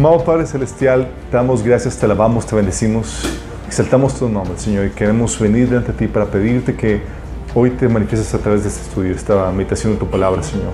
Amado 0.00 0.24
Padre 0.24 0.46
Celestial, 0.46 1.10
te 1.30 1.36
damos 1.36 1.62
gracias, 1.62 1.98
te 1.98 2.06
alabamos, 2.06 2.46
te 2.46 2.56
bendecimos, 2.56 3.22
exaltamos 3.66 4.18
tu 4.18 4.30
nombre, 4.30 4.56
Señor, 4.56 4.86
y 4.86 4.90
queremos 4.92 5.38
venir 5.38 5.68
delante 5.68 5.92
de 5.92 5.98
ti 5.98 6.08
para 6.08 6.24
pedirte 6.24 6.74
que 6.74 7.02
hoy 7.54 7.68
te 7.68 7.86
manifiestes 7.86 8.32
a 8.32 8.38
través 8.38 8.62
de 8.62 8.70
este 8.70 8.80
estudio, 8.80 9.14
esta 9.14 9.52
meditación 9.52 9.92
de 9.92 9.98
tu 9.98 10.06
palabra, 10.06 10.42
Señor. 10.42 10.72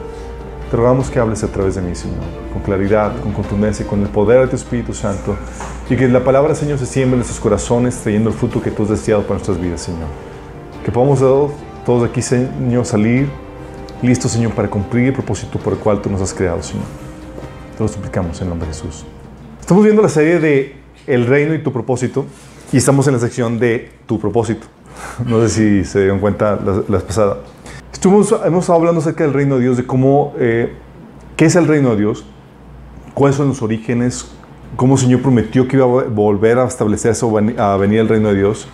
Te 0.71 0.77
rogamos 0.77 1.11
que 1.11 1.19
hables 1.19 1.43
a 1.43 1.49
través 1.49 1.75
de 1.75 1.83
mí, 1.83 1.97
Señor, 1.97 2.21
con 2.53 2.63
claridad, 2.63 3.21
con 3.21 3.33
contundencia, 3.33 3.85
con 3.85 4.01
el 4.01 4.09
poder 4.11 4.43
de 4.43 4.47
tu 4.47 4.55
Espíritu 4.55 4.95
Santo, 4.95 5.35
y 5.91 5.97
que 5.97 6.07
la 6.07 6.23
palabra, 6.23 6.55
Señor, 6.55 6.79
se 6.79 6.87
siembre 6.87 7.15
en 7.15 7.19
nuestros 7.19 7.41
corazones, 7.41 7.97
trayendo 7.97 8.31
el 8.31 8.37
fruto 8.37 8.63
que 8.63 8.71
tú 8.71 8.85
has 8.85 8.91
deseado 8.91 9.23
para 9.23 9.39
nuestras 9.39 9.61
vidas, 9.61 9.81
Señor. 9.81 10.07
Que 10.85 10.93
podamos 10.93 11.19
todos 11.85 12.09
aquí, 12.09 12.23
Señor, 12.23 12.87
salir 12.87 13.29
listos, 14.03 14.31
Señor, 14.31 14.53
para 14.53 14.71
cumplir 14.71 15.07
el 15.07 15.15
propósito 15.15 15.59
por 15.59 15.73
el 15.73 15.81
cual 15.81 16.01
tú 16.01 16.11
nos 16.11 16.21
has 16.21 16.33
creado, 16.33 16.63
Señor. 16.63 16.87
Te 17.77 17.83
lo 17.83 17.89
suplicamos 17.89 18.41
en 18.41 18.51
nombre 18.51 18.69
de 18.69 18.73
Jesús. 18.73 19.05
Estamos 19.67 19.83
viendo 19.83 20.01
la 20.01 20.09
serie 20.09 20.39
de 20.39 20.77
El 21.09 21.27
reino 21.27 21.53
y 21.53 21.59
tu 21.59 21.73
propósito 21.73 22.25
y 22.73 22.77
estamos 22.77 23.09
en 23.09 23.15
la 23.15 23.19
sección 23.19 23.59
de 23.59 23.91
tu 24.07 24.21
propósito. 24.21 24.69
No 25.27 25.41
sé 25.41 25.49
si 25.49 25.85
se 25.85 26.03
dieron 26.03 26.21
cuenta 26.21 26.57
la, 26.89 27.01
pasada. 27.01 27.39
Estuvimos, 27.93 28.33
hemos 28.45 28.61
estado 28.61 28.79
hablando 28.79 29.01
acerca 29.01 29.25
del 29.25 29.33
reino 29.33 29.57
de 29.57 29.63
Dios, 29.63 29.77
de 29.77 29.85
cómo, 29.85 30.35
eh, 30.39 30.73
qué 31.37 31.47
es 31.47 31.57
el 31.57 31.67
reino 31.67 31.91
de 31.91 31.97
Dios, 31.97 32.25
cuáles 33.13 33.39
son 33.39 33.49
los 33.49 33.61
orígenes, 33.61 34.31
cómo 34.77 34.95
el 34.95 35.01
Señor 35.01 35.21
prometió 35.21 35.67
que 35.67 35.79
iba 35.79 35.85
a 35.85 36.05
volver 36.05 36.61
a 36.61 36.67
establecerse 36.67 37.27
o 37.27 37.37
a 37.37 37.77
venir 37.77 37.99
el 37.99 38.09
reino 38.09 38.29
de 38.29 38.37
Dios. 38.37 38.69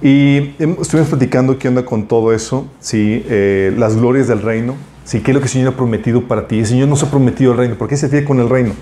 Y 0.00 0.54
estuvimos 0.58 1.10
platicando 1.10 1.58
qué 1.58 1.68
onda 1.68 1.84
con 1.84 2.08
todo 2.08 2.32
eso, 2.32 2.66
¿sí? 2.80 3.22
Eh, 3.28 3.74
las 3.76 3.96
glorias 3.96 4.28
del 4.28 4.40
reino, 4.40 4.76
¿sí? 5.04 5.20
qué 5.20 5.32
es 5.32 5.34
lo 5.34 5.40
que 5.40 5.48
el 5.48 5.52
Señor 5.52 5.74
ha 5.74 5.76
prometido 5.76 6.26
para 6.26 6.48
ti. 6.48 6.60
El 6.60 6.66
Señor 6.66 6.88
nos 6.88 7.02
ha 7.02 7.10
prometido 7.10 7.52
el 7.52 7.58
reino. 7.58 7.74
¿Por 7.74 7.86
qué 7.86 7.98
se 7.98 8.08
fija 8.08 8.24
con 8.24 8.40
el 8.40 8.48
reino? 8.48 8.72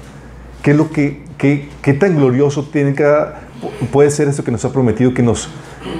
¿Qué 0.63 0.73
es 0.73 0.77
lo 0.77 0.91
que, 0.91 1.23
qué, 1.39 1.69
qué 1.83 1.95
tan 1.95 2.17
glorioso 2.17 2.65
tiene 2.65 2.95
que, 2.95 3.05
puede 3.93 4.11
ser 4.11 4.29
eso 4.29 4.45
que 4.45 4.51
nos 4.51 4.65
ha 4.65 4.73
prometido, 4.73 5.15
que 5.15 5.23
nos 5.23 5.49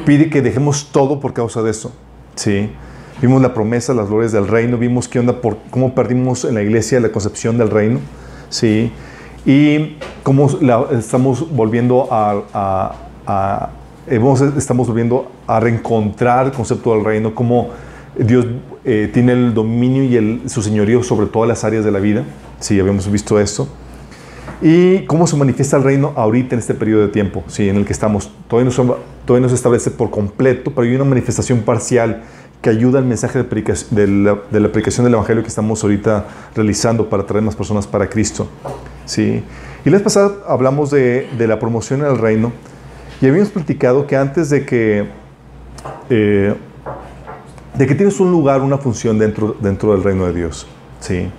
pide 0.05 0.31
que 0.31 0.43
dejemos 0.43 0.91
todo 0.93 1.21
por 1.21 1.33
causa 1.33 1.63
de 1.63 1.71
eso? 1.71 1.93
¿sí? 2.35 2.71
Vimos 3.21 3.43
la 3.43 3.55
promesa, 3.55 3.95
las 3.95 4.09
glorias 4.09 4.33
del 4.33 4.49
reino, 4.49 4.79
vimos 4.79 5.09
qué 5.09 5.19
onda, 5.19 5.41
por, 5.41 5.59
cómo 5.71 5.95
perdimos 5.95 6.45
en 6.45 6.55
la 6.55 6.63
iglesia 6.63 7.01
la 7.01 7.13
concepción 7.13 7.59
del 7.59 7.71
reino, 7.71 8.01
¿sí? 8.49 8.93
Y 9.45 9.97
cómo 10.23 10.49
la, 10.61 10.87
estamos 10.93 11.51
volviendo 11.55 12.09
a, 12.11 12.95
a 13.27 13.71
estamos 14.07 14.89
volviendo 14.89 15.31
a 15.47 15.61
reencontrar 15.61 16.47
el 16.47 16.53
concepto 16.53 16.95
del 16.95 17.05
reino, 17.05 17.35
cómo 17.35 17.69
Dios 18.19 18.47
eh, 18.85 19.11
tiene 19.13 19.33
el 19.33 19.55
dominio 19.55 20.05
y 20.05 20.17
el, 20.17 20.43
su 20.47 20.63
señorío 20.63 21.03
sobre 21.03 21.27
todas 21.27 21.49
las 21.49 21.65
áreas 21.65 21.85
de 21.85 21.91
la 21.91 22.01
vida. 22.01 22.25
Sí, 22.59 22.79
habíamos 22.81 23.11
visto 23.11 23.39
esto. 23.39 23.69
Y 24.63 25.07
cómo 25.07 25.27
se 25.27 25.37
manifiesta 25.37 25.79
el 25.79 25.85
reino 25.85 26.13
ahorita 26.17 26.55
en 26.55 26.59
este 26.59 26.75
periodo 26.75 27.03
de 27.03 27.09
tiempo, 27.09 27.43
sí, 27.47 27.69
en 27.69 27.77
el 27.77 27.87
que 27.87 27.93
estamos. 27.93 28.31
Todavía 28.47 28.71
no, 28.71 29.49
se 29.49 29.55
establece 29.55 29.91
por 29.91 30.11
completo, 30.11 30.73
pero 30.75 30.87
hay 30.87 30.95
una 30.95 31.05
manifestación 31.05 31.61
parcial 31.61 32.23
que 32.61 32.69
ayuda 32.69 32.99
al 32.99 33.07
mensaje 33.07 33.39
de, 33.39 34.07
la, 34.07 34.67
aplicación 34.67 35.05
del 35.05 35.15
Evangelio 35.15 35.43
que 35.43 35.49
estamos 35.49 35.83
ahorita 35.83 36.27
realizando 36.55 37.09
para 37.09 37.25
traer 37.25 37.43
más 37.43 37.57
personas 37.57 37.87
para 37.87 38.11
Cristo. 38.11 38.49
¿sí? 39.07 39.43
Y 39.83 39.89
la 39.89 39.97
vez 39.97 40.03
pasada 40.03 40.33
hablamos 40.47 40.91
de, 40.91 41.27
la 41.39 41.59
promoción 41.59 42.05
el 42.05 42.19
reino 42.19 42.53
y 43.23 43.27
habíamos 43.27 43.49
platicado 43.49 44.07
que 44.07 44.17
antes 44.17 44.51
de 44.51 44.67
que, 44.67 45.07
eh, 46.11 46.55
de 47.79 47.87
que 47.87 47.95
tienes 47.95 48.21
un 48.21 48.31
lugar, 48.31 48.61
una 48.61 48.77
función 48.77 49.19
dentro, 49.19 49.57
dentro 49.59 49.93
del 49.93 50.03
reino 50.03 50.27
de 50.27 50.35
Dios, 50.35 50.67
¿sí? 51.01 51.31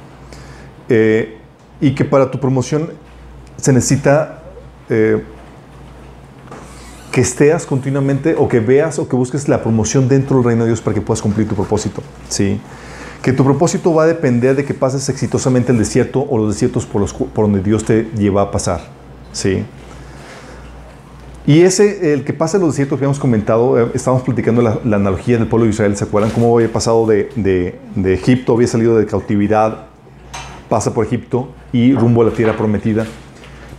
Eh, 0.89 1.38
y 1.79 1.94
que 1.94 2.03
para 2.06 2.29
tu 2.31 2.40
promoción 2.40 2.90
se 3.61 3.72
necesita 3.72 4.41
eh, 4.89 5.23
que 7.11 7.22
estés 7.22 7.66
continuamente 7.66 8.35
o 8.38 8.47
que 8.47 8.59
veas 8.59 8.97
o 8.99 9.07
que 9.07 9.16
busques 9.16 9.47
la 9.47 9.61
promoción 9.61 10.07
dentro 10.07 10.38
del 10.38 10.45
reino 10.45 10.63
de 10.63 10.69
Dios 10.69 10.81
para 10.81 10.95
que 10.95 11.01
puedas 11.01 11.22
cumplir 11.22 11.47
tu 11.47 11.55
propósito, 11.55 12.01
¿sí? 12.27 12.59
Que 13.21 13.33
tu 13.33 13.44
propósito 13.44 13.94
va 13.94 14.03
a 14.03 14.07
depender 14.07 14.55
de 14.55 14.66
que 14.66 14.73
pases 14.73 15.07
exitosamente 15.09 15.71
el 15.71 15.77
desierto 15.77 16.25
o 16.27 16.38
los 16.38 16.53
desiertos 16.53 16.85
por, 16.85 17.01
los, 17.01 17.13
por 17.13 17.45
donde 17.45 17.61
Dios 17.61 17.85
te 17.85 18.09
lleva 18.17 18.41
a 18.41 18.51
pasar, 18.51 18.81
¿sí? 19.31 19.63
Y 21.45 21.61
ese, 21.61 22.13
el 22.13 22.23
que 22.23 22.33
pasa 22.33 22.57
los 22.57 22.69
desiertos 22.69 22.97
que 22.97 23.05
habíamos 23.05 23.19
comentado, 23.19 23.79
eh, 23.79 23.91
estábamos 23.94 24.23
platicando 24.23 24.61
la, 24.61 24.79
analogía 24.83 25.38
del 25.38 25.47
pueblo 25.47 25.66
de 25.66 25.71
Israel, 25.71 25.95
¿se 25.97 26.05
acuerdan 26.05 26.31
cómo 26.31 26.55
había 26.55 26.71
pasado 26.71 27.05
de, 27.05 27.29
de, 27.35 28.13
Egipto, 28.13 28.53
había 28.53 28.67
salido 28.67 28.97
de 28.97 29.05
cautividad, 29.05 29.85
pasa 30.69 30.94
por 30.94 31.05
Egipto 31.05 31.50
y 31.73 31.94
rumbo 31.94 32.21
a 32.21 32.25
la 32.25 32.31
tierra 32.31 32.55
prometida? 32.55 33.05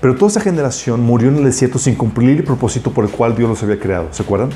Pero 0.03 0.17
toda 0.17 0.33
esa 0.33 0.41
generación 0.41 1.01
murió 1.01 1.29
en 1.29 1.37
el 1.37 1.45
desierto 1.45 1.79
sin 1.79 1.95
cumplir 1.95 2.37
el 2.37 2.43
propósito 2.43 2.91
por 2.91 3.05
el 3.05 3.11
cual 3.13 3.37
Dios 3.37 3.49
los 3.49 3.63
había 3.63 3.79
creado, 3.79 4.09
¿se 4.11 4.25
acuerdan? 4.25 4.51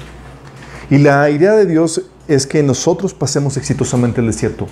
Y 0.90 0.98
la 0.98 1.30
idea 1.30 1.52
de 1.52 1.66
Dios 1.66 2.02
es 2.26 2.48
que 2.48 2.64
nosotros 2.64 3.14
pasemos 3.14 3.56
exitosamente 3.56 4.20
el 4.20 4.26
desierto, 4.26 4.66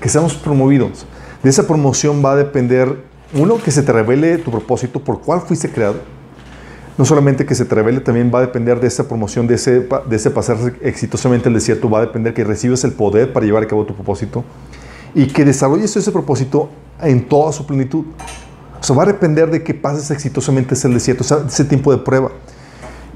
que 0.00 0.08
seamos 0.08 0.34
promovidos. 0.34 1.06
De 1.44 1.50
esa 1.50 1.68
promoción 1.68 2.24
va 2.24 2.32
a 2.32 2.36
depender, 2.36 3.04
uno, 3.34 3.62
que 3.62 3.70
se 3.70 3.84
te 3.84 3.92
revele 3.92 4.38
tu 4.38 4.50
propósito 4.50 4.98
por 4.98 5.20
cuál 5.20 5.42
fuiste 5.42 5.70
creado, 5.70 6.00
no 6.98 7.04
solamente 7.04 7.46
que 7.46 7.54
se 7.54 7.64
te 7.64 7.76
revele, 7.76 8.00
también 8.00 8.32
va 8.34 8.40
a 8.40 8.42
depender 8.42 8.80
de 8.80 8.88
esa 8.88 9.06
promoción, 9.06 9.46
de 9.46 9.54
ese, 9.54 9.86
de 10.08 10.16
ese 10.16 10.30
pasar 10.32 10.56
exitosamente 10.80 11.48
el 11.48 11.54
desierto, 11.54 11.88
va 11.88 11.98
a 11.98 12.02
depender 12.02 12.34
que 12.34 12.42
recibes 12.42 12.82
el 12.82 12.94
poder 12.94 13.32
para 13.32 13.46
llevar 13.46 13.62
a 13.62 13.68
cabo 13.68 13.86
tu 13.86 13.94
propósito 13.94 14.42
y 15.14 15.28
que 15.28 15.44
desarrolles 15.44 15.96
ese 15.96 16.10
propósito 16.10 16.68
en 17.00 17.28
toda 17.28 17.52
su 17.52 17.64
plenitud. 17.64 18.06
O 18.86 18.94
sea, 18.94 18.94
va 18.94 19.02
a 19.02 19.06
depender 19.06 19.50
de 19.50 19.64
que 19.64 19.74
pases 19.74 20.12
exitosamente 20.12 20.74
ese 20.74 20.88
desierto, 20.88 21.24
ese 21.24 21.64
tiempo 21.64 21.90
de 21.90 21.98
prueba. 21.98 22.30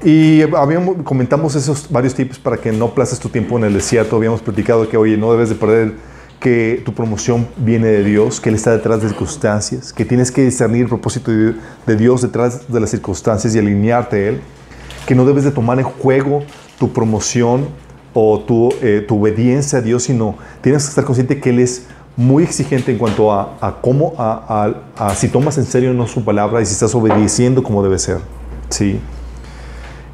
Y 0.03 0.41
habíamos, 0.41 0.97
comentamos 1.05 1.55
esos 1.55 1.89
varios 1.89 2.13
tips 2.13 2.39
para 2.39 2.57
que 2.57 2.73
no 2.73 2.93
places 2.93 3.19
tu 3.19 3.29
tiempo 3.29 3.57
en 3.57 3.63
el 3.63 3.73
desierto. 3.73 4.17
Habíamos 4.17 4.41
platicado 4.41 4.89
que, 4.89 4.97
oye, 4.97 5.15
no 5.15 5.31
debes 5.31 5.47
de 5.47 5.55
perder 5.55 5.93
que 6.41 6.81
tu 6.83 6.93
promoción 6.93 7.47
viene 7.55 7.87
de 7.87 8.03
Dios, 8.03 8.41
que 8.41 8.49
Él 8.49 8.55
está 8.55 8.73
detrás 8.73 9.01
de 9.01 9.07
circunstancias, 9.07 9.93
que 9.93 10.03
tienes 10.03 10.29
que 10.29 10.43
discernir 10.43 10.81
el 10.81 10.87
propósito 10.89 11.31
de 11.31 11.95
Dios 11.95 12.21
detrás 12.21 12.69
de 12.69 12.77
las 12.81 12.89
circunstancias 12.89 13.55
y 13.55 13.59
alinearte 13.59 14.17
a 14.17 14.27
Él, 14.27 14.41
que 15.05 15.15
no 15.15 15.23
debes 15.23 15.45
de 15.45 15.51
tomar 15.51 15.79
en 15.79 15.85
juego 15.85 16.43
tu 16.79 16.91
promoción 16.91 17.69
o 18.13 18.41
tu, 18.41 18.73
eh, 18.81 19.05
tu 19.07 19.21
obediencia 19.21 19.79
a 19.79 19.81
Dios, 19.81 20.03
sino 20.03 20.35
tienes 20.59 20.83
que 20.83 20.89
estar 20.89 21.05
consciente 21.05 21.39
que 21.39 21.51
Él 21.51 21.59
es 21.59 21.85
muy 22.17 22.43
exigente 22.43 22.91
en 22.91 22.97
cuanto 22.97 23.31
a, 23.31 23.79
cómo, 23.81 24.13
a, 24.17 24.73
si 25.15 25.29
tomas 25.29 25.57
en 25.57 25.65
serio 25.65 25.93
no 25.93 26.07
su 26.07 26.23
palabra 26.23 26.61
y 26.61 26.65
si 26.65 26.73
estás 26.73 26.93
obedeciendo 26.93 27.63
como 27.63 27.81
debe 27.83 27.97
ser. 27.99 28.19
¿sí? 28.69 28.99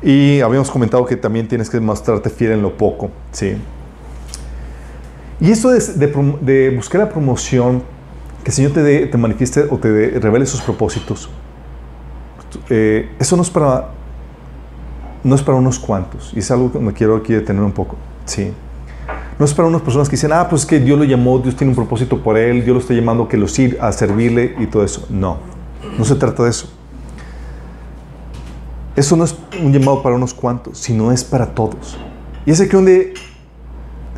Y 0.01 0.41
habíamos 0.41 0.69
comentado 0.69 1.05
que 1.05 1.15
también 1.15 1.47
tienes 1.47 1.69
que 1.69 1.79
mostrarte 1.79 2.29
fiel 2.29 2.53
en 2.53 2.61
lo 2.61 2.77
poco. 2.77 3.09
¿sí? 3.31 3.57
Y 5.39 5.51
eso 5.51 5.69
de, 5.69 6.73
buscar 6.75 7.01
la 7.01 7.09
promoción, 7.09 7.83
que 8.43 8.49
el 8.49 8.53
Señor 8.53 8.71
te, 8.73 9.07
te 9.07 9.17
manifieste 9.17 9.67
o 9.69 9.77
te 9.77 10.19
revele 10.19 10.45
sus 10.45 10.61
propósitos, 10.61 11.29
eh, 12.69 13.09
eso 13.19 13.35
no 13.35 13.41
es 13.41 13.49
para 13.49 13.89
no 15.23 15.35
es 15.35 15.41
para 15.41 15.57
unos 15.57 15.77
cuantos. 15.77 16.31
Y 16.35 16.39
es 16.39 16.49
algo 16.51 16.71
que 16.71 16.79
me 16.79 16.93
quiero 16.93 17.17
aquí 17.17 17.33
detener 17.33 17.61
un 17.61 17.73
poco. 17.73 17.97
Sí. 18.25 18.53
No 19.39 19.45
es 19.45 19.53
para 19.53 19.67
unas 19.67 19.81
personas 19.81 20.09
que 20.09 20.15
dicen, 20.15 20.33
ah, 20.33 20.47
pues 20.49 20.65
que 20.65 20.79
Dios 20.79 20.97
lo 20.97 21.05
llamó, 21.05 21.37
Dios 21.39 21.55
tiene 21.55 21.69
un 21.69 21.75
propósito 21.75 22.23
por 22.23 22.37
él, 22.37 22.63
Dios 22.63 22.73
lo 22.73 22.79
está 22.79 22.93
llamando 22.93 23.27
que 23.27 23.37
lo 23.37 23.47
sirva, 23.47 23.87
a 23.87 23.91
servirle 23.91 24.55
y 24.59 24.65
todo 24.65 24.83
eso. 24.83 25.05
No, 25.09 25.37
no 25.97 26.05
se 26.05 26.15
trata 26.15 26.43
de 26.43 26.49
eso. 26.49 26.73
Eso 28.95 29.15
no 29.15 29.25
es 29.25 29.35
un 29.61 29.71
llamado 29.71 30.01
para 30.01 30.15
unos 30.15 30.33
cuantos, 30.33 30.79
sino 30.79 31.11
es 31.11 31.23
para 31.23 31.53
todos. 31.53 31.97
Y 32.47 32.51
es 32.51 32.59
aquí 32.59 32.71
donde 32.71 33.13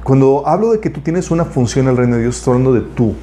cuando 0.04 0.48
hablo 0.48 0.72
de 0.72 0.80
que 0.80 0.90
tú 0.90 1.02
tienes 1.02 1.30
una 1.30 1.46
función 1.46 1.86
en 1.86 1.92
el 1.92 1.98
reino 1.98 2.16
de 2.16 2.24
Dios, 2.24 2.38
estoy 2.38 2.54
hablando 2.54 2.74
de 2.74 2.82
tú. 2.82 3.14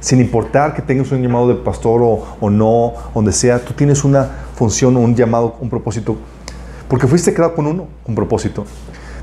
sin 0.00 0.20
importar 0.20 0.74
que 0.74 0.82
tengas 0.82 1.12
un 1.12 1.22
llamado 1.22 1.48
de 1.48 1.54
pastor 1.54 2.00
o, 2.02 2.50
no, 2.50 2.94
donde 3.14 3.30
sea, 3.30 3.64
tú 3.64 3.72
tienes 3.72 4.02
una 4.02 4.28
función, 4.56 4.96
un 4.96 5.14
llamado, 5.14 5.56
un 5.60 5.70
propósito. 5.70 6.16
Porque 6.88 7.06
fuiste 7.06 7.32
creado 7.32 7.54
con 7.54 7.66
uno, 7.66 7.86
un 8.06 8.14
propósito. 8.14 8.64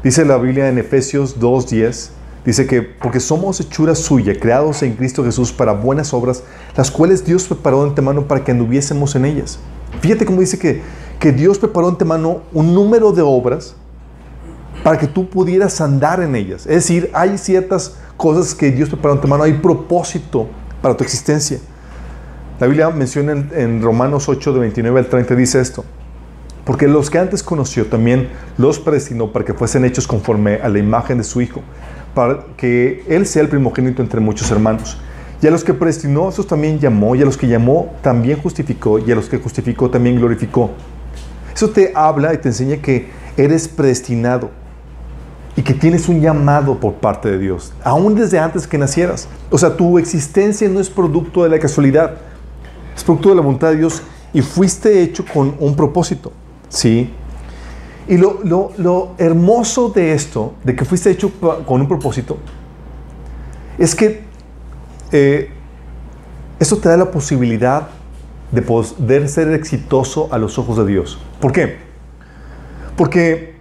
Dice 0.03 0.23
la 0.23 0.37
Biblia 0.37 0.69
en 0.69 0.77
Efesios 0.77 1.39
2.10, 1.39 2.09
dice 2.45 2.65
que 2.67 2.81
porque 2.81 3.19
somos 3.19 3.59
hechura 3.59 3.95
suya, 3.95 4.33
creados 4.39 4.81
en 4.81 4.95
Cristo 4.95 5.25
Jesús 5.25 5.51
para 5.51 5.73
buenas 5.73 6.13
obras, 6.13 6.43
las 6.77 6.89
cuales 6.89 7.25
Dios 7.25 7.45
preparó 7.45 7.83
de 7.83 7.89
antemano 7.89 8.25
para 8.25 8.43
que 8.43 8.51
anduviésemos 8.51 9.15
en 9.15 9.25
ellas. 9.25 9.59
Fíjate 9.99 10.25
cómo 10.25 10.39
dice 10.39 10.57
que, 10.57 10.81
que 11.19 11.33
Dios 11.33 11.59
preparó 11.59 11.87
de 11.87 11.93
antemano 11.93 12.43
un 12.53 12.73
número 12.73 13.11
de 13.11 13.21
obras 13.21 13.75
para 14.83 14.97
que 14.97 15.07
tú 15.07 15.29
pudieras 15.29 15.81
andar 15.81 16.21
en 16.21 16.33
ellas. 16.35 16.61
Es 16.61 16.75
decir, 16.75 17.09
hay 17.13 17.37
ciertas 17.37 17.95
cosas 18.15 18.55
que 18.55 18.71
Dios 18.71 18.87
preparó 18.87 19.15
en 19.15 19.21
tu 19.21 19.27
mano, 19.27 19.43
hay 19.43 19.53
propósito 19.53 20.47
para 20.81 20.95
tu 20.95 21.03
existencia. 21.03 21.59
La 22.59 22.67
Biblia 22.67 22.89
menciona 22.89 23.33
en, 23.33 23.81
Romanos 23.81 24.29
8, 24.29 24.53
de 24.53 24.59
29 24.59 24.99
al 24.99 25.07
30, 25.07 25.35
dice 25.35 25.59
esto. 25.59 25.83
Porque 26.69 26.87
los 26.87 27.09
que 27.09 27.17
antes 27.17 27.41
conoció 27.41 27.87
también 27.87 28.29
los 28.59 28.77
predestinó 28.77 29.31
para 29.33 29.43
que 29.43 29.55
fuesen 29.55 29.85
hechos 29.85 30.05
conforme 30.05 30.57
a 30.61 30.69
la 30.69 30.77
imagen 30.77 31.17
de 31.17 31.23
su 31.23 31.41
Hijo, 31.41 31.61
para 32.13 32.45
que 32.57 33.03
Él 33.07 33.25
sea 33.25 33.41
el 33.41 33.49
primogénito 33.49 34.03
entre 34.03 34.19
muchos 34.19 34.51
hermanos. 34.51 34.95
Y 35.41 35.47
a 35.47 35.49
los 35.49 35.63
que 35.63 35.73
predestinó, 35.73 36.29
esos 36.29 36.45
también 36.45 36.77
llamó, 36.77 37.15
y 37.15 37.23
a 37.23 37.25
los 37.25 37.37
que 37.37 37.47
llamó, 37.47 37.95
también 38.03 38.39
justificó, 38.39 38.99
y 38.99 39.11
a 39.11 39.15
los 39.15 39.27
que 39.27 39.39
justificó, 39.39 39.89
también 39.89 40.17
glorificó. 40.17 40.69
Eso 41.55 41.71
te 41.71 41.91
habla 41.95 42.35
y 42.35 42.37
te 42.37 42.49
enseña 42.49 42.77
que 42.77 43.09
eres 43.35 43.67
predestinado 43.67 44.51
y 45.55 45.63
que 45.63 45.73
tienes 45.73 46.07
un 46.07 46.21
llamado 46.21 46.79
por 46.79 46.93
parte 46.93 47.31
de 47.31 47.39
Dios, 47.39 47.73
aún 47.83 48.13
desde 48.13 48.37
antes 48.37 48.67
que 48.67 48.77
nacieras. 48.77 49.27
O 49.49 49.57
sea, 49.57 49.75
tu 49.75 49.97
existencia 49.97 50.69
no 50.69 50.79
es 50.79 50.91
producto 50.91 51.41
de 51.41 51.49
la 51.49 51.57
casualidad, 51.57 52.17
es 52.95 53.03
producto 53.03 53.29
de 53.29 53.35
la 53.37 53.41
voluntad 53.41 53.71
de 53.71 53.77
Dios 53.77 54.03
y 54.33 54.43
fuiste 54.43 55.01
hecho 55.01 55.25
con 55.33 55.55
un 55.59 55.75
propósito. 55.75 56.31
¿Sí? 56.69 57.13
Y 58.07 58.17
lo, 58.17 58.39
lo, 58.43 58.71
lo 58.77 59.11
hermoso 59.17 59.89
de 59.89 60.13
esto, 60.13 60.53
de 60.63 60.75
que 60.75 60.85
fuiste 60.85 61.11
hecho 61.11 61.31
con 61.65 61.81
un 61.81 61.87
propósito, 61.87 62.37
es 63.77 63.93
que 63.95 64.23
eh, 65.11 65.49
eso 66.59 66.77
te 66.77 66.89
da 66.89 66.97
la 66.97 67.11
posibilidad 67.11 67.89
de 68.51 68.61
poder 68.61 69.29
ser 69.29 69.51
exitoso 69.51 70.27
a 70.31 70.37
los 70.37 70.57
ojos 70.57 70.77
de 70.77 70.85
Dios. 70.85 71.19
¿Por 71.39 71.51
qué? 71.51 71.77
Porque 72.97 73.55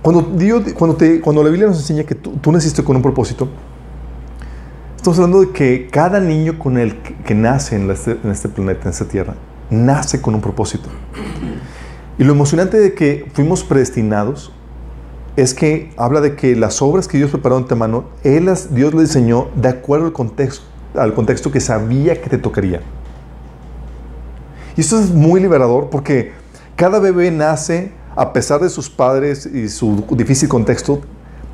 cuando, 0.00 0.22
Dios, 0.22 0.62
cuando, 0.74 0.96
te, 0.96 1.20
cuando 1.20 1.42
la 1.42 1.50
Biblia 1.50 1.68
nos 1.68 1.78
enseña 1.78 2.04
que 2.04 2.14
tú, 2.14 2.32
tú, 2.40 2.52
naciste 2.52 2.82
con 2.82 2.96
un 2.96 3.02
propósito, 3.02 3.48
estamos 4.96 5.18
hablando 5.18 5.40
de 5.40 5.50
que 5.50 5.88
cada 5.90 6.20
niño 6.20 6.58
con 6.58 6.78
el 6.78 6.96
que, 6.96 7.34
nace 7.34 7.76
en 7.76 7.90
este, 7.90 8.18
en 8.22 8.30
este 8.30 8.48
planeta, 8.48 8.84
en 8.84 8.90
esta 8.90 9.04
tierra, 9.06 9.34
nace 9.70 10.22
con 10.22 10.34
un 10.34 10.40
propósito. 10.40 10.88
Y 12.18 12.24
lo 12.24 12.32
emocionante 12.32 12.78
de 12.78 12.94
que 12.94 13.26
fuimos 13.32 13.62
predestinados 13.62 14.52
es 15.36 15.54
que 15.54 15.92
habla 15.96 16.20
de 16.20 16.34
que 16.34 16.56
las 16.56 16.82
obras 16.82 17.06
que 17.06 17.16
Dios 17.16 17.30
preparó 17.30 17.56
ante 17.56 17.76
mano, 17.76 18.06
él 18.24 18.46
las, 18.46 18.74
Dios 18.74 18.92
le 18.92 19.02
diseñó 19.02 19.48
de 19.54 19.68
acuerdo 19.68 20.06
al 20.06 20.12
contexto, 20.12 20.64
al 20.94 21.14
contexto 21.14 21.52
que 21.52 21.60
sabía 21.60 22.20
que 22.20 22.28
te 22.28 22.38
tocaría. 22.38 22.80
Y 24.76 24.80
esto 24.80 24.98
es 24.98 25.10
muy 25.10 25.40
liberador 25.40 25.90
porque 25.90 26.32
cada 26.74 26.98
bebé 26.98 27.30
nace, 27.30 27.92
a 28.16 28.32
pesar 28.32 28.60
de 28.60 28.68
sus 28.68 28.90
padres 28.90 29.46
y 29.46 29.68
su 29.68 30.04
difícil 30.10 30.48
contexto, 30.48 31.00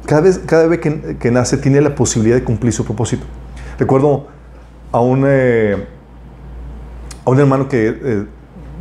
cada, 0.06 0.22
vez, 0.22 0.40
cada 0.46 0.62
bebé 0.62 0.81
que, 0.81 1.19
que 1.19 1.31
nace 1.31 1.58
tiene 1.58 1.82
la 1.82 1.94
posibilidad 1.94 2.37
de 2.37 2.44
cumplir 2.44 2.72
su 2.72 2.87
propósito. 2.87 3.26
Recuerdo 3.78 4.28
a 4.93 5.00
un, 5.00 5.25
eh, 5.26 5.87
a 7.25 7.31
un 7.31 7.38
hermano 7.38 7.69
que 7.69 7.88
eh, 7.88 8.26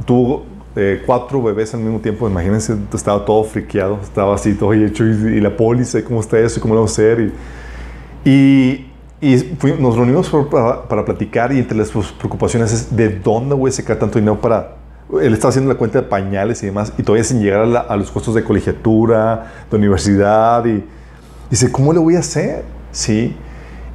tuvo 0.05 0.45
eh, 0.75 1.03
cuatro 1.05 1.41
bebés 1.41 1.73
al 1.73 1.81
mismo 1.81 1.99
tiempo, 1.99 2.27
imagínense, 2.27 2.75
estaba 2.93 3.23
todo 3.25 3.43
friqueado, 3.43 3.99
estaba 4.01 4.33
así 4.33 4.53
todo 4.55 4.73
hecho 4.73 5.03
y, 5.03 5.39
la 5.39 5.55
póliza, 5.55 6.03
cómo 6.03 6.19
está 6.19 6.39
eso, 6.39 6.59
y 6.59 6.61
cómo 6.61 6.73
lo 6.73 6.81
vamos 6.81 6.91
a 6.91 7.01
hacer. 7.01 7.31
Y, 8.25 8.87
y, 9.21 9.57
nos 9.79 9.95
reunimos 9.95 10.29
para, 10.51 10.87
para, 10.87 11.05
platicar 11.05 11.53
y 11.53 11.59
entre 11.59 11.77
las 11.77 11.89
preocupaciones 11.89 12.73
es 12.73 12.95
de 12.95 13.09
dónde 13.09 13.55
voy 13.55 13.69
a 13.69 13.73
sacar 13.73 13.97
tanto 13.97 14.19
dinero 14.19 14.39
para... 14.39 14.77
Él 15.21 15.33
estaba 15.33 15.49
haciendo 15.49 15.71
la 15.71 15.77
cuenta 15.77 16.01
de 16.01 16.07
pañales 16.07 16.63
y 16.63 16.67
demás 16.67 16.91
y 16.97 17.03
todavía 17.03 17.23
sin 17.23 17.39
llegar 17.39 17.61
a, 17.75 17.79
a 17.81 17.95
los 17.95 18.09
costos 18.09 18.33
de 18.33 18.43
colegiatura, 18.43 19.65
de 19.69 19.77
universidad 19.77 20.65
y 20.65 20.83
dice, 21.51 21.71
¿cómo 21.71 21.93
lo 21.93 22.01
voy 22.01 22.15
a 22.15 22.19
hacer? 22.19 22.63
Sí. 22.91 23.35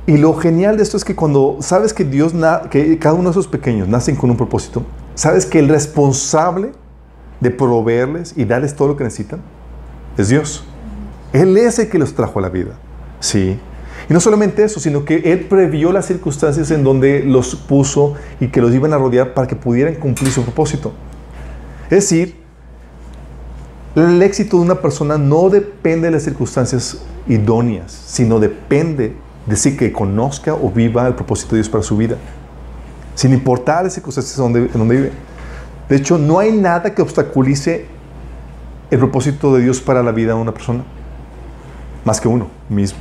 Y 0.07 0.17
lo 0.17 0.33
genial 0.35 0.77
de 0.77 0.85
esto 0.85 0.97
es 0.97 1.05
que 1.05 1.17
cuando 1.17 1.57
sabes 1.61 1.93
que 1.93 2.05
Dios, 2.05 2.33
que 2.71 2.99
cada 2.99 3.15
uno 3.15 3.25
de 3.25 3.31
esos 3.33 3.49
pequeños 3.49 3.89
nacen 3.89 4.17
con 4.17 4.31
un 4.31 4.37
propósito, 4.37 4.83
¿Sabes 5.19 5.47
que 5.47 5.59
el 5.59 5.69
responsable 5.69 6.71
de 7.41 7.51
proveerles 7.51 8.35
y 8.37 8.45
darles 8.45 8.77
todo 8.77 8.87
lo 8.87 8.97
que 8.97 9.03
necesitan 9.03 9.41
es 10.17 10.29
Dios? 10.29 10.63
Él 11.33 11.57
es 11.57 11.81
el 11.81 11.89
que 11.89 11.99
los 11.99 12.15
trajo 12.15 12.39
a 12.39 12.43
la 12.43 12.51
vida. 12.51 12.75
Sí. 13.19 13.59
Y 14.09 14.13
no 14.13 14.21
solamente 14.21 14.63
eso, 14.63 14.79
sino 14.79 15.05
que 15.05 15.17
Él 15.17 15.47
previó 15.47 15.91
las 15.91 16.07
circunstancias 16.07 16.71
en 16.71 16.85
donde 16.85 17.25
los 17.25 17.57
puso 17.57 18.15
y 18.39 18.47
que 18.47 18.61
los 18.61 18.73
iban 18.73 18.93
a 18.93 18.99
rodear 18.99 19.35
para 19.35 19.49
que 19.49 19.57
pudieran 19.57 19.97
cumplir 19.97 20.31
su 20.31 20.45
propósito. 20.45 20.93
Es 21.87 22.09
decir, 22.09 22.37
el 23.97 24.23
éxito 24.23 24.59
de 24.59 24.63
una 24.63 24.81
persona 24.81 25.19
no 25.19 25.51
depende 25.51 26.07
de 26.07 26.13
las 26.13 26.23
circunstancias 26.23 26.97
idóneas, 27.27 27.91
sino 27.91 28.39
depende 28.39 29.17
de 29.47 29.57
si 29.57 29.77
que 29.77 29.91
conozca 29.91 30.55
o 30.55 30.71
viva 30.71 31.09
el 31.09 31.17
propósito 31.17 31.57
de 31.57 31.63
Dios 31.63 31.69
para 31.69 31.83
su 31.83 31.97
vida 31.97 32.19
sin 33.19 33.33
importar 33.33 33.83
las 33.83 33.95
circunstancias 33.95 34.37
donde, 34.37 34.61
en 34.61 34.73
donde 34.75 34.95
vive. 34.95 35.13
De 35.89 35.97
hecho, 35.97 36.19
no 36.19 36.39
hay 36.39 36.53
nada 36.53 36.95
que 36.95 37.03
obstaculice 37.03 37.87
el 38.93 38.99
propósito 39.01 39.53
de 39.57 39.65
Dios 39.65 39.81
para 39.81 40.05
la 40.05 40.13
vida 40.13 40.35
de 40.35 40.41
una 40.41 40.55
persona, 40.55 40.85
más 42.05 42.21
que 42.21 42.29
uno 42.29 42.47
mismo. 42.69 43.01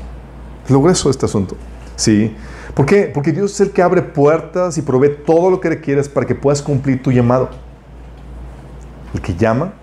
Es 0.66 0.72
lo 0.72 0.82
grueso 0.82 1.10
de 1.10 1.12
este 1.12 1.28
asunto. 1.28 1.56
¿Sí? 1.96 2.36
¿Por 2.74 2.88
qué? 2.88 3.12
Porque 3.14 3.32
Dios 3.32 3.54
es 3.54 3.60
el 3.60 3.70
que 3.70 3.84
abre 3.84 4.02
puertas 4.02 4.80
y 4.80 4.82
provee 4.82 5.16
todo 5.24 5.52
lo 5.52 5.62
que 5.62 5.70
requieres 5.70 6.10
para 6.10 6.26
que 6.26 6.34
puedas 6.34 6.64
cumplir 6.64 7.04
tu 7.04 7.12
llamado. 7.12 7.52
El 9.14 9.22
que 9.22 9.36
llama, 9.36 9.76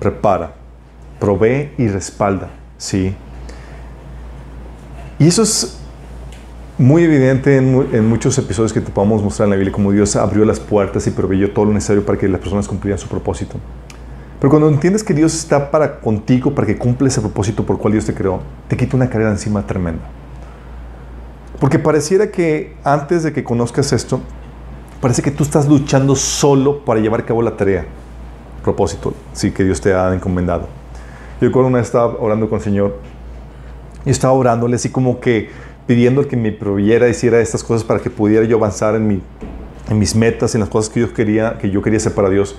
prepara, 0.00 0.54
provee 1.20 1.74
y 1.76 1.88
respalda. 1.88 2.48
¿Sí? 2.78 3.14
Y 5.18 5.28
eso 5.28 5.42
es 5.42 5.77
muy 6.78 7.02
evidente 7.02 7.56
en, 7.56 8.08
muchos 8.08 8.38
episodios 8.38 8.72
que 8.72 8.80
te 8.80 8.92
podamos 8.92 9.20
mostrar 9.20 9.46
en 9.46 9.50
la 9.50 9.56
Biblia 9.56 9.72
como 9.72 9.90
Dios 9.90 10.14
abrió 10.14 10.44
las 10.44 10.60
puertas 10.60 11.06
y 11.08 11.10
proveyó 11.10 11.50
todo 11.52 11.64
lo 11.64 11.72
necesario 11.72 12.06
para 12.06 12.16
que 12.16 12.28
las 12.28 12.40
personas 12.40 12.68
cumplieran 12.68 13.00
su 13.00 13.08
propósito. 13.08 13.56
Pero 14.38 14.48
cuando 14.48 14.68
entiendes 14.68 15.02
que 15.02 15.12
Dios 15.12 15.34
está 15.34 15.72
para 15.72 15.98
contigo, 15.98 16.54
para 16.54 16.68
que 16.68 16.78
cumpla 16.78 17.08
ese 17.08 17.20
propósito 17.20 17.66
por 17.66 17.76
el 17.76 17.82
cual 17.82 17.92
Dios 17.94 18.04
te 18.04 18.14
creó, 18.14 18.40
te 18.68 18.76
quita 18.76 18.96
una 18.96 19.10
carga 19.10 19.28
encima 19.28 19.66
tremenda. 19.66 20.04
Porque 21.58 21.80
pareciera 21.80 22.30
que 22.30 22.76
antes 22.84 23.24
de 23.24 23.32
que 23.32 23.42
conozcas 23.42 23.92
esto, 23.92 24.20
parece 25.00 25.20
que 25.20 25.32
tú 25.32 25.42
estás 25.42 25.68
luchando 25.68 26.14
solo 26.14 26.84
para 26.84 27.00
llevar 27.00 27.22
a 27.22 27.26
cabo 27.26 27.42
la 27.42 27.56
tarea, 27.56 27.86
propósito, 28.62 29.14
sí, 29.32 29.50
que 29.50 29.64
Dios 29.64 29.80
te 29.80 29.92
ha 29.92 30.14
encomendado. 30.14 30.68
Yo 31.40 31.48
recuerdo 31.48 31.66
una 31.66 31.78
vez 31.78 31.88
estaba 31.88 32.14
orando 32.20 32.48
con 32.48 32.58
el 32.58 32.64
Señor 32.64 32.98
y 34.04 34.10
estaba 34.10 34.32
orándole 34.32 34.76
así 34.76 34.90
como 34.90 35.18
que 35.18 35.50
pidiendo 35.88 36.28
que 36.28 36.36
me 36.36 36.52
proveyera, 36.52 37.08
hiciera 37.08 37.40
estas 37.40 37.64
cosas 37.64 37.82
para 37.82 37.98
que 38.00 38.10
pudiera 38.10 38.44
yo 38.44 38.58
avanzar 38.58 38.94
en, 38.94 39.08
mi, 39.08 39.22
en 39.88 39.98
mis 39.98 40.14
metas, 40.14 40.54
en 40.54 40.60
las 40.60 40.68
cosas 40.68 40.92
que 40.92 41.00
yo 41.00 41.14
quería, 41.14 41.56
que 41.58 41.70
yo 41.70 41.80
quería 41.80 41.96
hacer 41.96 42.12
para 42.12 42.28
Dios. 42.28 42.56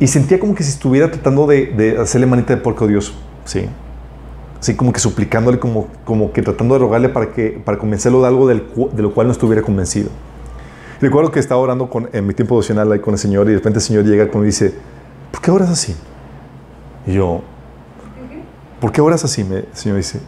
Y 0.00 0.06
sentía 0.06 0.40
como 0.40 0.54
que 0.54 0.62
si 0.62 0.70
estuviera 0.70 1.10
tratando 1.10 1.46
de, 1.46 1.66
de 1.66 1.98
hacerle 1.98 2.26
manita 2.26 2.56
de 2.56 2.62
porco 2.62 2.86
a 2.86 2.88
Dios, 2.88 3.14
sí. 3.44 3.66
Así 4.58 4.74
como 4.74 4.94
que 4.94 4.98
suplicándole, 4.98 5.58
como, 5.58 5.88
como 6.06 6.32
que 6.32 6.40
tratando 6.40 6.74
de 6.74 6.80
rogarle 6.80 7.10
para, 7.10 7.32
que, 7.32 7.60
para 7.62 7.76
convencerlo 7.76 8.22
de 8.22 8.28
algo 8.28 8.48
del, 8.48 8.64
de 8.92 9.02
lo 9.02 9.12
cual 9.12 9.26
no 9.26 9.32
estuviera 9.34 9.60
convencido. 9.60 10.08
Recuerdo 11.02 11.30
que 11.30 11.40
estaba 11.40 11.60
orando 11.60 11.90
con, 11.90 12.08
en 12.14 12.26
mi 12.26 12.32
tiempo 12.32 12.54
devocional 12.54 12.90
ahí 12.90 12.98
con 12.98 13.12
el 13.12 13.20
Señor 13.20 13.46
y 13.48 13.50
de 13.50 13.56
repente 13.56 13.78
el 13.78 13.84
Señor 13.84 14.04
llega 14.04 14.24
y 14.24 14.40
dice, 14.40 14.72
¿por 15.30 15.42
qué 15.42 15.50
oras 15.50 15.68
así? 15.68 15.94
Y 17.06 17.12
yo, 17.12 17.42
¿por 18.80 18.90
qué 18.90 19.02
oras 19.02 19.22
así? 19.22 19.44
Me, 19.44 19.56
el 19.56 19.68
Señor 19.74 19.98
dice, 19.98 20.20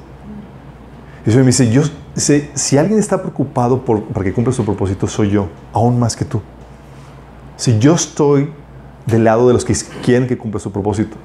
y 1.26 1.30
me 1.30 1.44
dice, 1.44 1.70
yo, 1.70 1.82
si 2.14 2.78
alguien 2.78 2.98
está 2.98 3.20
preocupado 3.20 3.84
por, 3.84 4.04
para 4.04 4.24
que 4.24 4.32
cumpla 4.32 4.52
su 4.52 4.64
propósito, 4.64 5.06
soy 5.06 5.30
yo, 5.30 5.48
aún 5.72 5.98
más 5.98 6.16
que 6.16 6.24
tú. 6.24 6.40
Si 7.56 7.78
yo 7.78 7.94
estoy 7.94 8.50
del 9.06 9.24
lado 9.24 9.46
de 9.46 9.52
los 9.52 9.64
que 9.64 9.74
quieren 10.02 10.26
que 10.26 10.38
cumpla 10.38 10.60
su 10.60 10.72
propósito. 10.72 11.16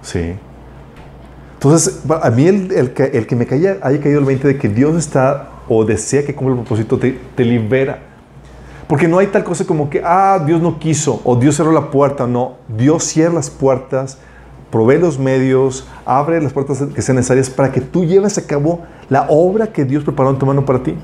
Sí. 0.00 0.34
Entonces, 1.54 2.02
a 2.22 2.30
mí 2.30 2.46
el, 2.46 2.72
el, 2.72 2.92
que, 2.92 3.04
el 3.04 3.26
que 3.26 3.36
me 3.36 3.46
haya 3.50 3.80
caído 3.80 4.20
el 4.20 4.24
20 4.24 4.48
de 4.48 4.58
que 4.58 4.68
Dios 4.68 4.96
está 4.96 5.48
o 5.68 5.84
desea 5.84 6.24
que 6.24 6.34
cumpla 6.34 6.54
el 6.54 6.60
propósito, 6.62 6.98
te, 6.98 7.18
te 7.34 7.44
libera. 7.44 7.98
Porque 8.86 9.08
no 9.08 9.18
hay 9.18 9.28
tal 9.28 9.42
cosa 9.42 9.64
como 9.64 9.88
que, 9.88 10.02
ah, 10.04 10.42
Dios 10.44 10.60
no 10.60 10.78
quiso, 10.78 11.20
o 11.24 11.34
Dios 11.34 11.56
cerró 11.56 11.72
la 11.72 11.90
puerta. 11.90 12.26
No, 12.26 12.56
Dios 12.68 13.04
cierra 13.04 13.34
las 13.34 13.50
puertas 13.50 14.18
provee 14.72 14.98
los 14.98 15.18
medios, 15.18 15.86
abre 16.06 16.40
las 16.40 16.54
puertas 16.54 16.82
que 16.94 17.02
sean 17.02 17.16
necesarias 17.16 17.50
para 17.50 17.70
que 17.70 17.82
tú 17.82 18.06
lleves 18.06 18.38
a 18.38 18.46
cabo 18.46 18.80
la 19.12 19.26
obra 19.28 19.66
que 19.66 19.84
Dios 19.84 20.04
preparó 20.04 20.30
en 20.30 20.38
tu 20.38 20.46
mano 20.46 20.64
para 20.64 20.82
ti. 20.82 20.96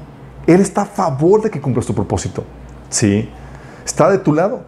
Él 0.46 0.62
está 0.62 0.80
a 0.80 0.86
favor 0.86 1.42
de 1.42 1.50
que 1.50 1.60
cumplas 1.60 1.84
tu 1.84 1.94
propósito. 1.94 2.42
Sí, 2.88 3.28
está 3.84 4.10
de 4.10 4.16
tu 4.16 4.32
lado. 4.32 4.62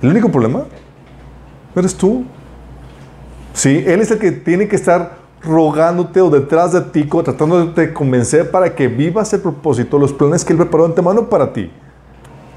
El 0.00 0.10
único 0.10 0.30
problema 0.30 0.62
eres 1.74 1.96
tú. 1.96 2.24
Sí, 3.52 3.82
Él 3.84 4.00
es 4.00 4.12
el 4.12 4.20
que 4.20 4.30
tiene 4.30 4.68
que 4.68 4.76
estar 4.76 5.16
rogándote 5.42 6.20
o 6.20 6.30
detrás 6.30 6.72
de 6.72 6.82
ti, 6.82 7.02
tratando 7.02 7.66
de 7.66 7.92
convencer 7.92 8.48
para 8.52 8.72
que 8.76 8.86
vivas 8.86 9.32
el 9.32 9.40
propósito, 9.40 9.98
los 9.98 10.12
planes 10.12 10.44
que 10.44 10.52
Él 10.52 10.58
preparó 10.60 10.86
en 10.86 11.04
mano 11.04 11.28
para 11.28 11.52
ti. 11.52 11.68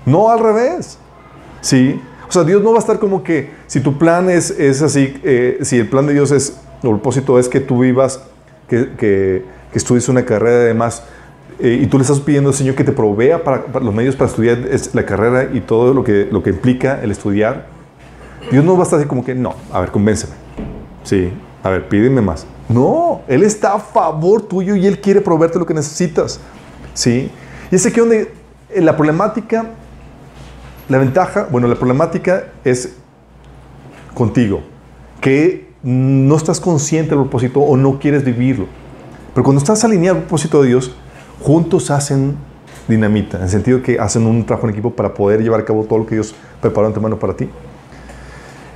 No 0.06 0.30
al 0.30 0.38
revés. 0.38 1.00
Sí, 1.62 2.00
o 2.28 2.32
sea, 2.32 2.44
Dios 2.44 2.62
no 2.62 2.74
va 2.74 2.78
a 2.78 2.82
estar 2.82 3.00
como 3.00 3.24
que 3.24 3.54
si 3.66 3.80
tu 3.80 3.98
plan 3.98 4.30
es, 4.30 4.52
es 4.52 4.84
así, 4.84 5.20
eh, 5.24 5.58
si 5.64 5.80
el 5.80 5.90
plan 5.90 6.06
de 6.06 6.14
Dios 6.14 6.30
es, 6.30 6.60
el 6.84 6.90
propósito 6.92 7.40
es 7.40 7.50
que 7.50 7.60
tú 7.60 7.80
vivas, 7.80 8.22
que, 8.68 9.58
estudies 9.74 10.10
una 10.10 10.26
carrera 10.26 10.64
y 10.64 10.68
demás, 10.68 11.04
eh, 11.60 11.80
y 11.82 11.88
tú 11.88 11.98
le 11.98 12.04
estás 12.04 12.20
pidiendo 12.20 12.50
al 12.50 12.56
Señor 12.56 12.76
que 12.76 12.84
te 12.84 12.92
provea 12.92 13.44
para, 13.44 13.66
los 13.82 13.94
medios 13.94 14.16
para 14.16 14.30
estudiar 14.30 14.60
la 14.94 15.06
carrera 15.06 15.50
y 15.54 15.60
todo 15.60 15.94
lo 15.94 16.04
que, 16.04 16.28
lo 16.32 16.42
que 16.42 16.52
implica 16.52 17.02
el 17.02 17.12
estudiar, 17.12 17.68
Dios 18.52 18.64
no 18.64 18.74
va 18.74 18.82
a 18.82 18.84
estar 18.84 19.00
así 19.00 19.08
como 19.08 19.24
que, 19.24 19.36
no, 19.36 19.56
a 19.72 19.82
ver, 19.82 19.92
convénceme. 19.92 20.34
Sí, 21.04 21.32
a 21.64 21.70
ver, 21.70 21.88
pídeme 21.88 22.22
más. 22.22 22.46
No, 22.70 23.22
Él 23.28 23.44
está 23.44 23.74
a 23.74 23.80
favor 23.80 24.44
tuyo 24.44 24.76
y 24.76 24.88
Él 24.88 25.02
quiere 25.02 25.22
proveerte 25.22 25.60
lo 25.60 25.66
que 25.66 25.74
necesitas. 25.74 26.40
Sí. 26.94 27.30
Y 27.72 27.76
es 27.76 27.86
aquí 27.86 28.00
donde 28.00 28.32
eh, 28.70 28.82
la 28.82 28.96
problemática, 28.96 29.66
la 30.88 30.98
ventaja, 30.98 31.48
bueno, 31.52 31.68
la 31.68 31.76
problemática 31.76 32.46
es 32.64 32.96
contigo, 34.14 34.62
que 35.22 35.70
no 35.84 36.36
estás 36.36 36.60
consciente 36.60 37.12
del 37.12 37.20
propósito 37.20 37.60
o 37.60 37.78
no 37.78 38.00
quieres 38.00 38.24
vivirlo. 38.24 38.68
Pero 39.40 39.46
cuando 39.46 39.60
estás 39.60 39.82
alineado 39.86 40.18
al 40.18 40.24
propósito 40.24 40.62
de 40.62 40.68
Dios, 40.68 40.92
juntos 41.42 41.92
hacen 41.92 42.36
dinamita, 42.90 43.38
en 43.38 43.44
el 43.44 43.50
sentido 43.50 43.82
que 43.82 43.98
hacen 43.98 44.26
un 44.26 44.46
trabajo 44.46 44.68
en 44.68 44.74
equipo 44.74 44.92
para 44.92 45.14
poder 45.14 45.42
llevar 45.42 45.62
a 45.62 45.64
cabo 45.64 45.86
todo 45.86 46.00
lo 46.00 46.06
que 46.06 46.16
Dios 46.16 46.36
preparó 46.60 46.88
antemano 46.88 47.18
para 47.18 47.38
ti. 47.38 47.50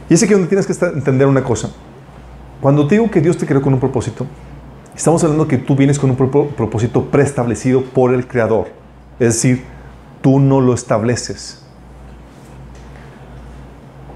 Y 0.10 0.14
es 0.14 0.24
aquí 0.24 0.32
donde 0.32 0.48
tienes 0.48 0.66
que 0.66 0.86
entender 0.86 1.28
una 1.28 1.44
cosa. 1.44 1.70
Cuando 2.62 2.88
te 2.88 2.96
digo 2.96 3.12
que 3.12 3.20
Dios 3.20 3.38
te 3.38 3.46
creó 3.46 3.62
con 3.62 3.74
un 3.74 3.82
propósito, 3.82 4.26
estamos 4.96 5.22
hablando 5.26 5.50
que 5.50 5.58
tú 5.58 5.76
vienes 5.76 6.00
con 6.00 6.12
un 6.12 6.16
propósito 6.16 7.08
preestablecido 7.08 7.84
por 7.84 8.14
el 8.14 8.26
Creador. 8.26 8.68
Es 9.20 9.34
decir, 9.34 9.66
tú 10.22 10.40
no 10.40 10.62
lo 10.62 10.74
estableces, 10.74 11.62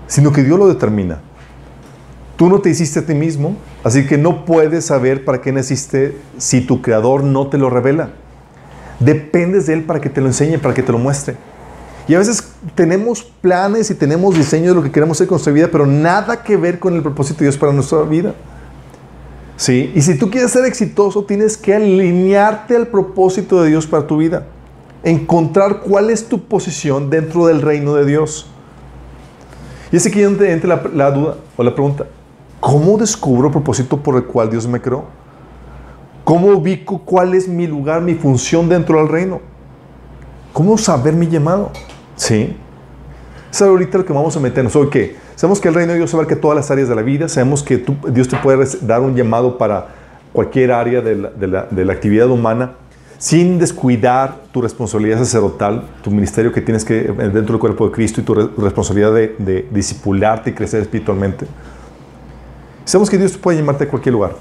sino 0.07 0.31
que 0.31 0.43
Dios 0.43 0.57
lo 0.57 0.69
determina. 0.69 1.19
Tú 2.37 2.49
no 2.49 2.59
te 2.59 2.69
hiciste 2.69 2.99
a 2.99 3.05
ti 3.05 3.15
mismo, 3.15 3.57
así 3.83 4.05
que 4.05 4.17
no 4.17 4.45
puedes 4.45 4.85
saber 4.85 5.25
para 5.25 5.41
qué 5.41 5.51
naciste 5.51 6.15
si 6.37 6.61
tu 6.61 6.83
Creador 6.83 7.23
no 7.23 7.47
te 7.47 7.57
lo 7.57 7.71
revela. 7.71 8.11
Dependes 8.99 9.65
de 9.65 9.73
Él 9.73 9.83
para 9.83 9.99
que 9.99 10.09
te 10.09 10.21
lo 10.21 10.27
enseñe, 10.27 10.59
para 10.59 10.75
que 10.75 10.83
te 10.83 10.91
lo 10.91 10.99
muestre. 10.99 11.35
Y 12.07 12.13
a 12.13 12.19
veces 12.19 12.53
tenemos 12.75 13.23
planes 13.23 13.89
y 13.89 13.95
tenemos 13.95 14.35
diseños 14.35 14.69
de 14.69 14.75
lo 14.75 14.83
que 14.83 14.91
queremos 14.91 15.17
hacer 15.17 15.27
con 15.27 15.35
nuestra 15.35 15.51
vida, 15.51 15.69
pero 15.71 15.87
nada 15.87 16.43
que 16.43 16.55
ver 16.57 16.77
con 16.77 16.95
el 16.95 17.01
propósito 17.01 17.39
de 17.39 17.45
Dios 17.45 17.57
para 17.57 17.73
nuestra 17.73 18.03
vida. 18.03 18.35
¿Sí? 19.57 19.91
Y 19.95 20.01
si 20.03 20.15
tú 20.15 20.29
quieres 20.29 20.51
ser 20.51 20.63
exitoso, 20.65 21.25
tienes 21.25 21.57
que 21.57 21.73
alinearte 21.73 22.75
al 22.75 22.87
propósito 22.87 23.63
de 23.63 23.69
Dios 23.69 23.87
para 23.87 24.05
tu 24.05 24.17
vida. 24.17 24.45
Encontrar 25.03 25.81
cuál 25.81 26.11
es 26.11 26.29
tu 26.29 26.45
posición 26.45 27.09
dentro 27.09 27.47
del 27.47 27.63
reino 27.63 27.95
de 27.95 28.05
Dios. 28.05 28.47
Y 29.91 29.97
es 29.97 30.05
aquí 30.05 30.21
donde 30.21 30.51
entra 30.51 30.75
la, 30.75 30.89
la 30.93 31.11
duda 31.11 31.37
o 31.57 31.63
la 31.63 31.73
pregunta. 31.73 32.05
¿Cómo 32.59 32.97
descubro 32.97 33.47
el 33.47 33.53
propósito 33.53 33.97
por 33.97 34.15
el 34.15 34.23
cual 34.23 34.49
Dios 34.49 34.67
me 34.67 34.81
creó? 34.81 35.05
¿Cómo 36.23 36.47
ubico 36.47 36.99
cuál 36.99 37.35
es 37.35 37.47
mi 37.47 37.67
lugar, 37.67 38.01
mi 38.01 38.15
función 38.15 38.67
dentro 38.67 38.97
del 38.97 39.07
reino? 39.07 39.39
¿Cómo 40.53 40.77
saber 40.77 41.13
mi 41.13 41.27
llamado? 41.27 41.71
¿Sí? 42.15 42.57
Es 43.51 43.61
ahorita 43.61 43.99
lo 43.99 44.05
que 44.05 44.11
vamos 44.11 44.35
a 44.35 44.39
meternos. 44.39 44.75
Hoy 44.75 44.89
que 44.89 45.15
sabemos 45.35 45.61
que 45.61 45.69
el 45.69 45.75
reino 45.75 45.93
de 45.93 45.99
Dios 45.99 46.13
abarca 46.13 46.35
todas 46.35 46.55
las 46.55 46.69
áreas 46.71 46.89
de 46.89 46.95
la 46.95 47.01
vida, 47.01 47.29
sabemos 47.29 47.63
que 47.63 47.85
Dios 48.09 48.27
te 48.27 48.37
puede 48.37 48.65
dar 48.81 49.01
un 49.01 49.15
llamado 49.15 49.57
para 49.57 49.87
cualquier 50.33 50.71
área 50.71 51.01
de 51.01 51.47
la, 51.47 51.91
actividad 51.91 52.29
humana, 52.29 52.73
sin 53.17 53.57
descuidar 53.57 54.35
tu 54.51 54.61
responsabilidad 54.61 55.19
sacerdotal, 55.19 55.83
tu 56.03 56.11
ministerio 56.11 56.51
que 56.51 56.61
tienes 56.61 56.83
que 56.83 57.03
dentro 57.03 57.53
del 57.53 57.59
cuerpo 57.59 57.87
de 57.87 57.91
Cristo 57.93 58.21
y 58.21 58.23
tu, 58.23 58.33
responsabilidad 58.33 59.13
de, 59.13 59.35
de 59.39 60.45
y 60.45 60.51
crecer 60.51 60.81
espiritualmente. 60.81 61.47
Sabemos 62.87 63.09
que 63.09 63.19
Dios 63.19 63.37
puede 63.37 63.59
llamarte 63.59 63.83
a 63.83 63.87
cualquier 63.87 64.13
lugar, 64.13 64.31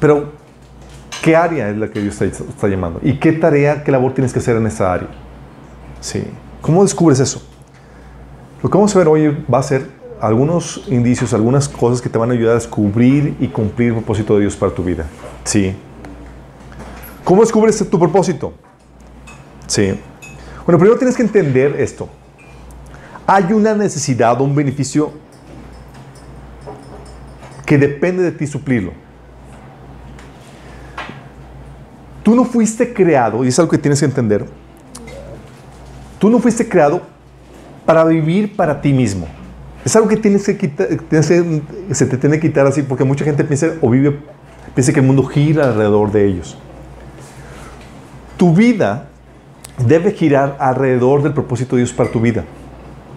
pero 0.00 0.40
¿Qué 1.22 1.36
área 1.36 1.68
es 1.68 1.76
la 1.76 1.88
que 1.88 2.00
Dios 2.00 2.20
está, 2.22 2.68
llamando? 2.68 2.98
¿Y 3.02 3.18
qué 3.18 3.32
tarea, 3.32 3.84
qué 3.84 3.92
labor 3.92 4.14
tienes 4.14 4.32
que 4.32 4.38
hacer 4.38 4.56
en 4.56 4.66
esa 4.66 4.90
área? 4.90 5.08
Sí. 6.00 6.24
¿Cómo 6.62 6.82
descubres 6.82 7.20
eso? 7.20 7.42
Lo 8.62 8.70
que 8.70 8.78
vamos 8.78 8.94
a 8.96 8.98
ver 8.98 9.08
hoy 9.08 9.44
va 9.52 9.58
a 9.58 9.62
ser 9.62 9.86
algunos 10.18 10.84
indicios, 10.88 11.34
algunas 11.34 11.68
cosas 11.68 12.00
que 12.00 12.08
te 12.08 12.16
van 12.16 12.30
a 12.30 12.32
ayudar 12.32 12.52
a 12.52 12.54
descubrir 12.54 13.36
y 13.38 13.48
cumplir 13.48 13.88
el 13.88 13.94
propósito 13.96 14.34
de 14.34 14.42
Dios 14.42 14.56
para 14.56 14.72
tu 14.72 14.82
vida. 14.82 15.04
Sí. 15.44 15.74
¿Cómo 17.22 17.42
descubres 17.42 17.76
tu 17.90 17.98
propósito? 17.98 18.54
Sí. 19.66 19.92
Bueno, 20.64 20.78
primero 20.78 20.96
tienes 20.96 21.16
que 21.16 21.22
entender 21.22 21.78
esto. 21.78 22.08
Hay 23.26 23.52
una 23.52 23.74
necesidad 23.74 24.40
un 24.40 24.54
beneficio 24.54 25.12
que 27.70 27.78
depende 27.78 28.24
de 28.24 28.32
ti 28.32 28.48
suplirlo. 28.48 28.90
Tú 32.24 32.34
no 32.34 32.44
fuiste 32.44 32.92
creado, 32.92 33.44
y 33.44 33.46
es 33.46 33.56
algo 33.60 33.70
que 33.70 33.78
tienes 33.78 34.00
que 34.00 34.06
entender, 34.06 34.44
tú 36.18 36.28
no 36.30 36.40
fuiste 36.40 36.68
creado 36.68 37.02
para 37.86 38.02
vivir 38.02 38.56
para 38.56 38.80
ti 38.80 38.92
mismo. 38.92 39.28
Es 39.84 39.94
algo 39.94 40.08
que 40.08 40.16
tienes 40.16 40.44
que 40.46 40.56
quitar, 40.56 40.88
se 41.92 42.06
te 42.06 42.16
tiene 42.16 42.40
que 42.40 42.48
quitar 42.48 42.66
así, 42.66 42.82
porque 42.82 43.04
mucha 43.04 43.24
gente 43.24 43.44
piensa 43.44 43.68
o 43.80 43.88
vive, 43.88 44.18
piensa 44.74 44.92
que 44.92 44.98
el 44.98 45.06
mundo 45.06 45.22
gira 45.22 45.66
alrededor 45.66 46.10
de 46.10 46.26
ellos. 46.26 46.58
Tu 48.36 48.52
vida 48.52 49.10
debe 49.86 50.10
girar 50.10 50.56
alrededor 50.58 51.22
del 51.22 51.34
propósito 51.34 51.76
de 51.76 51.82
Dios 51.82 51.92
para 51.92 52.10
tu 52.10 52.20
vida. 52.20 52.44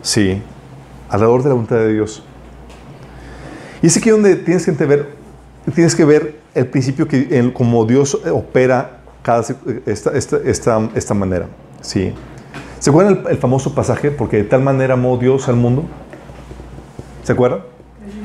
Sí, 0.03 0.43
alrededor 1.09 1.41
de 1.41 1.49
la 1.49 1.55
voluntad 1.55 1.77
de 1.77 1.91
Dios. 1.91 2.23
Y 3.83 3.87
es 3.87 3.97
aquí 3.97 4.09
donde 4.09 4.37
tienes 4.37 4.65
que 4.65 4.71
ver, 4.71 5.09
tienes 5.75 5.93
que 5.93 6.05
ver 6.05 6.39
el 6.55 6.67
principio 6.67 7.05
que 7.05 7.51
como 7.53 7.85
Dios 7.85 8.17
opera 8.31 9.01
cada, 9.21 9.43
esta, 9.85 10.11
esta, 10.13 10.89
esta, 10.95 11.13
manera. 11.13 11.47
¿sí? 11.81 12.13
¿Se 12.79 12.89
acuerdan 12.91 13.25
el, 13.29 13.37
famoso 13.37 13.75
pasaje? 13.75 14.09
Porque 14.09 14.37
de 14.37 14.43
tal 14.45 14.61
manera 14.61 14.93
amó 14.93 15.17
Dios 15.17 15.49
al 15.49 15.57
mundo. 15.57 15.83
¿Se 17.23 17.33
acuerdan? 17.33 17.59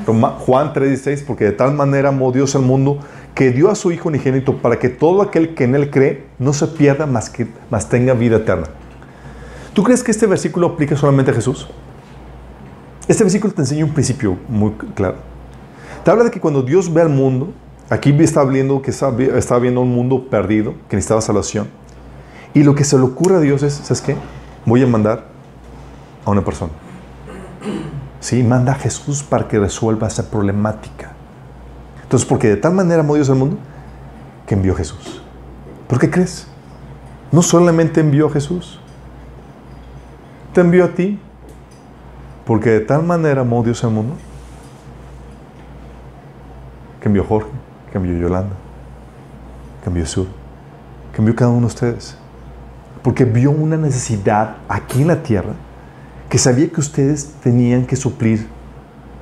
Juan 0.05 0.71
3:16, 0.71 1.25
porque 1.27 1.43
de 1.43 1.51
tal 1.51 1.73
manera 1.73 2.07
amó 2.07 2.31
Dios 2.31 2.55
al 2.55 2.61
mundo 2.61 2.99
que 3.35 3.51
dio 3.51 3.69
a 3.69 3.75
su 3.75 3.91
Hijo 3.91 4.07
unigénito 4.07 4.59
para 4.59 4.79
que 4.79 4.87
todo 4.87 5.21
aquel 5.21 5.55
que 5.55 5.65
en 5.65 5.75
Él 5.75 5.91
cree 5.91 6.23
no 6.39 6.53
se 6.53 6.67
pierda 6.67 7.05
más 7.05 7.29
que 7.29 7.47
más 7.69 7.89
tenga 7.89 8.13
vida 8.13 8.37
eterna. 8.37 8.67
¿Tú 9.73 9.83
crees 9.83 10.05
que 10.05 10.11
este 10.11 10.25
versículo 10.25 10.67
aplica 10.67 10.95
solamente 10.95 11.31
a 11.31 11.33
Jesús? 11.33 11.67
Este 13.09 13.25
versículo 13.25 13.53
te 13.53 13.61
enseña 13.61 13.83
un 13.83 13.93
principio 13.93 14.37
muy 14.47 14.71
claro. 14.95 15.17
Te 16.03 16.11
habla 16.11 16.25
de 16.25 16.31
que 16.31 16.39
cuando 16.39 16.61
Dios 16.61 16.93
ve 16.93 17.01
al 17.01 17.09
mundo, 17.09 17.53
Aquí 17.89 18.15
está 18.19 18.43
viendo 18.43 18.83
que 18.83 18.91
estaba 18.91 19.59
viendo 19.59 19.81
un 19.81 19.89
mundo 19.89 20.29
perdido, 20.29 20.75
que 20.87 20.95
necesitaba 20.95 21.21
salvación. 21.21 21.67
Y 22.53 22.61
lo 22.61 22.75
que 22.75 22.83
se 22.83 22.97
le 22.97 23.03
ocurre 23.03 23.37
a 23.37 23.39
Dios 23.39 23.63
es, 23.63 23.73
¿sabes 23.73 24.01
qué? 24.01 24.15
Voy 24.65 24.83
a 24.83 24.87
mandar 24.87 25.25
a 26.23 26.29
una 26.29 26.45
persona. 26.45 26.71
Sí, 28.19 28.43
manda 28.43 28.73
a 28.73 28.75
Jesús 28.75 29.23
para 29.23 29.47
que 29.47 29.57
resuelva 29.57 30.07
esa 30.07 30.29
problemática. 30.29 31.13
Entonces, 32.03 32.27
porque 32.27 32.49
de 32.49 32.57
tal 32.57 32.73
manera 32.73 33.01
amó 33.01 33.15
Dios 33.15 33.29
al 33.31 33.37
mundo, 33.37 33.57
que 34.45 34.53
envió 34.53 34.73
a 34.73 34.77
Jesús. 34.77 35.23
¿Por 35.87 35.97
qué 35.97 36.11
crees? 36.11 36.45
No 37.31 37.41
solamente 37.41 38.01
envió 38.01 38.27
a 38.27 38.31
Jesús, 38.31 38.79
te 40.53 40.61
envió 40.61 40.85
a 40.85 40.89
ti, 40.89 41.19
porque 42.45 42.69
de 42.69 42.79
tal 42.81 43.01
manera 43.01 43.41
amó 43.41 43.63
Dios 43.63 43.83
al 43.83 43.91
mundo, 43.91 44.13
a 47.01 47.23
Jorge, 47.23 47.49
cambió 47.91 48.17
Yolanda, 48.17 48.55
cambió 49.83 50.05
Sur, 50.05 50.27
cambió 51.15 51.35
cada 51.35 51.51
uno 51.51 51.61
de 51.61 51.65
ustedes. 51.67 52.17
Porque 53.01 53.23
vio 53.23 53.51
una 53.51 53.77
necesidad 53.77 54.57
aquí 54.67 55.01
en 55.01 55.07
la 55.07 55.23
tierra 55.23 55.53
que 56.29 56.37
sabía 56.37 56.69
que 56.69 56.79
ustedes 56.79 57.33
tenían 57.41 57.85
que 57.85 57.95
suplir 57.95 58.47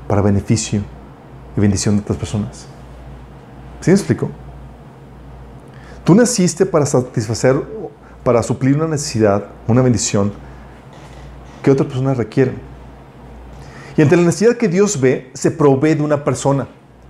para 0.07 0.21
beneficio 0.21 0.81
y 1.55 1.61
bendición 1.61 1.95
de 1.95 2.01
otras 2.01 2.17
personas. 2.17 2.67
¿Sí 3.81 3.91
me 3.91 3.95
explico? 3.95 4.29
Tú 6.03 6.15
naciste 6.15 6.65
para 6.65 6.85
satisfacer, 6.85 7.61
para 8.23 8.41
suplir 8.41 8.75
una 8.75 8.87
necesidad, 8.87 9.45
una 9.67 9.81
bendición 9.81 10.33
que 11.61 11.71
otras 11.71 11.87
personas 11.87 12.17
requieren. 12.17 12.55
Y 13.95 14.01
entre 14.01 14.17
la 14.17 14.23
necesidad 14.23 14.57
que 14.57 14.67
Dios 14.67 14.99
ve, 14.99 15.31
se 15.33 15.51
provee 15.51 15.95
de 15.95 16.03
una 16.03 16.23
persona. 16.23 16.67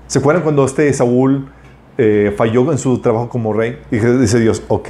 ¿Se 0.08 0.20
acuerdan 0.20 0.44
cuando 0.44 0.64
este 0.66 0.92
Saúl 0.94 1.50
eh, 1.98 2.34
falló 2.38 2.72
en 2.72 2.78
su 2.78 3.00
trabajo 3.00 3.28
como 3.28 3.52
rey? 3.52 3.80
Y 3.92 3.98
dice 3.98 4.40
Dios, 4.40 4.64
ok, 4.70 4.90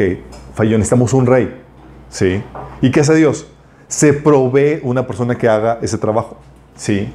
falló, 0.53 0.77
necesitamos 0.77 1.13
un 1.13 1.25
rey. 1.25 1.63
¿Sí? 2.09 2.41
¿Y 2.81 2.91
qué 2.91 2.99
hace 2.99 3.15
Dios? 3.15 3.47
Se 3.87 4.13
provee 4.13 4.79
una 4.83 5.07
persona 5.07 5.35
que 5.35 5.49
haga 5.49 5.79
ese 5.81 5.97
trabajo. 5.97 6.37
¿Sí? 6.75 7.11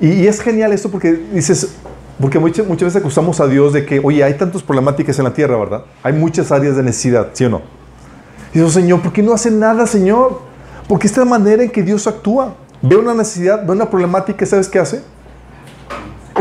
Y, 0.00 0.26
es 0.26 0.40
genial 0.40 0.72
esto 0.72 0.90
porque 0.90 1.12
dices, 1.12 1.76
porque 2.20 2.38
muchas, 2.38 2.66
veces 2.66 2.96
acusamos 2.96 3.38
a 3.40 3.46
Dios 3.46 3.72
de 3.72 3.86
que, 3.86 4.00
oye, 4.02 4.24
hay 4.24 4.34
tantas 4.34 4.62
problemáticas 4.62 5.16
en 5.18 5.24
la 5.24 5.32
tierra, 5.32 5.56
¿verdad? 5.58 5.84
Hay 6.02 6.12
muchas 6.14 6.50
áreas 6.50 6.76
de 6.76 6.82
necesidad, 6.82 7.28
¿sí 7.34 7.44
o 7.44 7.50
no? 7.50 7.62
Y 8.52 8.58
dice, 8.58 8.72
Señor, 8.72 9.00
¿por 9.00 9.12
qué 9.12 9.22
no 9.22 9.32
hace 9.32 9.50
nada, 9.50 9.86
Señor? 9.86 10.40
Porque 10.88 11.06
esta 11.06 11.20
es 11.20 11.26
la 11.26 11.30
manera 11.30 11.62
en 11.62 11.70
que 11.70 11.82
Dios 11.82 12.06
actúa. 12.08 12.54
Ve 12.82 12.96
una 12.96 13.14
necesidad, 13.14 13.64
ve 13.64 13.72
una 13.72 13.88
problemática, 13.88 14.44
¿sabes 14.44 14.68
qué 14.68 14.80
hace? 14.80 15.02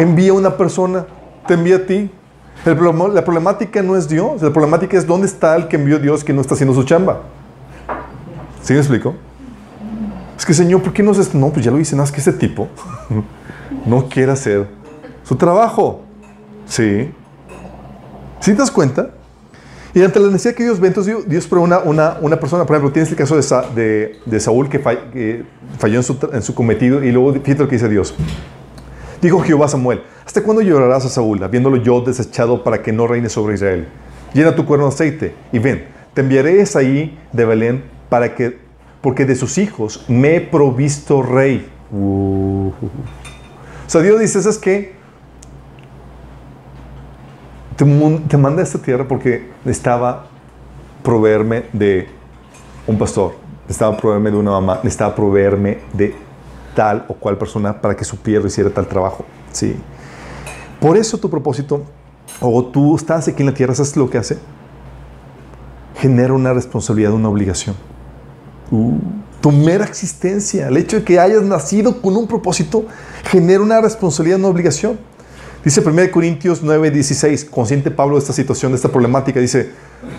Envía 0.01 0.34
una 0.34 0.58
persona, 0.58 1.06
te 1.48 1.53
envía 1.53 1.77
a 1.77 1.86
ti. 1.86 2.10
la 2.65 3.24
problemática 3.24 3.82
no 3.82 3.96
es 3.96 4.08
Dios, 4.08 4.41
la 4.41 4.51
problemática 4.51 4.98
es 4.98 5.06
dónde 5.06 5.27
está 5.27 5.56
el 5.56 5.68
que 5.68 5.75
envió 5.75 6.00
Dios 6.00 6.24
que 6.24 6.34
no 6.34 6.41
está 6.41 6.53
haciendo 6.53 6.74
su 6.74 6.84
chamba. 6.84 7.22
¿Sí 8.62 8.74
me 8.74 8.79
explico? 8.79 9.15
Es 10.38 10.46
que, 10.46 10.53
Señor, 10.53 10.82
¿por 10.82 10.94
qué 10.94 11.03
no 11.03 11.12
haces? 11.12 11.34
No, 11.34 11.50
pues 11.50 11.65
ya 11.65 11.72
lo 11.72 11.79
hice, 11.79 11.96
nada, 11.96 12.06
es 12.06 12.12
que 12.12 12.22
ese 12.22 12.34
tipo 12.34 12.68
no 13.86 14.08
quiere 14.08 14.32
hacer 14.32 14.68
su 15.24 15.36
trabajo. 15.36 16.01
¿Sí? 16.65 17.12
¿Sí 18.39 18.51
te 18.51 18.58
das 18.58 18.72
cuenta? 18.72 19.10
Y 19.94 20.03
ante 20.03 20.20
la 20.20 20.27
necesidad 20.27 20.53
que 20.53 20.63
Dios 20.63 20.79
ve, 20.79 20.88
entonces 20.88 21.27
Dios, 21.27 21.48
pone 21.48 21.75
una, 21.84 22.39
persona, 22.39 22.65
por 22.65 22.75
ejemplo, 22.75 22.94
tienes 22.94 23.10
el 23.10 23.18
caso 23.18 23.36
de, 23.36 24.20
de, 24.25 24.39
Saúl 24.39 24.70
que, 24.70 24.77
falló 24.79 25.98
en 25.98 26.03
su, 26.03 26.18
en 26.32 26.41
su 26.44 26.53
cometido 26.53 27.03
y 27.03 27.12
luego 27.12 27.34
fíjate 27.34 27.63
lo 27.63 27.68
que 27.68 27.75
dice 27.75 27.89
Dios. 27.89 28.13
Dijo 29.21 29.41
Jehová 29.41 29.65
a 29.65 29.69
Samuel, 29.69 30.01
¿hasta 30.25 30.41
cuándo 30.41 30.61
llorarás 30.61 31.05
a 31.05 31.09
Saúl, 31.09 31.43
habiéndolo 31.43 31.77
yo 31.77 31.99
desechado 32.01 32.63
para 32.63 32.81
que 32.81 32.93
no 32.93 33.05
reine 33.05 33.27
sobre 33.27 33.55
Israel? 33.55 33.88
Llena 34.33 34.55
tu 34.55 34.65
cuerno 34.65 34.85
de 34.85 34.93
aceite 34.93 35.35
y 35.51 35.59
ven, 35.59 35.88
te 36.13 36.21
enviaré 36.21 36.63
ahí 36.75 37.19
de 37.33 37.45
Belén 37.45 37.83
para 38.07 38.33
que, 38.33 38.57
porque 39.01 39.25
de 39.25 39.35
sus 39.35 39.57
hijos 39.57 40.05
me 40.07 40.35
he 40.35 40.41
provisto 40.41 41.21
rey. 41.21 41.69
Uh. 41.91 42.69
O 42.69 43.89
sea, 43.89 44.01
Dios 44.01 44.19
dice, 44.19 44.41
¿sabes 44.41 44.57
qué? 44.57 44.93
Te, 47.75 47.85
te 48.27 48.38
manda 48.38 48.61
a 48.61 48.63
esta 48.63 48.79
tierra 48.79 49.07
porque 49.07 49.49
necesitaba 49.65 50.27
proveerme 51.03 51.63
de 51.73 52.07
un 52.88 52.97
pastor, 52.97 53.33
necesitaba 53.63 53.97
proveerme 53.97 54.31
de 54.31 54.38
una 54.38 54.51
mamá, 54.51 54.75
necesitaba 54.83 55.15
proveerme 55.15 55.79
de 55.93 56.28
tal 56.79 57.03
o 57.09 57.13
cual 57.13 57.38
persona 57.38 57.81
para 57.81 57.93
que 57.93 58.05
su 58.05 58.15
supiera 58.15 58.48
hiciera 58.48 58.69
tal 58.69 58.88
trabajo. 58.88 59.25
¿sí? 59.51 59.75
Por 60.79 60.95
eso 60.95 61.17
tu 61.17 61.29
propósito, 61.29 61.83
o 62.39 62.63
tú 62.63 62.95
estás 62.95 63.27
aquí 63.27 63.41
en 63.41 63.48
la 63.48 63.53
tierra, 63.53 63.75
¿sabes 63.75 63.98
lo 63.98 64.09
que 64.09 64.17
hace? 64.17 64.38
Genera 65.95 66.31
una 66.31 66.53
responsabilidad, 66.53 67.12
una 67.12 67.27
obligación. 67.27 67.75
Uh, 68.71 68.98
tu 69.41 69.51
mera 69.51 69.83
existencia, 69.83 70.69
el 70.69 70.77
hecho 70.77 71.00
de 71.00 71.03
que 71.03 71.19
hayas 71.19 71.41
nacido 71.43 72.01
con 72.01 72.15
un 72.15 72.27
propósito, 72.27 72.86
genera 73.25 73.59
una 73.59 73.81
responsabilidad, 73.81 74.39
una 74.39 74.48
obligación. 74.48 74.98
Dice 75.65 75.81
1 75.81 76.12
Corintios 76.12 76.62
9, 76.63 76.91
16, 76.91 77.43
consciente 77.43 77.91
Pablo 77.91 78.15
de 78.15 78.19
esta 78.21 78.31
situación, 78.31 78.71
de 78.71 78.77
esta 78.77 78.88
problemática, 78.88 79.41
dice, 79.41 79.71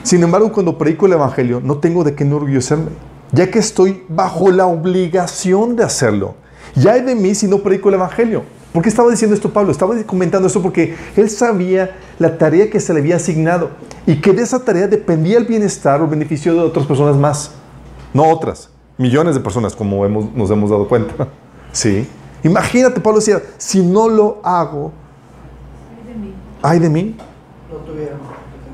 sin 0.03 0.23
embargo, 0.23 0.53
cuando 0.53 0.77
predico 0.77 1.07
el 1.07 1.15
Evangelio, 1.15 1.63
no 1.65 1.79
tengo 1.79 2.05
de 2.05 2.15
qué 2.15 2.25
enorgullecerme, 2.25 2.91
ya 3.33 3.51
que 3.51 3.61
estoy 3.61 4.03
bajo 4.11 4.51
la 4.51 4.67
obligación 4.67 5.75
de 5.75 5.85
hacerlo. 5.85 6.35
Ya 6.75 6.93
hay 6.93 7.03
de 7.03 7.15
mí 7.15 7.35
si 7.35 7.47
no 7.47 7.59
predico 7.59 7.89
el 7.89 7.97
Evangelio. 7.97 8.43
¿Por 8.73 8.83
qué 8.83 8.89
estaba 8.89 9.11
diciendo 9.11 9.35
esto 9.35 9.53
Pablo? 9.53 9.73
Estaba 9.73 10.01
comentando 10.05 10.47
esto 10.47 10.63
porque 10.63 10.95
él 11.17 11.29
sabía 11.29 11.97
la 12.19 12.39
tarea 12.39 12.71
que 12.71 12.79
se 12.79 12.95
le 12.95 13.01
había 13.01 13.17
asignado 13.17 13.71
y 14.07 14.21
que 14.21 14.33
de 14.33 14.43
esa 14.43 14.65
tarea 14.65 14.87
dependía 14.87 15.39
el 15.39 15.45
bienestar 15.45 16.01
o 16.01 16.05
el 16.05 16.11
beneficio 16.11 16.55
de 16.55 16.61
otras 16.61 16.87
personas 16.87 17.17
más, 17.17 17.53
no 18.15 18.29
otras, 18.29 18.71
millones 18.97 19.35
de 19.35 19.41
personas 19.41 19.75
como 19.75 20.07
hemos, 20.07 20.33
nos 20.35 20.51
hemos 20.51 20.71
dado 20.71 20.89
cuenta. 20.89 21.29
Sí. 21.73 22.05
Imagínate, 22.43 23.01
Pablo 23.01 23.21
decía, 23.21 23.41
si 23.57 23.81
no 23.81 24.09
lo 24.09 24.41
hago, 24.43 24.91
ay 26.63 26.81
de 26.81 26.89
mí. 26.89 27.17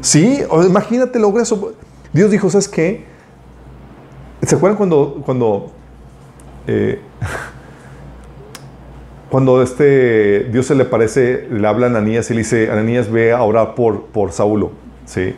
Sí, 0.01 0.41
o 0.49 0.63
imagínate 0.63 1.19
lo 1.19 1.31
grueso. 1.31 1.75
Dios 2.11 2.31
dijo, 2.31 2.49
¿sabes 2.49 2.69
qué? 2.69 3.05
¿Se 4.41 4.55
acuerdan 4.55 4.79
cuando, 4.79 5.23
cuando 5.27 5.73
eh, 6.67 7.03
cuando 9.31 9.63
este 9.63 10.49
Dios 10.53 10.67
se 10.67 10.75
le 10.75 10.85
parece, 10.85 11.49
le 11.51 11.67
habla 11.67 11.87
a 11.87 11.91
Ananías 11.91 12.31
y 12.31 12.35
le 12.35 12.39
dice, 12.41 12.71
Ananías 12.71 13.11
ve 13.11 13.33
a 13.33 13.43
orar 13.43 13.75
por, 13.75 14.07
por 14.07 14.33
Saulo, 14.33 14.73
¿sí? 15.05 15.35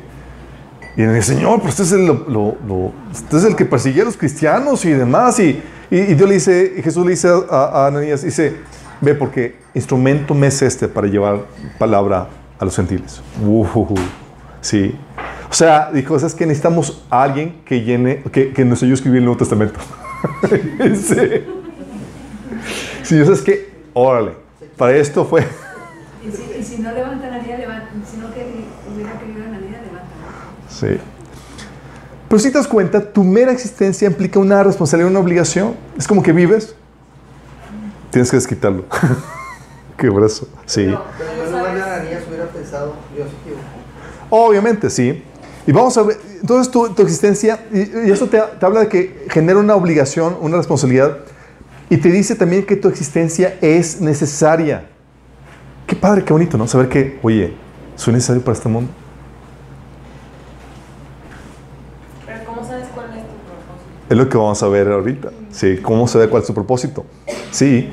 Y 0.96 1.02
le 1.02 1.14
dice, 1.14 1.34
Señor, 1.34 1.60
pues 1.60 1.78
este 1.78 1.82
es, 1.84 1.92
el, 1.92 2.06
lo, 2.06 2.56
lo, 2.66 2.92
este 3.12 3.36
es 3.36 3.44
el 3.44 3.54
que 3.54 3.64
persigue 3.64 4.02
a 4.02 4.04
los 4.04 4.16
cristianos 4.16 4.84
y 4.84 4.90
demás. 4.90 5.38
Y, 5.38 5.62
y, 5.90 5.96
y 5.96 6.14
Dios 6.14 6.28
le 6.28 6.34
dice, 6.34 6.74
y 6.76 6.82
Jesús 6.82 7.04
le 7.04 7.12
dice 7.12 7.28
a, 7.28 7.56
a, 7.56 7.86
Ananías, 7.86 8.22
dice, 8.22 8.56
ve 9.00 9.14
porque 9.14 9.56
instrumento 9.74 10.34
me 10.34 10.48
es 10.48 10.60
este 10.60 10.88
para 10.88 11.06
llevar 11.06 11.46
palabra 11.78 12.28
a 12.58 12.64
los 12.64 12.74
gentiles. 12.74 13.22
Uh, 13.40 13.64
uh, 13.64 13.80
uh. 13.92 13.98
Sí. 14.60 14.94
O 15.48 15.54
sea, 15.54 15.90
dijo, 15.92 16.16
es 16.16 16.34
que 16.34 16.44
necesitamos 16.46 17.04
a 17.08 17.22
alguien 17.22 17.62
que 17.64 17.82
llene, 17.82 18.22
que, 18.32 18.52
que 18.52 18.64
nos 18.64 18.82
ayude 18.82 18.94
a 18.94 18.96
escribir 18.96 19.18
el 19.18 19.24
Nuevo 19.24 19.38
Testamento. 19.38 19.78
sí. 20.94 21.44
Sí, 23.02 23.18
eso 23.18 23.32
es 23.32 23.40
que 23.40 23.67
Órale. 24.00 24.30
Para 24.76 24.96
esto 24.96 25.24
fue. 25.24 25.44
Y 26.24 26.30
si, 26.30 26.60
y 26.60 26.62
si 26.62 26.80
no 26.80 26.92
levantan 26.92 27.32
a 27.32 27.40
día, 27.40 27.58
levanta. 27.58 27.88
Si 28.08 28.16
no 28.16 28.32
que, 28.32 28.46
hubiera 28.94 29.18
querido 29.18 29.42
en 29.44 29.50
la 29.50 29.58
vida, 29.58 29.80
levantan. 29.84 30.08
Sí. 30.68 31.00
Pero 32.28 32.38
si 32.38 32.52
te 32.52 32.58
das 32.58 32.68
cuenta, 32.68 33.12
tu 33.12 33.24
mera 33.24 33.50
existencia 33.50 34.06
implica 34.06 34.38
una 34.38 34.62
responsabilidad, 34.62 35.10
una 35.10 35.18
obligación. 35.18 35.74
Es 35.96 36.06
como 36.06 36.22
que 36.22 36.30
vives, 36.30 36.76
tienes 38.12 38.30
que 38.30 38.36
desquitarlo. 38.36 38.84
Qué 39.96 40.08
brazo. 40.10 40.46
Sí. 40.64 40.84
Pero, 40.84 41.02
pero 41.18 41.50
no 41.50 41.58
hubiera 42.28 42.46
pensado, 42.54 42.94
Dios 43.16 43.26
Obviamente, 44.30 44.90
sí. 44.90 45.24
Y 45.66 45.72
vamos 45.72 45.98
a 45.98 46.04
ver, 46.04 46.18
entonces 46.40 46.70
tu, 46.70 46.88
tu 46.90 47.02
existencia, 47.02 47.66
y, 47.72 48.06
y 48.06 48.12
eso 48.12 48.28
te, 48.28 48.40
te 48.60 48.64
habla 48.64 48.80
de 48.80 48.88
que 48.88 49.26
genera 49.28 49.58
una 49.58 49.74
obligación, 49.74 50.36
una 50.40 50.56
responsabilidad 50.56 51.18
y 51.90 51.96
te 51.96 52.10
dice 52.10 52.34
también 52.34 52.66
que 52.66 52.76
tu 52.76 52.88
existencia 52.88 53.56
es 53.60 54.00
necesaria. 54.00 54.88
Qué 55.86 55.96
padre, 55.96 56.22
qué 56.22 56.32
bonito, 56.32 56.58
¿no? 56.58 56.66
Saber 56.66 56.88
que, 56.88 57.18
oye, 57.22 57.54
soy 57.96 58.12
necesario 58.12 58.42
para 58.42 58.56
este 58.56 58.68
mundo. 58.68 58.90
Pero 62.26 62.44
¿cómo 62.44 62.62
sabes 62.62 62.88
cuál 62.94 63.06
es 63.06 63.22
tu 63.22 63.34
propósito? 63.46 64.06
Es 64.10 64.16
lo 64.18 64.28
que 64.28 64.36
vamos 64.36 64.62
a 64.62 64.68
ver 64.68 64.88
ahorita. 64.88 65.30
Sí, 65.50 65.78
cómo 65.80 66.06
saber 66.06 66.28
cuál 66.28 66.42
es 66.42 66.46
tu 66.46 66.54
propósito. 66.54 67.06
Sí. 67.50 67.90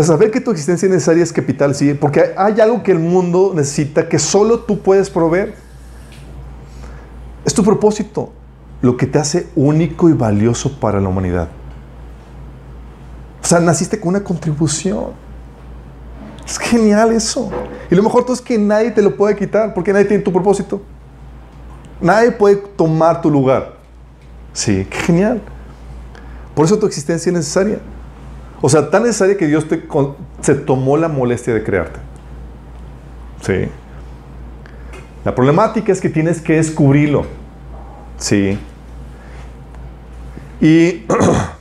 Saber 0.00 0.30
que 0.30 0.40
tu 0.40 0.52
existencia 0.52 0.86
es 0.86 0.92
necesaria 0.92 1.24
es 1.24 1.32
capital, 1.32 1.74
sí, 1.74 1.94
porque 1.94 2.34
hay 2.36 2.60
algo 2.60 2.84
que 2.84 2.92
el 2.92 3.00
mundo 3.00 3.52
necesita 3.54 4.08
que 4.08 4.20
solo 4.20 4.60
tú 4.60 4.80
puedes 4.80 5.10
proveer. 5.10 5.54
Es 7.44 7.52
tu 7.52 7.64
propósito, 7.64 8.32
lo 8.80 8.96
que 8.96 9.06
te 9.06 9.18
hace 9.18 9.48
único 9.56 10.08
y 10.08 10.12
valioso 10.12 10.78
para 10.78 11.00
la 11.00 11.08
humanidad. 11.08 11.48
O 13.48 13.50
sea, 13.50 13.60
naciste 13.60 13.98
con 13.98 14.10
una 14.10 14.22
contribución. 14.22 15.12
Es 16.44 16.58
genial 16.58 17.12
eso. 17.12 17.50
Y 17.90 17.94
lo 17.94 18.02
mejor 18.02 18.24
todo 18.24 18.34
es 18.34 18.42
que 18.42 18.58
nadie 18.58 18.90
te 18.90 19.00
lo 19.00 19.16
puede 19.16 19.34
quitar 19.36 19.72
porque 19.72 19.90
nadie 19.90 20.04
tiene 20.04 20.22
tu 20.22 20.30
propósito. 20.30 20.82
Nadie 21.98 22.30
puede 22.30 22.56
tomar 22.56 23.22
tu 23.22 23.30
lugar. 23.30 23.76
Sí, 24.52 24.86
qué 24.90 24.98
genial. 24.98 25.40
Por 26.54 26.66
eso 26.66 26.78
tu 26.78 26.84
existencia 26.84 27.30
es 27.30 27.36
necesaria. 27.36 27.78
O 28.60 28.68
sea, 28.68 28.90
tan 28.90 29.04
necesaria 29.04 29.38
que 29.38 29.46
Dios 29.46 29.66
te, 29.66 29.82
se 30.42 30.54
tomó 30.54 30.98
la 30.98 31.08
molestia 31.08 31.54
de 31.54 31.64
crearte. 31.64 32.00
Sí. 33.40 33.70
La 35.24 35.34
problemática 35.34 35.90
es 35.90 36.02
que 36.02 36.10
tienes 36.10 36.42
que 36.42 36.56
descubrirlo. 36.56 37.24
Sí. 38.18 38.58
Y 40.60 41.06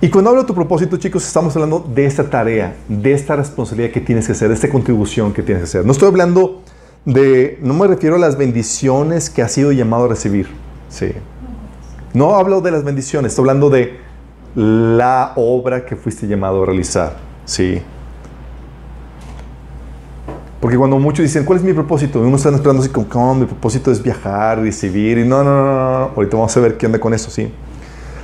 Y 0.00 0.10
cuando 0.10 0.28
hablo 0.30 0.42
de 0.42 0.46
tu 0.46 0.54
propósito, 0.54 0.98
chicos, 0.98 1.26
estamos 1.26 1.56
hablando 1.56 1.80
de 1.94 2.04
esta 2.04 2.28
tarea, 2.28 2.76
de 2.86 3.12
esta 3.12 3.34
responsabilidad 3.34 3.90
que 3.90 4.00
tienes 4.00 4.26
que 4.26 4.32
hacer, 4.32 4.48
de 4.48 4.54
esta 4.54 4.68
contribución 4.68 5.32
que 5.32 5.42
tienes 5.42 5.62
que 5.62 5.68
hacer. 5.68 5.86
No 5.86 5.92
estoy 5.92 6.08
hablando 6.08 6.60
de, 7.06 7.58
no 7.62 7.72
me 7.72 7.86
refiero 7.86 8.16
a 8.16 8.18
las 8.18 8.36
bendiciones 8.36 9.30
que 9.30 9.40
has 9.40 9.52
sido 9.52 9.72
llamado 9.72 10.04
a 10.04 10.08
recibir. 10.08 10.48
Sí. 10.90 11.12
No 12.12 12.34
hablo 12.34 12.60
de 12.60 12.72
las 12.72 12.84
bendiciones, 12.84 13.32
estoy 13.32 13.44
hablando 13.44 13.70
de 13.70 13.98
la 14.54 15.32
obra 15.36 15.86
que 15.86 15.96
fuiste 15.96 16.26
llamado 16.26 16.62
a 16.62 16.66
realizar. 16.66 17.16
Sí. 17.46 17.80
Porque 20.60 20.76
cuando 20.76 20.98
muchos 20.98 21.22
dicen, 21.22 21.44
¿cuál 21.46 21.58
es 21.58 21.64
mi 21.64 21.72
propósito? 21.72 22.18
Y 22.18 22.26
uno 22.26 22.36
está 22.36 22.50
esperando 22.50 22.82
así 22.82 22.90
como, 22.90 23.08
¿cómo? 23.08 23.34
Mi 23.34 23.46
propósito 23.46 23.90
es 23.90 24.02
viajar, 24.02 24.60
recibir. 24.60 25.16
Y 25.16 25.24
no, 25.26 25.42
no, 25.42 25.64
no, 25.64 25.64
no. 25.64 26.10
Ahorita 26.16 26.36
vamos 26.36 26.54
a 26.54 26.60
ver 26.60 26.76
qué 26.76 26.84
onda 26.84 26.98
con 26.98 27.14
eso, 27.14 27.30
sí. 27.30 27.50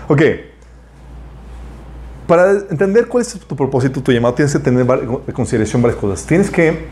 Ok 0.08 0.22
para 2.32 2.52
entender 2.52 3.08
cuál 3.08 3.20
es 3.20 3.38
tu 3.38 3.54
propósito, 3.54 4.02
tu 4.02 4.10
llamado, 4.10 4.32
tienes 4.32 4.54
que 4.54 4.58
tener 4.58 4.86
en 4.90 5.34
consideración 5.34 5.82
varias 5.82 6.00
cosas. 6.00 6.24
Tienes 6.24 6.50
que 6.50 6.86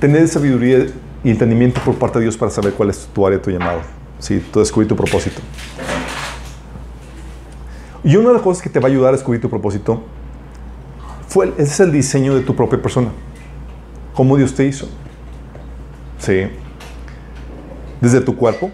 tener 0.00 0.26
sabiduría 0.26 0.86
y 1.22 1.28
entendimiento 1.28 1.82
por 1.82 1.96
parte 1.96 2.18
de 2.18 2.22
Dios 2.22 2.38
para 2.38 2.50
saber 2.50 2.72
cuál 2.72 2.88
es 2.88 3.06
tu 3.12 3.26
área, 3.26 3.42
tu 3.42 3.50
llamado. 3.50 3.80
Sí, 4.18 4.42
tú 4.50 4.64
tu 4.64 4.96
propósito. 4.96 5.42
Y 8.02 8.16
una 8.16 8.28
de 8.28 8.32
las 8.36 8.42
cosas 8.42 8.62
que 8.62 8.70
te 8.70 8.80
va 8.80 8.88
a 8.88 8.90
ayudar 8.90 9.10
a 9.10 9.12
descubrir 9.18 9.38
tu 9.38 9.50
propósito 9.50 10.02
fue, 11.28 11.52
ese 11.58 11.62
es 11.64 11.80
el 11.80 11.92
diseño 11.92 12.34
de 12.34 12.40
tu 12.40 12.56
propia 12.56 12.80
persona. 12.80 13.10
Cómo 14.14 14.34
Dios 14.38 14.54
te 14.54 14.64
hizo. 14.64 14.88
Sí. 16.20 16.46
Desde 18.00 18.22
tu 18.22 18.34
cuerpo. 18.34 18.70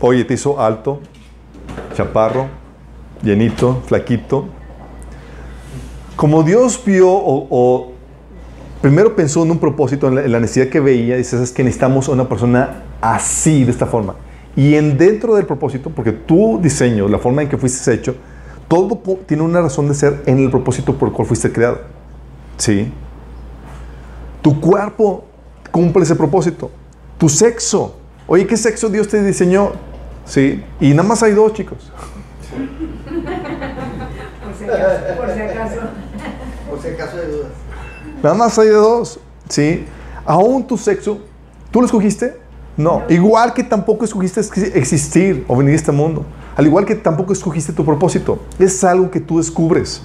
Oye, 0.00 0.24
te 0.24 0.32
hizo 0.32 0.58
alto, 0.58 1.02
chaparro, 1.94 2.46
llenito, 3.22 3.82
flaquito, 3.84 4.48
como 6.16 6.42
Dios 6.42 6.80
vio 6.84 7.08
o, 7.10 7.92
primero 8.80 9.14
pensó 9.16 9.42
en 9.42 9.50
un 9.50 9.58
propósito, 9.58 10.08
en 10.08 10.32
la, 10.32 10.40
necesidad 10.40 10.68
que 10.68 10.80
veía, 10.80 11.16
dice, 11.16 11.42
es 11.42 11.52
que 11.52 11.64
necesitamos 11.64 12.08
una 12.08 12.28
persona 12.28 12.82
así, 13.00 13.64
de 13.64 13.70
esta 13.70 13.86
forma. 13.86 14.14
Y 14.54 14.74
en 14.74 14.98
dentro 14.98 15.34
del 15.34 15.46
propósito, 15.46 15.90
porque 15.90 16.12
tu 16.12 16.60
diseño, 16.60 17.08
la 17.08 17.18
forma 17.18 17.42
en 17.42 17.48
que 17.48 17.56
fuiste 17.56 17.92
hecho, 17.92 18.16
todo 18.68 19.00
tiene 19.26 19.42
una 19.42 19.60
razón 19.60 19.88
de 19.88 19.94
ser 19.94 20.22
en 20.26 20.38
el 20.38 20.50
propósito 20.50 20.94
por 20.96 21.08
el 21.08 21.14
cual 21.14 21.26
fuiste 21.26 21.52
creado. 21.52 21.80
¿Sí? 22.56 22.92
Tu 24.40 24.60
cuerpo 24.60 25.24
cumple 25.70 26.02
ese 26.04 26.16
propósito. 26.16 26.70
Tu 27.18 27.28
sexo. 27.28 27.96
Oye, 28.26 28.46
¿qué 28.46 28.56
sexo 28.56 28.88
Dios 28.88 29.08
te 29.08 29.22
diseñó? 29.22 29.72
Sí. 30.24 30.64
Y 30.80 30.90
nada 30.90 31.08
más 31.08 31.22
hay 31.22 31.32
dos, 31.32 31.52
chicos. 31.52 31.92
Por 34.42 34.54
si 34.54 34.64
acaso. 34.64 35.16
Por 35.16 35.34
si 35.34 35.40
acaso. 35.40 35.80
Por 36.70 36.82
si 36.82 36.88
acaso 36.88 37.16
de 37.16 37.26
dudas. 37.28 37.52
Nada 38.22 38.34
más 38.34 38.58
hay 38.58 38.68
de 38.68 38.74
dos. 38.74 39.18
Sí. 39.48 39.84
Aún 40.24 40.66
tu 40.66 40.76
sexo, 40.76 41.18
¿tú 41.70 41.80
lo 41.80 41.86
escogiste? 41.86 42.36
No. 42.76 43.02
Igual 43.08 43.52
que 43.52 43.64
tampoco 43.64 44.04
escogiste 44.04 44.40
existir 44.74 45.44
o 45.48 45.56
venir 45.56 45.72
a 45.72 45.76
este 45.76 45.92
mundo. 45.92 46.24
Al 46.56 46.66
igual 46.66 46.84
que 46.84 46.94
tampoco 46.94 47.32
escogiste 47.32 47.72
tu 47.72 47.84
propósito. 47.84 48.40
Es 48.58 48.82
algo 48.84 49.10
que 49.10 49.20
tú 49.20 49.38
descubres. 49.38 50.02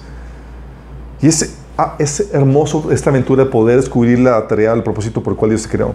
Y 1.20 1.28
es, 1.28 1.56
ah, 1.76 1.94
es 1.98 2.28
hermoso 2.32 2.90
esta 2.90 3.10
aventura 3.10 3.44
de 3.44 3.50
poder 3.50 3.76
descubrir 3.76 4.18
la 4.18 4.46
tarea, 4.46 4.72
el 4.72 4.82
propósito 4.82 5.22
por 5.22 5.32
el 5.32 5.38
cual 5.38 5.50
Dios 5.50 5.62
te 5.62 5.68
creó. 5.68 5.94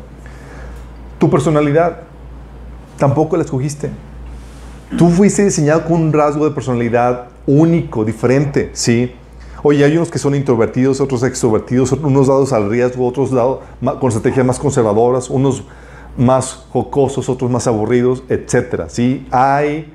Tu 1.20 1.30
personalidad, 1.30 2.02
tampoco 2.98 3.38
la 3.38 3.44
escogiste. 3.44 3.90
Tú 4.98 5.10
fuiste 5.10 5.44
diseñado 5.44 5.86
con 5.86 5.94
un 5.94 6.14
rasgo 6.14 6.46
de 6.46 6.52
personalidad 6.52 7.28
único, 7.48 8.06
diferente, 8.06 8.70
¿sí? 8.74 9.14
Oye, 9.66 9.86
hay 9.86 9.96
unos 9.96 10.12
que 10.12 10.20
son 10.20 10.36
introvertidos, 10.36 11.00
otros 11.00 11.24
extrovertidos, 11.24 11.94
unos 11.94 12.28
dados 12.28 12.52
al 12.52 12.70
riesgo, 12.70 13.08
otros 13.08 13.32
dados 13.32 13.60
con 13.82 14.10
estrategias 14.10 14.46
más 14.46 14.60
conservadoras, 14.60 15.30
unos 15.30 15.64
más 16.18 16.66
jocosos, 16.72 17.30
otros 17.30 17.50
más 17.50 17.66
aburridos, 17.66 18.24
etcétera. 18.28 18.90
¿sí? 18.90 19.26
Hay 19.32 19.94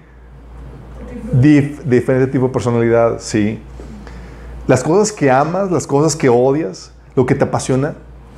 dif 1.33 1.85
diferente 1.85 2.33
tipo 2.33 2.47
de 2.47 2.53
personalidad, 2.53 3.21
¿sí? 3.21 3.61
Las 4.67 4.83
cosas 4.83 5.13
que 5.13 5.31
amas, 5.31 5.71
las 5.71 5.87
cosas 5.87 6.17
que 6.17 6.31
odias, 6.31 6.93
lo 7.15 7.27
que 7.27 7.35
te 7.35 7.45
apasiona, 7.45 7.95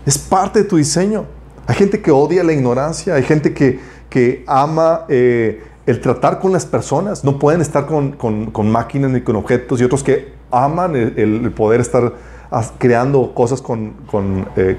es 0.07 0.19
parte 0.19 0.63
de 0.63 0.65
tu 0.65 0.77
diseño. 0.79 1.27
Hay 1.67 1.77
gente 1.77 2.03
que 2.03 2.11
odia 2.11 2.43
la 2.43 2.53
ignorancia, 2.53 3.15
hay 3.15 3.23
gente 3.23 3.55
que, 3.55 3.79
que 4.09 4.43
ama 4.49 5.05
eh, 5.09 5.63
el 5.91 6.01
tratar 6.01 6.39
con 6.39 6.53
las 6.53 6.67
personas, 6.67 7.25
no 7.25 7.39
pueden 7.39 7.61
estar 7.61 7.87
con, 7.87 8.13
con, 8.13 8.71
máquinas 8.71 9.11
ni 9.11 9.21
con 9.23 9.37
objetos, 9.37 9.81
y 9.81 9.85
otros 9.85 10.03
que 10.03 10.33
aman 10.51 10.95
el, 10.97 11.53
poder 11.53 11.81
estar 11.81 12.15
creando 12.79 13.35
cosas 13.35 13.61
con, 13.61 13.93
con 14.07 14.47
eh, 14.57 14.77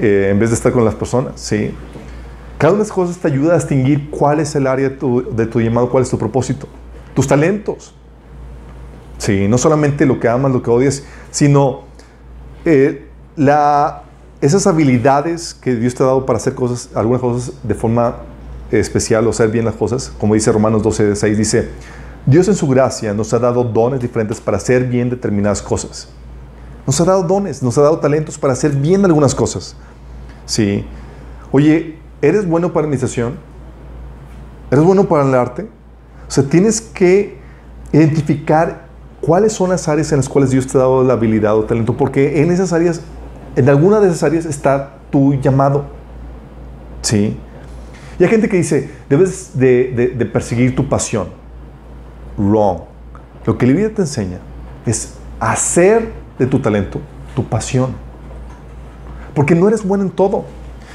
eh, 0.00 0.28
en 0.30 0.38
vez 0.38 0.50
de 0.50 0.54
estar 0.54 0.72
con 0.72 0.84
las 0.84 0.94
personas, 0.94 1.40
¿sí? 1.40 1.74
Cada 2.58 2.72
una 2.72 2.78
de 2.78 2.84
esas 2.84 2.94
cosas 2.94 3.18
te 3.18 3.28
ayuda 3.28 3.54
a 3.54 3.56
distinguir 3.56 4.10
cuál 4.10 4.38
es 4.38 4.54
el 4.54 4.66
área 4.66 4.90
de 4.90 4.96
tu, 4.96 5.34
de 5.34 5.46
tu 5.46 5.60
llamado, 5.60 5.88
cuál 5.88 6.02
es 6.02 6.10
tu 6.10 6.18
propósito. 6.18 6.68
Tus 7.14 7.26
talentos. 7.26 7.94
Sí, 9.18 9.48
no 9.48 9.58
solamente 9.58 10.06
lo 10.06 10.20
que 10.20 10.28
amas, 10.28 10.52
lo 10.52 10.62
que 10.62 10.70
odias, 10.70 11.02
sino 11.30 11.82
eh, 12.64 13.08
la, 13.36 14.02
esas 14.40 14.66
habilidades 14.66 15.54
que 15.54 15.74
Dios 15.74 15.94
te 15.94 16.02
ha 16.02 16.06
dado 16.06 16.26
para 16.26 16.36
hacer 16.36 16.54
cosas, 16.54 16.90
algunas 16.94 17.20
cosas 17.20 17.54
de 17.62 17.74
forma 17.74 18.16
especial 18.70 19.26
o 19.26 19.30
hacer 19.30 19.50
bien 19.50 19.64
las 19.64 19.74
cosas. 19.74 20.12
Como 20.18 20.34
dice 20.34 20.52
Romanos 20.52 20.82
12, 20.82 21.16
6, 21.16 21.38
dice, 21.38 21.68
Dios 22.26 22.48
en 22.48 22.54
su 22.54 22.68
gracia 22.68 23.14
nos 23.14 23.32
ha 23.32 23.38
dado 23.38 23.64
dones 23.64 24.00
diferentes 24.00 24.40
para 24.40 24.56
hacer 24.56 24.84
bien 24.84 25.10
determinadas 25.10 25.62
cosas. 25.62 26.08
Nos 26.86 27.00
ha 27.00 27.04
dado 27.04 27.22
dones, 27.22 27.62
nos 27.62 27.76
ha 27.78 27.82
dado 27.82 27.98
talentos 27.98 28.38
para 28.38 28.52
hacer 28.52 28.72
bien 28.72 29.04
algunas 29.04 29.34
cosas. 29.34 29.76
Sí. 30.46 30.84
Oye, 31.52 32.00
¿Eres 32.22 32.46
bueno 32.46 32.72
para 32.72 32.84
administración? 32.84 33.34
¿Eres 34.70 34.84
bueno 34.84 35.08
para 35.08 35.24
el 35.24 35.34
arte? 35.34 35.62
O 36.28 36.30
sea, 36.30 36.44
tienes 36.44 36.80
que 36.80 37.38
identificar 37.92 38.88
cuáles 39.20 39.54
son 39.54 39.70
las 39.70 39.88
áreas 39.88 40.12
en 40.12 40.18
las 40.18 40.28
cuales 40.28 40.50
Dios 40.50 40.66
te 40.66 40.76
ha 40.76 40.82
dado 40.82 41.02
la 41.02 41.14
habilidad 41.14 41.56
o 41.56 41.64
talento, 41.64 41.96
porque 41.96 42.42
en 42.42 42.50
esas 42.50 42.72
áreas, 42.72 43.00
en 43.56 43.68
alguna 43.68 44.00
de 44.00 44.08
esas 44.08 44.22
áreas 44.22 44.44
está 44.44 44.98
tu 45.10 45.34
llamado. 45.40 45.84
¿Sí? 47.00 47.38
Y 48.20 48.24
hay 48.24 48.28
gente 48.28 48.50
que 48.50 48.58
dice, 48.58 48.90
debes 49.08 49.58
de, 49.58 50.28
perseguir 50.30 50.76
tu 50.76 50.86
pasión. 50.86 51.28
Wrong. 52.36 52.82
Lo 53.46 53.56
que 53.56 53.66
la 53.66 53.72
vida 53.72 53.88
te 53.88 54.02
enseña 54.02 54.36
es 54.84 55.14
hacer 55.40 56.10
de 56.38 56.46
tu 56.46 56.58
talento 56.58 57.00
tu 57.34 57.42
pasión. 57.48 57.94
Porque 59.34 59.54
no 59.54 59.68
eres 59.68 59.82
bueno 59.82 60.04
en 60.04 60.10
todo. 60.10 60.44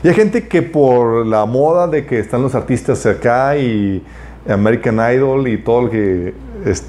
Y 0.04 0.08
hay 0.08 0.14
gente 0.14 0.48
que 0.48 0.62
por 0.62 1.26
la 1.26 1.46
moda 1.48 1.88
de 1.88 2.06
que 2.06 2.20
están 2.20 2.44
los 2.44 2.54
artistas 2.54 3.04
acá 3.08 3.58
y 3.58 4.04
American 4.48 5.00
Idol 5.12 5.48
y 5.48 5.58
todo 5.58 5.82
lo 5.82 5.90
que 5.90 6.36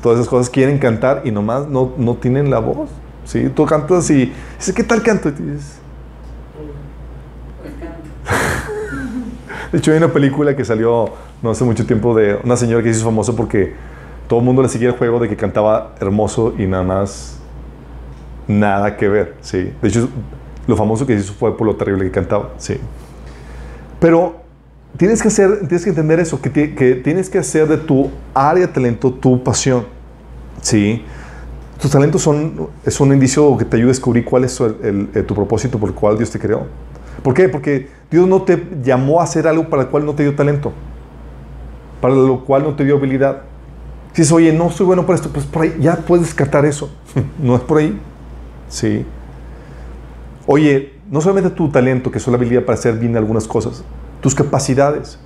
todas 0.03 0.19
esas 0.19 0.29
cosas 0.29 0.51
quieren 0.51 0.77
cantar 0.77 1.23
y 1.25 1.31
nomás 1.31 1.67
no, 1.67 1.95
no 1.97 2.17
tienen 2.17 2.51
la 2.51 2.59
voz. 2.59 2.91
¿sí? 3.25 3.51
Tú 3.55 3.65
cantas 3.65 4.11
y 4.11 4.31
dices, 4.59 4.75
¿qué 4.75 4.83
tal 4.83 5.03
canto? 5.03 5.31
Y 5.31 5.33
dices, 5.33 5.79
de 9.73 9.79
hecho, 9.79 9.91
hay 9.91 9.99
una 9.99 10.13
película 10.13 10.55
que 10.55 10.65
salió 10.65 11.11
no 11.43 11.51
hace 11.51 11.65
mucho 11.65 11.87
tiempo 11.87 12.15
de 12.15 12.39
una 12.45 12.57
señora 12.57 12.83
que 12.83 12.93
se 12.93 12.99
hizo 12.99 13.07
famosa 13.07 13.35
porque 13.35 13.75
todo 14.29 14.41
el 14.41 14.45
mundo 14.45 14.63
le 14.63 14.69
seguía 14.69 14.89
el 14.89 14.95
juego 14.95 15.19
de 15.19 15.29
que 15.29 15.37
cantaba 15.37 15.95
hermoso 16.01 16.55
y 16.59 16.67
nada 16.67 16.83
más 16.83 17.39
nada 18.49 18.97
que 18.97 19.09
ver. 19.09 19.35
¿sí? 19.41 19.73
De 19.83 19.89
hecho, 19.89 20.09
lo 20.67 20.77
famoso 20.77 21.07
que 21.07 21.15
hizo 21.15 21.33
fue 21.33 21.57
por 21.57 21.67
lo 21.67 21.77
terrible 21.77 22.05
que 22.05 22.11
cantaba. 22.11 22.51
Sí. 22.59 22.77
Pero 24.01 24.37
tienes 24.97 25.23
que, 25.23 25.29
hacer, 25.29 25.61
tienes 25.61 25.85
que 25.85 25.91
entender 25.91 26.21
eso, 26.21 26.41
que, 26.41 26.75
que 26.75 26.95
tienes 26.97 27.29
que 27.29 27.39
hacer 27.39 27.69
de 27.69 27.77
tu 27.77 28.11
área 28.35 28.67
de 28.67 28.73
talento 28.73 29.13
tu 29.13 29.43
pasión. 29.43 29.87
¿sí? 30.61 31.05
Tus 31.81 31.91
talentos 31.91 32.23
son, 32.23 32.69
es 32.85 32.99
un 33.01 33.13
indicio 33.13 33.57
que 33.57 33.65
te 33.65 33.77
ayuda 33.77 33.91
a 33.91 33.93
descubrir 33.93 34.25
cuál 34.25 34.45
es 34.45 34.57
tu 34.57 35.35
propósito 35.35 35.79
por 35.79 35.91
el 35.91 35.95
cual 35.95 36.17
Dios 36.17 36.31
te 36.31 36.39
creó. 36.39 36.67
¿Por 37.23 37.35
qué? 37.35 37.49
Porque 37.49 37.89
Dios 38.11 38.27
no 38.29 38.43
te 38.43 38.63
llamó 38.83 39.21
a 39.21 39.25
hacer 39.25 39.47
algo 39.49 39.69
para 39.69 39.83
el 39.83 39.89
cual 39.89 40.05
no 40.07 40.15
te 40.15 40.23
dio 40.23 40.35
talento, 40.35 40.73
para 42.01 42.15
lo 42.15 42.45
cual 42.45 42.63
no 42.63 42.75
te 42.75 42.85
dio 42.85 42.97
habilidad. 42.97 43.43
Si 44.13 44.23
dices, 44.23 44.33
oye, 44.33 44.53
no 44.53 44.71
soy 44.71 44.87
bueno 44.87 45.05
para 45.05 45.17
esto, 45.17 45.29
pues 45.31 45.45
por 45.45 45.63
ahí 45.63 45.77
ya 45.81 45.97
puedes 45.97 46.27
descartar 46.27 46.65
eso. 46.65 46.91
no 47.39 47.55
es 47.57 47.63
por 47.63 47.79
ahí. 47.79 48.01
Sí. 48.69 49.05
Oye, 50.47 50.95
no 51.11 51.21
solamente 51.21 51.51
tu 51.51 51.69
talento, 51.69 52.11
que 52.11 52.19
es 52.19 52.27
la 52.27 52.37
habilidad 52.37 52.65
para 52.65 52.79
hacer 52.79 52.99
bien 52.99 53.17
algunas 53.17 53.47
cosas, 53.47 53.85
tus 54.21 54.35
capacidades. 54.35 55.19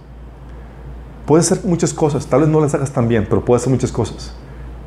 Puedes 1.27 1.51
hacer 1.51 1.65
muchas 1.65 1.95
cosas, 1.95 2.27
tal 2.27 2.41
vez 2.41 2.49
no 2.49 2.61
las 2.61 2.75
hagas 2.75 2.91
tan 2.91 3.07
bien, 3.07 3.27
pero 3.29 3.45
puedes 3.45 3.63
hacer 3.63 3.73
muchas 3.73 3.93
cosas. 3.93 4.35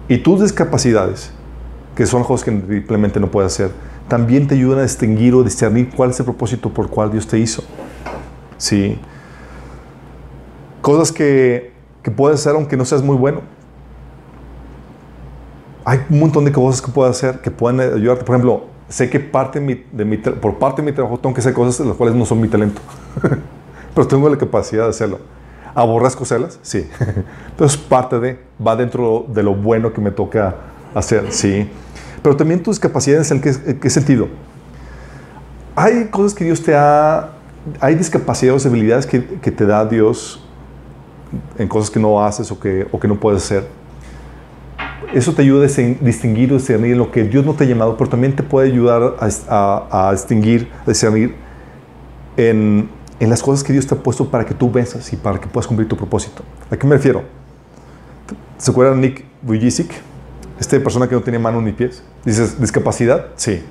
Y 0.09 0.17
tus 0.17 0.41
discapacidades, 0.41 1.31
que 1.95 2.05
son 2.05 2.23
cosas 2.23 2.43
que 2.43 2.51
simplemente 2.51 3.19
no 3.19 3.31
puedes 3.31 3.53
hacer, 3.53 3.71
también 4.07 4.47
te 4.47 4.55
ayudan 4.55 4.79
a 4.79 4.83
distinguir 4.83 5.33
o 5.33 5.43
discernir 5.43 5.89
cuál 5.95 6.11
es 6.11 6.19
el 6.19 6.25
propósito 6.25 6.69
por 6.69 6.89
cual 6.89 7.11
Dios 7.11 7.27
te 7.27 7.39
hizo. 7.39 7.63
Sí. 8.57 8.99
Cosas 10.81 11.11
que, 11.11 11.73
que 12.01 12.11
puedes 12.11 12.39
hacer 12.39 12.55
aunque 12.55 12.77
no 12.77 12.85
seas 12.85 13.01
muy 13.01 13.15
bueno. 13.15 13.41
Hay 15.85 15.99
un 16.09 16.19
montón 16.19 16.45
de 16.45 16.51
cosas 16.51 16.81
que 16.81 16.91
puedes 16.91 17.15
hacer 17.15 17.41
que 17.41 17.51
pueden 17.51 17.79
ayudarte. 17.79 18.23
Por 18.23 18.35
ejemplo, 18.35 18.65
sé 18.89 19.09
que 19.09 19.19
parte 19.19 19.59
de 19.59 20.05
mi, 20.05 20.17
por 20.17 20.59
parte 20.59 20.81
de 20.81 20.85
mi 20.85 20.93
trabajo 20.93 21.17
tengo 21.19 21.33
que 21.33 21.41
hacer 21.41 21.53
cosas 21.53 21.85
las 21.85 21.97
cuales 21.97 22.15
no 22.15 22.25
son 22.25 22.39
mi 22.39 22.47
talento. 22.47 22.81
Pero 23.95 24.07
tengo 24.07 24.29
la 24.29 24.37
capacidad 24.37 24.83
de 24.83 24.89
hacerlo. 24.89 25.19
¿Aborrezco 25.75 26.23
hacerlas? 26.23 26.59
Sí. 26.61 26.87
Pero 27.57 27.65
es 27.65 27.77
parte 27.77 28.19
de, 28.19 28.39
va 28.65 28.75
dentro 28.75 29.25
de 29.27 29.43
lo 29.43 29.55
bueno 29.55 29.93
que 29.93 30.01
me 30.01 30.11
toca 30.11 30.55
hacer, 30.93 31.31
sí. 31.31 31.69
Pero 32.23 32.37
también 32.37 32.63
tus 32.63 32.79
capacidades, 32.79 33.29
¿en 33.31 33.41
qué, 33.41 33.89
sentido? 33.89 34.29
Hay 35.75 36.05
cosas 36.05 36.33
que 36.33 36.45
Dios 36.45 36.63
te 36.63 36.73
ha, 36.73 37.31
hay 37.81 37.95
discapacidades 37.95 38.65
habilidades 38.65 39.05
que, 39.05 39.19
te 39.19 39.65
da 39.65 39.85
Dios 39.85 40.41
en 41.57 41.67
cosas 41.67 41.91
que 41.91 41.99
no 41.99 42.23
haces 42.23 42.49
o 42.49 42.59
que, 42.59 42.87
no 43.03 43.19
puedes 43.19 43.43
hacer 43.43 43.67
eso 45.13 45.33
te 45.33 45.43
ayuda 45.43 45.67
a 45.67 46.03
distinguir 46.03 46.51
o 46.53 46.57
discernir 46.57 46.97
lo 46.97 47.11
que 47.11 47.23
Dios 47.23 47.45
no 47.45 47.53
te 47.53 47.65
ha 47.65 47.67
llamado, 47.67 47.95
pero 47.97 48.09
también 48.09 48.35
te 48.35 48.41
puede 48.41 48.71
ayudar 48.71 49.15
a, 49.19 50.09
distinguir, 50.11 50.71
a 50.87 50.89
discernir 50.89 51.35
en, 52.35 52.89
las 53.19 53.43
cosas 53.43 53.63
que 53.63 53.73
Dios 53.73 53.85
te 53.85 53.93
ha 53.93 53.97
puesto 53.97 54.31
para 54.31 54.43
que 54.43 54.55
tú 54.55 54.71
venzas 54.71 55.13
y 55.13 55.15
para 55.15 55.39
que 55.39 55.47
puedas 55.47 55.67
cumplir 55.67 55.87
tu 55.87 55.95
propósito. 55.95 56.43
¿A 56.71 56.75
qué 56.75 56.87
me 56.87 56.95
refiero? 56.95 57.23
¿Se 58.57 58.71
acuerdan 58.71 59.01
Nick 59.01 59.23
Vujicic? 59.43 59.93
Esta 60.59 60.79
persona 60.79 61.07
que 61.07 61.15
no 61.15 61.21
tenía 61.21 61.39
manos 61.39 61.63
ni 61.63 61.71
pies. 61.71 62.03
Dices, 62.25 62.59
¿discapacidad? 62.59 63.27
Sí. 63.35 63.63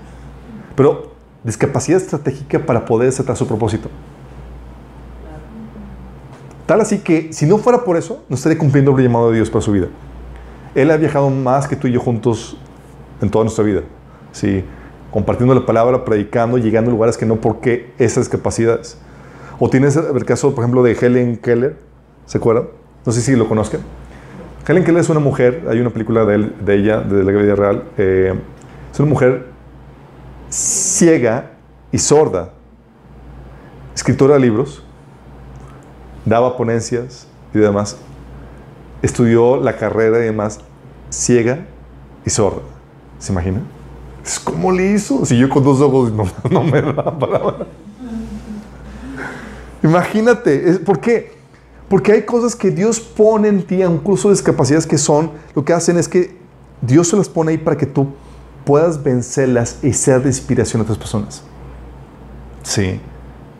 Pero 0.75 1.12
discapacidad 1.45 2.01
estratégica 2.01 2.59
para 2.64 2.85
poder 2.85 3.09
aceptar 3.09 3.37
su 3.37 3.47
propósito. 3.47 3.88
Tal 6.66 6.81
así 6.81 6.99
que 6.99 7.33
si 7.33 7.47
no 7.47 7.59
fuera 7.59 7.85
por 7.85 7.97
eso, 7.97 8.25
no 8.29 8.37
estaría 8.37 8.57
cumpliendo 8.57 8.97
el 8.97 9.05
llamado 9.05 9.31
de 9.31 9.37
Dios 9.37 9.51
para 9.51 9.62
su 9.62 9.73
vida. 9.73 9.88
Él 10.75 10.90
ha 10.90 10.97
viajado 10.97 11.29
más 11.29 11.66
que 11.68 11.77
tú 11.77 11.87
y 11.87 11.92
yo 11.92 12.01
juntos 12.01 12.57
en 13.21 13.31
toda 13.31 13.45
nuestra 13.45 13.64
vida. 13.64 13.83
¿sí? 14.33 14.64
Compartiendo 15.11 15.55
la 15.55 15.66
palabra, 15.66 16.05
predicando, 16.05 16.59
llegando 16.59 16.90
a 16.90 16.92
lugares 16.92 17.18
que 17.18 17.27
no 17.27 17.37
porque 17.37 17.92
esas 17.99 18.29
capacidades. 18.29 18.97
O 19.59 19.68
tienes 19.68 19.97
el 19.97 20.25
caso, 20.25 20.55
por 20.55 20.64
ejemplo, 20.64 20.83
de 20.83 20.92
Helen 20.92 21.37
Keller. 21.37 21.77
¿Se 22.27 22.38
acuerdan? 22.38 22.68
No 23.05 23.12
sé 23.12 23.21
si 23.21 23.37
lo 23.37 23.49
conozcan. 23.49 23.81
Helen 24.66 24.85
Keller 24.85 25.01
es 25.01 25.09
una 25.09 25.18
mujer, 25.18 25.64
hay 25.68 25.81
una 25.81 25.90
película 25.90 26.25
de, 26.25 26.75
ella, 26.75 27.01
de 27.01 27.25
la 27.25 27.33
vida 27.33 27.57
real. 27.57 27.85
Eh, 27.98 28.33
es 28.92 29.01
una 29.01 29.09
mujer 29.09 29.46
ciega 30.51 31.51
y 31.90 31.98
sorda, 31.98 32.53
escritora 33.94 34.35
de 34.35 34.40
libros, 34.40 34.85
daba 36.25 36.57
ponencias 36.57 37.27
y 37.53 37.59
demás. 37.59 37.96
Estudió 39.03 39.57
la 39.57 39.77
carrera 39.77 40.18
y 40.20 40.22
demás, 40.22 40.61
ciega 41.11 41.66
y 42.25 42.31
sorda. 42.31 42.62
¿Se 43.18 43.33
imagina? 43.33 43.62
¿Cómo 44.44 44.70
le 44.70 44.92
hizo? 44.92 45.27
Si 45.27 45.37
yo 45.37 45.48
con 45.48 45.64
dos 45.64 45.81
ojos 45.81 46.12
no, 46.12 46.25
no 46.51 46.62
me 46.62 46.81
da 46.81 47.18
palabra. 47.18 47.66
Imagínate, 49.83 50.79
¿por 50.85 51.01
qué? 51.01 51.41
Porque 51.92 52.11
hay 52.12 52.22
cosas 52.22 52.57
que 52.57 52.70
Dios 52.70 52.98
pone 53.00 53.48
en 53.48 53.66
ti, 53.66 53.83
incluso 53.83 54.31
discapacidades 54.31 54.87
que 54.87 54.96
son, 54.96 55.31
lo 55.55 55.62
que 55.62 55.74
hacen 55.74 55.98
es 55.98 56.09
que 56.09 56.38
Dios 56.81 57.09
se 57.09 57.18
las 57.18 57.28
pone 57.28 57.50
ahí 57.50 57.59
para 57.59 57.76
que 57.76 57.85
tú 57.85 58.14
puedas 58.64 59.02
vencerlas 59.02 59.78
y 59.83 59.92
ser 59.92 60.22
de 60.22 60.31
inspiración 60.31 60.81
a 60.81 60.85
otras 60.85 60.96
personas. 60.96 61.42
Sí, 62.62 62.98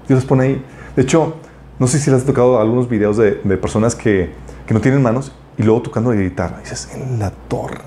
Dios 0.09 0.21
las 0.21 0.25
pone 0.25 0.45
ahí. 0.45 0.64
De 0.97 1.03
hecho, 1.03 1.35
no 1.79 1.87
sé 1.87 1.99
si 1.99 2.11
les 2.11 2.21
has 2.21 2.27
tocado 2.27 2.59
algunos 2.59 2.88
videos 2.88 3.18
de, 3.18 3.33
personas 3.59 3.95
que, 3.95 4.33
que, 4.66 4.73
no 4.73 4.81
tienen 4.81 5.03
manos 5.03 5.33
y 5.59 5.62
luego 5.62 5.83
tocando 5.83 6.11
la 6.11 6.18
guitarra. 6.18 6.61
Dices, 6.61 6.88
en 6.95 7.18
la 7.18 7.33
torre. 7.33 7.83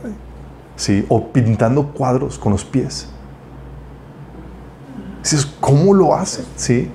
Sí, 0.76 1.08
o 1.10 1.28
pintando 1.30 1.88
cuadros 1.88 2.38
con 2.38 2.52
los 2.52 2.64
pies. 2.64 3.10
Dices, 5.24 5.44
¿cómo 5.60 5.92
lo 5.92 6.14
hacen? 6.14 6.46
Sí. 6.56 6.92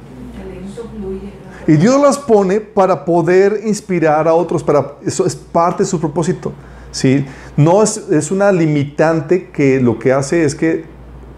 Y 1.70 1.76
Dios 1.76 2.02
las 2.02 2.18
pone 2.18 2.58
para 2.58 3.04
poder 3.04 3.60
inspirar 3.64 4.26
a 4.26 4.34
otros, 4.34 4.64
para, 4.64 4.94
eso 5.06 5.24
es 5.24 5.36
parte 5.36 5.84
de 5.84 5.88
su 5.88 6.00
propósito. 6.00 6.52
¿sí? 6.90 7.24
No 7.56 7.80
es, 7.84 8.08
es 8.10 8.32
una 8.32 8.50
limitante 8.50 9.50
que 9.50 9.80
lo 9.80 9.96
que 9.96 10.12
hace 10.12 10.44
es 10.44 10.56
que 10.56 10.84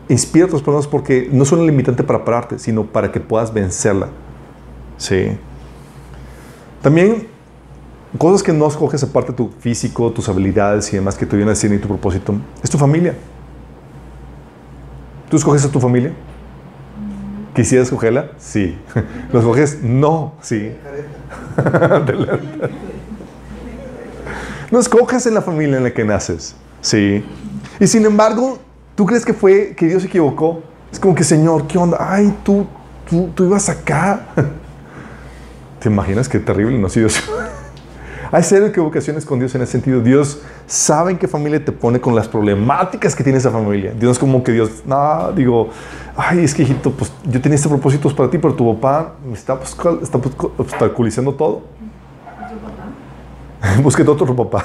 inspira 0.08 0.46
a 0.46 0.48
otras 0.48 0.62
personas 0.62 0.86
porque 0.86 1.28
no 1.30 1.42
es 1.42 1.52
una 1.52 1.64
limitante 1.64 2.02
para 2.02 2.24
pararte, 2.24 2.58
sino 2.58 2.86
para 2.86 3.12
que 3.12 3.20
puedas 3.20 3.52
vencerla. 3.52 4.08
¿sí? 4.96 5.36
También 6.80 7.26
cosas 8.16 8.42
que 8.42 8.54
no 8.54 8.66
escoges 8.66 9.02
aparte 9.02 9.32
de 9.32 9.36
tu 9.36 9.50
físico, 9.60 10.10
tus 10.12 10.30
habilidades 10.30 10.90
y 10.94 10.96
demás 10.96 11.14
que 11.14 11.26
te 11.26 11.36
vienen 11.36 11.50
a 11.50 11.52
decir 11.52 11.70
ni 11.70 11.76
tu 11.76 11.88
propósito, 11.88 12.34
es 12.62 12.70
tu 12.70 12.78
familia. 12.78 13.14
¿Tú 15.28 15.36
escoges 15.36 15.62
a 15.66 15.70
tu 15.70 15.78
familia? 15.78 16.14
¿Quisieras 17.54 17.88
escogerla? 17.88 18.30
Sí. 18.38 18.78
¿Lo 19.32 19.40
escoges? 19.40 19.82
No. 19.82 20.34
Sí. 20.40 20.72
no 24.70 24.78
escoges 24.80 25.26
en 25.26 25.34
la 25.34 25.42
familia 25.42 25.76
en 25.76 25.84
la 25.84 25.92
que 25.92 26.04
naces. 26.04 26.54
Sí. 26.80 27.24
Y 27.78 27.86
sin 27.86 28.06
embargo, 28.06 28.58
¿tú 28.94 29.04
crees 29.04 29.24
que 29.24 29.34
fue 29.34 29.74
que 29.76 29.86
Dios 29.86 30.02
se 30.02 30.08
equivocó? 30.08 30.62
Es 30.90 30.98
como 30.98 31.14
que, 31.14 31.24
Señor, 31.24 31.66
¿qué 31.66 31.78
onda? 31.78 31.98
Ay, 32.00 32.34
tú, 32.42 32.66
tú, 33.08 33.30
tú 33.34 33.44
ibas 33.44 33.68
acá. 33.68 34.28
¿Te 35.80 35.88
imaginas 35.88 36.28
qué 36.28 36.38
terrible 36.38 36.78
no 36.78 36.88
si 36.88 37.00
Dios? 37.00 37.22
Hay 38.34 38.42
cero 38.42 38.64
equivocaciones 38.64 39.26
con 39.26 39.38
Dios 39.38 39.54
en 39.54 39.60
ese 39.60 39.72
sentido. 39.72 40.00
Dios 40.00 40.40
sabe 40.66 41.10
en 41.10 41.18
qué 41.18 41.28
familia 41.28 41.62
te 41.62 41.70
pone 41.70 42.00
con 42.00 42.14
las 42.14 42.26
problemáticas 42.26 43.14
que 43.14 43.22
tiene 43.22 43.38
esa 43.38 43.50
familia. 43.50 43.92
Dios 43.92 44.12
es 44.12 44.18
como 44.18 44.42
que 44.42 44.52
Dios, 44.52 44.82
no, 44.86 45.30
digo, 45.32 45.68
ay, 46.16 46.42
es 46.42 46.54
que 46.54 46.62
hijito, 46.62 46.92
pues 46.92 47.12
yo 47.24 47.42
tenía 47.42 47.56
este 47.56 47.68
propósitos 47.68 48.14
para 48.14 48.30
ti, 48.30 48.38
pero 48.38 48.54
tu 48.54 48.74
papá 48.74 49.16
está, 49.34 49.58
pues, 49.58 49.76
está 50.02 50.18
pues, 50.18 50.34
obstaculizando 50.56 51.34
todo. 51.34 51.60
Búsquete 53.82 54.10
otro 54.10 54.34
papá. 54.34 54.64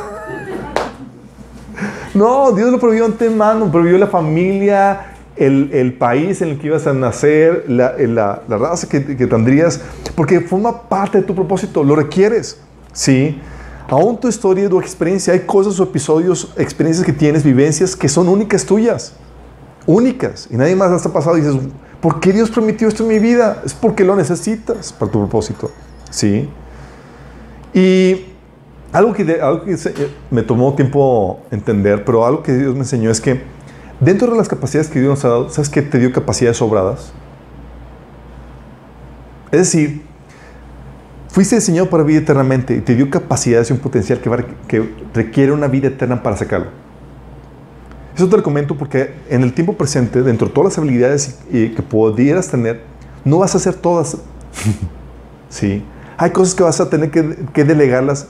no, 2.13 2.53
Dios 2.53 2.71
lo 2.71 2.79
prohibió 2.79 3.03
antemano, 3.03 3.69
prohibió 3.69 3.97
la 3.97 4.07
familia, 4.07 5.07
el, 5.35 5.71
el, 5.73 5.93
país 5.93 6.41
en 6.41 6.51
el 6.51 6.57
que 6.57 6.67
ibas 6.67 6.87
a 6.87 6.93
nacer, 6.93 7.65
la, 7.67 7.95
la, 7.97 8.43
la 8.47 8.57
raza 8.57 8.87
que, 8.87 9.17
que, 9.17 9.27
tendrías, 9.27 9.81
porque 10.15 10.39
forma 10.39 10.83
parte 10.83 11.17
de 11.17 11.25
tu 11.25 11.35
propósito, 11.35 11.83
lo 11.83 11.97
requieres, 11.97 12.61
¿sí? 12.93 13.41
Aún 13.89 14.19
tu 14.19 14.27
historia 14.27 14.67
tu 14.69 14.79
experiencia, 14.79 15.33
hay 15.33 15.41
cosas 15.41 15.79
o 15.79 15.83
episodios, 15.83 16.53
experiencias 16.57 17.05
que 17.05 17.13
tienes, 17.13 17.43
vivencias 17.43 17.95
que 17.95 18.09
son 18.09 18.27
únicas 18.27 18.65
tuyas, 18.65 19.13
únicas, 19.85 20.47
y 20.51 20.57
nadie 20.57 20.75
más 20.75 20.91
las 20.91 21.05
ha 21.05 21.13
pasado 21.13 21.37
y 21.37 21.41
dices, 21.41 21.57
¿por 22.01 22.19
qué 22.19 22.33
Dios 22.33 22.49
permitió 22.49 22.89
esto 22.89 23.03
en 23.03 23.09
mi 23.09 23.19
vida? 23.19 23.61
Es 23.65 23.73
porque 23.73 24.03
lo 24.03 24.15
necesitas 24.15 24.91
para 24.91 25.09
tu 25.09 25.19
propósito, 25.19 25.71
¿sí? 26.09 26.49
Y 27.73 28.25
algo 28.91 29.13
que, 29.13 29.39
algo 29.41 29.63
que 29.63 29.77
me 30.31 30.41
tomó 30.41 30.73
tiempo 30.73 31.39
entender, 31.51 32.03
pero 32.03 32.25
algo 32.25 32.43
que 32.43 32.53
Dios 32.53 32.73
me 32.73 32.81
enseñó 32.81 33.09
es 33.09 33.21
que 33.21 33.41
dentro 34.01 34.31
de 34.31 34.37
las 34.37 34.49
capacidades 34.49 34.89
que 34.89 34.99
Dios 34.99 35.11
nos 35.11 35.25
ha 35.25 35.29
dado, 35.29 35.49
¿sabes 35.49 35.69
qué 35.69 35.81
te 35.81 35.97
dio 35.97 36.11
capacidades 36.11 36.57
sobradas? 36.57 37.13
Es 39.51 39.59
decir, 39.59 40.06
fuiste 41.37 41.55
diseñado 41.55 41.87
para 41.87 42.01
vivir 42.01 42.23
eternamente 42.23 42.75
y 42.75 42.81
te 42.81 42.95
dio 42.95 43.11
capacidades 43.11 43.69
y 43.69 43.73
un 43.73 43.77
potencial 43.77 44.19
que, 44.19 44.45
que 44.67 44.89
requiere 45.13 45.51
una 45.51 45.67
vida 45.67 45.89
eterna 45.89 46.23
para 46.23 46.35
sacarlo. 46.35 46.69
Eso 48.15 48.27
te 48.27 48.37
lo 48.37 48.41
comento 48.41 48.75
porque 48.75 49.13
en 49.29 49.43
el 49.43 49.53
tiempo 49.53 49.73
presente, 49.73 50.23
dentro 50.23 50.47
de 50.47 50.53
todas 50.55 50.71
las 50.71 50.77
habilidades 50.79 51.37
que 51.51 51.83
pudieras 51.87 52.47
tener, 52.47 52.81
no 53.23 53.37
vas 53.37 53.53
a 53.53 53.59
hacer 53.59 53.75
todas. 53.75 54.17
sí. 55.49 55.85
Hay 56.17 56.31
cosas 56.31 56.55
que 56.55 56.63
vas 56.63 56.81
a 56.81 56.89
tener 56.89 57.11
que, 57.11 57.35
que 57.53 57.63
delegarlas 57.63 58.29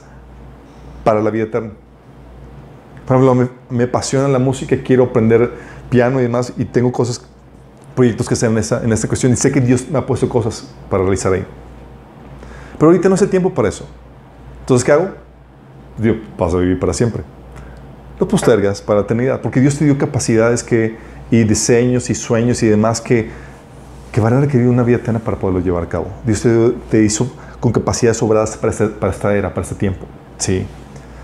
para 1.02 1.22
la 1.22 1.30
vida 1.30 1.44
eterna. 1.44 1.70
Por 3.06 3.16
ejemplo, 3.16 3.34
me, 3.34 3.48
me, 3.74 3.84
apasiona 3.84 4.28
la 4.28 4.38
música, 4.38 4.76
quiero 4.84 5.04
aprender 5.04 5.50
piano 5.88 6.20
y 6.20 6.24
demás, 6.24 6.52
y 6.58 6.66
tengo 6.66 6.92
cosas, 6.92 7.24
proyectos 7.96 8.28
que 8.28 8.34
hacer 8.34 8.50
en, 8.50 8.58
esa, 8.58 8.84
en 8.84 8.92
esta 8.92 9.08
cuestión, 9.08 9.32
y 9.32 9.36
sé 9.36 9.50
que 9.50 9.62
Dios 9.62 9.86
me 9.90 9.98
ha 9.98 10.04
puesto 10.04 10.28
cosas 10.28 10.68
para 10.90 11.04
realizar 11.04 11.32
ahí. 11.32 11.46
Pero 12.78 12.90
ahorita 12.90 13.08
no 13.08 13.16
hace 13.16 13.26
tiempo 13.26 13.52
para 13.52 13.68
eso. 13.68 13.86
Entonces, 14.60 14.84
¿qué 14.84 14.92
hago? 14.92 15.10
Dios, 15.98 16.16
paso 16.36 16.58
a 16.58 16.60
vivir 16.60 16.78
para 16.78 16.92
siempre. 16.92 17.22
Lo 18.20 18.28
postergas 18.28 18.80
para 18.80 19.00
la 19.00 19.04
eternidad, 19.04 19.40
porque 19.40 19.60
Dios 19.60 19.76
te 19.76 19.84
dio 19.84 19.98
capacidades 19.98 20.64
y 21.30 21.44
diseños 21.44 22.10
y 22.10 22.14
sueños 22.14 22.62
y 22.62 22.66
demás 22.66 23.00
que, 23.00 23.30
que 24.12 24.20
van 24.20 24.34
a 24.34 24.40
requerir 24.40 24.68
una 24.68 24.82
vida 24.82 24.96
eterna 24.96 25.18
para 25.20 25.36
poderlo 25.38 25.60
llevar 25.60 25.84
a 25.84 25.88
cabo. 25.88 26.06
Dios 26.24 26.42
te, 26.42 26.70
te 26.90 27.04
hizo 27.04 27.30
con 27.60 27.72
capacidades 27.72 28.18
sobradas 28.18 28.56
para, 28.56 28.70
este, 28.70 28.86
para 28.86 29.12
esta 29.12 29.34
era, 29.34 29.50
para 29.50 29.62
este 29.62 29.74
tiempo. 29.74 30.06
Sí. 30.38 30.66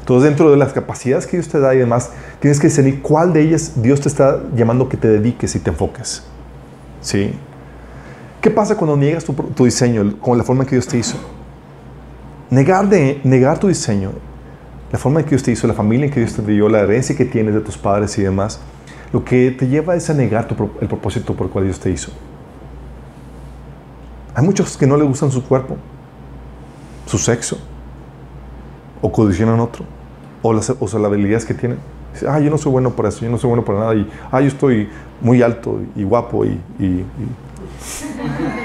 Entonces, 0.01 0.29
dentro 0.29 0.51
de 0.51 0.57
las 0.57 0.73
capacidades 0.73 1.27
que 1.27 1.37
Dios 1.39 1.49
te 1.49 1.59
da 1.59 1.75
y 1.75 1.79
demás, 1.79 2.11
tienes 2.41 2.61
que 2.61 2.67
discernir 2.67 3.01
cuál 3.01 3.33
de 3.33 3.41
ellas 3.41 3.73
Dios 3.77 4.01
te 4.01 4.09
está 4.09 4.43
llamando 4.55 4.89
que 4.89 4.97
te 4.97 5.09
dediques 5.09 5.55
y 5.55 5.61
te 5.61 5.71
enfoques. 5.71 6.25
¿Sí? 7.01 7.33
¿Qué 8.41 8.51
pasa 8.51 8.77
cuando 8.77 8.97
niegas 8.97 9.25
tu, 9.25 9.33
tu 9.33 9.65
diseño 9.65 10.19
con 10.21 10.37
la 10.37 10.45
forma 10.45 10.65
en 10.65 10.69
que 10.69 10.77
Dios 10.77 10.87
te 10.87 10.99
hizo? 10.99 11.17
Negar, 12.51 12.89
de, 12.89 13.21
negar 13.25 13.59
tu 13.59 13.69
diseño, 13.69 14.13
la 14.93 14.99
forma 14.99 15.21
en 15.21 15.25
que 15.27 15.31
Dios 15.31 15.43
te 15.43 15.51
hizo, 15.51 15.67
la 15.67 15.75
familia 15.75 16.07
en 16.07 16.13
que 16.13 16.21
Dios 16.21 16.35
te 16.35 16.43
dio, 16.43 16.69
la 16.69 16.81
herencia 16.81 17.17
que 17.17 17.25
tienes 17.25 17.55
de 17.55 17.61
tus 17.61 17.77
padres 17.77 18.17
y 18.19 18.23
demás, 18.23 18.61
lo 19.13 19.25
que 19.25 19.51
te 19.51 19.67
lleva 19.67 19.95
es 19.95 20.11
a 20.11 20.15
negar 20.15 20.49
el 20.81 20.89
propósito 20.89 21.35
por 21.35 21.47
el 21.47 21.53
cual 21.53 21.65
Dios 21.65 21.81
te 21.81 21.91
hizo. 21.91 22.13
Hay 24.35 24.45
muchos 24.45 24.77
que 24.77 24.87
no 24.87 24.97
le 24.97 25.05
gustan 25.05 25.31
su 25.31 25.45
cuerpo, 25.45 25.77
su 27.07 27.19
sexo, 27.19 27.59
o 29.01 29.11
condicionan 29.13 29.61
otro, 29.61 29.85
o 30.43 30.53
las, 30.53 30.71
o 30.71 30.77
las 30.81 30.95
habilidades 30.95 31.45
que 31.45 31.55
tienen. 31.55 31.79
Dice, 32.13 32.27
ah, 32.29 32.41
yo 32.41 32.51
no 32.51 32.59
soy 32.59 32.73
bueno 32.73 32.91
para 32.91 33.09
eso, 33.09 33.25
yo 33.25 33.31
no 33.31 33.39
soy 33.39 33.49
bueno 33.49 33.65
para 33.65 33.79
nada, 33.79 33.95
y 33.95 34.11
ah, 34.31 34.41
yo 34.41 34.49
estoy 34.49 34.89
muy 35.21 35.43
alto 35.43 35.81
y 35.95 36.03
guapo 36.05 36.45
y, 36.45 36.61
y. 36.79 37.05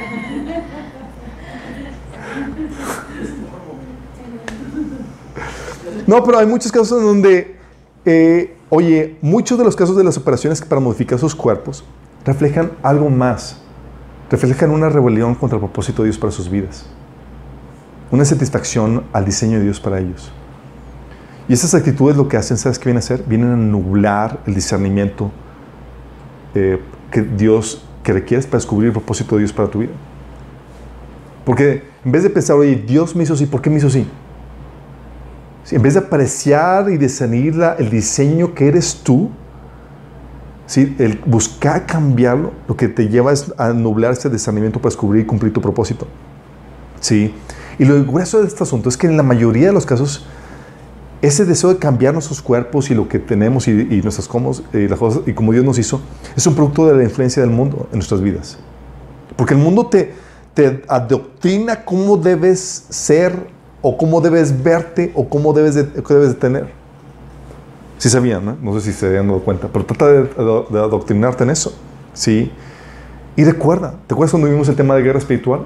No, 6.09 6.23
pero 6.23 6.39
hay 6.39 6.47
muchos 6.47 6.71
casos 6.71 6.97
en 6.97 7.05
donde, 7.05 7.55
eh, 8.03 8.57
oye, 8.69 9.15
muchos 9.21 9.59
de 9.59 9.63
los 9.63 9.75
casos 9.75 9.95
de 9.95 10.03
las 10.03 10.17
operaciones 10.17 10.59
para 10.59 10.81
modificar 10.81 11.19
sus 11.19 11.35
cuerpos 11.35 11.83
reflejan 12.25 12.71
algo 12.81 13.11
más. 13.11 13.61
Reflejan 14.31 14.71
una 14.71 14.89
rebelión 14.89 15.35
contra 15.35 15.57
el 15.57 15.59
propósito 15.59 16.01
de 16.01 16.07
Dios 16.07 16.17
para 16.17 16.31
sus 16.31 16.49
vidas. 16.49 16.87
Una 18.09 18.25
satisfacción 18.25 19.03
al 19.13 19.23
diseño 19.23 19.59
de 19.59 19.65
Dios 19.65 19.79
para 19.79 19.99
ellos. 19.99 20.31
Y 21.47 21.53
esas 21.53 21.75
actitudes 21.75 22.17
lo 22.17 22.27
que 22.27 22.37
hacen, 22.37 22.57
¿sabes 22.57 22.79
qué 22.79 22.85
vienen 22.85 23.03
a 23.03 23.05
hacer? 23.05 23.23
Vienen 23.27 23.51
a 23.51 23.55
nublar 23.55 24.39
el 24.47 24.55
discernimiento 24.55 25.29
eh, 26.55 26.81
que 27.11 27.21
Dios, 27.21 27.85
que 28.01 28.13
requieres 28.13 28.47
para 28.47 28.57
descubrir 28.57 28.87
el 28.87 28.93
propósito 28.93 29.35
de 29.35 29.41
Dios 29.41 29.53
para 29.53 29.69
tu 29.69 29.77
vida. 29.77 29.93
Porque 31.45 31.83
en 32.03 32.11
vez 32.11 32.23
de 32.23 32.31
pensar, 32.31 32.55
oye, 32.55 32.77
Dios 32.77 33.15
me 33.15 33.21
hizo 33.25 33.35
así, 33.35 33.45
¿por 33.45 33.61
qué 33.61 33.69
me 33.69 33.77
hizo 33.77 33.85
así? 33.85 34.07
En 35.71 35.81
vez 35.81 35.93
de 35.93 35.99
apreciar 35.99 36.89
y 36.89 36.97
discernir 36.97 37.55
el 37.77 37.89
diseño 37.89 38.53
que 38.53 38.67
eres 38.67 39.01
tú, 39.03 39.29
¿sí? 40.65 40.95
el 40.99 41.19
buscar 41.25 41.85
cambiarlo, 41.85 42.53
lo 42.67 42.75
que 42.75 42.87
te 42.87 43.07
lleva 43.07 43.31
es 43.31 43.53
a 43.57 43.69
nublar 43.69 44.13
ese 44.13 44.29
discernimiento 44.29 44.79
para 44.79 44.89
descubrir 44.89 45.23
y 45.23 45.25
cumplir 45.25 45.53
tu 45.53 45.61
propósito. 45.61 46.07
¿sí? 46.99 47.33
Y 47.77 47.85
lo 47.85 48.03
grueso 48.03 48.41
de 48.41 48.47
este 48.47 48.63
asunto 48.63 48.89
es 48.89 48.97
que 48.97 49.07
en 49.07 49.17
la 49.17 49.23
mayoría 49.23 49.67
de 49.67 49.73
los 49.73 49.85
casos, 49.85 50.25
ese 51.21 51.45
deseo 51.45 51.73
de 51.73 51.79
cambiar 51.79 52.13
nuestros 52.13 52.41
cuerpos 52.41 52.89
y 52.89 52.95
lo 52.95 53.07
que 53.07 53.19
tenemos 53.19 53.67
y, 53.67 54.01
nuestras 54.01 54.27
cosas, 54.27 54.63
y, 54.73 54.87
las 54.87 54.99
cosas, 54.99 55.21
y 55.25 55.33
como 55.33 55.51
Dios 55.51 55.65
nos 55.65 55.77
hizo, 55.77 56.01
es 56.35 56.45
un 56.47 56.55
producto 56.55 56.87
de 56.87 56.95
la 56.95 57.03
influencia 57.03 57.41
del 57.41 57.51
mundo 57.51 57.87
en 57.91 57.97
nuestras 57.97 58.21
vidas. 58.21 58.57
Porque 59.35 59.53
el 59.53 59.59
mundo 59.59 59.87
te, 59.87 60.13
te 60.53 60.83
adoctrina 60.87 61.83
cómo 61.83 62.17
debes 62.17 62.85
ser 62.89 63.58
o 63.81 63.97
cómo 63.97 64.21
debes 64.21 64.63
verte 64.63 65.11
o 65.15 65.27
cómo 65.27 65.53
debes 65.53 65.75
de, 65.75 65.83
debes 65.83 66.29
de 66.29 66.35
tener. 66.35 66.69
Sí 67.97 68.09
sabían, 68.09 68.45
¿no? 68.45 68.57
No 68.61 68.73
sé 68.79 68.91
si 68.91 68.93
se 68.93 69.07
habían 69.07 69.27
dado 69.27 69.41
cuenta, 69.41 69.67
pero 69.67 69.85
trata 69.85 70.07
de, 70.07 70.23
de 70.23 70.79
adoctrinarte 70.79 71.43
en 71.43 71.49
eso. 71.49 71.73
¿Sí? 72.13 72.51
Y 73.35 73.43
recuerda, 73.43 73.95
¿te 74.07 74.13
acuerdas 74.13 74.31
cuando 74.31 74.49
vimos 74.49 74.67
el 74.69 74.75
tema 74.75 74.95
de 74.95 75.01
guerra 75.01 75.19
espiritual? 75.19 75.61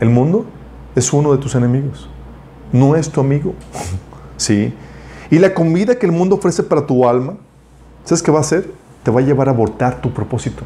El 0.00 0.10
mundo 0.10 0.46
es 0.94 1.12
uno 1.12 1.32
de 1.32 1.38
tus 1.38 1.54
enemigos, 1.54 2.08
no 2.72 2.96
es 2.96 3.10
tu 3.10 3.20
amigo. 3.20 3.54
¿Sí? 4.36 4.72
Y 5.30 5.38
la 5.38 5.52
comida 5.52 5.98
que 5.98 6.06
el 6.06 6.12
mundo 6.12 6.36
ofrece 6.36 6.62
para 6.62 6.86
tu 6.86 7.06
alma, 7.06 7.34
¿sabes 8.04 8.22
qué 8.22 8.30
va 8.30 8.38
a 8.38 8.40
hacer? 8.40 8.70
Te 9.02 9.10
va 9.10 9.20
a 9.20 9.22
llevar 9.22 9.48
a 9.48 9.52
abortar 9.52 10.00
tu 10.00 10.12
propósito. 10.12 10.62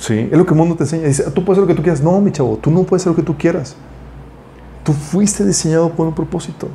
Sí, 0.00 0.28
es 0.32 0.38
lo 0.38 0.46
que 0.46 0.54
el 0.54 0.58
mundo 0.58 0.74
te 0.76 0.84
enseña. 0.84 1.06
Dice, 1.06 1.30
tú 1.30 1.44
puedes 1.44 1.58
hacer 1.58 1.62
lo 1.62 1.66
que 1.66 1.74
tú 1.74 1.82
quieras. 1.82 2.02
No, 2.02 2.18
mi 2.22 2.32
chavo, 2.32 2.56
tú 2.56 2.70
no 2.70 2.82
puedes 2.84 3.02
hacer 3.02 3.12
lo 3.12 3.16
que 3.16 3.22
tú 3.22 3.36
quieras. 3.36 3.76
Tú 4.82 4.94
fuiste 4.94 5.44
diseñado 5.44 5.90
por 5.90 6.06
un 6.06 6.14
propósito. 6.14 6.68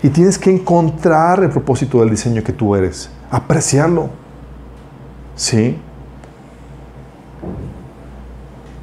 Y 0.00 0.08
tienes 0.10 0.38
que 0.38 0.50
encontrar 0.50 1.42
el 1.42 1.50
propósito 1.50 1.98
del 2.00 2.10
diseño 2.10 2.44
que 2.44 2.52
tú 2.52 2.76
eres. 2.76 3.10
Apreciarlo. 3.30 4.10
Sí. 5.34 5.76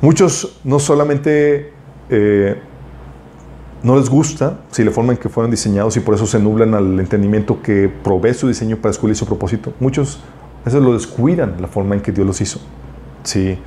Muchos 0.01 0.59
no 0.65 0.77
solamente 0.77 1.71
eh, 2.09 2.61
no 3.81 3.95
les 3.95 4.09
gusta 4.09 4.59
si 4.71 4.83
la 4.83 4.91
forma 4.91 5.13
en 5.13 5.19
que 5.19 5.29
fueron 5.29 5.49
diseñados 5.49 5.95
y 5.95 6.01
por 6.01 6.15
eso 6.15 6.27
se 6.27 6.37
nublan 6.37 6.73
al 6.73 6.99
entendimiento 6.99 7.61
que 7.61 7.89
provee 8.03 8.33
su 8.33 8.49
diseño 8.49 8.75
para 8.75 8.89
descubrir 8.89 9.15
su 9.15 9.25
propósito. 9.25 9.71
Muchos 9.79 10.19
a 10.63 10.65
veces 10.65 10.81
lo 10.81 10.93
descuidan 10.93 11.61
la 11.61 11.69
forma 11.69 11.95
en 11.95 12.01
que 12.01 12.11
Dios 12.11 12.27
los 12.27 12.41
hizo. 12.41 12.59
Sí. 13.23 13.59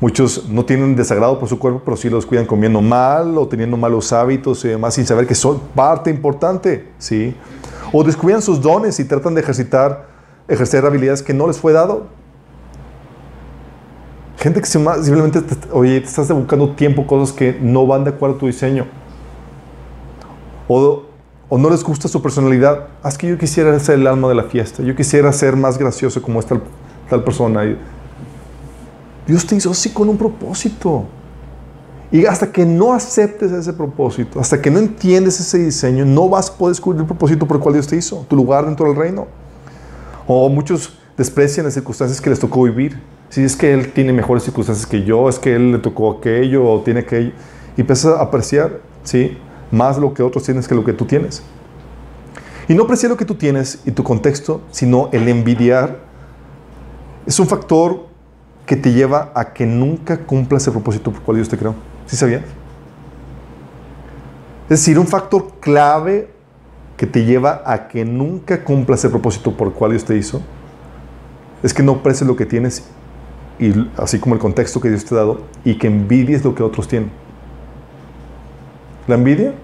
Muchos 0.00 0.48
no 0.48 0.64
tienen 0.64 0.96
desagrado 0.96 1.38
por 1.38 1.48
su 1.48 1.58
cuerpo, 1.58 1.82
pero 1.84 1.96
sí 1.96 2.10
los 2.10 2.26
cuidan 2.26 2.46
comiendo 2.46 2.82
mal 2.82 3.38
o 3.38 3.46
teniendo 3.46 3.76
malos 3.76 4.12
hábitos 4.12 4.64
y 4.64 4.68
demás 4.68 4.94
sin 4.94 5.06
saber 5.06 5.26
que 5.26 5.34
son 5.34 5.60
parte 5.74 6.10
importante. 6.10 6.88
Sí. 6.98 7.34
O 7.92 8.02
descuidan 8.02 8.42
sus 8.42 8.60
dones 8.60 8.98
y 9.00 9.04
tratan 9.04 9.34
de 9.34 9.40
ejercitar, 9.40 10.08
ejercer 10.48 10.84
habilidades 10.84 11.22
que 11.22 11.32
no 11.32 11.46
les 11.46 11.58
fue 11.58 11.72
dado. 11.72 12.06
Gente 14.36 14.60
que 14.60 14.66
simplemente, 14.66 15.40
oye, 15.72 16.00
te 16.00 16.06
estás 16.06 16.30
buscando 16.30 16.70
tiempo, 16.70 17.06
cosas 17.06 17.34
que 17.34 17.56
no 17.58 17.86
van 17.86 18.04
de 18.04 18.10
acuerdo 18.10 18.36
a 18.36 18.38
tu 18.40 18.46
diseño. 18.46 18.84
O, 20.68 21.04
o 21.48 21.56
no 21.56 21.70
les 21.70 21.82
gusta 21.82 22.08
su 22.08 22.20
personalidad. 22.20 22.88
Haz 23.02 23.16
que 23.16 23.26
yo 23.28 23.38
quisiera 23.38 23.78
ser 23.78 24.00
el 24.00 24.06
alma 24.06 24.28
de 24.28 24.34
la 24.34 24.42
fiesta. 24.42 24.82
Yo 24.82 24.94
quisiera 24.94 25.32
ser 25.32 25.56
más 25.56 25.78
gracioso 25.78 26.20
como 26.20 26.40
esta 26.40 26.60
tal 27.08 27.24
persona. 27.24 27.62
Dios 29.26 29.46
te 29.46 29.56
hizo 29.56 29.70
así 29.70 29.90
con 29.90 30.08
un 30.08 30.16
propósito. 30.16 31.04
Y 32.10 32.26
hasta 32.26 32.52
que 32.52 32.64
no 32.64 32.92
aceptes 32.92 33.50
ese 33.50 33.72
propósito, 33.72 34.38
hasta 34.38 34.60
que 34.60 34.70
no 34.70 34.78
entiendes 34.78 35.40
ese 35.40 35.58
diseño, 35.58 36.04
no 36.04 36.28
vas 36.28 36.50
a 36.50 36.56
poder 36.56 36.72
descubrir 36.72 37.00
el 37.00 37.06
propósito 37.06 37.46
por 37.46 37.56
el 37.56 37.62
cual 37.62 37.74
Dios 37.74 37.86
te 37.86 37.96
hizo, 37.96 38.24
tu 38.28 38.36
lugar 38.36 38.66
dentro 38.66 38.86
del 38.86 38.96
reino. 38.96 39.26
O 40.26 40.48
muchos 40.48 40.96
desprecian 41.16 41.64
las 41.64 41.74
circunstancias 41.74 42.20
que 42.20 42.30
les 42.30 42.38
tocó 42.38 42.62
vivir. 42.62 43.00
Si 43.30 43.42
es 43.42 43.56
que 43.56 43.72
Él 43.72 43.92
tiene 43.92 44.12
mejores 44.12 44.44
circunstancias 44.44 44.86
que 44.86 45.02
yo, 45.02 45.28
es 45.28 45.38
que 45.38 45.56
Él 45.56 45.72
le 45.72 45.78
tocó 45.78 46.12
aquello 46.12 46.64
o 46.70 46.80
tiene 46.82 47.00
aquello. 47.00 47.32
Y 47.76 47.80
empiezas 47.80 48.16
a 48.16 48.22
apreciar, 48.22 48.80
¿sí? 49.02 49.36
Más 49.72 49.98
lo 49.98 50.14
que 50.14 50.22
otros 50.22 50.44
tienes 50.44 50.68
que 50.68 50.74
lo 50.74 50.84
que 50.84 50.92
tú 50.92 51.06
tienes. 51.06 51.42
Y 52.68 52.74
no 52.74 52.84
apreciar 52.84 53.10
lo 53.10 53.16
que 53.16 53.24
tú 53.24 53.34
tienes 53.34 53.80
y 53.84 53.90
tu 53.90 54.04
contexto, 54.04 54.60
sino 54.70 55.08
el 55.12 55.28
envidiar. 55.28 55.98
Es 57.26 57.40
un 57.40 57.48
factor 57.48 58.13
que 58.66 58.76
te 58.76 58.92
lleva 58.92 59.32
a 59.34 59.52
que 59.52 59.66
nunca 59.66 60.18
cumplas 60.18 60.66
el 60.66 60.72
propósito 60.72 61.10
por 61.10 61.20
el 61.20 61.24
cual 61.24 61.36
Dios 61.36 61.48
te 61.48 61.58
creó. 61.58 61.74
¿Sí 62.06 62.16
sabías? 62.16 62.42
Es 64.64 64.80
decir, 64.80 64.98
un 64.98 65.06
factor 65.06 65.54
clave 65.60 66.30
que 66.96 67.06
te 67.06 67.24
lleva 67.24 67.62
a 67.66 67.88
que 67.88 68.04
nunca 68.04 68.64
cumplas 68.64 69.04
el 69.04 69.10
propósito 69.10 69.54
por 69.56 69.68
el 69.68 69.74
cual 69.74 69.90
Dios 69.90 70.04
te 70.04 70.16
hizo 70.16 70.40
es 71.62 71.74
que 71.74 71.82
no 71.82 71.92
aprecies 71.92 72.26
lo 72.26 72.36
que 72.36 72.46
tienes, 72.46 72.86
y, 73.58 73.90
así 73.96 74.18
como 74.18 74.34
el 74.34 74.40
contexto 74.40 74.80
que 74.80 74.88
Dios 74.88 75.04
te 75.04 75.14
ha 75.14 75.18
dado, 75.18 75.42
y 75.64 75.76
que 75.78 75.86
envidies 75.86 76.44
lo 76.44 76.54
que 76.54 76.62
otros 76.62 76.88
tienen. 76.88 77.10
La 79.06 79.14
envidia 79.14 79.54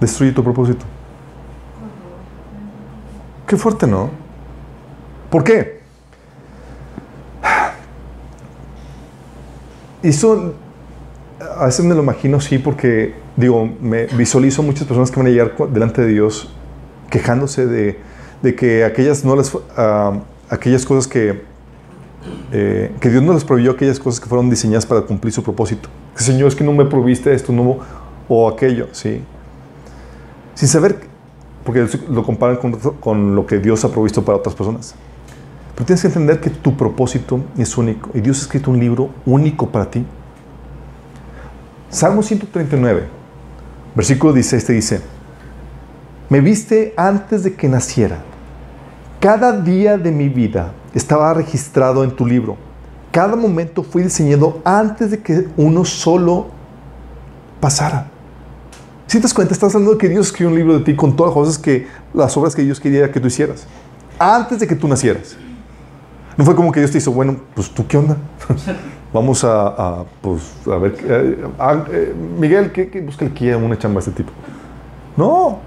destruye 0.00 0.32
tu 0.32 0.42
propósito. 0.42 0.84
Qué 3.46 3.56
fuerte, 3.56 3.86
¿no? 3.86 4.10
¿Por 5.30 5.44
qué? 5.44 5.77
Eso 10.02 10.54
a 11.56 11.66
veces 11.66 11.84
me 11.84 11.94
lo 11.94 12.02
imagino 12.02 12.40
sí 12.40 12.58
porque 12.58 13.14
digo, 13.36 13.68
me 13.80 14.06
visualizo 14.06 14.62
muchas 14.62 14.84
personas 14.86 15.10
que 15.10 15.16
van 15.18 15.26
a 15.26 15.30
llegar 15.30 15.54
delante 15.70 16.02
de 16.02 16.08
Dios 16.08 16.48
quejándose 17.10 17.66
de, 17.66 17.96
que 18.56 18.84
aquellas 18.84 19.24
no 19.24 19.36
las 19.36 19.54
uh, 19.54 19.60
aquellas 20.50 20.84
cosas 20.84 21.06
que 21.06 21.42
eh, 22.52 22.92
que 23.00 23.10
Dios 23.10 23.22
no 23.22 23.32
les 23.32 23.44
proveyó 23.44 23.72
aquellas 23.72 23.98
cosas 23.98 24.20
que 24.20 24.26
fueron 24.26 24.50
diseñadas 24.50 24.84
para 24.84 25.02
cumplir 25.02 25.32
su 25.32 25.42
propósito. 25.42 25.88
Señor, 26.14 26.48
es 26.48 26.56
que 26.56 26.64
no 26.64 26.72
me 26.72 26.84
proviste 26.84 27.32
esto, 27.32 27.52
no 27.52 27.78
o 28.28 28.48
aquello, 28.48 28.88
sí. 28.92 29.22
Sin 30.54 30.68
saber, 30.68 30.98
porque 31.64 31.86
lo 32.10 32.24
comparan 32.24 32.58
con 33.00 33.36
lo 33.36 33.46
que 33.46 33.58
Dios 33.58 33.84
ha 33.84 33.90
provisto 33.90 34.24
para 34.24 34.36
otras 34.38 34.54
personas. 34.54 34.94
Pero 35.78 35.86
tienes 35.86 36.02
que 36.02 36.08
entender 36.08 36.40
que 36.40 36.50
tu 36.50 36.76
propósito 36.76 37.40
es 37.56 37.78
único 37.78 38.10
y 38.12 38.20
Dios 38.20 38.40
ha 38.40 38.42
escrito 38.42 38.72
un 38.72 38.80
libro 38.80 39.10
único 39.24 39.68
para 39.68 39.88
ti. 39.88 40.04
Salmo 41.88 42.20
139, 42.20 43.06
versículo 43.94 44.32
16 44.32 44.64
te 44.64 44.72
dice, 44.72 45.00
me 46.30 46.40
viste 46.40 46.94
antes 46.96 47.44
de 47.44 47.54
que 47.54 47.68
naciera. 47.68 48.18
Cada 49.20 49.52
día 49.52 49.96
de 49.96 50.10
mi 50.10 50.28
vida 50.28 50.72
estaba 50.94 51.32
registrado 51.32 52.02
en 52.02 52.10
tu 52.10 52.26
libro. 52.26 52.56
Cada 53.12 53.36
momento 53.36 53.84
fue 53.84 54.02
diseñado 54.02 54.60
antes 54.64 55.12
de 55.12 55.20
que 55.20 55.46
uno 55.56 55.84
solo 55.84 56.48
pasara. 57.60 58.08
Si 59.06 59.18
te 59.18 59.22
das 59.22 59.32
cuenta, 59.32 59.54
estás 59.54 59.72
hablando 59.76 59.92
de 59.92 59.98
que 59.98 60.08
Dios 60.08 60.26
escribió 60.26 60.48
un 60.48 60.56
libro 60.58 60.76
de 60.76 60.84
ti 60.84 60.96
con 60.96 61.14
todas 61.14 61.30
las 61.30 61.34
cosas 61.34 61.56
que, 61.56 61.86
las 62.14 62.36
obras 62.36 62.56
que 62.56 62.62
Dios 62.62 62.80
quería 62.80 63.12
que 63.12 63.20
tú 63.20 63.28
hicieras. 63.28 63.68
Antes 64.18 64.58
de 64.58 64.66
que 64.66 64.74
tú 64.74 64.88
nacieras. 64.88 65.36
No 66.38 66.44
fue 66.44 66.54
como 66.54 66.70
que 66.70 66.78
Dios 66.78 66.92
te 66.92 66.98
hizo, 66.98 67.10
bueno, 67.10 67.36
pues 67.54 67.68
tú 67.70 67.84
qué 67.86 67.98
onda. 67.98 68.16
Vamos 69.12 69.42
a, 69.42 70.04
pues, 70.22 70.52
a 70.66 70.76
ver. 70.76 70.96
Eh, 71.02 71.46
eh, 71.90 72.14
Miguel, 72.38 72.70
¿qué, 72.70 72.88
qué 72.88 73.00
busca 73.00 73.24
el 73.24 73.34
que 73.34 73.56
una 73.56 73.76
chamba 73.76 74.00
de 74.00 74.10
este 74.10 74.22
tipo? 74.22 74.30
No. 75.16 75.58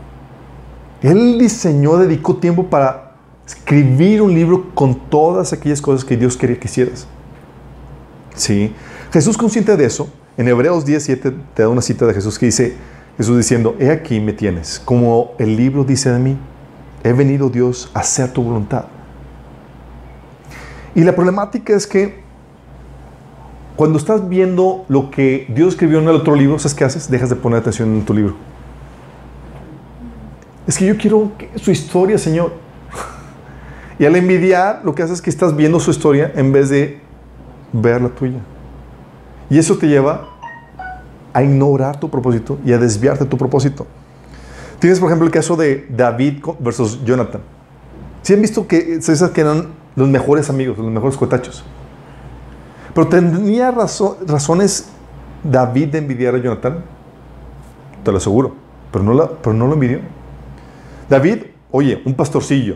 Él 1.01 1.37
diseñó, 1.37 1.97
dedicó 1.97 2.37
tiempo 2.37 2.67
para 2.67 3.15
escribir 3.45 4.21
un 4.21 4.33
libro 4.33 4.73
con 4.73 4.95
todas 5.09 5.51
aquellas 5.51 5.81
cosas 5.81 6.05
que 6.05 6.15
Dios 6.15 6.37
quería 6.37 6.57
que 6.57 6.69
hicieras. 6.69 7.05
Sí. 8.33 8.73
Jesús, 9.11 9.37
consciente 9.37 9.75
de 9.75 9.83
eso, 9.83 10.07
en 10.37 10.47
Hebreos 10.47 10.85
17 10.85 11.33
te 11.53 11.63
da 11.63 11.67
una 11.67 11.81
cita 11.81 12.05
de 12.05 12.13
Jesús 12.13 12.39
que 12.39 12.45
dice: 12.45 12.77
Jesús 13.17 13.35
diciendo, 13.35 13.75
He 13.77 13.89
aquí 13.89 14.21
me 14.21 14.31
tienes, 14.31 14.79
como 14.79 15.33
el 15.37 15.57
libro 15.57 15.83
dice 15.83 16.11
de 16.11 16.19
mí, 16.19 16.37
he 17.03 17.11
venido 17.11 17.49
Dios 17.49 17.91
a 17.93 17.99
hacer 17.99 18.31
tu 18.31 18.41
voluntad. 18.41 18.85
Y 20.95 21.03
la 21.03 21.13
problemática 21.13 21.73
es 21.73 21.87
que 21.87 22.21
cuando 23.75 23.97
estás 23.97 24.27
viendo 24.27 24.85
lo 24.89 25.09
que 25.09 25.47
Dios 25.49 25.69
escribió 25.69 25.99
en 25.99 26.09
el 26.09 26.15
otro 26.15 26.35
libro, 26.35 26.59
¿sabes 26.59 26.75
qué 26.75 26.83
haces? 26.83 27.09
Dejas 27.09 27.29
de 27.29 27.35
poner 27.35 27.59
atención 27.59 27.89
en 27.95 28.05
tu 28.05 28.13
libro. 28.13 28.35
Es 30.67 30.77
que 30.77 30.85
yo 30.85 30.97
quiero 30.97 31.31
su 31.55 31.71
historia, 31.71 32.17
Señor. 32.17 32.53
Y 33.99 34.05
al 34.05 34.15
envidiar, 34.15 34.81
lo 34.83 34.95
que 34.95 35.03
haces 35.03 35.15
es 35.15 35.21
que 35.21 35.29
estás 35.29 35.55
viendo 35.55 35.79
su 35.79 35.91
historia 35.91 36.31
en 36.35 36.51
vez 36.51 36.69
de 36.69 36.99
ver 37.71 38.01
la 38.01 38.09
tuya. 38.09 38.39
Y 39.49 39.59
eso 39.59 39.77
te 39.77 39.87
lleva 39.87 40.27
a 41.33 41.43
ignorar 41.43 41.99
tu 41.99 42.09
propósito 42.09 42.57
y 42.65 42.73
a 42.73 42.77
desviarte 42.77 43.25
de 43.25 43.29
tu 43.29 43.37
propósito. 43.37 43.85
Tienes, 44.79 44.99
por 44.99 45.09
ejemplo, 45.09 45.27
el 45.27 45.31
caso 45.31 45.55
de 45.55 45.85
David 45.89 46.39
versus 46.59 47.03
Jonathan. 47.05 47.41
Si 48.23 48.33
han 48.33 48.41
visto 48.41 48.67
que, 48.67 48.99
que 48.99 49.41
eran 49.41 49.67
los 49.95 50.07
mejores 50.07 50.49
amigos, 50.49 50.77
los 50.77 50.91
mejores 50.91 51.17
cotachos. 51.17 51.63
Pero 52.93 53.07
tenía 53.07 53.71
razones 53.71 54.89
David 55.43 55.89
de 55.89 55.97
envidiar 55.97 56.35
a 56.35 56.37
Jonathan, 56.37 56.83
te 58.03 58.11
lo 58.11 58.17
aseguro, 58.17 58.55
pero 58.91 59.03
no, 59.03 59.27
pero 59.41 59.53
no 59.53 59.67
lo 59.67 59.73
envidió. 59.73 59.99
David, 61.09 61.43
oye, 61.71 62.01
un 62.05 62.13
pastorcillo. 62.13 62.75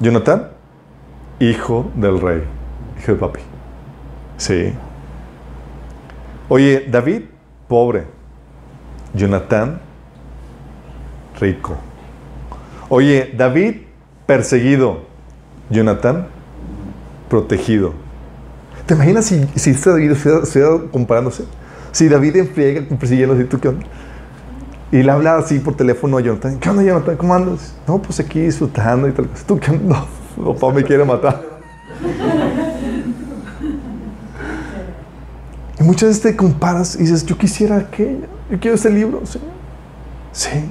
Jonathan, 0.00 0.48
hijo 1.38 1.90
del 1.94 2.20
rey, 2.20 2.42
hijo 2.98 3.12
de 3.12 3.18
papi. 3.18 3.40
Sí. 4.36 4.72
Oye, 6.48 6.86
David, 6.90 7.22
pobre. 7.68 8.06
Jonathan, 9.12 9.80
rico. 11.38 11.76
Oye, 12.88 13.32
David, 13.36 13.82
perseguido. 14.26 15.09
Jonathan, 15.70 16.26
protegido. 17.28 17.94
¿Te 18.86 18.94
imaginas 18.94 19.24
si, 19.26 19.46
si 19.54 19.70
este 19.70 19.90
David 19.90 20.10
estuviera, 20.10 20.82
comparándose? 20.90 21.44
Si 21.92 22.08
David 22.08 22.36
enfriega 22.36 22.82
persiguiendo 22.98 23.34
así, 23.34 23.44
¿tú 23.44 23.60
qué 23.60 23.68
onda? 23.68 23.86
Y 24.92 25.02
le 25.02 25.10
habla 25.12 25.36
así 25.36 25.60
por 25.60 25.76
teléfono 25.76 26.18
a 26.18 26.20
Jonathan. 26.20 26.58
¿Qué 26.58 26.68
onda, 26.68 26.82
Jonathan? 26.82 27.16
¿Cómo 27.16 27.34
andas? 27.34 27.74
No, 27.86 28.02
pues 28.02 28.18
aquí 28.18 28.40
disfrutando 28.40 29.08
y 29.08 29.12
tal. 29.12 29.28
cosa. 29.28 29.44
¿Tú 29.46 29.60
qué 29.60 29.70
onda? 29.70 30.04
No, 30.36 30.54
papá 30.54 30.74
me 30.74 30.82
quiere 30.82 31.04
matar. 31.04 31.40
Y 35.78 35.82
muchas 35.84 36.08
veces 36.08 36.22
te 36.22 36.36
comparas 36.36 36.96
y 36.96 37.00
dices, 37.00 37.24
yo 37.24 37.38
quisiera 37.38 37.76
aquello. 37.76 38.26
Yo 38.50 38.58
quiero 38.58 38.74
este 38.74 38.90
libro, 38.90 39.24
Señor. 39.24 39.48
Sí. 40.32 40.70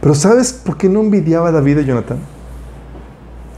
Pero 0.00 0.14
¿sabes 0.14 0.52
por 0.52 0.76
qué 0.76 0.88
no 0.88 1.00
envidiaba 1.00 1.48
a 1.48 1.52
David 1.52 1.78
a 1.78 1.82
Jonathan? 1.82 2.35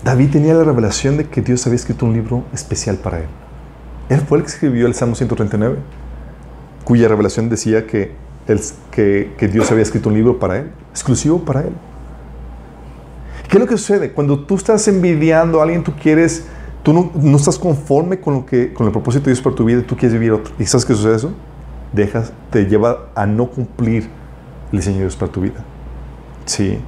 David 0.04 0.30
tenía 0.30 0.54
la 0.54 0.64
revelación 0.64 1.16
de 1.16 1.24
que 1.28 1.42
Dios 1.42 1.66
había 1.66 1.76
escrito 1.76 2.06
un 2.06 2.12
libro 2.12 2.44
especial 2.52 2.96
para 2.96 3.18
él. 3.18 3.26
Él 4.08 4.20
fue 4.20 4.38
el 4.38 4.44
que 4.44 4.50
escribió 4.50 4.86
el 4.86 4.94
Salmo 4.94 5.14
139, 5.14 5.76
cuya 6.84 7.08
revelación 7.08 7.48
decía 7.48 7.86
que, 7.86 8.12
él- 8.46 8.60
que, 8.90 9.48
Dios 9.52 9.70
había 9.70 9.82
escrito 9.82 10.08
un 10.08 10.14
libro 10.14 10.38
para 10.38 10.58
él, 10.58 10.70
exclusivo 10.90 11.40
para 11.40 11.62
él. 11.62 11.72
¿Qué 13.48 13.56
es 13.56 13.60
lo 13.60 13.66
que 13.66 13.76
sucede? 13.76 14.12
Cuando 14.12 14.40
tú 14.40 14.54
estás 14.54 14.86
envidiando 14.88 15.60
a 15.60 15.64
alguien, 15.64 15.82
tú 15.82 15.92
quieres, 16.00 16.46
tú 16.82 17.10
no, 17.14 17.36
estás 17.36 17.58
conforme 17.58 18.20
con, 18.20 18.34
lo 18.34 18.46
que, 18.46 18.72
con 18.72 18.86
el 18.86 18.92
propósito 18.92 19.24
de 19.26 19.32
Dios 19.32 19.42
para 19.42 19.56
tu 19.56 19.64
vida, 19.64 19.82
tú 19.82 19.96
quieres 19.96 20.12
vivir 20.12 20.32
otro. 20.32 20.54
¿Y 20.58 20.64
sabes 20.66 20.84
qué 20.86 20.94
sucede 20.94 21.16
eso? 21.16 21.32
Dejas, 21.92 22.32
te 22.50 22.66
lleva 22.66 23.08
a 23.14 23.26
no 23.26 23.46
cumplir 23.50 24.08
el 24.70 24.78
diseño 24.78 24.96
de 24.98 25.02
Dios 25.04 25.16
para 25.16 25.32
tu 25.32 25.40
vida. 25.40 25.64
Sí. 26.44 26.78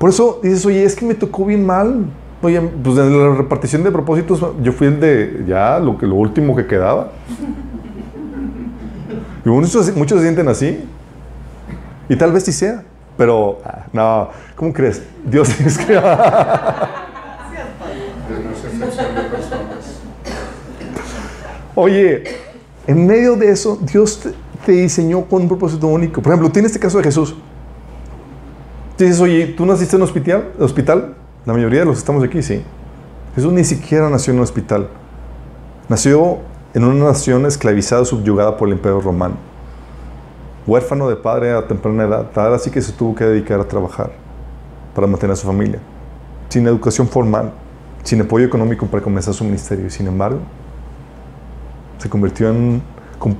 Por 0.00 0.08
eso 0.08 0.40
dices, 0.42 0.64
oye, 0.64 0.82
es 0.82 0.96
que 0.96 1.04
me 1.04 1.14
tocó 1.14 1.44
bien 1.44 1.66
mal. 1.66 2.06
Oye, 2.40 2.58
pues 2.58 2.96
en 2.96 3.18
la 3.18 3.36
repartición 3.36 3.84
de 3.84 3.90
propósitos, 3.90 4.42
yo 4.62 4.72
fui 4.72 4.86
el 4.86 4.98
de 4.98 5.44
ya 5.46 5.78
lo, 5.78 5.98
que, 5.98 6.06
lo 6.06 6.14
último 6.14 6.56
que 6.56 6.66
quedaba. 6.66 7.12
Y 9.44 9.48
muchos, 9.50 9.94
muchos 9.94 10.16
se 10.16 10.24
sienten 10.24 10.48
así. 10.48 10.82
Y 12.08 12.16
tal 12.16 12.32
vez 12.32 12.44
sí 12.44 12.52
sea. 12.52 12.82
Pero, 13.18 13.58
ah, 13.62 13.84
no, 13.92 14.30
¿cómo 14.56 14.72
crees? 14.72 15.02
Dios 15.22 15.60
es 15.66 15.76
que. 15.76 16.00
Oye, 21.74 22.24
en 22.86 23.06
medio 23.06 23.36
de 23.36 23.50
eso, 23.50 23.78
Dios 23.82 24.20
te, 24.20 24.32
te 24.64 24.72
diseñó 24.72 25.26
con 25.26 25.42
un 25.42 25.48
propósito 25.48 25.88
único. 25.88 26.22
Por 26.22 26.32
ejemplo, 26.32 26.50
tiene 26.50 26.68
este 26.68 26.80
caso 26.80 26.96
de 26.96 27.04
Jesús. 27.04 27.36
Dices, 29.04 29.20
oye, 29.20 29.46
¿tú 29.46 29.64
naciste 29.64 29.96
en 29.96 30.02
un 30.02 30.08
hospital? 30.08 30.52
hospital? 30.58 31.14
La 31.46 31.54
mayoría 31.54 31.80
de 31.80 31.86
los 31.86 31.94
que 31.94 32.00
estamos 32.00 32.22
aquí, 32.22 32.42
sí. 32.42 32.62
Jesús 33.34 33.50
ni 33.50 33.64
siquiera 33.64 34.10
nació 34.10 34.32
en 34.32 34.38
un 34.38 34.42
hospital. 34.42 34.88
Nació 35.88 36.38
en 36.74 36.84
una 36.84 37.06
nación 37.06 37.46
esclavizada, 37.46 38.04
subyugada 38.04 38.58
por 38.58 38.68
el 38.68 38.74
imperio 38.74 39.00
romano. 39.00 39.36
Huérfano 40.66 41.08
de 41.08 41.16
padre 41.16 41.52
a 41.52 41.66
temprana 41.66 42.04
edad, 42.04 42.30
tal 42.34 42.52
así 42.52 42.70
que 42.70 42.82
se 42.82 42.92
tuvo 42.92 43.14
que 43.14 43.24
dedicar 43.24 43.58
a 43.58 43.64
trabajar 43.64 44.12
para 44.94 45.06
mantener 45.06 45.32
a 45.32 45.36
su 45.36 45.46
familia. 45.46 45.80
Sin 46.50 46.66
educación 46.66 47.08
formal, 47.08 47.52
sin 48.02 48.20
apoyo 48.20 48.44
económico 48.44 48.86
para 48.86 49.02
comenzar 49.02 49.32
su 49.32 49.44
ministerio. 49.44 49.86
Y 49.86 49.90
sin 49.90 50.08
embargo, 50.08 50.40
se 51.96 52.10
convirtió 52.10 52.50
en, 52.50 52.82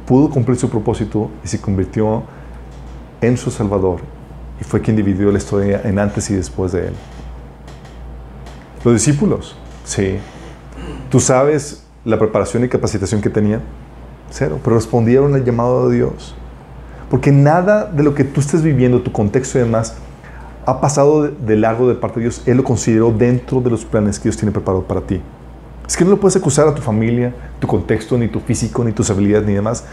pudo 0.06 0.30
cumplir 0.30 0.56
su 0.56 0.70
propósito 0.70 1.30
y 1.44 1.48
se 1.48 1.60
convirtió 1.60 2.22
en 3.20 3.36
su 3.36 3.50
Salvador. 3.50 4.00
Y 4.60 4.64
fue 4.64 4.80
quien 4.80 4.96
dividió 4.96 5.30
la 5.30 5.38
historia 5.38 5.80
en 5.84 5.98
antes 5.98 6.30
y 6.30 6.34
después 6.34 6.72
de 6.72 6.88
él. 6.88 6.94
Los 8.84 8.94
discípulos, 8.94 9.56
sí. 9.84 10.18
¿Tú 11.10 11.20
sabes 11.20 11.84
la 12.04 12.18
preparación 12.18 12.64
y 12.64 12.68
capacitación 12.68 13.20
que 13.20 13.30
tenían? 13.30 13.60
Cero. 14.30 14.58
Pero 14.62 14.76
respondieron 14.76 15.34
al 15.34 15.44
llamado 15.44 15.88
de 15.88 15.96
Dios. 15.96 16.34
Porque 17.10 17.32
nada 17.32 17.86
de 17.86 18.02
lo 18.02 18.14
que 18.14 18.24
tú 18.24 18.40
estés 18.40 18.62
viviendo, 18.62 19.02
tu 19.02 19.12
contexto 19.12 19.58
y 19.58 19.62
demás, 19.62 19.96
ha 20.64 20.80
pasado 20.80 21.28
de, 21.28 21.56
largo 21.56 21.88
de 21.88 21.94
parte 21.94 22.20
de 22.20 22.26
Dios. 22.26 22.42
Él 22.46 22.58
lo 22.58 22.64
consideró 22.64 23.10
dentro 23.10 23.60
de 23.60 23.70
los 23.70 23.84
planes 23.84 24.18
que 24.18 24.24
Dios 24.24 24.36
tiene 24.36 24.52
preparado 24.52 24.84
para 24.84 25.00
ti. 25.00 25.20
Es 25.86 25.96
que 25.96 26.04
no 26.04 26.10
lo 26.10 26.20
puedes 26.20 26.36
acusar 26.36 26.68
a 26.68 26.74
tu 26.74 26.80
familia, 26.80 27.34
tu 27.58 27.66
contexto, 27.66 28.16
ni 28.16 28.28
tu 28.28 28.38
físico, 28.38 28.84
ni 28.84 28.92
tus 28.92 29.10
habilidades, 29.10 29.46
ni 29.46 29.54
demás. 29.54 29.84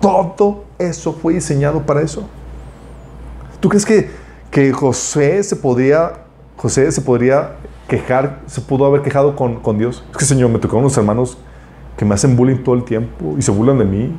Todo 0.00 0.64
eso 0.78 1.14
fue 1.14 1.34
diseñado 1.34 1.86
para 1.86 2.02
eso. 2.02 2.28
¿Tú 3.60 3.68
crees 3.68 3.84
que, 3.84 4.10
que 4.50 4.72
José 4.72 5.42
se 5.42 5.56
podría, 5.56 6.24
José 6.56 6.90
se 6.92 7.00
podría 7.00 7.56
quejar, 7.88 8.40
se 8.46 8.60
pudo 8.60 8.86
haber 8.86 9.02
quejado 9.02 9.34
con, 9.34 9.60
con 9.60 9.78
Dios? 9.78 10.04
Es 10.12 10.16
que, 10.16 10.24
Señor, 10.24 10.50
me 10.50 10.58
tocaron 10.58 10.84
unos 10.84 10.96
hermanos 10.96 11.38
que 11.96 12.04
me 12.04 12.14
hacen 12.14 12.36
bullying 12.36 12.62
todo 12.62 12.76
el 12.76 12.84
tiempo 12.84 13.34
y 13.36 13.42
se 13.42 13.50
burlan 13.50 13.78
de 13.78 13.84
mí. 13.84 14.16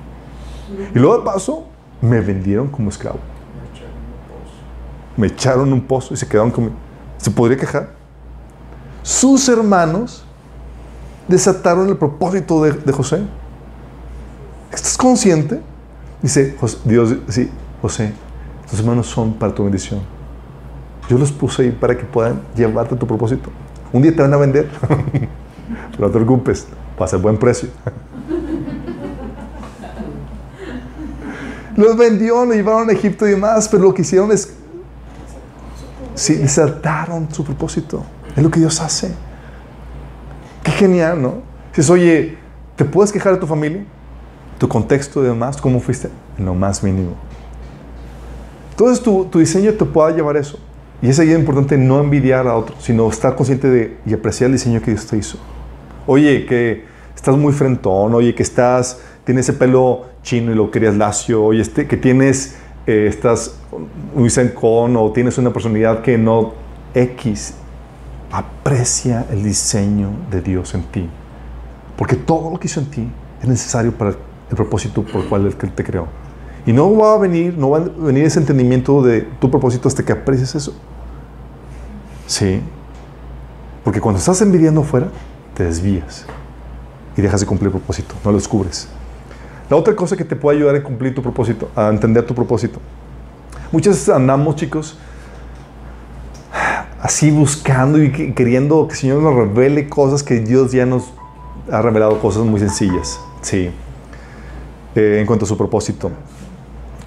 Y 0.93 0.99
luego 0.99 1.17
de 1.17 1.23
paso, 1.23 1.67
me 2.01 2.19
vendieron 2.19 2.67
como 2.67 2.89
esclavo. 2.89 3.19
Me 5.15 5.27
echaron 5.27 5.67
en 5.67 5.73
un 5.73 5.81
pozo 5.81 6.13
y 6.13 6.17
se 6.17 6.27
quedaron 6.27 6.51
conmigo. 6.51 6.75
¿Se 7.17 7.31
podría 7.31 7.57
quejar? 7.57 7.91
Sus 9.03 9.47
hermanos 9.49 10.23
desataron 11.27 11.87
el 11.89 11.97
propósito 11.97 12.63
de, 12.63 12.73
de 12.73 12.91
José. 12.91 13.21
¿Estás 14.71 14.97
consciente? 14.97 15.61
Dice 16.21 16.55
Dios, 16.83 17.15
sí, 17.29 17.49
José, 17.81 18.13
tus 18.69 18.79
hermanos 18.79 19.07
son 19.07 19.33
para 19.33 19.53
tu 19.53 19.63
bendición. 19.63 20.01
Yo 21.09 21.17
los 21.17 21.31
puse 21.31 21.63
ahí 21.63 21.71
para 21.71 21.97
que 21.97 22.05
puedan 22.05 22.41
llevarte 22.55 22.95
a 22.95 22.99
tu 22.99 23.07
propósito. 23.07 23.49
Un 23.91 24.03
día 24.03 24.15
te 24.15 24.21
van 24.21 24.33
a 24.33 24.37
vender, 24.37 24.69
pero 25.91 26.07
no 26.07 26.07
te 26.07 26.13
preocupes, 26.13 26.67
va 27.01 27.05
a 27.05 27.17
buen 27.17 27.37
precio. 27.37 27.69
Los 31.75 31.97
vendió, 31.97 32.45
los 32.45 32.55
llevaron 32.55 32.89
a 32.89 32.93
Egipto 32.93 33.25
y 33.25 33.31
demás, 33.31 33.67
pero 33.69 33.83
lo 33.83 33.93
que 33.93 34.01
hicieron 34.03 34.31
es, 34.31 34.53
sí, 36.13 36.35
desataron 36.35 37.33
su 37.33 37.43
propósito. 37.43 38.03
Es 38.35 38.43
lo 38.43 38.51
que 38.51 38.59
Dios 38.59 38.79
hace. 38.81 39.15
Qué 40.61 40.71
genial, 40.71 41.21
¿no? 41.21 41.35
Dices, 41.71 41.89
oye, 41.89 42.37
¿te 42.75 42.85
puedes 42.85 43.11
quejar 43.11 43.33
de 43.33 43.39
tu 43.39 43.47
familia? 43.47 43.83
¿Tu 44.57 44.67
contexto 44.67 45.23
y 45.23 45.27
demás? 45.27 45.57
¿Cómo 45.57 45.79
fuiste? 45.79 46.09
En 46.37 46.45
lo 46.45 46.53
más 46.53 46.83
mínimo. 46.83 47.28
Entonces 48.79 49.03
tu, 49.03 49.27
diseño 49.37 49.73
te 49.73 49.83
pueda 49.83 50.09
llevar 50.11 50.37
a 50.37 50.39
eso. 50.39 50.57
Y 51.01 51.09
es 51.09 51.19
ahí 51.19 51.33
importante 51.33 51.77
no 51.77 51.99
envidiar 51.99 52.47
a 52.47 52.55
otros, 52.55 52.77
sino 52.81 53.09
estar 53.09 53.35
consciente 53.35 53.69
de 53.69 53.97
y 54.05 54.13
apreciar 54.13 54.47
el 54.47 54.53
diseño 54.53 54.79
que 54.79 54.91
Dios 54.91 55.05
te 55.05 55.17
hizo. 55.17 55.37
Oye, 56.07 56.45
que 56.45 56.85
estás 57.13 57.35
muy 57.35 57.51
frentón, 57.51 58.15
oye, 58.15 58.33
que 58.33 58.41
estás, 58.41 59.01
tienes 59.25 59.49
ese 59.49 59.57
pelo 59.57 60.05
chino 60.23 60.53
y 60.53 60.55
lo 60.55 60.71
querías 60.71 60.95
lacio, 60.95 61.43
oye, 61.43 61.61
este, 61.61 61.87
que 61.87 61.97
tienes, 61.97 62.55
eh, 62.87 63.07
estás 63.09 63.59
muy 64.15 64.29
sencón 64.29 64.95
o 64.95 65.11
tienes 65.11 65.37
una 65.37 65.51
personalidad 65.51 66.01
que 66.01 66.17
no 66.17 66.53
X. 66.93 67.55
Aprecia 68.31 69.25
el 69.29 69.43
diseño 69.43 70.07
de 70.31 70.39
Dios 70.39 70.73
en 70.73 70.83
ti. 70.83 71.09
Porque 71.97 72.15
todo 72.15 72.49
lo 72.49 72.57
que 72.57 72.67
hizo 72.67 72.79
en 72.79 72.89
ti 72.89 73.11
es 73.41 73.47
necesario 73.49 73.91
para 73.91 74.11
el 74.11 74.55
propósito 74.55 75.03
por 75.03 75.23
el 75.23 75.27
cual 75.27 75.47
Él 75.47 75.55
te 75.57 75.83
creó. 75.83 76.28
Y 76.69 76.71
no 76.71 76.95
va 76.95 77.15
a 77.15 77.17
venir, 77.17 77.57
no 77.57 77.71
va 77.71 77.79
a 77.79 77.81
venir 77.81 78.25
ese 78.25 78.37
entendimiento 78.39 79.01
de 79.01 79.21
tu 79.21 79.49
propósito 79.49 79.87
hasta 79.87 80.05
que 80.05 80.11
aprecies 80.11 80.53
eso. 80.53 80.75
Sí. 82.27 82.61
Porque 83.83 83.99
cuando 83.99 84.19
estás 84.19 84.39
envidiando 84.43 84.81
afuera, 84.81 85.07
te 85.55 85.63
desvías 85.63 86.27
y 87.17 87.23
dejas 87.23 87.39
de 87.39 87.47
cumplir 87.47 87.69
el 87.69 87.71
propósito, 87.71 88.13
no 88.23 88.29
lo 88.29 88.37
descubres. 88.37 88.87
La 89.67 89.77
otra 89.77 89.95
cosa 89.95 90.15
que 90.15 90.23
te 90.23 90.35
puede 90.35 90.57
ayudar 90.59 90.75
a 90.75 90.83
cumplir 90.83 91.15
tu 91.15 91.23
propósito, 91.23 91.71
a 91.75 91.87
entender 91.87 92.23
tu 92.27 92.35
propósito. 92.35 92.79
Muchas 93.71 93.95
veces 93.95 94.09
andamos, 94.09 94.55
chicos, 94.55 94.99
así 97.01 97.31
buscando 97.31 97.99
y 97.99 98.11
que- 98.11 98.35
queriendo 98.35 98.87
que 98.87 98.93
el 98.93 98.99
Señor 98.99 99.23
nos 99.23 99.33
revele 99.33 99.89
cosas 99.89 100.21
que 100.21 100.39
Dios 100.39 100.71
ya 100.71 100.85
nos 100.85 101.05
ha 101.71 101.81
revelado, 101.81 102.19
cosas 102.19 102.43
muy 102.43 102.59
sencillas. 102.59 103.19
Sí. 103.41 103.71
Eh, 104.93 105.17
en 105.19 105.25
cuanto 105.25 105.45
a 105.45 105.47
su 105.47 105.57
propósito. 105.57 106.11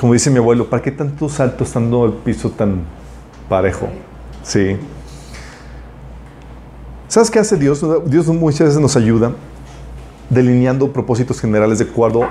Como 0.03 0.15
dice 0.15 0.31
mi 0.31 0.39
abuelo, 0.39 0.69
¿para 0.69 0.83
qué 0.83 0.91
tanto 0.91 1.29
salto 1.29 1.63
estando 1.63 2.05
el 2.05 2.13
piso 2.13 2.51
tan 2.51 2.83
parejo? 3.49 3.89
Sí. 4.43 4.77
¿Sabes 7.07 7.31
qué 7.31 7.39
hace 7.39 7.57
Dios? 7.57 7.87
Dios 8.07 8.27
muchas 8.27 8.67
veces 8.67 8.81
nos 8.81 8.97
ayuda 8.97 9.31
delineando 10.29 10.93
propósitos 10.93 11.41
generales 11.41 11.79
de 11.79 11.85
acuerdo 11.85 12.27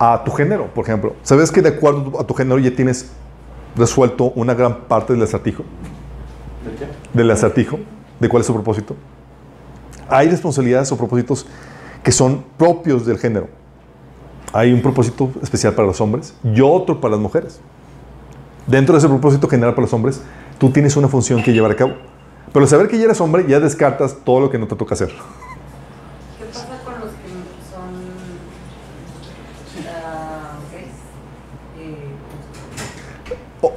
a 0.00 0.24
tu 0.24 0.32
género, 0.32 0.66
por 0.74 0.84
ejemplo. 0.84 1.14
¿Sabes 1.22 1.52
que 1.52 1.62
de 1.62 1.68
acuerdo 1.68 2.18
a 2.18 2.26
tu 2.26 2.34
género 2.34 2.58
ya 2.58 2.74
tienes 2.74 3.12
resuelto 3.76 4.32
una 4.34 4.54
gran 4.54 4.80
parte 4.88 5.12
del 5.12 5.22
acertijo? 5.22 5.62
¿De 5.62 6.74
qué? 6.76 6.86
Del 7.16 7.30
acertijo, 7.30 7.78
de 8.18 8.28
cuál 8.28 8.40
es 8.40 8.48
su 8.48 8.52
propósito. 8.52 8.96
Hay 10.08 10.28
responsabilidades 10.28 10.90
o 10.90 10.96
propósitos 10.96 11.46
que 12.02 12.10
son 12.10 12.44
propios 12.58 13.06
del 13.06 13.18
género. 13.18 13.61
Hay 14.52 14.72
un 14.72 14.82
propósito 14.82 15.30
especial 15.42 15.74
para 15.74 15.88
los 15.88 16.00
hombres 16.00 16.34
y 16.44 16.60
otro 16.60 17.00
para 17.00 17.12
las 17.12 17.20
mujeres. 17.20 17.60
Dentro 18.66 18.92
de 18.94 18.98
ese 18.98 19.08
propósito 19.08 19.48
general 19.48 19.74
para 19.74 19.86
los 19.86 19.92
hombres, 19.94 20.20
tú 20.58 20.70
tienes 20.70 20.94
una 20.96 21.08
función 21.08 21.42
que 21.42 21.52
llevar 21.52 21.70
a 21.70 21.76
cabo. 21.76 21.94
Pero 22.52 22.66
saber 22.66 22.88
que 22.88 22.98
ya 22.98 23.04
eres 23.04 23.20
hombre, 23.20 23.46
ya 23.48 23.60
descartas 23.60 24.16
todo 24.24 24.40
lo 24.40 24.50
que 24.50 24.58
no 24.58 24.66
te 24.66 24.76
toca 24.76 24.94
hacer. 24.94 25.08
¿Qué 25.08 26.44
pasa 26.44 26.66
con 26.84 27.00
los 27.00 27.10
que 27.10 27.28
son 27.72 27.94
gays? 30.70 30.90
Eh, 31.78 32.08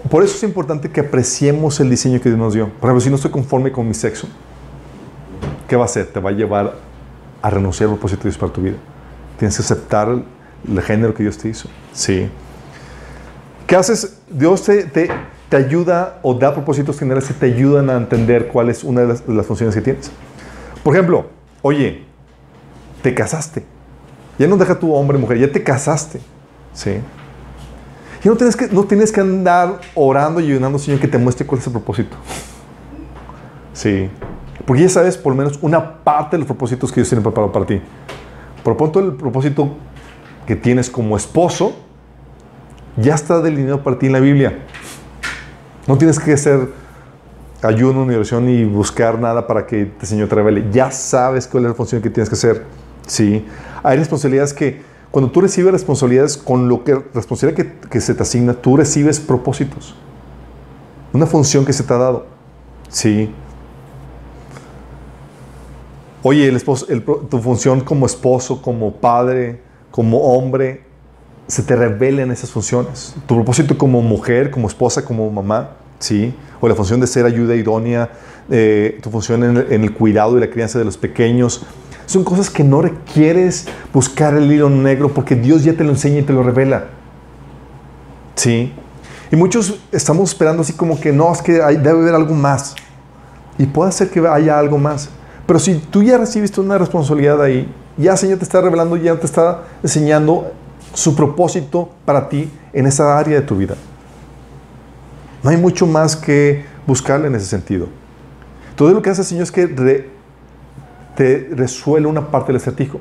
Por 0.09 0.23
eso 0.23 0.36
es 0.36 0.43
importante 0.43 0.91
que 0.91 0.99
apreciemos 0.99 1.80
el 1.80 1.89
diseño 1.89 2.19
que 2.19 2.28
Dios 2.28 2.38
nos 2.38 2.53
dio. 2.53 2.67
Por 2.67 2.89
ejemplo, 2.89 2.99
si 2.99 3.09
no 3.09 3.15
estoy 3.15 3.32
conforme 3.32 3.71
con 3.71 3.88
mi 3.88 3.93
sexo, 3.93 4.28
¿qué 5.69 5.78
va 5.78 5.84
a 5.84 5.86
hacer? 5.86 6.07
Te 6.07 6.19
va 6.19 6.32
a 6.32 6.34
llevar 6.34 6.76
a 7.41 7.49
renunciar 7.49 7.89
al 7.89 7.95
propósito 7.95 8.23
de 8.23 8.30
Dios 8.30 8.38
para 8.38 8.51
tu 8.51 8.61
vida. 8.61 8.76
Tienes 9.39 9.55
que 9.55 9.63
aceptar 9.63 10.21
el, 10.68 10.82
género 10.82 11.13
que 11.13 11.24
Dios 11.24 11.38
te 11.38 11.49
hizo. 11.49 11.70
Sí. 11.93 12.30
¿Qué 13.68 13.76
haces? 13.76 14.18
Dios 14.30 14.63
te, 14.63 14.84
te, 14.86 15.09
te 15.49 15.57
ayuda 15.57 16.20
o 16.22 16.34
da 16.34 16.53
propósitos 16.53 16.97
generales 16.97 17.28
que 17.28 17.34
te 17.34 17.45
ayudan 17.47 17.89
a 17.89 17.97
entender 17.97 18.47
cuál 18.47 18.70
es 18.70 18.84
una 18.84 19.01
de 19.01 19.07
las, 19.28 19.45
funciones 19.45 19.76
que 19.76 19.82
tienes. 19.82 20.11
Por 20.84 20.95
ejemplo, 20.95 21.28
oye, 21.61 22.03
te 23.01 23.13
casaste. 23.13 23.63
Ya 24.38 24.47
no 24.47 24.57
deja 24.57 24.78
tu 24.78 24.93
hombre, 24.93 25.18
mujer, 25.18 25.38
ya 25.38 25.51
te 25.51 25.63
casaste. 25.63 26.20
¿Sí? 26.74 26.99
Y 28.24 28.28
no 28.28 28.36
tienes 28.36 28.55
que, 28.55 28.68
no 28.68 28.84
tienes 28.86 29.11
que 29.11 29.22
andar 29.22 29.80
orando 29.93 30.39
y 30.39 30.51
ayunando, 30.51 30.80
Señor, 30.80 30.99
que 30.99 31.07
te 31.07 31.18
muestre 31.18 31.45
cuál 31.45 31.61
es 31.61 31.68
el 31.68 31.74
propósito. 31.74 32.18
Sí. 33.74 34.09
Porque 34.66 34.82
ya 34.82 34.89
sabes 34.89 35.16
por 35.16 35.34
lo 35.34 35.38
menos 35.38 35.59
una 35.61 36.03
parte 36.03 36.36
de 36.36 36.39
los 36.39 36.47
propósitos 36.47 36.91
que 36.91 36.95
Dios 36.95 37.09
tiene 37.09 37.22
preparado 37.22 37.51
para 37.51 37.66
ti. 37.66 37.80
Por 38.63 38.76
pronto 38.76 38.99
el 38.99 39.13
propósito 39.13 39.76
que 40.45 40.55
tienes 40.55 40.89
como 40.89 41.17
esposo 41.17 41.73
ya 42.97 43.15
está 43.15 43.41
delineado 43.41 43.83
para 43.83 43.99
ti 43.99 44.05
en 44.05 44.13
la 44.13 44.19
Biblia. 44.19 44.59
No 45.87 45.97
tienes 45.97 46.19
que 46.19 46.33
hacer 46.33 46.69
ayuno 47.61 48.05
ni 48.05 48.15
oración 48.15 48.45
ni 48.45 48.63
buscar 48.63 49.19
nada 49.19 49.47
para 49.47 49.65
que 49.65 49.81
el 49.99 50.07
Señor 50.07 50.29
te 50.29 50.35
revele. 50.35 50.65
Ya 50.71 50.91
sabes 50.91 51.47
cuál 51.47 51.65
es 51.65 51.69
la 51.71 51.75
función 51.75 52.01
que 52.01 52.09
tienes 52.09 52.29
que 52.29 52.35
hacer. 52.35 52.63
Sí. 53.05 53.45
Hay 53.83 53.97
responsabilidades 53.97 54.53
que 54.53 54.81
cuando 55.11 55.31
tú 55.31 55.41
recibes 55.41 55.71
responsabilidades 55.71 56.37
con 56.37 56.67
lo 56.67 56.83
que 56.83 56.95
responsabilidad 57.13 57.65
que, 57.89 58.01
se 58.01 58.13
te 58.13 58.23
asigna, 58.23 58.53
tú 58.53 58.77
recibes 58.77 59.19
propósitos. 59.19 59.95
Una 61.13 61.25
función 61.25 61.65
que 61.65 61.73
se 61.73 61.83
te 61.83 61.93
ha 61.93 61.97
dado. 61.97 62.25
Sí. 62.89 63.31
Oye, 66.23 66.47
el 66.47 66.55
esposo, 66.55 66.87
tu 67.29 67.39
función 67.39 67.81
como 67.81 68.05
esposo, 68.05 68.61
como 68.61 68.95
padre, 68.95 69.61
como 69.95 70.17
hombre, 70.17 70.81
se 71.47 71.63
te 71.63 71.73
revelan 71.73 72.29
esas 72.29 72.51
funciones. 72.51 73.15
Tu 73.25 73.33
propósito 73.33 73.77
como 73.77 74.01
mujer, 74.01 74.51
como 74.51 74.67
esposa, 74.67 75.05
como 75.05 75.31
mamá, 75.31 75.69
¿sí? 75.99 76.35
O 76.59 76.67
la 76.67 76.75
función 76.75 76.99
de 76.99 77.07
ser 77.07 77.25
ayuda 77.25 77.55
idónea, 77.55 78.09
eh, 78.49 78.99
tu 79.01 79.09
función 79.09 79.41
en 79.71 79.83
el, 79.83 79.93
cuidado 79.93 80.37
y 80.37 80.41
la 80.41 80.49
crianza 80.49 80.77
de 80.77 80.83
los 80.83 80.97
pequeños. 80.97 81.65
Son 82.07 82.25
cosas 82.25 82.49
que 82.49 82.61
no 82.61 82.81
requieres 82.81 83.69
buscar 83.93 84.33
el 84.33 84.51
hilo 84.51 84.69
negro 84.69 85.13
porque 85.13 85.33
Dios 85.33 85.63
ya 85.63 85.71
te 85.71 85.85
lo 85.85 85.91
enseña 85.91 86.19
y 86.19 86.23
te 86.23 86.33
lo 86.33 86.43
revela. 86.43 86.87
¿Sí? 88.35 88.73
Y 89.31 89.37
muchos 89.37 89.79
estamos 89.93 90.31
esperando 90.31 90.63
así 90.63 90.73
como 90.73 90.99
que 90.99 91.13
no, 91.13 91.31
es 91.31 91.41
que 91.41 91.53
debe 91.53 91.89
haber 91.91 92.15
algo 92.15 92.35
más. 92.35 92.75
Y 93.57 93.65
puede 93.65 93.93
ser 93.93 94.09
que 94.09 94.19
haya 94.27 94.59
algo 94.59 94.77
más. 94.77 95.07
Pero 95.47 95.57
si 95.57 95.75
tú 95.75 96.03
ya 96.03 96.17
recibiste 96.17 96.59
una 96.59 96.77
responsabilidad 96.77 97.41
ahí, 97.41 97.73
ya 97.97 98.13
el 98.13 98.17
Señor 98.17 98.37
te 98.37 98.43
está 98.43 98.61
revelando, 98.61 98.97
ya 98.97 99.15
te 99.15 99.25
está 99.25 99.63
enseñando 99.81 100.51
su 100.93 101.15
propósito 101.15 101.89
para 102.05 102.29
ti 102.29 102.49
en 102.73 102.87
esa 102.87 103.17
área 103.17 103.39
de 103.39 103.45
tu 103.45 103.57
vida. 103.57 103.75
No 105.43 105.49
hay 105.49 105.57
mucho 105.57 105.85
más 105.85 106.15
que 106.15 106.65
buscarle 106.87 107.27
en 107.27 107.35
ese 107.35 107.45
sentido. 107.45 107.87
Todo 108.75 108.91
lo 108.91 109.01
que 109.01 109.09
hace 109.09 109.21
el 109.21 109.27
Señor 109.27 109.43
es 109.43 109.51
que 109.51 109.67
te 111.15 111.49
resuelve 111.51 112.07
una 112.07 112.31
parte 112.31 112.47
del 112.47 112.57
acertijo. 112.57 112.99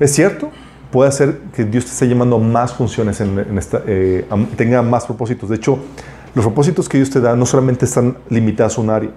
Es 0.00 0.12
cierto, 0.12 0.50
puede 0.90 1.12
ser 1.12 1.38
que 1.54 1.64
Dios 1.64 1.84
te 1.84 1.90
esté 1.90 2.08
llamando 2.08 2.36
a 2.36 2.38
más 2.38 2.72
funciones, 2.72 3.20
en, 3.20 3.58
esta, 3.58 3.82
eh, 3.86 4.26
tenga 4.56 4.82
más 4.82 5.06
propósitos. 5.06 5.50
De 5.50 5.56
hecho, 5.56 5.78
los 6.34 6.44
propósitos 6.44 6.88
que 6.88 6.98
Dios 6.98 7.10
te 7.10 7.20
da 7.20 7.36
no 7.36 7.46
solamente 7.46 7.84
están 7.84 8.16
limitados 8.28 8.78
a 8.78 8.80
un 8.80 8.90
área. 8.90 9.10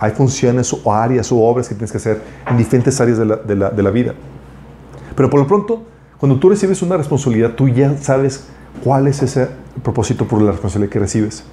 Hay 0.00 0.12
funciones 0.12 0.72
o 0.72 0.92
áreas 0.92 1.30
o 1.30 1.38
obras 1.38 1.68
que 1.68 1.74
tienes 1.74 1.92
que 1.92 1.98
hacer 1.98 2.22
en 2.48 2.56
diferentes 2.56 2.98
áreas 3.00 3.18
de 3.18 3.56
la, 3.56 3.90
vida. 3.90 4.14
Pero 5.14 5.28
por 5.28 5.38
lo 5.38 5.46
pronto, 5.46 5.82
cuando 6.18 6.38
tú 6.38 6.48
recibes 6.48 6.80
una 6.80 6.96
responsabilidad, 6.96 7.50
tú 7.50 7.68
ya 7.68 7.96
sabes 7.98 8.46
cuál 8.82 9.06
es 9.06 9.22
ese 9.22 9.48
propósito 9.82 10.26
por 10.26 10.40
la 10.40 10.52
responsabilidad 10.52 10.90
que 10.90 10.98
recibes. 10.98 11.44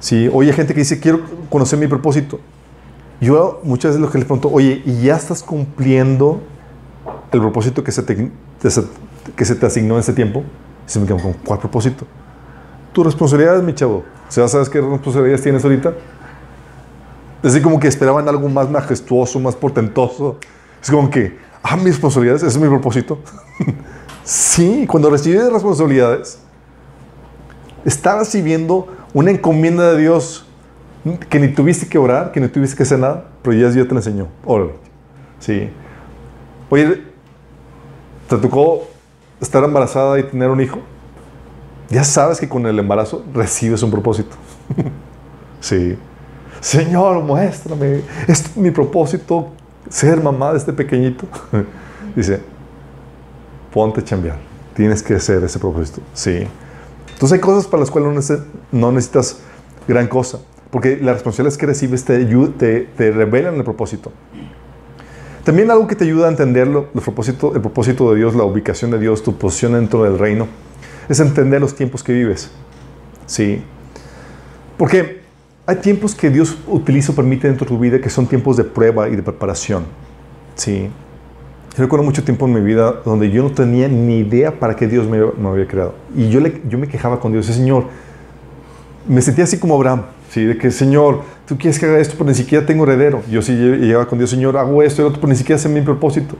Sí, 0.00 0.28
oye, 0.32 0.52
gente 0.52 0.74
que 0.74 0.80
dice, 0.80 0.98
quiero 0.98 1.20
conocer 1.48 1.78
mi 1.78 1.86
propósito. 1.86 2.40
Yo 3.20 3.60
muchas 3.62 3.92
veces 3.92 4.00
lo 4.00 4.10
que 4.10 4.18
les 4.18 4.26
pregunto, 4.26 4.50
oye, 4.52 4.82
¿y 4.84 5.02
ya 5.02 5.16
estás 5.16 5.42
cumpliendo 5.42 6.40
el 7.32 7.40
propósito 7.40 7.84
que 7.84 7.92
se 7.92 8.02
te, 8.02 8.30
que 9.36 9.44
se 9.44 9.54
te 9.54 9.64
asignó 9.64 9.94
en 9.94 10.00
ese 10.00 10.12
tiempo? 10.12 10.42
Y 10.86 10.90
se 10.90 10.98
me 10.98 11.06
quedan 11.06 11.20
con, 11.20 11.32
¿cuál 11.34 11.60
propósito? 11.60 12.04
Tu 12.92 13.04
responsabilidad, 13.04 13.62
mi 13.62 13.74
chavo. 13.74 14.04
O 14.28 14.48
¿sabes 14.48 14.68
qué 14.68 14.80
responsabilidades 14.80 15.42
tienes 15.42 15.64
ahorita? 15.64 15.94
Es 17.46 17.52
así 17.52 17.62
como 17.62 17.78
que 17.78 17.86
esperaban 17.86 18.28
algo 18.28 18.48
más 18.48 18.68
majestuoso, 18.68 19.38
más 19.38 19.54
portentoso. 19.54 20.36
Es 20.82 20.90
como 20.90 21.08
que, 21.08 21.38
ah, 21.62 21.76
mis 21.76 21.90
responsabilidades, 21.90 22.42
ese 22.42 22.58
es 22.58 22.60
mi 22.60 22.68
propósito. 22.68 23.20
sí, 24.24 24.84
cuando 24.90 25.08
recibes 25.10 25.52
responsabilidades, 25.52 26.40
estás 27.84 28.18
recibiendo 28.18 28.88
una 29.14 29.30
encomienda 29.30 29.92
de 29.92 30.00
Dios 30.00 30.44
que 31.30 31.38
ni 31.38 31.46
tuviste 31.46 31.86
que 31.86 31.98
orar, 31.98 32.32
que 32.32 32.40
ni 32.40 32.48
tuviste 32.48 32.76
que 32.76 32.82
hacer 32.82 32.98
nada, 32.98 33.26
pero 33.42 33.56
ya 33.56 33.70
Dios 33.70 33.86
te 33.86 33.94
lo 33.94 34.00
enseñó. 34.00 34.26
Órale. 34.44 34.72
Sí. 35.38 35.70
Oye, 36.68 37.04
¿te 38.28 38.38
tocó 38.38 38.88
estar 39.40 39.62
embarazada 39.62 40.18
y 40.18 40.24
tener 40.24 40.50
un 40.50 40.60
hijo? 40.60 40.80
Ya 41.90 42.02
sabes 42.02 42.40
que 42.40 42.48
con 42.48 42.66
el 42.66 42.76
embarazo 42.76 43.24
recibes 43.32 43.84
un 43.84 43.92
propósito. 43.92 44.34
sí. 45.60 45.96
Señor, 46.60 47.22
muéstrame. 47.22 48.00
Es 48.26 48.56
mi 48.56 48.70
propósito 48.70 49.48
ser 49.88 50.20
mamá 50.22 50.52
de 50.52 50.58
este 50.58 50.72
pequeñito. 50.72 51.26
Dice, 52.16 52.40
ponte 53.72 54.00
a 54.00 54.04
chambear. 54.04 54.36
Tienes 54.74 55.02
que 55.02 55.14
hacer 55.14 55.42
ese 55.44 55.58
propósito. 55.58 56.00
Sí. 56.12 56.46
Entonces 57.12 57.32
hay 57.34 57.40
cosas 57.40 57.66
para 57.66 57.80
las 57.80 57.90
cuales 57.90 58.12
no 58.12 58.20
neces- 58.20 58.44
no 58.72 58.92
necesitas 58.92 59.38
gran 59.88 60.06
cosa. 60.08 60.38
Porque 60.70 60.98
las 61.00 61.14
responsabilidades 61.14 61.56
que 61.58 61.66
recibes 61.66 62.04
te, 62.04 62.24
te, 62.58 62.80
te 62.96 63.10
revelan 63.12 63.54
el 63.54 63.64
propósito. 63.64 64.12
También 65.44 65.70
algo 65.70 65.86
que 65.86 65.94
te 65.94 66.04
ayuda 66.04 66.26
a 66.26 66.30
entender 66.30 66.66
lo- 66.66 66.88
los 66.92 67.04
propósitos- 67.04 67.54
el 67.54 67.60
propósito 67.60 68.10
de 68.10 68.16
Dios, 68.18 68.34
la 68.34 68.44
ubicación 68.44 68.90
de 68.90 68.98
Dios, 68.98 69.22
tu 69.22 69.36
posición 69.38 69.72
dentro 69.74 70.02
del 70.02 70.18
reino, 70.18 70.48
es 71.08 71.20
entender 71.20 71.60
los 71.60 71.74
tiempos 71.74 72.02
que 72.02 72.12
vives. 72.12 72.50
Sí. 73.26 73.62
Porque 74.76 75.22
hay 75.66 75.76
tiempos 75.76 76.14
que 76.14 76.30
Dios 76.30 76.56
utiliza 76.66 77.12
o 77.12 77.14
permite 77.14 77.48
dentro 77.48 77.64
de 77.64 77.68
tu 77.68 77.78
vida 77.78 78.00
que 78.00 78.08
son 78.10 78.26
tiempos 78.26 78.56
de 78.56 78.64
prueba 78.64 79.08
y 79.08 79.16
de 79.16 79.22
preparación. 79.22 79.84
Sí. 80.54 80.88
Yo 81.76 81.82
recuerdo 81.82 82.04
mucho 82.04 82.24
tiempo 82.24 82.46
en 82.46 82.54
mi 82.54 82.60
vida 82.60 83.02
donde 83.04 83.30
yo 83.30 83.42
no 83.42 83.50
tenía 83.52 83.88
ni 83.88 84.20
idea 84.20 84.58
para 84.58 84.76
qué 84.76 84.86
Dios 84.86 85.06
me, 85.06 85.18
me 85.18 85.48
había 85.48 85.66
creado. 85.66 85.94
Y 86.14 86.30
yo, 86.30 86.40
le, 86.40 86.62
yo 86.68 86.78
me 86.78 86.86
quejaba 86.88 87.20
con 87.20 87.32
Dios, 87.32 87.46
Señor, 87.46 87.84
me 89.08 89.20
sentía 89.20 89.44
así 89.44 89.58
como 89.58 89.74
Abraham, 89.74 90.02
¿sí? 90.30 90.44
de 90.44 90.56
que, 90.56 90.70
Señor, 90.70 91.22
tú 91.46 91.58
quieres 91.58 91.78
que 91.78 91.86
haga 91.86 91.98
esto, 91.98 92.14
pero 92.16 92.28
ni 92.30 92.34
siquiera 92.34 92.64
tengo 92.64 92.84
heredero. 92.84 93.22
Yo 93.30 93.42
sí 93.42 93.52
lle- 93.52 93.78
llegaba 93.78 94.06
con 94.06 94.18
Dios, 94.18 94.30
Señor, 94.30 94.56
hago 94.56 94.82
esto 94.82 95.02
y 95.02 95.04
lo 95.04 95.08
otro, 95.08 95.20
pero 95.20 95.30
ni 95.30 95.36
siquiera 95.36 95.58
sé 95.58 95.68
mi 95.68 95.80
propósito. 95.82 96.34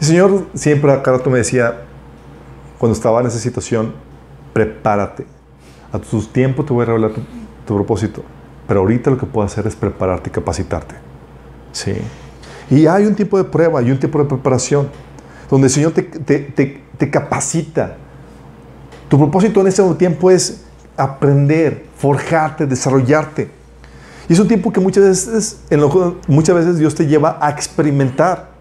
El 0.00 0.06
Señor 0.06 0.46
siempre 0.54 0.92
a 0.92 1.02
cada 1.02 1.18
rato 1.18 1.30
me 1.30 1.38
decía, 1.38 1.78
cuando 2.78 2.94
estaba 2.94 3.20
en 3.20 3.26
esa 3.26 3.38
situación, 3.38 3.92
prepárate. 4.52 5.26
A 5.92 5.98
tu 5.98 6.20
tiempo 6.22 6.64
te 6.64 6.72
voy 6.72 6.82
a 6.82 6.86
revelar 6.86 7.10
tu, 7.12 7.20
tu 7.66 7.74
propósito. 7.74 8.22
Pero 8.66 8.80
ahorita 8.80 9.10
lo 9.10 9.18
que 9.18 9.26
puedo 9.26 9.44
hacer 9.46 9.66
es 9.66 9.76
prepararte 9.76 10.30
y 10.30 10.32
capacitarte. 10.32 10.94
Sí. 11.72 11.94
Y 12.70 12.86
hay 12.86 13.04
un 13.06 13.14
tiempo 13.14 13.36
de 13.36 13.44
prueba 13.44 13.82
y 13.82 13.90
un 13.90 13.98
tiempo 13.98 14.18
de 14.18 14.24
preparación, 14.24 14.88
donde 15.50 15.66
el 15.66 15.72
Señor 15.72 15.92
te, 15.92 16.02
te- 16.02 16.38
te- 16.38 16.82
te 16.96 17.10
capacita. 17.10 17.96
Tu 19.08 19.18
propósito 19.18 19.60
en 19.60 19.66
ese 19.66 19.82
tiempo 19.94 20.30
es 20.30 20.64
aprender, 20.96 21.84
forjarte, 21.98 22.66
desarrollarte. 22.66 23.50
Y 24.28 24.32
es 24.32 24.38
un 24.38 24.48
tiempo 24.48 24.72
que 24.72 24.80
muchas 24.80 25.04
veces, 25.04 25.60
en 25.68 25.80
lo- 25.80 26.16
muchas 26.28 26.56
veces 26.56 26.78
Dios 26.78 26.94
te 26.94 27.06
lleva 27.06 27.36
a 27.40 27.50
experimentar. 27.50 28.52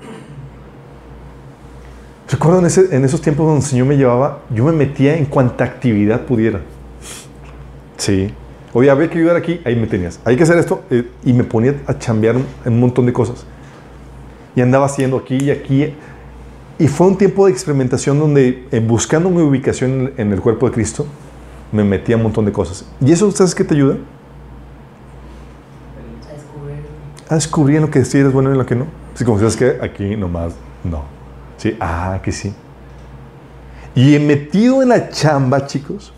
Recuerdo 2.29 2.59
en, 2.59 2.65
ese- 2.65 2.93
en 2.95 3.05
esos 3.05 3.21
tiempos 3.21 3.45
donde 3.45 3.61
el 3.61 3.65
Señor 3.69 3.87
me 3.87 3.95
llevaba, 3.97 4.39
yo 4.49 4.65
me 4.65 4.71
metía 4.71 5.15
en 5.15 5.25
cuanta 5.25 5.63
actividad 5.63 6.21
pudiera. 6.21 6.61
Sí. 8.01 8.33
Oye, 8.73 8.89
había 8.89 9.07
que 9.11 9.19
ayudar 9.19 9.35
aquí, 9.35 9.61
ahí 9.63 9.75
me 9.75 9.85
tenías. 9.85 10.19
Hay 10.25 10.35
que 10.35 10.41
hacer 10.41 10.57
esto, 10.57 10.83
eh, 10.89 11.07
y 11.23 11.33
me 11.33 11.43
ponía 11.43 11.75
a 11.85 11.99
chambear 11.99 12.35
un, 12.35 12.47
un 12.65 12.79
montón 12.79 13.05
de 13.05 13.13
cosas. 13.13 13.45
Y 14.55 14.61
andaba 14.61 14.87
haciendo 14.87 15.17
aquí 15.17 15.35
y 15.35 15.51
aquí. 15.51 15.93
Y 16.79 16.87
fue 16.87 17.05
un 17.05 17.15
tiempo 17.15 17.45
de 17.45 17.51
experimentación 17.51 18.17
donde, 18.17 18.67
eh, 18.71 18.79
buscando 18.79 19.29
mi 19.29 19.43
ubicación 19.43 19.91
en, 19.91 20.13
en 20.17 20.33
el 20.33 20.41
cuerpo 20.41 20.65
de 20.65 20.73
Cristo, 20.73 21.05
me 21.71 21.83
metía 21.83 22.15
un 22.15 22.23
montón 22.23 22.45
de 22.45 22.51
cosas. 22.51 22.89
¿Y 22.99 23.11
eso, 23.11 23.29
sabes 23.29 23.53
qué 23.53 23.63
te 23.63 23.75
ayuda? 23.75 23.97
A 26.27 26.33
descubrir. 26.33 26.83
a 27.29 27.35
descubrir 27.35 27.75
en 27.75 27.81
lo 27.83 27.91
que 27.91 28.03
sí 28.03 28.17
eres 28.17 28.33
bueno 28.33 28.49
y 28.49 28.53
en 28.53 28.57
lo 28.57 28.65
que 28.65 28.75
no. 28.75 28.87
Si 29.13 29.23
como 29.23 29.37
sabes 29.37 29.55
que 29.55 29.77
aquí 29.79 30.15
nomás 30.15 30.53
no. 30.83 31.03
Sí, 31.57 31.77
ah, 31.79 32.19
que 32.23 32.31
sí. 32.31 32.51
Y 33.93 34.17
metido 34.17 34.81
en 34.81 34.89
la 34.89 35.09
chamba, 35.09 35.67
chicos, 35.67 36.13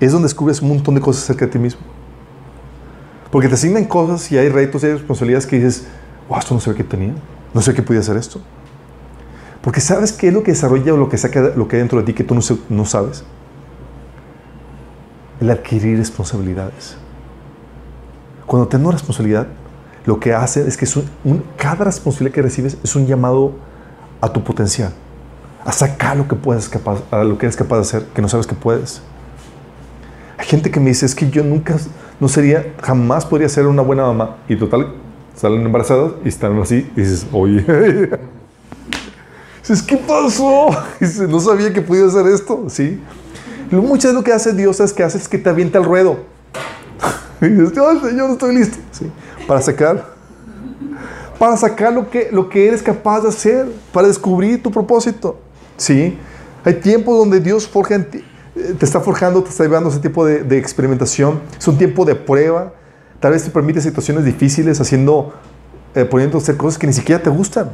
es 0.00 0.12
donde 0.12 0.26
descubres 0.26 0.62
un 0.62 0.68
montón 0.68 0.94
de 0.94 1.00
cosas 1.00 1.24
acerca 1.24 1.46
de 1.46 1.52
ti 1.52 1.58
mismo. 1.58 1.80
Porque 3.30 3.48
te 3.48 3.54
asignan 3.54 3.84
cosas 3.84 4.30
y 4.32 4.38
hay 4.38 4.48
retos 4.48 4.82
y 4.82 4.86
hay 4.86 4.92
responsabilidades 4.92 5.46
que 5.46 5.56
dices, 5.56 5.86
wow, 6.28 6.38
esto 6.38 6.54
no 6.54 6.60
sé 6.60 6.74
qué 6.74 6.84
tenía, 6.84 7.14
no 7.52 7.60
sé 7.60 7.74
qué 7.74 7.82
podía 7.82 8.00
hacer 8.00 8.16
esto. 8.16 8.40
Porque 9.62 9.80
sabes 9.80 10.12
qué 10.12 10.28
es 10.28 10.34
lo 10.34 10.42
que 10.42 10.52
desarrolla 10.52 10.94
o 10.94 10.96
lo 10.96 11.08
que 11.08 11.18
saca 11.18 11.52
lo 11.54 11.68
que 11.68 11.76
hay 11.76 11.80
dentro 11.80 11.98
de 11.98 12.04
ti 12.04 12.14
que 12.14 12.24
tú 12.24 12.38
no, 12.68 12.84
sabes. 12.84 13.24
El 15.40 15.50
adquirir 15.50 15.98
responsabilidades. 15.98 16.96
Cuando 18.46 18.66
tengo 18.68 18.90
responsabilidad, 18.90 19.48
lo 20.06 20.20
que 20.20 20.32
hace 20.32 20.66
es 20.66 20.76
que 20.76 20.86
cada 21.56 21.84
responsabilidad 21.84 22.34
que 22.34 22.42
recibes 22.42 22.78
es 22.82 22.96
un 22.96 23.06
llamado 23.06 23.52
a 24.20 24.32
tu 24.32 24.42
potencial, 24.42 24.92
a 25.64 25.72
sacar 25.72 26.16
lo 26.16 26.26
que 26.26 26.34
puedes 26.34 26.68
capaz, 26.68 27.02
a 27.10 27.24
lo 27.24 27.36
que 27.36 27.46
eres 27.46 27.56
capaz 27.56 27.76
de 27.76 27.82
hacer, 27.82 28.04
que 28.14 28.22
no 28.22 28.28
sabes 28.28 28.46
que 28.46 28.54
puedes. 28.54 29.02
Hay 30.38 30.46
gente 30.46 30.70
que 30.70 30.78
me 30.78 30.90
dice, 30.90 31.04
es 31.04 31.14
que 31.16 31.28
yo 31.28 31.42
nunca, 31.42 31.76
no 32.20 32.28
sería, 32.28 32.72
jamás 32.80 33.26
podría 33.26 33.48
ser 33.48 33.66
una 33.66 33.82
buena 33.82 34.04
mamá. 34.04 34.36
Y 34.48 34.56
total, 34.56 34.94
salen 35.34 35.62
embarazadas 35.62 36.12
y 36.24 36.28
están 36.28 36.58
así 36.60 36.88
y 36.96 37.00
dices, 37.00 37.26
oye, 37.32 37.60
dices, 39.60 39.82
¿qué 39.82 39.96
pasó? 39.96 40.68
Dices, 41.00 41.28
no 41.28 41.40
sabía 41.40 41.72
que 41.72 41.82
podía 41.82 42.06
hacer 42.06 42.26
esto, 42.28 42.64
¿sí? 42.68 43.00
Muchas 43.70 43.90
veces 43.90 44.14
lo 44.14 44.24
que 44.24 44.32
hace 44.32 44.52
Dios 44.54 44.80
es 44.80 44.92
que 44.92 45.02
hace 45.02 45.18
es 45.18 45.28
que 45.28 45.38
te 45.38 45.50
avienta 45.50 45.78
al 45.78 45.84
ruedo. 45.84 46.18
Y 47.40 47.48
dices, 47.48 47.72
yo, 47.72 48.00
Señor, 48.00 48.30
estoy 48.30 48.54
listo. 48.56 48.78
¿Sí? 48.90 49.10
Para 49.46 49.60
sacar, 49.60 50.14
para 51.38 51.56
sacar 51.56 51.92
lo 51.92 52.10
que, 52.10 52.30
lo 52.32 52.48
que 52.48 52.66
eres 52.66 52.82
capaz 52.82 53.20
de 53.20 53.28
hacer, 53.28 53.66
para 53.92 54.08
descubrir 54.08 54.62
tu 54.62 54.70
propósito. 54.70 55.38
¿Sí? 55.76 56.18
Hay 56.64 56.74
tiempos 56.74 57.16
donde 57.16 57.38
Dios 57.40 57.68
forja 57.68 57.94
en 57.94 58.10
ti, 58.10 58.24
te 58.78 58.84
está 58.84 59.00
forjando, 59.00 59.42
te 59.42 59.50
está 59.50 59.64
llevando 59.64 59.90
ese 59.90 60.00
tipo 60.00 60.24
de, 60.24 60.42
de, 60.42 60.58
experimentación. 60.58 61.40
Es 61.58 61.66
un 61.68 61.78
tiempo 61.78 62.04
de 62.04 62.14
prueba. 62.14 62.72
Tal 63.20 63.32
vez 63.32 63.44
te 63.44 63.50
permite 63.50 63.80
situaciones 63.80 64.24
difíciles, 64.24 64.80
haciendo, 64.80 65.32
eh, 65.94 66.04
poniendo 66.04 66.38
a 66.38 66.40
hacer 66.40 66.56
cosas 66.56 66.78
que 66.78 66.86
ni 66.86 66.92
siquiera 66.92 67.22
te 67.22 67.30
gustan. 67.30 67.70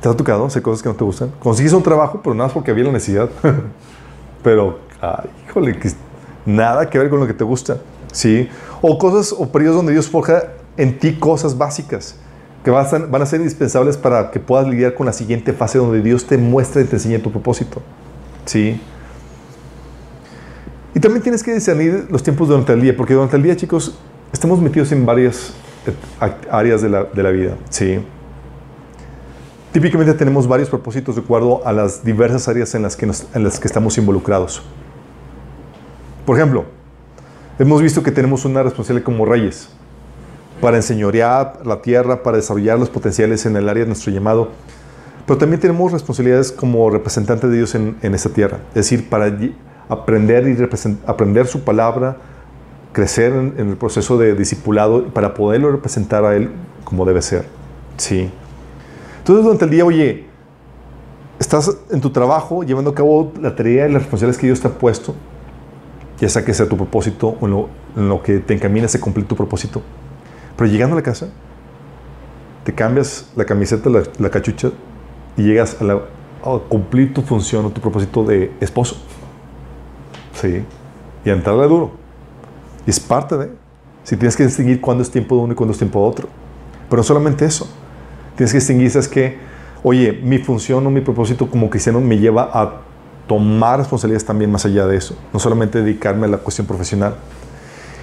¿Te 0.00 0.08
ha 0.08 0.14
tocado 0.14 0.46
hacer 0.46 0.62
cosas 0.62 0.82
que 0.82 0.88
no 0.88 0.94
te 0.94 1.04
gustan? 1.04 1.32
Consigues 1.38 1.72
un 1.72 1.82
trabajo, 1.82 2.20
pero 2.22 2.34
nada 2.34 2.46
más 2.46 2.54
porque 2.54 2.70
había 2.70 2.84
la 2.84 2.92
necesidad. 2.92 3.28
pero, 4.42 4.78
ay, 5.00 5.28
híjole, 5.46 5.78
que 5.78 5.90
nada 6.46 6.88
que 6.88 6.98
ver 6.98 7.10
con 7.10 7.20
lo 7.20 7.26
que 7.26 7.34
te 7.34 7.44
gusta. 7.44 7.78
¿Sí? 8.12 8.48
O 8.80 8.98
cosas 8.98 9.34
o 9.36 9.50
periodos 9.50 9.76
donde 9.76 9.92
Dios 9.92 10.08
forja 10.08 10.44
en 10.76 10.98
ti 10.98 11.18
cosas 11.18 11.58
básicas 11.58 12.16
que 12.64 12.70
van 12.70 12.86
a, 12.86 12.98
van 13.06 13.22
a 13.22 13.26
ser 13.26 13.40
indispensables 13.40 13.96
para 13.96 14.30
que 14.30 14.40
puedas 14.40 14.66
lidiar 14.66 14.94
con 14.94 15.06
la 15.06 15.12
siguiente 15.12 15.52
fase 15.52 15.78
donde 15.78 16.00
Dios 16.00 16.26
te 16.26 16.38
muestra 16.38 16.82
y 16.82 16.84
te 16.84 16.96
enseña 16.96 17.18
tu 17.18 17.30
propósito. 17.30 17.82
¿Sí? 18.46 18.80
Y 20.94 21.00
también 21.00 21.22
tienes 21.22 21.42
que 21.42 21.52
discernir 21.52 22.06
los 22.10 22.22
tiempos 22.22 22.48
durante 22.48 22.72
el 22.72 22.80
día, 22.80 22.96
porque 22.96 23.14
durante 23.14 23.36
el 23.36 23.42
día, 23.42 23.56
chicos, 23.56 23.98
estamos 24.32 24.60
metidos 24.60 24.90
en 24.92 25.04
varias 25.04 25.52
eh, 25.86 26.32
áreas 26.50 26.82
de 26.82 26.88
la, 26.88 27.04
de 27.04 27.22
la 27.22 27.30
vida. 27.30 27.56
¿Sí? 27.68 28.00
Típicamente 29.72 30.14
tenemos 30.14 30.48
varios 30.48 30.70
propósitos 30.70 31.14
de 31.14 31.20
acuerdo 31.20 31.66
a 31.66 31.72
las 31.72 32.02
diversas 32.02 32.48
áreas 32.48 32.74
en 32.74 32.82
las 32.82 32.96
que, 32.96 33.04
en 33.06 33.44
las 33.44 33.60
que 33.60 33.68
estamos 33.68 33.98
involucrados. 33.98 34.62
Por 36.24 36.36
ejemplo, 36.36 36.64
hemos 37.58 37.82
visto 37.82 38.02
que 38.02 38.10
tenemos 38.10 38.44
una 38.44 38.62
responsabilidad 38.62 39.04
como 39.04 39.26
reyes 39.26 39.68
para 40.60 40.78
enseñorear 40.78 41.60
la 41.64 41.82
tierra, 41.82 42.22
para 42.22 42.38
desarrollar 42.38 42.78
los 42.78 42.88
potenciales 42.88 43.44
en 43.46 43.56
el 43.56 43.68
área 43.68 43.84
de 43.84 43.88
nuestro 43.88 44.10
llamado, 44.10 44.50
pero 45.26 45.38
también 45.38 45.60
tenemos 45.60 45.92
responsabilidades 45.92 46.50
como 46.50 46.88
representantes 46.90 47.50
de 47.50 47.56
Dios 47.56 47.74
en, 47.74 47.96
en 48.00 48.14
esta 48.14 48.30
tierra, 48.30 48.58
es 48.70 48.74
decir, 48.74 49.08
para 49.08 49.26
aprender, 49.88 50.48
y 50.48 50.56
aprender 51.06 51.46
su 51.46 51.64
palabra, 51.64 52.16
crecer 52.92 53.32
en, 53.32 53.54
en, 53.58 53.68
el 53.70 53.76
proceso 53.76 54.18
de 54.18 54.34
discipulado 54.34 55.04
para 55.08 55.34
poderlo 55.34 55.70
representar 55.70 56.24
a 56.24 56.36
Él 56.36 56.50
como 56.84 57.04
debe 57.04 57.22
ser. 57.22 57.46
Sí. 57.96 58.30
Entonces, 59.18 59.44
durante 59.44 59.64
el 59.66 59.70
día, 59.70 59.84
oye, 59.84 60.26
estás 61.38 61.76
en 61.90 62.00
tu 62.00 62.10
trabajo 62.10 62.62
llevando 62.62 62.90
a 62.90 62.94
cabo 62.94 63.32
la 63.40 63.54
tarea 63.54 63.86
y 63.86 63.92
las 63.92 64.02
responsabilidades 64.02 64.40
que 64.40 64.46
Dios 64.46 64.60
te 64.60 64.68
ha 64.68 64.70
puesto, 64.70 65.14
ya 66.18 66.28
sea 66.28 66.44
que 66.44 66.52
sea 66.52 66.68
tu 66.68 66.76
propósito 66.76 67.36
o 67.40 67.46
en 67.46 67.52
lo, 67.52 67.68
en 67.96 68.08
lo 68.08 68.22
que 68.22 68.38
te 68.38 68.54
encaminas 68.54 68.94
a 68.94 69.00
cumplir 69.00 69.26
tu 69.26 69.36
propósito. 69.36 69.82
Pero 70.56 70.70
llegando 70.70 70.96
a 70.96 70.98
la 70.98 71.02
casa, 71.02 71.28
te 72.64 72.74
cambias 72.74 73.30
la 73.36 73.44
camiseta, 73.44 73.88
la, 73.88 74.02
la 74.18 74.30
cachucha 74.30 74.70
y 75.36 75.42
llegas 75.42 75.80
a, 75.80 75.84
la, 75.84 75.94
a, 75.94 76.58
cumplir 76.68 77.14
tu 77.14 77.22
función 77.22 77.64
o 77.64 77.70
tu 77.70 77.80
propósito 77.80 78.24
de 78.24 78.52
esposo. 78.60 78.96
Sí. 80.40 80.64
Y 81.24 81.30
entrarle 81.30 81.66
duro. 81.66 81.92
Y 82.86 82.90
es 82.90 83.00
parte 83.00 83.36
de. 83.36 83.50
Si 84.04 84.16
tienes 84.16 84.36
que 84.36 84.46
distinguir 84.46 84.80
cuándo 84.80 85.02
es 85.02 85.10
tiempo 85.10 85.36
de 85.36 85.42
uno 85.42 85.52
y 85.52 85.56
cuándo 85.56 85.72
es 85.72 85.78
tiempo 85.78 86.00
de 86.00 86.06
otro. 86.06 86.28
Pero 86.88 87.00
no 87.00 87.04
solamente 87.04 87.44
eso. 87.44 87.68
Tienes 88.36 88.52
que 88.52 88.58
distinguir, 88.58 88.96
es 88.96 89.08
que, 89.08 89.36
oye, 89.82 90.12
mi 90.22 90.38
función 90.38 90.86
o 90.86 90.90
mi 90.90 91.00
propósito 91.00 91.50
como 91.50 91.68
cristiano 91.68 92.00
me 92.00 92.18
lleva 92.18 92.50
a 92.52 92.82
tomar 93.26 93.80
responsabilidades 93.80 94.24
también 94.24 94.50
más 94.50 94.64
allá 94.64 94.86
de 94.86 94.96
eso. 94.96 95.16
No 95.32 95.38
solamente 95.38 95.82
dedicarme 95.82 96.26
a 96.26 96.30
la 96.30 96.38
cuestión 96.38 96.66
profesional. 96.66 97.16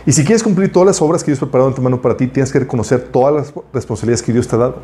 Y 0.06 0.12
si 0.12 0.24
quieres 0.24 0.44
cumplir 0.44 0.72
todas 0.72 0.86
las 0.86 1.02
obras 1.02 1.24
que 1.24 1.32
Dios 1.32 1.40
ha 1.40 1.46
preparado 1.46 1.70
en 1.70 1.76
tu 1.76 1.82
mano 1.82 2.00
para 2.00 2.16
ti, 2.16 2.28
tienes 2.28 2.52
que 2.52 2.60
reconocer 2.60 3.08
todas 3.12 3.34
las 3.34 3.54
responsabilidades 3.74 4.22
que 4.22 4.34
Dios 4.34 4.48
te 4.48 4.56
ha 4.56 4.60
dado. 4.60 4.82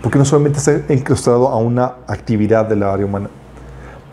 Porque 0.00 0.18
no 0.18 0.24
solamente 0.24 0.58
está 0.58 0.80
enclaustrado 0.88 1.48
a 1.48 1.56
una 1.58 1.96
actividad 2.06 2.64
de 2.64 2.76
la 2.76 2.92
área 2.92 3.04
humana. 3.04 3.28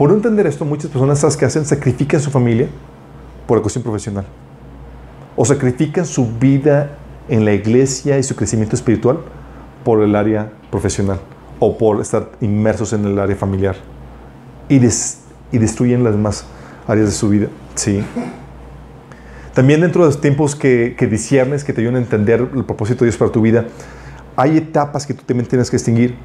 Por 0.03 0.09
no 0.09 0.17
entender 0.17 0.45
esto, 0.47 0.65
muchas 0.65 0.91
personas 0.91 1.19
¿sabes 1.19 1.37
qué 1.37 1.45
hacen? 1.45 1.63
Sacrifican 1.63 2.19
su 2.19 2.29
familia 2.29 2.67
por 3.47 3.57
la 3.57 3.61
cuestión 3.61 3.83
profesional. 3.83 4.25
O 5.37 5.45
sacrifican 5.45 6.05
su 6.05 6.29
vida 6.29 6.97
en 7.29 7.45
la 7.45 7.53
iglesia 7.53 8.19
y 8.19 8.23
su 8.23 8.35
crecimiento 8.35 8.75
espiritual 8.75 9.19
por 9.85 10.01
el 10.01 10.13
área 10.17 10.51
profesional. 10.69 11.21
O 11.57 11.77
por 11.77 12.01
estar 12.01 12.31
inmersos 12.41 12.91
en 12.91 13.05
el 13.05 13.17
área 13.17 13.37
familiar. 13.37 13.77
Y, 14.67 14.79
des, 14.79 15.19
y 15.53 15.57
destruyen 15.57 16.03
las 16.03 16.11
demás 16.11 16.47
áreas 16.85 17.07
de 17.07 17.13
su 17.13 17.29
vida. 17.29 17.47
Sí. 17.75 18.03
También 19.53 19.79
dentro 19.79 20.03
de 20.03 20.09
los 20.09 20.19
tiempos 20.19 20.57
que, 20.57 20.97
que 20.99 21.07
disiernes, 21.07 21.63
que 21.63 21.71
te 21.71 21.79
ayudan 21.79 21.95
a 21.95 21.99
entender 21.99 22.45
el 22.53 22.65
propósito 22.65 23.05
de 23.05 23.11
Dios 23.11 23.17
para 23.17 23.31
tu 23.31 23.39
vida, 23.39 23.67
hay 24.35 24.57
etapas 24.57 25.07
que 25.07 25.13
tú 25.13 25.23
también 25.23 25.47
tienes 25.47 25.71
que 25.71 25.77
distinguir. 25.77 26.17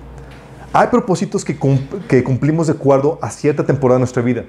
Hay 0.73 0.89
propósitos 0.89 1.45
que, 1.45 1.57
cumplimos 1.57 2.67
de 2.67 2.75
acuerdo 2.75 3.19
a 3.23 3.31
cierta 3.31 3.65
temporada 3.65 3.97
de 3.97 4.01
nuestra 4.01 4.23
vida. 4.23 4.45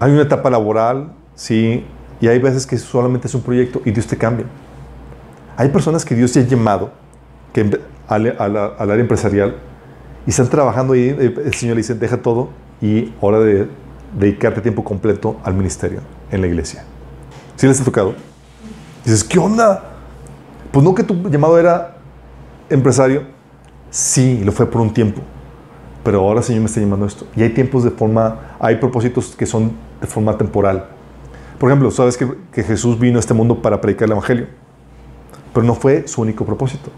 Hay 0.00 0.10
una 0.10 0.22
etapa 0.22 0.50
laboral, 0.50 1.12
sí, 1.34 1.86
y 2.20 2.28
hay 2.28 2.38
veces 2.38 2.66
que 2.66 2.76
solamente 2.78 3.28
es 3.28 3.34
un 3.34 3.42
proyecto 3.42 3.80
y 3.84 3.92
Dios 3.92 4.06
te 4.06 4.16
cambia. 4.16 4.46
Hay 5.56 5.68
personas 5.68 6.04
que 6.04 6.14
Dios 6.14 6.32
te 6.32 6.40
ha 6.40 6.42
llamado 6.42 6.92
que, 7.52 7.80
al, 8.08 8.36
al, 8.38 8.56
área 8.56 9.00
empresarial 9.00 9.56
y 10.26 10.30
están 10.30 10.48
trabajando 10.48 10.96
y 10.96 11.08
el 11.08 11.54
Señor 11.54 11.76
le 11.76 11.82
dice, 11.82 11.94
deja 11.94 12.20
todo 12.20 12.50
y 12.80 13.14
hora 13.20 13.38
de 13.38 13.68
dedicarte 14.18 14.60
tiempo 14.60 14.82
completo 14.82 15.40
al 15.44 15.54
ministerio 15.54 16.00
en 16.30 16.40
la 16.40 16.48
iglesia. 16.48 16.84
¿Sí 17.56 17.68
les 17.68 17.80
ha 17.80 17.84
tocado? 17.84 18.14
Dices, 19.04 19.22
¿qué 19.22 19.38
onda? 19.38 19.93
Pues 20.74 20.82
no 20.82 20.92
que 20.92 21.04
tu 21.04 21.14
llamado 21.30 21.56
era 21.56 21.98
empresario. 22.68 23.22
Sí, 23.90 24.42
lo 24.44 24.50
fue 24.50 24.66
por 24.66 24.80
un 24.80 24.92
tiempo. 24.92 25.22
Pero 26.02 26.18
ahora 26.18 26.40
el 26.40 26.44
Señor 26.44 26.62
me 26.62 26.66
está 26.66 26.80
llamando 26.80 27.04
a 27.04 27.08
esto. 27.08 27.28
Y 27.36 27.44
hay 27.44 27.50
tiempos 27.50 27.84
de 27.84 27.92
forma, 27.92 28.56
hay 28.58 28.74
propósitos 28.74 29.36
que 29.36 29.46
son 29.46 29.70
de 30.00 30.08
forma 30.08 30.36
temporal. 30.36 30.88
Por 31.60 31.70
ejemplo, 31.70 31.92
sabes 31.92 32.16
que, 32.16 32.28
que 32.50 32.64
Jesús 32.64 32.98
vino 32.98 33.18
a 33.18 33.20
este 33.20 33.34
mundo 33.34 33.62
para 33.62 33.80
predicar 33.80 34.06
el 34.06 34.12
Evangelio. 34.12 34.48
Pero 35.52 35.64
no 35.64 35.76
fue 35.76 36.08
su 36.08 36.22
único 36.22 36.44
propósito. 36.44 36.90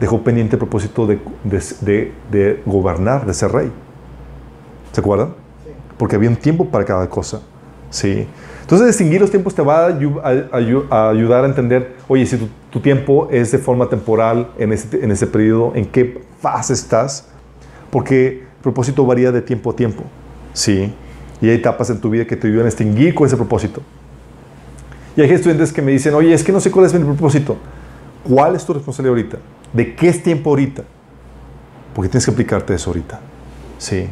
Dejó 0.00 0.24
pendiente 0.24 0.56
el 0.56 0.58
propósito 0.58 1.06
de, 1.06 1.20
de, 1.44 1.62
de, 1.82 2.12
de 2.32 2.62
gobernar, 2.66 3.26
de 3.26 3.32
ser 3.32 3.52
rey. 3.52 3.70
¿Se 4.90 5.00
acuerdan? 5.00 5.34
porque 5.96 6.16
había 6.16 6.30
un 6.30 6.36
tiempo 6.36 6.64
para 6.64 6.84
cada 6.84 7.08
cosa. 7.08 7.42
¿sí? 7.90 8.26
Entonces, 8.70 8.86
distinguir 8.86 9.20
los 9.20 9.32
tiempos 9.32 9.52
te 9.52 9.62
va 9.62 9.86
a, 9.86 9.88
a, 9.88 10.86
a 10.90 11.10
ayudar 11.10 11.42
a 11.42 11.48
entender, 11.48 11.96
oye, 12.06 12.24
si 12.24 12.36
tu, 12.36 12.48
tu, 12.70 12.78
tiempo 12.78 13.26
es 13.28 13.50
de 13.50 13.58
forma 13.58 13.88
temporal 13.88 14.52
en 14.58 14.72
ese, 14.72 15.02
en 15.02 15.10
ese 15.10 15.26
periodo, 15.26 15.72
en 15.74 15.86
qué 15.86 16.22
fase 16.38 16.74
estás, 16.74 17.26
porque 17.90 18.28
el 18.28 18.62
propósito 18.62 19.04
varía 19.04 19.32
de 19.32 19.42
tiempo 19.42 19.72
a 19.72 19.74
tiempo. 19.74 20.04
¿sí? 20.52 20.94
Y 21.40 21.48
hay 21.48 21.56
etapas 21.56 21.90
en 21.90 22.00
tu 22.00 22.10
vida 22.10 22.24
que 22.28 22.36
te 22.36 22.46
ayudan 22.46 22.62
a 22.62 22.66
distinguir 22.66 23.12
con 23.12 23.26
ese 23.26 23.36
propósito. 23.36 23.82
Y 25.16 25.22
hay 25.22 25.32
estudiantes 25.32 25.72
que 25.72 25.82
me 25.82 25.90
dicen, 25.90 26.14
oye, 26.14 26.32
es 26.32 26.44
que 26.44 26.52
no 26.52 26.60
sé 26.60 26.70
cuál 26.70 26.86
es 26.86 26.94
mi 26.94 27.04
propósito. 27.04 27.56
¿Cuál 28.22 28.54
es 28.54 28.64
tu 28.64 28.72
responsabilidad 28.72 29.16
ahorita? 29.16 29.38
¿De 29.72 29.96
qué 29.96 30.10
es 30.10 30.22
tiempo 30.22 30.48
ahorita? 30.48 30.84
Porque 31.92 32.08
tienes 32.08 32.24
que 32.24 32.30
aplicarte 32.30 32.72
eso 32.72 32.90
ahorita. 32.90 33.18
Sí. 33.78 34.06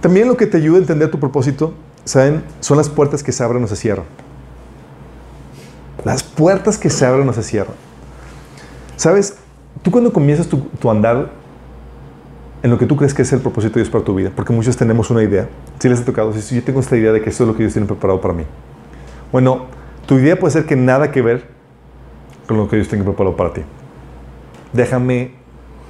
También 0.00 0.28
lo 0.28 0.36
que 0.36 0.46
te 0.46 0.58
ayuda 0.58 0.76
a 0.76 0.80
entender 0.82 1.10
tu 1.10 1.18
propósito 1.18 1.74
¿saben? 2.04 2.44
Son 2.60 2.76
las 2.76 2.88
puertas 2.88 3.22
que 3.22 3.32
se 3.32 3.42
abren 3.42 3.64
o 3.64 3.66
se 3.66 3.76
cierran. 3.76 4.06
Las 6.04 6.22
puertas 6.22 6.78
que 6.78 6.90
se 6.90 7.04
abren 7.04 7.28
o 7.28 7.32
se 7.32 7.42
cierran. 7.42 7.74
¿Sabes? 8.96 9.36
Tú 9.82 9.90
cuando 9.90 10.12
comienzas 10.12 10.48
tu, 10.48 10.90
andar 10.90 11.30
en 12.62 12.70
lo 12.70 12.78
que 12.78 12.86
tú 12.86 12.96
crees 12.96 13.14
que 13.14 13.22
es 13.22 13.32
el 13.32 13.40
propósito 13.40 13.74
de 13.74 13.80
Dios 13.82 13.90
para 13.90 14.04
tu 14.04 14.14
vida, 14.14 14.30
porque 14.34 14.52
muchos 14.52 14.76
tenemos 14.76 15.10
una 15.10 15.22
idea. 15.22 15.48
Si 15.78 15.88
les 15.88 16.00
ha 16.00 16.04
tocado, 16.04 16.32
si 16.32 16.54
yo 16.54 16.62
tengo 16.62 16.80
esta 16.80 16.96
idea 16.96 17.12
de 17.12 17.22
que 17.22 17.30
esto 17.30 17.44
es 17.44 17.48
lo 17.48 17.54
que 17.54 17.62
Dios 17.62 17.72
tiene 17.72 17.86
preparado 17.86 18.20
para 18.20 18.34
mí. 18.34 18.44
Bueno, 19.32 19.66
tu 20.06 20.18
idea 20.18 20.38
puede 20.38 20.52
ser 20.52 20.66
que 20.66 20.76
nada 20.76 21.10
que 21.10 21.22
ver 21.22 21.48
con 22.46 22.56
lo 22.56 22.68
que 22.68 22.76
Dios 22.76 22.88
tiene 22.88 23.04
preparado 23.04 23.36
para 23.36 23.52
ti. 23.52 23.62
Déjame 24.72 25.32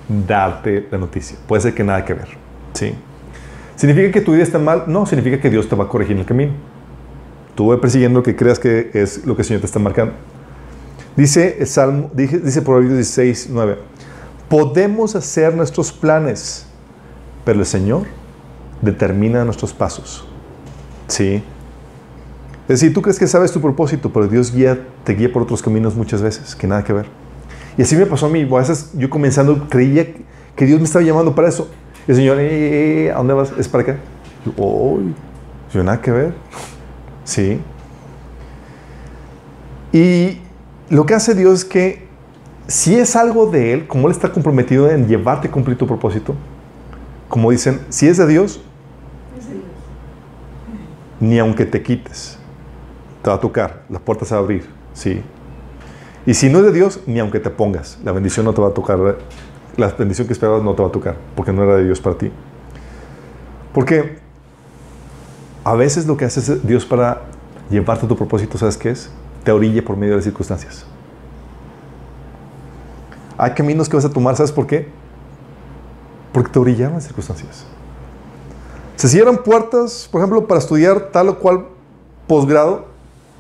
darte 0.09 0.87
la 0.91 0.99
noticia. 0.99 1.39
Puede 1.47 1.63
ser 1.63 1.75
que 1.75 1.83
nada 1.83 2.05
que 2.05 2.15
ver. 2.15 2.29
¿sí? 2.75 2.95
¿Significa 3.81 4.13
que 4.13 4.21
tu 4.21 4.35
idea 4.35 4.43
está 4.43 4.59
mal? 4.59 4.85
No, 4.89 5.07
significa 5.07 5.41
que 5.41 5.49
Dios 5.49 5.67
te 5.67 5.75
va 5.75 5.85
a 5.85 5.89
corregir 5.89 6.13
en 6.13 6.19
el 6.19 6.27
camino. 6.27 6.53
Tú 7.55 7.71
ve 7.71 7.79
persiguiendo 7.79 8.19
lo 8.19 8.23
que 8.23 8.37
creas 8.37 8.59
que 8.59 8.91
es 8.93 9.25
lo 9.25 9.35
que 9.35 9.41
el 9.41 9.47
Señor 9.47 9.63
te 9.63 9.67
está 9.69 9.79
marcando. 9.79 10.13
Dice 11.17 11.65
Salmo, 11.65 12.11
dice, 12.13 12.41
dice 12.41 12.61
Proverbios 12.61 12.97
16, 12.97 13.49
9. 13.51 13.79
Podemos 14.51 15.17
hacer 15.17 15.55
nuestros 15.55 15.93
planes, 15.93 16.67
pero 17.43 17.59
el 17.59 17.65
Señor 17.65 18.03
determina 18.83 19.47
nuestros 19.47 19.73
pasos. 19.73 20.29
¿Sí? 21.07 21.43
Es 22.69 22.81
decir, 22.81 22.93
tú 22.93 23.01
crees 23.01 23.19
que 23.19 23.27
sabes 23.27 23.51
tu 23.51 23.63
propósito, 23.63 24.13
pero 24.13 24.29
Dios 24.29 24.53
guía, 24.53 24.79
te 25.05 25.15
guía 25.15 25.33
por 25.33 25.41
otros 25.41 25.63
caminos 25.63 25.95
muchas 25.95 26.21
veces, 26.21 26.55
que 26.55 26.67
nada 26.67 26.85
que 26.85 26.93
ver. 26.93 27.07
Y 27.79 27.83
así 27.83 27.97
me 27.97 28.05
pasó 28.05 28.27
a 28.27 28.29
mí. 28.29 28.43
A 28.43 28.59
veces 28.59 28.91
yo 28.93 29.09
comenzando 29.09 29.71
creía 29.71 30.07
que 30.55 30.67
Dios 30.67 30.79
me 30.79 30.85
estaba 30.85 31.03
llamando 31.03 31.35
para 31.35 31.49
eso. 31.49 31.71
Y 32.07 32.11
el 32.11 32.17
Señor, 32.17 32.39
"Eh, 32.39 32.47
eh, 32.47 33.07
eh, 33.07 33.13
¿a 33.13 33.17
dónde 33.17 33.35
vas? 33.35 33.53
¿Es 33.59 33.69
para 33.69 33.83
acá? 33.83 33.97
Yo, 34.45 34.53
"Uy, 34.65 35.15
yo 35.73 35.83
nada 35.85 36.01
que 36.01 36.11
ver. 36.11 36.35
Sí. 37.25 37.61
Y 39.93 40.39
lo 40.89 41.07
que 41.07 41.15
hace 41.15 41.35
Dios 41.35 41.61
es 41.61 41.65
que 41.65 42.09
si 42.67 42.97
es 42.97 43.15
algo 43.15 43.47
de 43.47 43.73
Él, 43.73 43.87
como 43.87 44.09
Él 44.09 44.13
está 44.13 44.33
comprometido 44.33 44.91
en 44.91 45.07
llevarte 45.07 45.49
a 45.49 45.51
cumplir 45.51 45.77
tu 45.79 45.87
propósito, 45.87 46.35
como 47.29 47.51
dicen, 47.51 47.81
si 47.89 48.09
es 48.09 48.17
de 48.17 48.27
Dios, 48.27 48.61
ni 51.21 51.39
aunque 51.39 51.67
te 51.67 51.83
quites, 51.83 52.39
te 53.23 53.31
va 53.31 53.37
a 53.37 53.41
tocar, 53.41 53.83
las 53.89 54.01
puertas 54.01 54.29
se 54.29 54.35
van 54.35 54.43
a 54.43 54.45
abrir, 54.45 54.69
sí. 54.93 55.23
Y 56.27 56.35
si 56.35 56.49
no 56.49 56.59
es 56.59 56.65
de 56.65 56.73
Dios, 56.73 57.01
ni 57.07 57.19
aunque 57.21 57.39
te 57.41 57.51
pongas, 57.51 57.99
la 58.03 58.13
bendición 58.13 58.47
no 58.47 58.53
te 58.53 58.61
va 58.61 58.69
a 58.69 58.75
tocar, 58.75 58.99
la 59.77 59.89
bendición 59.89 60.27
que 60.27 60.33
esperabas 60.33 60.63
no 60.63 60.75
te 60.75 60.83
va 60.83 60.89
a 60.89 60.93
tocar, 60.93 61.17
porque 61.35 61.53
no 61.53 61.65
era 61.65 61.77
de 61.77 61.85
Dios 61.85 62.01
para 62.01 62.17
ti. 62.17 62.31
Porque 63.73 64.19
a 65.65 65.75
veces 65.75 66.07
lo 66.07 66.17
que 66.17 66.25
hace 66.25 66.59
Dios 66.63 66.85
para 66.85 67.23
llevarte 67.71 68.07
a 68.07 68.09
tu 68.09 68.17
propósito, 68.17 68.59
¿sabes 68.59 68.77
qué 68.77 68.91
es? 68.91 69.11
Te 69.45 69.53
orilla 69.53 69.85
por 69.85 69.97
medio 69.97 70.13
de 70.13 70.17
las 70.17 70.25
circunstancias. 70.25 70.85
Hay 73.39 73.53
caminos 73.53 73.89
que 73.89 73.97
vas 73.97 74.05
a 74.05 74.11
tomar, 74.11 74.37
¿sabes 74.37 74.53
por 74.53 74.67
qué? 74.67 74.89
Porque 76.33 76.51
te 76.51 76.59
orillaron 76.59 76.95
las 76.95 77.05
circunstancias. 77.05 77.65
Se 78.97 79.09
cierran 79.09 79.39
puertas, 79.39 80.09
por 80.11 80.21
ejemplo, 80.21 80.47
para 80.47 80.61
estudiar 80.61 81.11
tal 81.11 81.31
o 81.31 81.39
cual 81.39 81.67
posgrado 82.27 82.87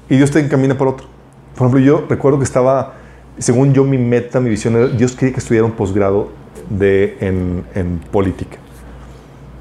y 0.09 0.17
Dios 0.17 0.31
te 0.31 0.41
encamina 0.41 0.77
por 0.79 0.89
otro. 0.89 1.07
Por 1.55 1.67
ejemplo, 1.67 1.81
yo 1.81 2.07
recuerdo 2.09 2.39
que 2.39 2.45
estaba, 2.45 2.95
según 3.41 3.73
yo, 3.73 3.85
mi 3.85 3.99
meta, 3.99 4.39
mi 4.39 4.51
visión 4.51 4.77
era, 4.77 4.87
Dios 4.87 5.13
quería 5.13 5.33
que 5.35 5.41
estudiara 5.41 5.65
un 5.65 5.73
posgrado 5.73 6.29
en, 6.79 8.01
política. 8.13 8.59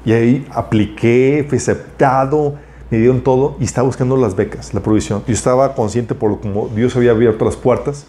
Y 0.04 0.12
ahí 0.12 0.46
apliqué, 0.52 1.44
fui 1.48 1.58
aceptado, 1.58 2.54
me 2.90 2.98
dieron 2.98 3.22
todo 3.22 3.56
y 3.58 3.64
estaba 3.64 3.86
buscando 3.86 4.16
las 4.16 4.36
becas, 4.36 4.74
la 4.74 4.80
provisión. 4.80 5.22
Yo 5.26 5.32
estaba 5.32 5.74
consciente 5.74 6.14
por 6.14 6.40
como 6.40 6.68
Dios 6.68 6.94
había 6.96 7.12
abierto 7.12 7.44
las 7.44 7.56
puertas, 7.56 8.06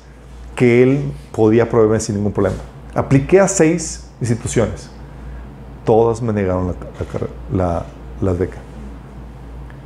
que 0.55 0.83
Él 0.83 0.99
podía 1.31 1.69
proveerme 1.69 1.99
sin 1.99 2.15
ningún 2.15 2.33
problema. 2.33 2.57
Apliqué 2.93 3.39
a 3.39 3.47
seis 3.47 4.09
instituciones. 4.19 4.89
Todas 5.85 6.21
me 6.21 6.33
negaron 6.33 6.67
la, 6.67 6.73
la, 7.53 7.65
la, 7.65 7.85
las 8.21 8.37
becas. 8.37 8.59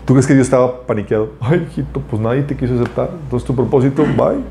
¿Tú 0.05 0.13
crees 0.13 0.27
que 0.27 0.33
Dios 0.33 0.47
estaba 0.47 0.81
paniqueado? 0.81 1.31
Ay, 1.39 1.67
hijito, 1.69 1.99
pues 2.01 2.21
nadie 2.21 2.43
te 2.43 2.55
quiso 2.55 2.75
aceptar. 2.75 3.09
Entonces 3.23 3.45
tu 3.45 3.55
propósito, 3.55 4.03
bye. 4.03 4.43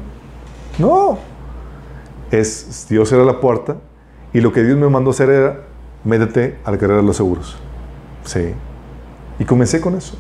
No. 0.79 1.19
Es, 2.31 2.87
Dios 2.89 3.13
era 3.13 3.25
la 3.25 3.41
puerta 3.41 3.77
y 4.33 4.41
lo 4.41 4.53
que 4.53 4.63
Dios 4.63 4.77
me 4.77 4.89
mandó 4.89 5.11
hacer 5.11 5.31
era, 5.31 5.61
métete 6.05 6.59
a 6.65 6.71
la 6.71 6.79
carrera 6.79 7.01
de 7.01 7.07
los 7.07 7.17
seguros. 7.17 7.57
Sí. 8.25 8.55
Y 9.39 9.45
comencé 9.45 9.81
con 9.81 9.95
eso. 9.95 10.17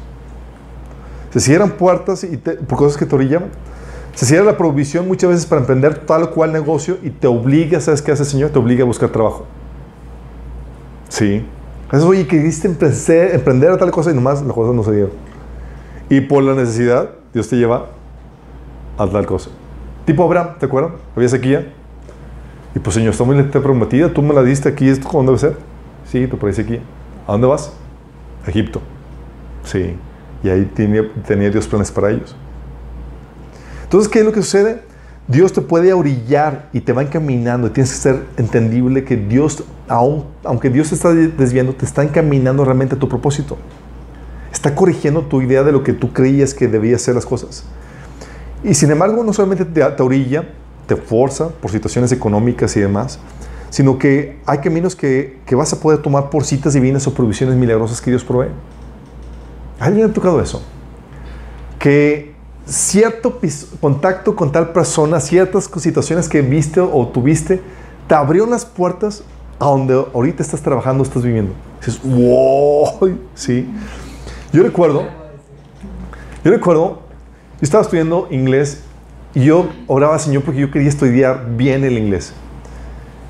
Se 1.32 1.40
cierran 1.40 1.72
puertas 1.72 2.22
y 2.22 2.36
por 2.36 2.78
cosas 2.78 2.96
que 2.96 3.06
te 3.06 3.14
orillaban. 3.14 3.50
Se 4.14 4.26
cierra 4.26 4.44
la 4.44 4.56
provisión 4.56 5.08
muchas 5.08 5.30
veces 5.30 5.46
para 5.46 5.60
emprender 5.60 6.06
tal 6.06 6.22
o 6.22 6.30
cual 6.30 6.52
negocio 6.52 6.98
y 7.02 7.10
te 7.10 7.26
obliga, 7.26 7.80
¿sabes 7.80 8.00
qué 8.00 8.12
hace 8.12 8.22
el 8.22 8.28
Señor? 8.28 8.50
Te 8.50 8.60
obliga 8.60 8.84
a 8.84 8.86
buscar 8.86 9.08
trabajo. 9.08 9.46
Sí. 11.08 11.44
Eso, 11.92 12.08
oye, 12.08 12.26
quisiste 12.26 12.68
emprender, 12.68 13.34
emprender 13.34 13.70
a 13.72 13.76
tal 13.76 13.90
cosa 13.90 14.12
y 14.12 14.14
nomás 14.14 14.42
las 14.42 14.52
cosas 14.52 14.74
no 14.74 14.84
se 14.84 14.92
dieron. 14.92 15.10
Y 16.08 16.20
por 16.20 16.44
la 16.44 16.54
necesidad, 16.54 17.10
Dios 17.32 17.48
te 17.48 17.56
lleva 17.56 17.86
a 18.96 19.06
tal 19.08 19.26
cosa. 19.26 19.50
Tipo 20.04 20.24
Abraham, 20.24 20.58
¿te 20.58 20.66
acuerdas? 20.66 20.92
Había 21.16 21.28
sequía. 21.28 21.72
Y 22.74 22.78
pues, 22.78 22.94
Señor, 22.94 23.12
está 23.12 23.24
muy 23.24 23.40
te 23.42 23.60
prometida, 23.60 24.12
tú 24.12 24.20
me 24.22 24.34
la 24.34 24.42
diste 24.42 24.68
aquí, 24.68 24.88
¿esto 24.88 25.08
cómo 25.08 25.24
debe 25.24 25.38
ser? 25.38 25.56
Sí, 26.06 26.26
tú 26.26 26.44
ahí 26.44 26.52
sequía. 26.52 26.80
¿A 27.26 27.32
dónde 27.32 27.46
vas? 27.46 27.72
A 28.44 28.50
Egipto. 28.50 28.80
Sí. 29.64 29.96
Y 30.42 30.48
ahí 30.48 30.64
tenía, 30.74 31.02
tenía 31.26 31.50
Dios 31.50 31.66
planes 31.66 31.90
para 31.90 32.10
ellos. 32.10 32.36
Entonces, 33.84 34.10
¿qué 34.10 34.18
es 34.20 34.24
lo 34.24 34.32
que 34.32 34.42
sucede? 34.42 34.82
Dios 35.26 35.54
te 35.54 35.62
puede 35.62 35.92
orillar 35.94 36.68
y 36.72 36.80
te 36.80 36.92
va 36.92 37.02
encaminando. 37.02 37.70
Tienes 37.70 37.92
que 37.92 37.98
ser 37.98 38.24
entendible 38.36 39.04
que 39.04 39.16
Dios, 39.16 39.64
aun, 39.88 40.24
aunque 40.42 40.68
Dios 40.68 40.90
te 40.90 40.96
está 40.96 41.14
desviando, 41.14 41.72
te 41.74 41.86
está 41.86 42.02
encaminando 42.02 42.64
realmente 42.64 42.96
a 42.96 42.98
tu 42.98 43.08
propósito. 43.08 43.56
Está 44.52 44.74
corrigiendo 44.74 45.22
tu 45.22 45.40
idea 45.40 45.62
de 45.62 45.72
lo 45.72 45.82
que 45.82 45.94
tú 45.94 46.12
creías 46.12 46.52
que 46.52 46.68
debías 46.68 47.00
ser 47.00 47.14
las 47.14 47.24
cosas. 47.24 47.64
Y 48.64 48.74
sin 48.74 48.90
embargo, 48.90 49.22
no 49.22 49.32
solamente 49.32 49.64
te, 49.64 49.84
te 49.84 50.02
orilla, 50.02 50.48
te 50.86 50.96
forza 50.96 51.48
por 51.50 51.70
situaciones 51.70 52.10
económicas 52.12 52.76
y 52.76 52.80
demás, 52.80 53.18
sino 53.70 53.98
que 53.98 54.38
hay 54.46 54.58
caminos 54.58 54.96
que, 54.96 55.38
que 55.44 55.54
vas 55.54 55.72
a 55.72 55.80
poder 55.80 56.00
tomar 56.00 56.30
por 56.30 56.44
citas 56.44 56.72
divinas 56.72 57.06
o 57.06 57.14
provisiones 57.14 57.56
milagrosas 57.56 58.00
que 58.00 58.10
Dios 58.10 58.24
provee. 58.24 58.48
¿A 59.78 59.84
¿Alguien 59.84 60.08
ha 60.08 60.12
tocado 60.12 60.40
eso? 60.40 60.62
Que 61.78 62.34
cierto 62.66 63.38
contacto 63.80 64.34
con 64.34 64.50
tal 64.50 64.72
persona, 64.72 65.20
ciertas 65.20 65.70
situaciones 65.76 66.28
que 66.28 66.40
viste 66.40 66.80
o 66.80 67.06
tuviste, 67.08 67.60
te 68.08 68.14
abrieron 68.14 68.50
las 68.50 68.64
puertas 68.64 69.22
a 69.58 69.66
donde 69.66 69.94
ahorita 69.94 70.42
estás 70.42 70.62
trabajando, 70.62 71.04
estás 71.04 71.22
viviendo. 71.22 71.52
Dices, 71.84 72.00
wow, 72.02 73.18
sí. 73.34 73.68
Yo 74.52 74.62
recuerdo, 74.62 75.04
yo 76.44 76.50
recuerdo, 76.50 77.03
yo 77.60 77.62
estaba 77.62 77.82
estudiando 77.82 78.28
inglés 78.30 78.84
y 79.34 79.44
yo 79.44 79.68
oraba 79.86 80.14
al 80.14 80.20
Señor 80.20 80.42
porque 80.42 80.60
yo 80.60 80.70
quería 80.70 80.88
estudiar 80.88 81.56
bien 81.56 81.84
el 81.84 81.98
inglés. 81.98 82.32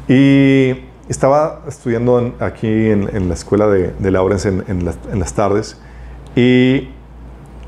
Y 0.09 0.85
estaba 1.09 1.63
estudiando 1.69 2.19
en, 2.19 2.35
aquí 2.41 2.67
en, 2.67 3.09
en, 3.15 3.29
la 3.29 3.35
escuela 3.35 3.67
de, 3.69 3.93
de 3.99 4.11
Lawrence 4.11 4.49
en, 4.49 4.85
las, 4.85 4.99
en 5.11 5.19
las 5.19 5.35
tardes 5.35 5.79
y 6.37 6.89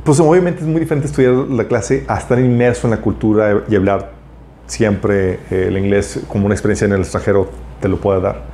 pues 0.04 0.20
obviamente 0.20 0.60
es 0.60 0.66
muy 0.66 0.80
diferente 0.80 1.06
estudiar 1.08 1.32
la 1.32 1.64
clase 1.64 2.04
a 2.08 2.18
estar 2.18 2.38
inmerso 2.38 2.86
en 2.86 2.92
la 2.92 3.00
cultura 3.00 3.64
y 3.68 3.74
hablar 3.74 4.12
siempre 4.66 5.40
eh, 5.50 5.66
el 5.68 5.78
inglés 5.78 6.20
como 6.28 6.46
una 6.46 6.54
experiencia 6.54 6.84
en 6.84 6.92
el 6.92 7.00
extranjero 7.00 7.50
te 7.80 7.88
lo 7.88 7.98
puede 7.98 8.20
dar. 8.20 8.44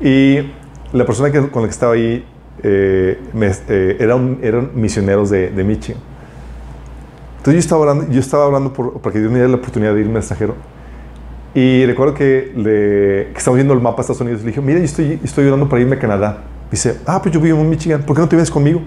Y 0.00 0.50
la 0.92 1.04
persona 1.04 1.30
que, 1.30 1.48
con 1.48 1.62
la 1.62 1.68
que 1.68 1.72
estaba 1.72 1.94
ahí 1.94 2.24
eh, 2.62 3.18
me, 3.32 3.50
eh, 3.68 3.96
eran, 4.00 4.38
eran 4.42 4.70
misioneros 4.74 5.30
de, 5.30 5.50
de, 5.50 5.64
Michigan. 5.64 6.00
Entonces 7.46 7.64
yo 7.64 7.66
estaba 7.66 7.82
hablando, 7.82 8.12
yo 8.12 8.18
estaba 8.18 8.44
hablando 8.46 8.72
por, 8.72 9.00
porque 9.00 9.20
Dios 9.20 9.30
me 9.30 9.38
dio 9.38 9.46
la 9.46 9.56
oportunidad 9.56 9.94
de 9.94 10.00
irme 10.00 10.14
al 10.14 10.18
extranjero. 10.18 10.56
Y 11.54 11.86
recuerdo 11.86 12.12
que, 12.12 12.52
le, 12.56 13.32
que 13.32 13.38
estamos 13.38 13.56
viendo 13.56 13.72
el 13.72 13.80
mapa 13.80 13.98
de 13.98 14.00
Estados 14.02 14.20
Unidos 14.20 14.40
y 14.40 14.46
le 14.46 14.50
dije, 14.50 14.60
mira, 14.60 14.80
yo 14.80 14.84
estoy, 14.84 15.20
estoy 15.22 15.46
orando 15.46 15.68
para 15.68 15.80
irme 15.80 15.94
a 15.94 15.98
Canadá. 16.00 16.42
Dice, 16.72 16.98
ah, 17.06 17.22
pues 17.22 17.32
yo 17.32 17.40
vivo 17.40 17.60
en 17.60 17.70
Michigan, 17.70 18.02
¿por 18.02 18.16
qué 18.16 18.22
no 18.22 18.28
te 18.28 18.34
vienes 18.34 18.50
conmigo? 18.50 18.82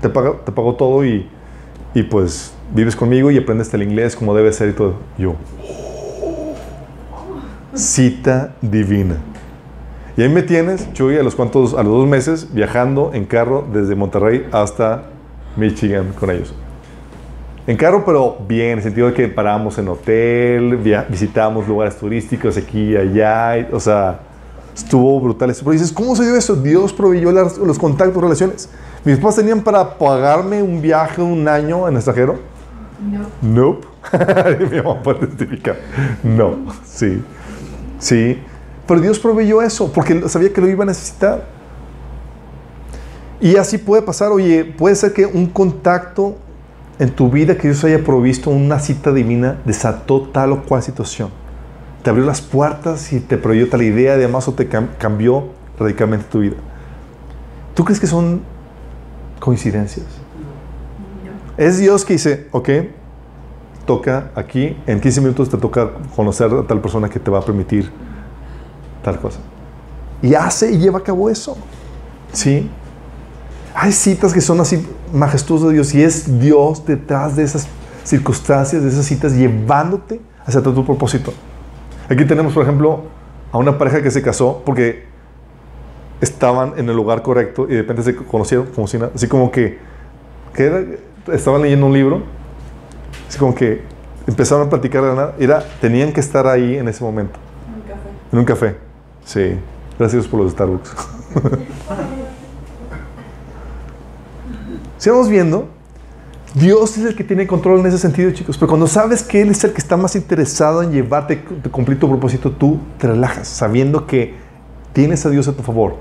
te 0.00 0.08
pago, 0.08 0.40
te 0.44 0.52
pago 0.52 0.74
todo 0.74 1.04
y, 1.04 1.28
y, 1.92 2.02
pues 2.04 2.54
vives 2.74 2.96
conmigo 2.96 3.30
y 3.30 3.36
aprendes 3.36 3.72
el 3.74 3.82
inglés 3.82 4.16
como 4.16 4.34
debe 4.34 4.54
ser 4.54 4.70
y 4.70 4.72
todo. 4.72 4.94
Yo, 5.18 5.36
cita 7.74 8.54
divina. 8.62 9.16
Y 10.16 10.22
ahí 10.22 10.30
me 10.30 10.42
tienes, 10.42 10.90
Chuy, 10.94 11.18
a 11.18 11.22
los 11.22 11.34
cuantos, 11.36 11.74
a 11.74 11.82
los 11.82 11.92
dos 11.92 12.08
meses, 12.08 12.54
viajando 12.54 13.10
en 13.12 13.26
carro 13.26 13.66
desde 13.70 13.94
Monterrey 13.94 14.48
hasta 14.50 15.04
Michigan 15.56 16.14
con 16.18 16.30
ellos. 16.30 16.54
En 17.68 17.76
carro, 17.76 18.02
pero 18.04 18.38
bien, 18.48 18.70
en 18.70 18.78
el 18.78 18.82
sentido 18.82 19.06
de 19.08 19.12
que 19.14 19.28
paramos 19.28 19.78
en 19.78 19.86
hotel, 19.88 20.78
visitamos 21.08 21.68
lugares 21.68 21.96
turísticos 21.96 22.56
aquí 22.56 22.92
y 22.92 22.96
allá, 22.96 23.68
o 23.72 23.78
sea, 23.78 24.20
Estuvo 24.74 25.18
brutal 25.20 25.50
eso. 25.50 25.64
Pero 25.64 25.72
dices, 25.72 25.90
¿cómo 25.90 26.14
se 26.14 26.22
dio 26.24 26.36
eso? 26.36 26.54
Dios 26.54 26.92
proveyó 26.92 27.32
las- 27.32 27.58
los 27.58 27.76
contactos, 27.80 28.22
relaciones. 28.22 28.70
Mis 29.04 29.16
papás 29.16 29.34
tenían 29.34 29.60
para 29.60 29.98
pagarme 29.98 30.62
un 30.62 30.80
viaje 30.80 31.20
un 31.20 31.48
año 31.48 31.88
en 31.88 31.96
extranjero. 31.96 32.38
No. 33.02 33.26
Nope. 33.42 33.86
Mi 34.70 34.80
mamá 34.80 35.02
puede 35.02 35.26
testificar. 35.26 35.78
No, 36.22 36.58
sí. 36.84 37.20
Sí. 37.98 38.40
Pero 38.86 39.00
Dios 39.00 39.18
proveyó 39.18 39.62
eso 39.62 39.92
porque 39.92 40.28
sabía 40.28 40.52
que 40.52 40.60
lo 40.60 40.68
iba 40.68 40.84
a 40.84 40.86
necesitar. 40.86 41.44
Y 43.40 43.56
así 43.56 43.78
puede 43.78 44.02
pasar. 44.02 44.30
Oye, 44.30 44.64
puede 44.64 44.94
ser 44.94 45.12
que 45.12 45.26
un 45.26 45.46
contacto 45.46 46.36
en 46.98 47.10
tu 47.10 47.30
vida 47.30 47.56
que 47.56 47.68
Dios 47.68 47.84
haya 47.84 48.02
provisto, 48.04 48.50
una 48.50 48.78
cita 48.80 49.12
divina, 49.12 49.58
desató 49.64 50.22
tal 50.22 50.52
o 50.52 50.62
cual 50.64 50.82
situación. 50.82 51.30
Te 52.02 52.10
abrió 52.10 52.24
las 52.24 52.40
puertas 52.40 53.12
y 53.12 53.20
te 53.20 53.36
proveyó 53.36 53.68
tal 53.68 53.82
idea, 53.82 54.14
además, 54.14 54.48
o 54.48 54.52
te 54.52 54.68
cam- 54.68 54.88
cambió 54.98 55.44
radicalmente 55.78 56.26
tu 56.30 56.40
vida. 56.40 56.56
¿Tú 57.74 57.84
crees 57.84 58.00
que 58.00 58.06
son 58.06 58.42
coincidencias? 59.40 60.06
Es 61.56 61.78
Dios 61.78 62.04
que 62.04 62.14
dice, 62.14 62.48
ok, 62.52 62.68
toca 63.86 64.30
aquí, 64.34 64.76
en 64.86 65.00
15 65.00 65.20
minutos 65.20 65.48
te 65.50 65.56
toca 65.56 65.90
conocer 66.14 66.52
a 66.52 66.62
tal 66.64 66.80
persona 66.80 67.08
que 67.08 67.18
te 67.18 67.30
va 67.30 67.38
a 67.38 67.42
permitir 67.42 67.90
tal 69.02 69.18
cosa. 69.20 69.38
Y 70.22 70.34
hace 70.34 70.72
y 70.72 70.78
lleva 70.78 70.98
a 70.98 71.02
cabo 71.02 71.30
eso. 71.30 71.56
¿Sí? 72.32 72.68
Hay 73.80 73.92
citas 73.92 74.32
que 74.34 74.40
son 74.40 74.58
así 74.60 74.84
majestuosas 75.12 75.68
de 75.68 75.74
Dios 75.74 75.94
y 75.94 76.02
es 76.02 76.40
Dios 76.40 76.84
detrás 76.84 77.36
de 77.36 77.44
esas 77.44 77.68
circunstancias, 78.02 78.82
de 78.82 78.88
esas 78.88 79.04
citas, 79.04 79.34
llevándote 79.34 80.20
hacia 80.44 80.60
tu 80.60 80.84
propósito. 80.84 81.32
Aquí 82.08 82.24
tenemos, 82.24 82.52
por 82.54 82.64
ejemplo, 82.64 83.02
a 83.52 83.58
una 83.58 83.78
pareja 83.78 84.02
que 84.02 84.10
se 84.10 84.20
casó 84.20 84.62
porque 84.66 85.04
estaban 86.20 86.72
en 86.76 86.88
el 86.88 86.96
lugar 86.96 87.22
correcto 87.22 87.66
y 87.68 87.74
de 87.74 87.82
repente 87.82 88.02
se 88.02 88.16
conocieron, 88.16 88.66
como 88.74 88.88
si 88.88 88.98
nada, 88.98 89.12
así 89.14 89.28
como 89.28 89.52
que, 89.52 89.78
que 90.54 90.64
era- 90.64 90.82
estaban 91.32 91.62
leyendo 91.62 91.86
un 91.86 91.92
libro, 91.92 92.22
así 93.28 93.38
como 93.38 93.54
que 93.54 93.82
empezaron 94.26 94.66
a 94.66 94.70
platicar 94.70 95.02
de 95.04 95.14
nada, 95.14 95.34
era, 95.38 95.62
tenían 95.80 96.12
que 96.12 96.18
estar 96.18 96.48
ahí 96.48 96.76
en 96.78 96.88
ese 96.88 97.04
momento, 97.04 97.38
Un 97.68 97.82
café. 97.86 98.08
en 98.32 98.38
un 98.40 98.44
café. 98.44 98.76
Sí, 99.24 99.60
gracias 99.98 100.26
por 100.26 100.40
los 100.40 100.50
Starbucks. 100.50 100.90
Si 104.98 105.08
vamos 105.10 105.28
viendo, 105.28 105.68
Dios 106.54 106.98
es 106.98 107.04
el 107.04 107.14
que 107.14 107.22
tiene 107.22 107.46
control 107.46 107.80
en 107.80 107.86
ese 107.86 107.98
sentido, 107.98 108.32
chicos. 108.32 108.58
Pero 108.58 108.68
cuando 108.68 108.88
sabes 108.88 109.22
que 109.22 109.40
Él 109.40 109.50
es 109.50 109.62
el 109.62 109.72
que 109.72 109.78
está 109.78 109.96
más 109.96 110.16
interesado 110.16 110.82
en 110.82 110.90
llevarte 110.90 111.44
a 111.64 111.68
cumplir 111.70 112.00
tu 112.00 112.08
propósito, 112.08 112.50
tú 112.50 112.80
te 112.98 113.06
relajas, 113.06 113.46
sabiendo 113.46 114.06
que 114.06 114.34
tienes 114.92 115.24
a 115.24 115.30
Dios 115.30 115.46
a 115.46 115.52
tu 115.52 115.62
favor, 115.62 115.94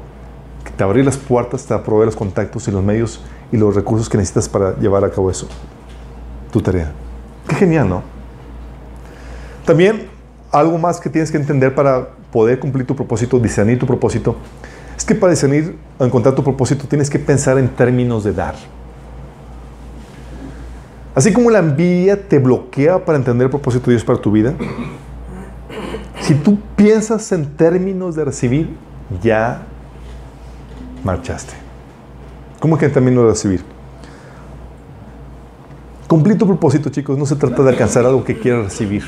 que 0.63 0.71
te 0.71 0.83
abrir 0.83 1.05
las 1.05 1.17
puertas, 1.17 1.65
te 1.65 1.77
proveer 1.77 2.07
los 2.07 2.15
contactos 2.15 2.67
y 2.67 2.71
los 2.71 2.83
medios 2.83 3.21
y 3.51 3.57
los 3.57 3.75
recursos 3.75 4.09
que 4.09 4.17
necesitas 4.17 4.49
para 4.49 4.75
llevar 4.79 5.03
a 5.05 5.11
cabo 5.11 5.29
eso. 5.29 5.47
Tu 6.51 6.59
tarea. 6.61 6.91
Qué 7.47 7.55
genial, 7.55 7.87
¿no? 7.87 8.01
También 9.63 10.07
algo 10.51 10.77
más 10.79 10.99
que 10.99 11.09
tienes 11.09 11.29
que 11.29 11.37
entender 11.37 11.75
para 11.75 12.09
poder 12.31 12.57
cumplir 12.57 12.87
tu 12.87 12.95
propósito, 12.95 13.37
discernir 13.37 13.77
tu 13.77 13.85
propósito, 13.85 14.35
es 14.97 15.05
que 15.05 15.13
para 15.13 15.31
discernir 15.31 15.77
o 15.99 16.05
encontrar 16.05 16.33
tu 16.33 16.43
propósito 16.43 16.87
tienes 16.87 17.09
que 17.09 17.19
pensar 17.19 17.59
en 17.59 17.69
términos 17.69 18.23
de 18.23 18.33
dar. 18.33 18.55
Así 21.17 21.33
como 21.33 21.49
la 21.49 21.57
envidia 21.57 22.27
te 22.27 22.37
bloquea 22.37 23.03
para 23.03 23.17
entender 23.17 23.45
el 23.45 23.49
propósito 23.49 23.85
de 23.87 23.93
Dios 23.93 24.03
para 24.05 24.21
tu 24.21 24.31
vida, 24.31 24.53
si 26.21 26.35
tú 26.35 26.59
piensas 26.75 27.31
en 27.31 27.55
términos 27.55 28.13
de 28.15 28.23
recibir, 28.23 28.69
ya 29.23 29.63
marchaste. 31.03 31.53
¿Cómo 32.59 32.77
que 32.77 32.85
en 32.85 32.93
términos 32.93 33.23
de 33.23 33.29
recibir? 33.31 33.63
Cumplir 36.07 36.37
tu 36.37 36.45
propósito, 36.45 36.91
chicos, 36.91 37.17
no 37.17 37.25
se 37.25 37.35
trata 37.35 37.63
de 37.63 37.69
alcanzar 37.69 38.05
algo 38.05 38.23
que 38.23 38.37
quieras 38.37 38.65
recibir. 38.65 39.03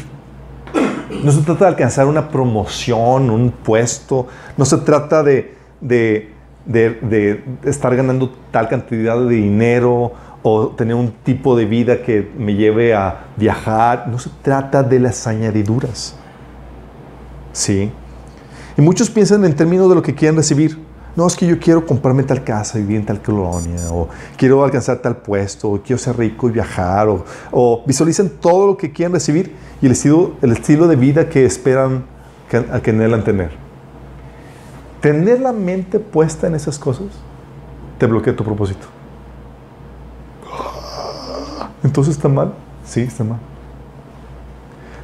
No 1.23 1.31
se 1.31 1.41
trata 1.43 1.65
de 1.65 1.69
alcanzar 1.69 2.07
una 2.07 2.29
promoción, 2.29 3.29
un 3.29 3.51
puesto. 3.51 4.25
No 4.57 4.65
se 4.65 4.77
trata 4.77 5.21
de, 5.21 5.53
de- 5.79 6.31
de- 6.65 6.89
de 7.03 7.43
estar 7.69 7.95
ganando 7.95 8.31
tal 8.49 8.67
cantidad 8.67 9.15
de 9.19 9.29
dinero 9.29 10.11
o 10.43 10.69
tener 10.69 10.95
un 10.95 11.11
tipo 11.23 11.55
de 11.55 11.65
vida 11.65 12.01
que 12.01 12.31
me 12.37 12.55
lleve 12.55 12.93
a 12.93 13.27
viajar. 13.35 14.07
No 14.07 14.19
se 14.19 14.29
trata 14.41 14.83
de 14.83 14.99
las 14.99 15.27
añadiduras. 15.27 16.15
¿Sí? 17.51 17.91
Y 18.77 18.81
muchos 18.81 19.09
piensan 19.09 19.43
en 19.45 19.55
términos 19.55 19.89
de 19.89 19.95
lo 19.95 20.01
que 20.01 20.15
quieren 20.15 20.37
recibir. 20.37 20.79
No, 21.15 21.27
es 21.27 21.35
que 21.35 21.45
yo 21.45 21.59
quiero 21.59 21.85
comprarme 21.85 22.23
tal 22.23 22.43
casa 22.43 22.77
vivir 22.77 22.97
en 22.97 23.05
tal 23.05 23.21
colonia, 23.21 23.91
o 23.91 24.07
quiero 24.37 24.63
alcanzar 24.63 24.99
tal 24.99 25.17
puesto, 25.17 25.69
o 25.69 25.81
quiero 25.81 25.97
ser 25.97 26.17
rico 26.17 26.47
y 26.47 26.53
viajar, 26.53 27.09
o, 27.09 27.25
o 27.51 27.83
visualizan 27.85 28.29
todo 28.29 28.67
lo 28.67 28.77
que 28.77 28.91
quieren 28.91 29.11
recibir 29.11 29.53
y 29.81 29.87
el 29.87 29.91
estilo, 29.93 30.33
el 30.41 30.51
estilo 30.51 30.87
de 30.87 30.95
vida 30.95 31.27
que 31.27 31.45
esperan 31.45 32.05
que, 32.49 32.63
que 32.81 32.91
anhelan 32.91 33.23
tener. 33.23 33.51
Tener 35.01 35.41
la 35.41 35.51
mente 35.51 35.99
puesta 35.99 36.47
en 36.47 36.55
esas 36.55 36.77
cosas 36.77 37.07
te 37.97 38.05
bloquea 38.05 38.35
tu 38.35 38.43
propósito. 38.43 38.87
Entonces 41.83 42.15
está 42.15 42.27
mal. 42.29 42.53
Sí, 42.85 43.01
está 43.01 43.23
mal. 43.23 43.39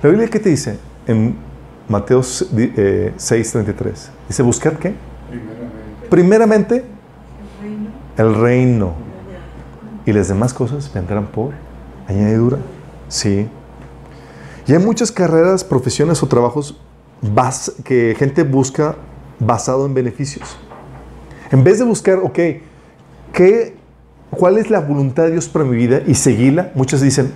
La 0.02 0.10
Biblia, 0.10 0.28
¿qué 0.30 0.40
te 0.40 0.50
dice? 0.50 0.78
En 1.08 1.36
Mateo 1.88 2.22
eh, 2.58 3.14
6:33. 3.18 4.10
Dice, 4.28 4.44
¿buscar 4.44 4.78
qué? 4.78 4.94
Primeramente. 5.30 6.10
Primeramente, 6.10 6.86
El 7.62 7.64
reino. 7.64 7.90
el 8.18 8.42
reino. 8.42 8.94
Y 10.06 10.14
las 10.14 10.28
demás 10.28 10.54
cosas 10.54 10.92
vendrán 10.94 11.28
por 11.28 11.52
añadidura. 12.08 12.58
Sí. 13.08 13.48
Y 14.68 14.74
hay 14.74 14.80
muchas 14.80 15.12
carreras, 15.12 15.64
profesiones 15.64 16.22
o 16.24 16.28
trabajos 16.28 16.80
bas- 17.22 17.74
que 17.84 18.16
gente 18.18 18.44
busca 18.44 18.96
basado 19.40 19.86
en 19.86 19.94
beneficios. 19.94 20.58
En 21.52 21.64
vez 21.64 21.80
de 21.80 21.86
buscar, 21.86 22.20
ok, 22.20 22.40
¿qué, 23.34 23.75
¿cuál 24.36 24.58
es 24.58 24.70
la 24.70 24.80
voluntad 24.80 25.24
de 25.24 25.32
Dios 25.32 25.48
para 25.48 25.66
mi 25.66 25.76
vida? 25.76 26.02
Y 26.06 26.16
seguirla, 26.16 26.72
muchos 26.76 27.02
dicen, 27.02 27.34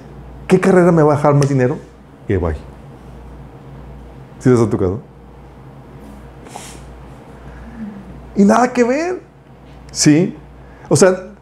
¿qué 0.47 0.59
carrera 0.59 0.91
me 0.91 1.03
va 1.03 1.13
a 1.13 1.15
dejar 1.17 1.33
más 1.33 1.49
dinero? 1.49 1.77
Y 2.27 2.35
voy. 2.35 2.53
¿Sí 4.39 4.49
les 4.49 4.59
ha 4.59 4.69
tocado? 4.69 5.01
Y 8.35 8.43
nada 8.45 8.71
que 8.71 8.83
ver. 8.83 9.21
Sí. 9.91 10.35
O 10.87 10.95
sea, 10.95 11.33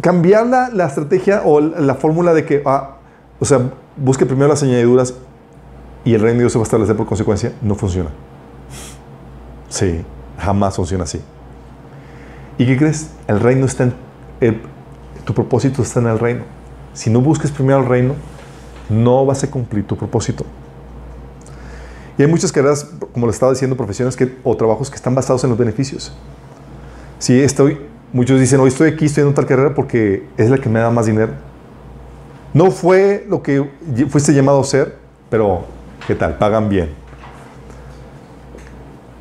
cambiar 0.00 0.46
la, 0.46 0.70
la 0.70 0.86
estrategia 0.86 1.42
o 1.44 1.60
la, 1.60 1.80
la 1.80 1.94
fórmula 1.94 2.34
de 2.34 2.44
que, 2.44 2.62
ah, 2.66 2.96
o 3.38 3.44
sea, 3.44 3.70
busque 3.96 4.26
primero 4.26 4.48
las 4.48 4.62
añadiduras 4.62 5.14
y 6.04 6.14
el 6.14 6.20
reino 6.20 6.38
de 6.38 6.44
Dios 6.44 6.52
se 6.52 6.58
va 6.58 6.62
a 6.62 6.64
establecer 6.64 6.96
por 6.96 7.06
consecuencia, 7.06 7.52
no 7.62 7.74
funciona. 7.74 8.10
Sí, 9.68 10.04
jamás 10.38 10.76
funciona 10.76 11.04
así. 11.04 11.20
¿Y 12.58 12.66
qué 12.66 12.76
crees? 12.76 13.10
El 13.26 13.40
reino 13.40 13.66
está 13.66 13.84
en. 14.40 14.73
Tu 15.24 15.34
propósito 15.34 15.82
está 15.82 16.00
en 16.00 16.06
el 16.06 16.18
reino. 16.18 16.44
Si 16.92 17.10
no 17.10 17.20
busques 17.20 17.50
primero 17.50 17.80
el 17.80 17.86
reino, 17.86 18.14
no 18.88 19.24
vas 19.26 19.42
a 19.44 19.50
cumplir 19.50 19.86
tu 19.86 19.96
propósito. 19.96 20.44
Y 22.16 22.22
hay 22.22 22.28
muchas 22.28 22.52
carreras, 22.52 22.88
como 23.12 23.26
le 23.26 23.32
estaba 23.32 23.52
diciendo, 23.52 23.76
profesiones 23.76 24.16
que, 24.16 24.36
o 24.44 24.56
trabajos 24.56 24.88
que 24.90 24.96
están 24.96 25.14
basados 25.14 25.42
en 25.44 25.50
los 25.50 25.58
beneficios. 25.58 26.12
Sí, 27.18 27.40
estoy, 27.40 27.78
muchos 28.12 28.38
dicen, 28.38 28.60
hoy 28.60 28.68
estoy 28.68 28.90
aquí 28.90 29.06
estudiando 29.06 29.34
tal 29.34 29.46
carrera 29.46 29.74
porque 29.74 30.24
es 30.36 30.50
la 30.50 30.58
que 30.58 30.68
me 30.68 30.78
da 30.78 30.90
más 30.90 31.06
dinero. 31.06 31.32
No 32.52 32.70
fue 32.70 33.26
lo 33.28 33.42
que 33.42 33.68
fuiste 34.08 34.32
llamado 34.32 34.60
a 34.60 34.64
ser, 34.64 34.96
pero 35.28 35.64
¿qué 36.06 36.14
tal? 36.14 36.38
Pagan 36.38 36.68
bien. 36.68 36.90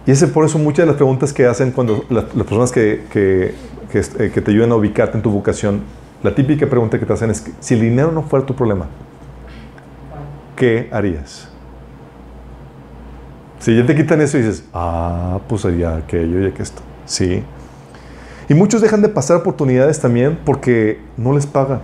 Y 0.06 0.12
ese 0.12 0.28
por 0.28 0.46
eso 0.46 0.60
muchas 0.60 0.84
de 0.84 0.88
las 0.88 0.96
preguntas 0.98 1.34
que 1.34 1.48
hacen 1.48 1.72
cuando 1.72 2.04
la- 2.10 2.28
las 2.36 2.46
personas 2.46 2.72
que, 2.72 3.56
que, 3.94 4.00
eh, 4.00 4.32
que 4.32 4.42
te 4.42 4.50
ayudan 4.50 4.72
a 4.72 4.76
ubicarte 4.76 5.16
en 5.16 5.22
tu 5.22 5.30
vocación, 5.30 5.84
la 6.24 6.34
típica 6.34 6.66
pregunta 6.66 6.98
que 6.98 7.06
te 7.06 7.14
hacen 7.14 7.30
es, 7.30 7.46
si 7.60 7.76
el 7.76 7.82
dinero 7.82 8.12
no 8.12 8.24
fuera 8.24 8.44
tu 8.44 8.56
problema, 8.56 8.88
¿qué 10.56 10.90
harías? 10.92 11.48
Si 13.60 13.78
ya 13.78 13.86
te 13.86 13.96
quitan 13.96 14.20
eso 14.20 14.40
y 14.40 14.42
dices, 14.42 14.66
ah, 14.74 15.40
pues 15.48 15.64
haría 15.64 15.96
aquello 15.96 16.48
y 16.48 16.52
que 16.52 16.64
esto. 16.64 16.82
Sí. 17.06 17.44
Y 18.50 18.56
muchos 18.56 18.82
dejan 18.82 19.04
de 19.04 19.10
pasar 19.10 19.38
oportunidades 19.38 20.00
también 20.00 20.40
porque 20.44 21.00
no 21.16 21.32
les 21.32 21.46
pagan. 21.46 21.82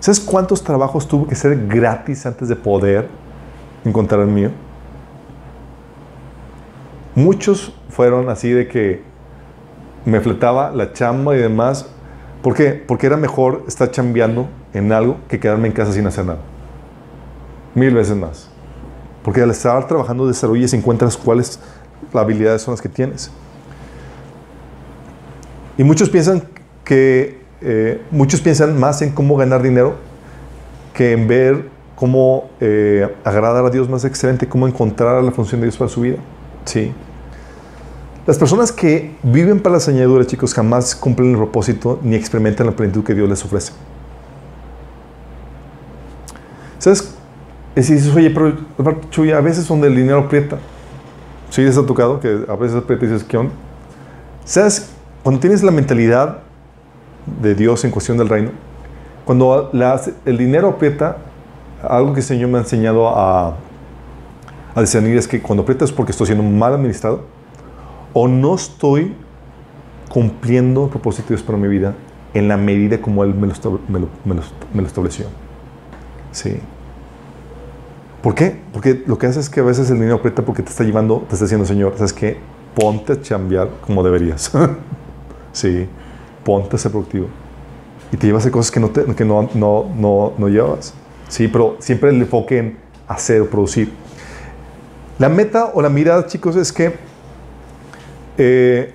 ¿Sabes 0.00 0.18
cuántos 0.18 0.64
trabajos 0.64 1.06
tuvo 1.06 1.28
que 1.28 1.36
ser 1.36 1.68
gratis 1.68 2.26
antes 2.26 2.48
de 2.48 2.56
poder 2.56 3.08
encontrar 3.84 4.22
el 4.22 4.26
mío? 4.26 4.50
Muchos 7.14 7.72
fueron 7.88 8.28
así 8.28 8.50
de 8.50 8.66
que 8.66 9.13
me 10.04 10.20
fletaba 10.20 10.70
la 10.70 10.92
chamba 10.92 11.34
y 11.34 11.38
demás. 11.38 11.86
¿Por 12.42 12.54
qué? 12.54 12.72
Porque 12.72 13.06
era 13.06 13.16
mejor 13.16 13.64
estar 13.66 13.90
chambeando 13.90 14.48
en 14.72 14.92
algo 14.92 15.16
que 15.28 15.40
quedarme 15.40 15.68
en 15.68 15.72
casa 15.72 15.92
sin 15.92 16.06
hacer 16.06 16.26
nada. 16.26 16.40
Mil 17.74 17.94
veces 17.94 18.16
más. 18.16 18.48
Porque 19.22 19.40
al 19.40 19.50
estar 19.50 19.86
trabajando 19.86 20.26
desarrollas 20.26 20.72
y 20.72 20.76
encuentras 20.76 21.16
cuál 21.16 21.40
es 21.40 21.58
habilidades 22.12 22.62
son 22.62 22.72
las 22.72 22.82
que 22.82 22.88
tienes. 22.88 23.30
Y 25.76 25.84
muchos 25.84 26.10
piensan 26.10 26.42
que, 26.84 27.40
eh, 27.60 28.02
muchos 28.10 28.40
piensan 28.40 28.78
más 28.78 29.02
en 29.02 29.10
cómo 29.10 29.36
ganar 29.36 29.62
dinero 29.62 29.96
que 30.92 31.12
en 31.12 31.26
ver 31.26 31.68
cómo 31.96 32.50
eh, 32.60 33.12
agradar 33.24 33.64
a 33.64 33.70
Dios 33.70 33.88
más 33.88 34.04
excelente, 34.04 34.46
cómo 34.46 34.68
encontrar 34.68 35.22
la 35.22 35.30
función 35.32 35.60
de 35.60 35.66
Dios 35.66 35.76
para 35.76 35.88
su 35.88 36.02
vida. 36.02 36.16
Sí. 36.64 36.92
Las 38.26 38.38
personas 38.38 38.72
que 38.72 39.14
viven 39.22 39.60
para 39.60 39.74
las 39.74 39.86
añadiduras, 39.86 40.26
chicos, 40.26 40.54
jamás 40.54 40.96
cumplen 40.96 41.32
el 41.32 41.36
propósito 41.36 42.00
ni 42.02 42.16
experimentan 42.16 42.66
la 42.66 42.72
plenitud 42.72 43.04
que 43.04 43.14
Dios 43.14 43.28
les 43.28 43.44
ofrece. 43.44 43.72
¿Sabes? 46.78 47.14
Es 47.74 47.88
decir, 47.88 47.96
dices, 47.96 48.16
oye, 48.16 48.30
pero 48.30 49.00
Chuy, 49.10 49.32
a 49.32 49.40
veces 49.40 49.68
donde 49.68 49.88
el 49.88 49.96
dinero 49.96 50.20
aprieta. 50.20 50.56
Sí, 51.50 51.62
les 51.62 51.76
ha 51.76 51.84
tocado 51.84 52.18
que 52.18 52.46
a 52.48 52.56
veces 52.56 52.78
aprieta 52.78 53.04
y 53.04 53.08
dices, 53.08 53.24
¿qué 53.24 53.36
onda? 53.36 53.52
¿Sabes? 54.46 54.90
Cuando 55.22 55.40
tienes 55.40 55.62
la 55.62 55.70
mentalidad 55.70 56.38
de 57.42 57.54
Dios 57.54 57.84
en 57.84 57.90
cuestión 57.90 58.16
del 58.16 58.28
reino, 58.30 58.50
cuando 59.26 59.70
el 60.24 60.38
dinero 60.38 60.68
aprieta, 60.68 61.18
algo 61.82 62.14
que 62.14 62.20
el 62.20 62.26
Señor 62.26 62.48
me 62.48 62.56
ha 62.56 62.62
enseñado 62.62 63.06
a, 63.08 63.56
a 64.74 64.80
discernir 64.80 65.18
es 65.18 65.28
que 65.28 65.42
cuando 65.42 65.62
aprieta 65.62 65.84
es 65.84 65.92
porque 65.92 66.12
estoy 66.12 66.26
siendo 66.26 66.42
mal 66.42 66.72
administrado 66.72 67.33
o 68.14 68.26
no 68.28 68.54
estoy 68.54 69.14
cumpliendo 70.08 70.88
el 70.92 71.42
para 71.42 71.58
mi 71.58 71.68
vida 71.68 71.94
en 72.32 72.48
la 72.48 72.56
medida 72.56 73.00
como 73.00 73.22
Él 73.24 73.34
me 73.34 73.48
lo, 73.48 74.86
estableció. 74.86 75.26
Sí. 76.32 76.58
¿Por 78.22 78.34
qué? 78.34 78.60
Porque 78.72 79.04
lo 79.06 79.18
que 79.18 79.26
hace 79.26 79.40
es 79.40 79.50
que 79.50 79.60
a 79.60 79.64
veces 79.64 79.90
el 79.90 79.96
dinero 79.96 80.16
aprieta 80.16 80.42
porque 80.42 80.62
te 80.62 80.70
está 80.70 80.82
llevando, 80.82 81.24
te 81.28 81.34
está 81.34 81.44
diciendo, 81.44 81.66
Señor, 81.66 81.92
¿sabes 81.96 82.12
qué? 82.12 82.38
Ponte 82.74 83.12
a 83.12 83.20
chambear 83.20 83.68
como 83.86 84.02
deberías. 84.02 84.50
sí. 85.52 85.86
Ponte 86.42 86.76
a 86.76 86.78
ser 86.78 86.90
productivo. 86.90 87.26
Y 88.12 88.16
te 88.16 88.26
llevas 88.26 88.46
a 88.46 88.50
cosas 88.50 88.70
que 88.70 88.80
no, 88.80 88.90
te- 88.90 89.04
que 89.14 89.24
no, 89.24 89.48
no, 89.54 89.86
no, 89.96 90.32
no 90.38 90.48
llevas. 90.48 90.94
Sí, 91.28 91.48
pero 91.48 91.76
siempre 91.80 92.10
el 92.10 92.16
enfoque 92.20 92.58
en 92.58 92.78
hacer 93.08 93.40
o 93.40 93.50
producir. 93.50 93.92
La 95.18 95.28
meta 95.28 95.70
o 95.74 95.82
la 95.82 95.88
mirada, 95.88 96.26
chicos, 96.26 96.56
es 96.56 96.72
que, 96.72 96.96
eh, 98.38 98.92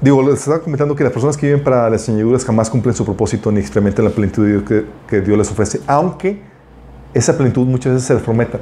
digo, 0.00 0.22
les 0.22 0.40
estaba 0.40 0.60
comentando 0.60 0.94
que 0.94 1.04
las 1.04 1.12
personas 1.12 1.36
que 1.36 1.46
viven 1.46 1.64
para 1.64 1.88
las 1.90 2.08
añadiduras 2.08 2.44
jamás 2.44 2.70
cumplen 2.70 2.94
su 2.94 3.04
propósito 3.04 3.50
ni 3.50 3.60
experimentan 3.60 4.04
la 4.04 4.10
plenitud 4.10 4.64
que, 4.64 4.84
que 5.08 5.20
Dios 5.20 5.38
les 5.38 5.50
ofrece, 5.50 5.80
aunque 5.86 6.40
esa 7.14 7.36
plenitud 7.36 7.66
muchas 7.66 7.94
veces 7.94 8.06
se 8.06 8.14
les 8.14 8.22
prometa. 8.22 8.60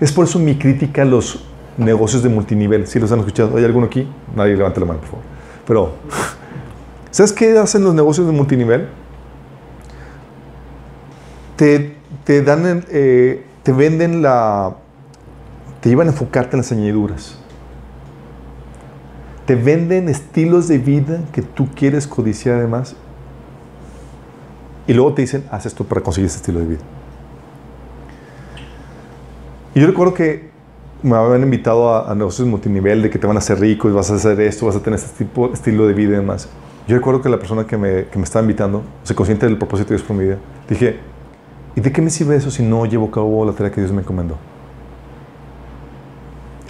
Es 0.00 0.12
por 0.12 0.24
eso 0.24 0.38
mi 0.38 0.56
crítica 0.56 1.02
a 1.02 1.04
los 1.04 1.44
negocios 1.76 2.22
de 2.22 2.28
multinivel. 2.28 2.86
Si 2.86 2.98
los 2.98 3.10
han 3.12 3.20
escuchado, 3.20 3.56
¿hay 3.56 3.64
alguno 3.64 3.86
aquí? 3.86 4.08
Nadie 4.34 4.56
levante 4.56 4.80
la 4.80 4.86
mano, 4.86 5.00
por 5.00 5.08
favor. 5.08 5.24
Pero, 5.66 5.92
¿sabes 7.10 7.32
qué 7.32 7.58
hacen 7.58 7.84
los 7.84 7.94
negocios 7.94 8.26
de 8.26 8.32
multinivel? 8.32 8.88
Te, 11.56 11.96
te 12.24 12.42
dan, 12.42 12.84
eh, 12.90 13.44
te 13.62 13.72
venden 13.72 14.22
la, 14.22 14.76
te 15.80 15.88
llevan 15.88 16.08
a 16.08 16.10
enfocarte 16.10 16.56
en 16.56 16.62
las 16.62 16.72
añadiduras. 16.72 17.39
Te 19.50 19.56
venden 19.56 20.08
estilos 20.08 20.68
de 20.68 20.78
vida 20.78 21.22
que 21.32 21.42
tú 21.42 21.66
quieres 21.74 22.06
codiciar 22.06 22.58
además. 22.58 22.94
Y 24.86 24.92
luego 24.94 25.12
te 25.12 25.22
dicen, 25.22 25.44
haz 25.50 25.66
esto 25.66 25.82
para 25.82 26.02
conseguir 26.02 26.26
ese 26.26 26.36
estilo 26.36 26.60
de 26.60 26.66
vida. 26.66 26.80
Y 29.74 29.80
yo 29.80 29.88
recuerdo 29.88 30.14
que 30.14 30.50
me 31.02 31.16
habían 31.16 31.42
invitado 31.42 31.92
a, 31.92 32.08
a 32.08 32.14
negocios 32.14 32.46
multinivel 32.46 33.02
de 33.02 33.10
que 33.10 33.18
te 33.18 33.26
van 33.26 33.34
a 33.34 33.40
hacer 33.40 33.58
rico 33.58 33.88
vas 33.92 34.12
a 34.12 34.14
hacer 34.14 34.40
esto, 34.40 34.66
vas 34.66 34.76
a 34.76 34.82
tener 34.84 35.00
este 35.00 35.24
tipo, 35.24 35.52
estilo 35.52 35.88
de 35.88 35.94
vida 35.94 36.16
y. 36.16 36.48
Yo 36.86 36.94
recuerdo 36.94 37.20
que 37.20 37.28
la 37.28 37.40
persona 37.40 37.66
que 37.66 37.76
me, 37.76 38.04
que 38.04 38.18
me 38.20 38.24
estaba 38.26 38.44
invitando, 38.44 38.84
se 39.02 39.16
consciente 39.16 39.46
del 39.46 39.58
propósito 39.58 39.88
de 39.88 39.96
Dios 39.96 40.06
por 40.06 40.16
mi 40.16 40.26
vida, 40.26 40.38
dije, 40.68 41.00
¿y 41.74 41.80
de 41.80 41.90
qué 41.90 42.00
me 42.00 42.10
sirve 42.10 42.36
eso 42.36 42.52
si 42.52 42.62
no 42.62 42.86
llevo 42.86 43.06
a 43.06 43.10
cabo 43.10 43.44
la 43.44 43.50
tarea 43.50 43.72
que 43.72 43.80
Dios 43.80 43.92
me 43.92 44.02
encomendó? 44.02 44.36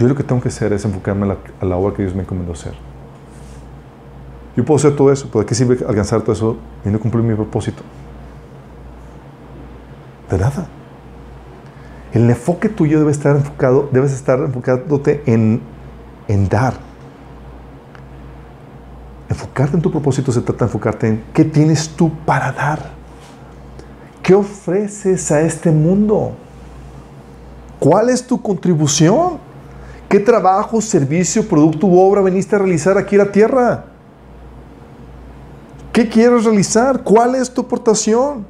Yo 0.01 0.07
lo 0.07 0.15
que 0.15 0.23
tengo 0.23 0.41
que 0.41 0.47
hacer 0.47 0.73
es 0.73 0.83
enfocarme 0.83 1.31
a 1.61 1.65
la, 1.65 1.77
obra 1.77 1.95
que 1.95 2.01
Dios 2.01 2.15
me 2.15 2.23
encomendó 2.23 2.53
hacer. 2.53 2.73
Yo 4.57 4.65
puedo 4.65 4.79
hacer 4.79 4.95
todo 4.95 5.11
eso, 5.11 5.27
pero 5.27 5.41
¿de 5.41 5.45
qué 5.45 5.53
sirve 5.53 5.77
alcanzar 5.87 6.21
todo 6.21 6.31
eso 6.31 6.57
y 6.83 6.89
no 6.89 6.99
cumplir 6.99 7.23
mi 7.23 7.35
propósito? 7.35 7.83
De 10.27 10.39
nada. 10.39 10.65
El 12.13 12.27
enfoque 12.27 12.67
tuyo 12.67 12.97
debe 12.97 13.11
estar 13.11 13.35
enfocado, 13.35 13.89
debes 13.91 14.11
estar 14.11 14.39
enfocándote 14.39 15.21
en, 15.27 15.61
en 16.27 16.49
dar. 16.49 16.73
Enfocarte 19.29 19.75
en 19.75 19.83
tu 19.83 19.91
propósito 19.91 20.31
se 20.31 20.41
trata 20.41 20.65
de 20.65 20.69
enfocarte 20.69 21.07
en 21.09 21.23
qué 21.31 21.45
tienes 21.45 21.89
tú 21.89 22.09
para 22.25 22.51
dar. 22.51 22.89
¿Qué 24.23 24.33
ofreces 24.33 25.31
a 25.31 25.41
este 25.41 25.69
mundo? 25.69 26.31
¿Cuál 27.79 28.09
es 28.09 28.25
tu 28.25 28.41
contribución? 28.41 29.50
¿Qué 30.11 30.19
trabajo, 30.19 30.81
servicio, 30.81 31.47
producto 31.47 31.87
u 31.87 31.97
obra 31.97 32.19
veniste 32.19 32.53
a 32.53 32.59
realizar 32.59 32.97
aquí 32.97 33.15
en 33.15 33.19
la 33.19 33.31
tierra? 33.31 33.85
¿Qué 35.93 36.09
quieres 36.09 36.43
realizar? 36.43 37.01
¿Cuál 37.01 37.35
es 37.35 37.49
tu 37.49 37.61
aportación? 37.61 38.45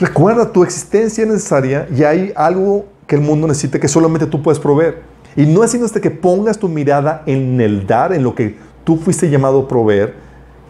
Recuerda, 0.00 0.50
tu 0.50 0.64
existencia 0.64 1.24
es 1.24 1.28
necesaria 1.28 1.86
y 1.94 2.04
hay 2.04 2.32
algo 2.34 2.86
que 3.06 3.16
el 3.16 3.20
mundo 3.20 3.46
necesita 3.46 3.78
que 3.78 3.86
solamente 3.86 4.26
tú 4.26 4.42
puedes 4.42 4.58
proveer. 4.58 5.02
Y 5.36 5.44
no 5.44 5.62
es 5.62 5.72
sino 5.72 5.84
hasta 5.84 6.00
que 6.00 6.10
pongas 6.10 6.56
tu 6.56 6.70
mirada 6.70 7.22
en 7.26 7.60
el 7.60 7.86
dar, 7.86 8.14
en 8.14 8.22
lo 8.22 8.34
que 8.34 8.56
tú 8.82 8.96
fuiste 8.96 9.28
llamado 9.28 9.60
a 9.60 9.68
proveer, 9.68 10.14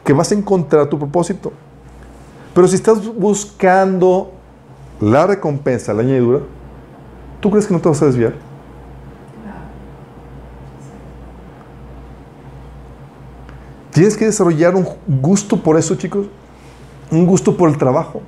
que 0.04 0.12
vas 0.12 0.32
a 0.32 0.34
encontrar 0.34 0.88
tu 0.88 0.98
propósito. 0.98 1.52
Pero 2.52 2.66
si 2.66 2.74
estás 2.74 3.06
buscando 3.14 4.32
la 5.00 5.28
recompensa, 5.28 5.94
la 5.94 6.02
añadidura, 6.02 6.40
¿tú 7.38 7.52
crees 7.52 7.68
que 7.68 7.74
no 7.74 7.80
te 7.80 7.88
vas 7.88 8.02
a 8.02 8.06
desviar? 8.06 8.45
Tienes 13.96 14.14
que 14.14 14.26
desarrollar 14.26 14.74
un 14.76 14.86
gusto 15.06 15.56
por 15.56 15.78
eso, 15.78 15.94
chicos. 15.94 16.26
Un 17.10 17.24
gusto 17.24 17.56
por 17.56 17.70
el 17.70 17.78
trabajo. 17.78 18.20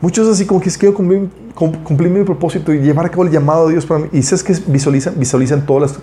Muchos 0.00 0.26
así 0.26 0.46
como 0.46 0.58
que 0.58 0.70
quiero 0.70 0.94
cumplir, 0.94 1.28
cum- 1.54 1.74
cumplir 1.84 2.10
mi 2.10 2.24
propósito 2.24 2.72
y 2.72 2.78
llevar 2.80 3.04
a 3.04 3.10
cabo 3.10 3.24
el 3.24 3.30
llamado 3.30 3.66
de 3.66 3.72
Dios 3.74 3.84
para 3.84 4.00
mí. 4.00 4.08
Y 4.10 4.22
sabes 4.22 4.42
que 4.42 4.54
visualizan, 4.68 5.18
visualizan 5.18 5.66
todas 5.66 5.82
las, 5.92 6.00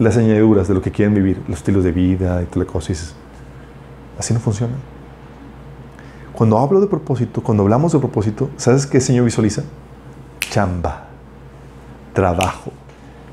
las 0.00 0.16
añadiduras 0.16 0.66
de 0.66 0.74
lo 0.74 0.82
que 0.82 0.90
quieren 0.90 1.14
vivir, 1.14 1.40
los 1.46 1.58
estilos 1.58 1.84
de 1.84 1.92
vida 1.92 2.42
y 2.42 2.46
toda 2.46 2.66
la 2.66 2.72
cosa. 2.72 2.90
Y 2.90 2.94
dices, 2.96 3.14
así 4.18 4.34
no 4.34 4.40
funciona. 4.40 4.74
Cuando 6.32 6.58
hablo 6.58 6.80
de 6.80 6.88
propósito, 6.88 7.40
cuando 7.40 7.62
hablamos 7.62 7.92
de 7.92 8.00
propósito, 8.00 8.50
¿sabes 8.56 8.84
qué 8.84 8.96
el 8.96 9.02
Señor 9.04 9.24
visualiza? 9.26 9.62
Chamba, 10.50 11.06
trabajo, 12.12 12.72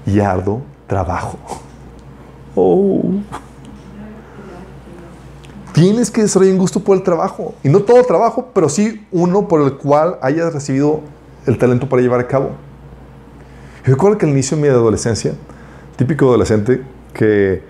yardo, 0.06 0.62
trabajo. 0.86 1.40
Oh. 2.56 3.02
Tienes 5.74 6.12
que 6.12 6.22
desarrollar 6.22 6.54
un 6.54 6.60
gusto 6.60 6.80
por 6.82 6.96
el 6.96 7.04
trabajo. 7.04 7.56
Y 7.64 7.70
no 7.70 7.80
todo 7.82 8.04
trabajo, 8.04 8.50
pero 8.54 8.70
sí 8.70 9.06
uno 9.12 9.48
por 9.48 9.62
el 9.62 9.74
cual 9.74 10.18
hayas 10.22 10.54
recibido 10.54 11.02
el 11.48 11.58
talento 11.58 11.90
para 11.90 12.02
llevar 12.02 12.20
a 12.20 12.28
cabo. 12.28 12.52
Yo 13.86 13.92
recuerdo 13.94 14.18
que 14.18 14.26
al 14.26 14.32
inicio 14.32 14.56
de 14.56 14.64
mi 14.64 14.70
adolescencia, 14.70 15.34
típico 15.96 16.26
adolescente, 16.28 16.84
que 17.14 17.64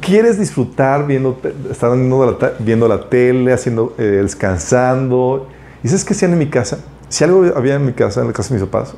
quieres 0.00 0.38
disfrutar 0.38 1.06
viendo, 1.06 1.38
estar 1.70 1.90
viendo 1.96 2.38
la, 2.38 2.52
viendo 2.58 3.00
tele, 3.00 3.52
haciendo, 3.52 3.94
eh, 3.98 4.20
descansando. 4.22 5.48
¿Y 5.84 5.88
sabes 5.88 6.04
qué 6.04 6.14
hacían 6.14 6.32
en 6.32 6.38
mi 6.38 6.48
casa? 6.48 6.78
Si 7.08 7.24
algo 7.24 7.44
había 7.54 7.74
en 7.74 7.84
mi 7.86 7.92
casa, 7.92 8.20
en 8.22 8.26
la 8.28 8.32
casa 8.32 8.54
de 8.54 8.60
mis 8.60 8.68
papás, 8.68 8.94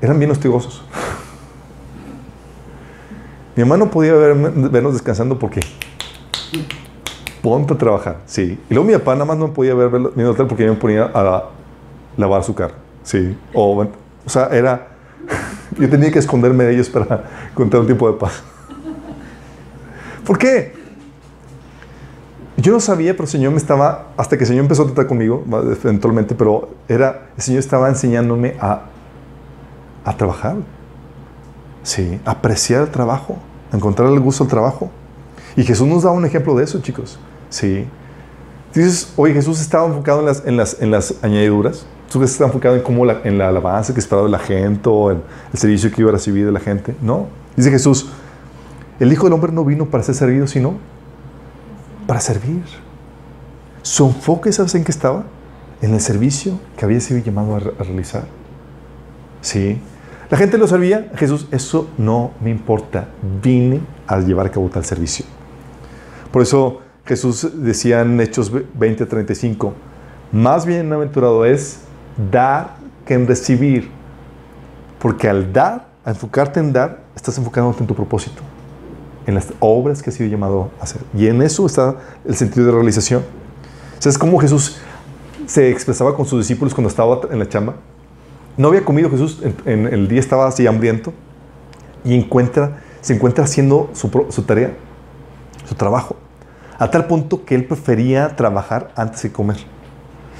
eran 0.00 0.18
bien 0.18 0.30
hostigosos. 0.30 0.82
Mi 3.56 3.64
mamá 3.64 3.76
no 3.76 3.90
podía 3.90 4.12
verme- 4.14 4.70
vernos 4.70 4.94
descansando 4.94 5.38
porque 5.38 5.60
ponte 7.42 7.74
a 7.74 7.78
trabajar, 7.78 8.18
sí. 8.26 8.58
Y 8.68 8.74
luego 8.74 8.88
mi 8.88 8.94
papá 8.94 9.14
nada 9.14 9.24
más 9.24 9.38
no 9.38 9.52
podía 9.52 9.74
ver 9.74 10.00
la 10.00 10.10
tele 10.10 10.44
porque 10.48 10.64
yo 10.64 10.72
me 10.72 10.78
ponía 10.78 11.10
a 11.12 11.44
lavar 12.16 12.44
su 12.44 12.54
carro, 12.54 12.74
sí. 13.02 13.36
O, 13.54 13.80
o 13.80 14.28
sea, 14.28 14.48
era, 14.48 14.88
yo 15.78 15.88
tenía 15.88 16.10
que 16.10 16.18
esconderme 16.18 16.64
de 16.64 16.74
ellos 16.74 16.88
para 16.88 17.24
encontrar 17.50 17.80
un 17.80 17.86
tiempo 17.86 18.10
de 18.10 18.18
paz. 18.18 18.42
¿Por 20.24 20.38
qué? 20.38 20.78
Yo 22.56 22.72
no 22.72 22.80
sabía, 22.80 23.12
pero 23.12 23.24
el 23.24 23.30
Señor 23.30 23.52
me 23.52 23.58
estaba, 23.58 24.08
hasta 24.18 24.36
que 24.36 24.44
el 24.44 24.48
Señor 24.48 24.64
empezó 24.64 24.82
a 24.82 24.86
tratar 24.86 25.06
conmigo, 25.06 25.44
eventualmente, 25.82 26.34
pero 26.34 26.68
era, 26.88 27.28
el 27.36 27.42
Señor 27.42 27.60
estaba 27.60 27.88
enseñándome 27.88 28.54
a, 28.60 28.82
a 30.04 30.16
trabajar. 30.16 30.56
Sí, 31.82 32.20
apreciar 32.26 32.82
el 32.82 32.90
trabajo, 32.90 33.38
encontrar 33.72 34.10
el 34.10 34.20
gusto 34.20 34.44
al 34.44 34.50
trabajo. 34.50 34.90
Y 35.56 35.64
Jesús 35.64 35.88
nos 35.88 36.02
da 36.02 36.10
un 36.10 36.26
ejemplo 36.26 36.54
de 36.54 36.64
eso, 36.64 36.80
chicos. 36.80 37.18
Sí. 37.50 37.86
Dices, 38.74 39.12
oye, 39.16 39.34
Jesús 39.34 39.60
estaba 39.60 39.86
enfocado 39.86 40.20
en 40.20 40.26
las, 40.26 40.46
en 40.46 40.56
las, 40.56 40.80
en 40.80 40.90
las 40.90 41.14
añadiduras. 41.22 41.86
tú 42.10 42.22
estás 42.22 42.46
enfocado 42.46 42.76
en 42.76 42.82
cómo 42.82 43.04
la, 43.04 43.20
en 43.24 43.36
la 43.36 43.48
alabanza 43.48 43.92
que 43.92 44.00
esperaba 44.00 44.28
la 44.28 44.38
gente 44.38 44.88
o 44.88 45.10
el 45.10 45.20
servicio 45.54 45.90
que 45.90 46.00
iba 46.00 46.10
a 46.10 46.12
recibir 46.12 46.46
de 46.46 46.52
la 46.52 46.60
gente. 46.60 46.94
No. 47.02 47.26
Dice 47.56 47.70
Jesús, 47.70 48.10
el 49.00 49.12
Hijo 49.12 49.24
del 49.24 49.32
Hombre 49.32 49.52
no 49.52 49.64
vino 49.64 49.86
para 49.86 50.04
ser 50.04 50.14
servido, 50.14 50.46
sino 50.46 50.74
para 52.06 52.20
servir. 52.20 52.62
Su 53.82 54.06
enfoque, 54.06 54.52
¿sabes 54.52 54.74
en 54.74 54.84
qué 54.84 54.92
estaba? 54.92 55.24
En 55.82 55.94
el 55.94 56.00
servicio 56.00 56.60
que 56.76 56.84
había 56.84 57.00
sido 57.00 57.18
llamado 57.20 57.54
a, 57.54 57.58
a 57.58 57.82
realizar. 57.82 58.24
Sí. 59.40 59.80
La 60.28 60.36
gente 60.36 60.58
lo 60.58 60.68
sabía, 60.68 61.10
Jesús, 61.16 61.48
eso 61.50 61.88
no 61.98 62.32
me 62.40 62.50
importa. 62.50 63.08
Vine 63.42 63.80
a 64.06 64.20
llevar 64.20 64.46
a 64.46 64.50
cabo 64.50 64.68
tal 64.68 64.84
servicio. 64.84 65.24
Por 66.30 66.42
eso 66.42 66.82
Jesús 67.10 67.48
decía 67.54 68.02
en 68.02 68.20
Hechos 68.20 68.52
20:35, 68.52 69.72
más 70.30 70.64
bienaventurado 70.64 71.44
es 71.44 71.80
dar 72.30 72.76
que 73.04 73.14
en 73.14 73.26
recibir. 73.26 73.90
Porque 75.00 75.28
al 75.28 75.52
dar, 75.52 75.88
al 76.04 76.14
enfocarte 76.14 76.60
en 76.60 76.72
dar, 76.72 77.02
estás 77.16 77.36
enfocándote 77.36 77.80
en 77.80 77.88
tu 77.88 77.96
propósito, 77.96 78.42
en 79.26 79.34
las 79.34 79.48
obras 79.58 80.04
que 80.04 80.10
has 80.10 80.14
sido 80.14 80.30
llamado 80.30 80.70
a 80.78 80.84
hacer. 80.84 81.02
Y 81.12 81.26
en 81.26 81.42
eso 81.42 81.66
está 81.66 81.96
el 82.24 82.36
sentido 82.36 82.66
de 82.66 82.72
realización. 82.74 83.24
¿Sabes 83.98 84.16
cómo 84.16 84.38
Jesús 84.38 84.76
se 85.46 85.68
expresaba 85.68 86.14
con 86.14 86.26
sus 86.26 86.38
discípulos 86.38 86.72
cuando 86.72 86.90
estaba 86.90 87.22
en 87.28 87.40
la 87.40 87.48
chamba? 87.48 87.74
No 88.56 88.68
había 88.68 88.84
comido 88.84 89.10
Jesús, 89.10 89.42
en, 89.64 89.88
el 89.88 90.06
día 90.06 90.20
estaba 90.20 90.46
así 90.46 90.64
hambriento 90.64 91.12
y 92.04 92.14
encuentra, 92.14 92.82
se 93.00 93.14
encuentra 93.14 93.42
haciendo 93.42 93.90
su 93.94 94.42
tarea, 94.42 94.74
su 95.68 95.74
trabajo, 95.74 96.14
a 96.80 96.90
tal 96.90 97.06
punto 97.06 97.44
que 97.44 97.54
él 97.54 97.66
prefería 97.66 98.34
trabajar 98.34 98.90
antes 98.96 99.22
de 99.22 99.30
comer. 99.30 99.58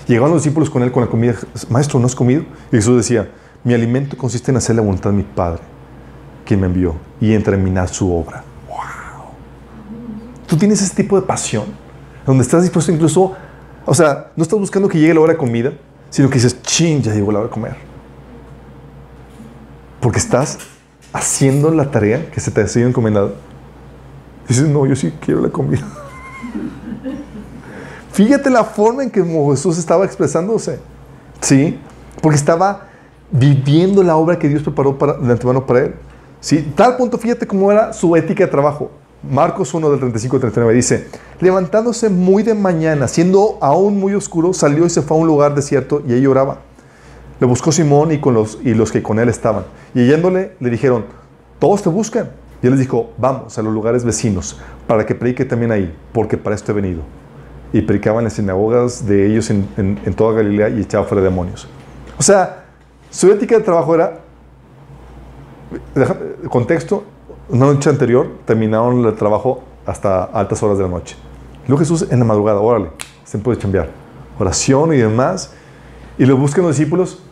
Llegaban 0.08 0.32
los 0.32 0.42
discípulos 0.42 0.70
con 0.70 0.82
él 0.82 0.90
con 0.90 1.02
la 1.04 1.10
comida, 1.10 1.34
maestro, 1.68 2.00
¿no 2.00 2.06
has 2.06 2.14
comido? 2.14 2.44
Y 2.72 2.76
Jesús 2.76 2.96
decía, 2.96 3.30
mi 3.62 3.74
alimento 3.74 4.16
consiste 4.16 4.50
en 4.50 4.56
hacer 4.56 4.74
la 4.74 4.80
voluntad 4.80 5.10
de 5.10 5.16
mi 5.16 5.22
Padre, 5.22 5.60
quien 6.46 6.60
me 6.60 6.66
envió, 6.66 6.94
y 7.20 7.34
en 7.34 7.42
terminar 7.42 7.90
su 7.90 8.10
obra. 8.10 8.42
¡Wow! 8.66 9.26
Tú 10.46 10.56
tienes 10.56 10.80
ese 10.80 10.94
tipo 10.94 11.20
de 11.20 11.26
pasión, 11.26 11.64
donde 12.24 12.42
estás 12.42 12.62
dispuesto 12.62 12.90
incluso, 12.90 13.34
o 13.84 13.92
sea, 13.92 14.32
no 14.34 14.42
estás 14.42 14.58
buscando 14.58 14.88
que 14.88 14.98
llegue 14.98 15.12
la 15.12 15.20
hora 15.20 15.34
de 15.34 15.38
comida, 15.38 15.74
sino 16.08 16.30
que 16.30 16.36
dices, 16.36 16.62
ching, 16.62 17.02
ya 17.02 17.12
llegó 17.12 17.32
la 17.32 17.40
hora 17.40 17.48
de 17.48 17.52
comer. 17.52 17.76
Porque 20.00 20.18
estás 20.18 20.58
haciendo 21.12 21.70
la 21.70 21.90
tarea 21.90 22.30
que 22.30 22.40
se 22.40 22.50
te 22.50 22.62
ha 22.62 22.66
sido 22.66 22.88
encomendada. 22.88 23.32
Dices, 24.48 24.66
no, 24.66 24.86
yo 24.86 24.96
sí 24.96 25.12
quiero 25.20 25.42
la 25.42 25.50
comida. 25.50 25.86
Fíjate 28.12 28.50
la 28.50 28.64
forma 28.64 29.02
en 29.02 29.10
que 29.10 29.22
Jesús 29.22 29.78
estaba 29.78 30.04
expresándose. 30.04 30.78
¿Sí? 31.40 31.78
Porque 32.20 32.36
estaba 32.36 32.88
viviendo 33.30 34.02
la 34.02 34.16
obra 34.16 34.38
que 34.38 34.48
Dios 34.48 34.62
preparó 34.62 34.98
para, 34.98 35.14
de 35.14 35.32
antemano 35.32 35.64
para 35.64 35.80
él. 35.80 35.94
¿Sí? 36.40 36.72
Tal 36.74 36.96
punto, 36.96 37.18
fíjate 37.18 37.46
cómo 37.46 37.70
era 37.70 37.92
su 37.92 38.16
ética 38.16 38.44
de 38.44 38.50
trabajo. 38.50 38.90
Marcos 39.22 39.74
1 39.74 39.90
del 39.90 39.98
35 39.98 40.36
al 40.36 40.40
39 40.40 40.74
dice, 40.74 41.06
levantándose 41.40 42.08
muy 42.08 42.42
de 42.42 42.54
mañana, 42.54 43.06
siendo 43.06 43.58
aún 43.60 44.00
muy 44.00 44.14
oscuro, 44.14 44.54
salió 44.54 44.86
y 44.86 44.90
se 44.90 45.02
fue 45.02 45.16
a 45.16 45.20
un 45.20 45.26
lugar 45.26 45.54
desierto 45.54 46.02
y 46.08 46.14
ahí 46.14 46.26
oraba. 46.26 46.60
Le 47.38 47.46
buscó 47.46 47.70
Simón 47.70 48.12
y, 48.12 48.18
con 48.18 48.34
los, 48.34 48.58
y 48.64 48.72
los 48.72 48.90
que 48.90 49.02
con 49.02 49.18
él 49.18 49.28
estaban. 49.28 49.64
Y 49.94 50.06
yéndole 50.06 50.52
le 50.58 50.70
dijeron, 50.70 51.04
todos 51.58 51.82
te 51.82 51.90
buscan. 51.90 52.30
Y 52.62 52.66
él 52.66 52.72
les 52.72 52.80
dijo, 52.80 53.10
vamos 53.18 53.58
a 53.58 53.62
los 53.62 53.72
lugares 53.72 54.04
vecinos 54.04 54.58
para 54.86 55.04
que 55.06 55.14
predique 55.14 55.44
también 55.44 55.70
ahí, 55.70 55.94
porque 56.12 56.36
para 56.36 56.56
esto 56.56 56.72
he 56.72 56.74
venido. 56.74 57.02
Y 57.72 57.82
predicaba 57.82 58.18
en 58.18 58.24
las 58.24 58.32
sinagogas 58.32 59.06
de 59.06 59.26
ellos 59.26 59.50
en, 59.50 59.68
en, 59.76 60.00
en 60.04 60.14
toda 60.14 60.34
Galilea 60.34 60.70
y 60.70 60.80
echaba 60.80 61.04
fuera 61.04 61.22
demonios. 61.22 61.68
O 62.18 62.22
sea, 62.22 62.64
su 63.10 63.30
ética 63.30 63.56
de 63.58 63.64
trabajo 63.64 63.94
era, 63.94 64.20
contexto, 66.48 67.04
una 67.48 67.66
noche 67.66 67.90
anterior 67.90 68.28
terminaron 68.44 69.04
el 69.04 69.14
trabajo 69.14 69.64
hasta 69.84 70.24
altas 70.24 70.62
horas 70.62 70.78
de 70.78 70.84
la 70.84 70.90
noche. 70.90 71.16
Luego 71.66 71.80
Jesús 71.80 72.06
en 72.10 72.18
la 72.20 72.24
madrugada, 72.24 72.60
órale, 72.60 72.90
se 73.24 73.38
puede 73.38 73.58
chambear. 73.58 73.88
Oración 74.38 74.94
y 74.94 74.98
demás. 74.98 75.52
Y 76.18 76.24
lo 76.26 76.36
buscan 76.36 76.64
los 76.64 76.76
discípulos. 76.76 77.22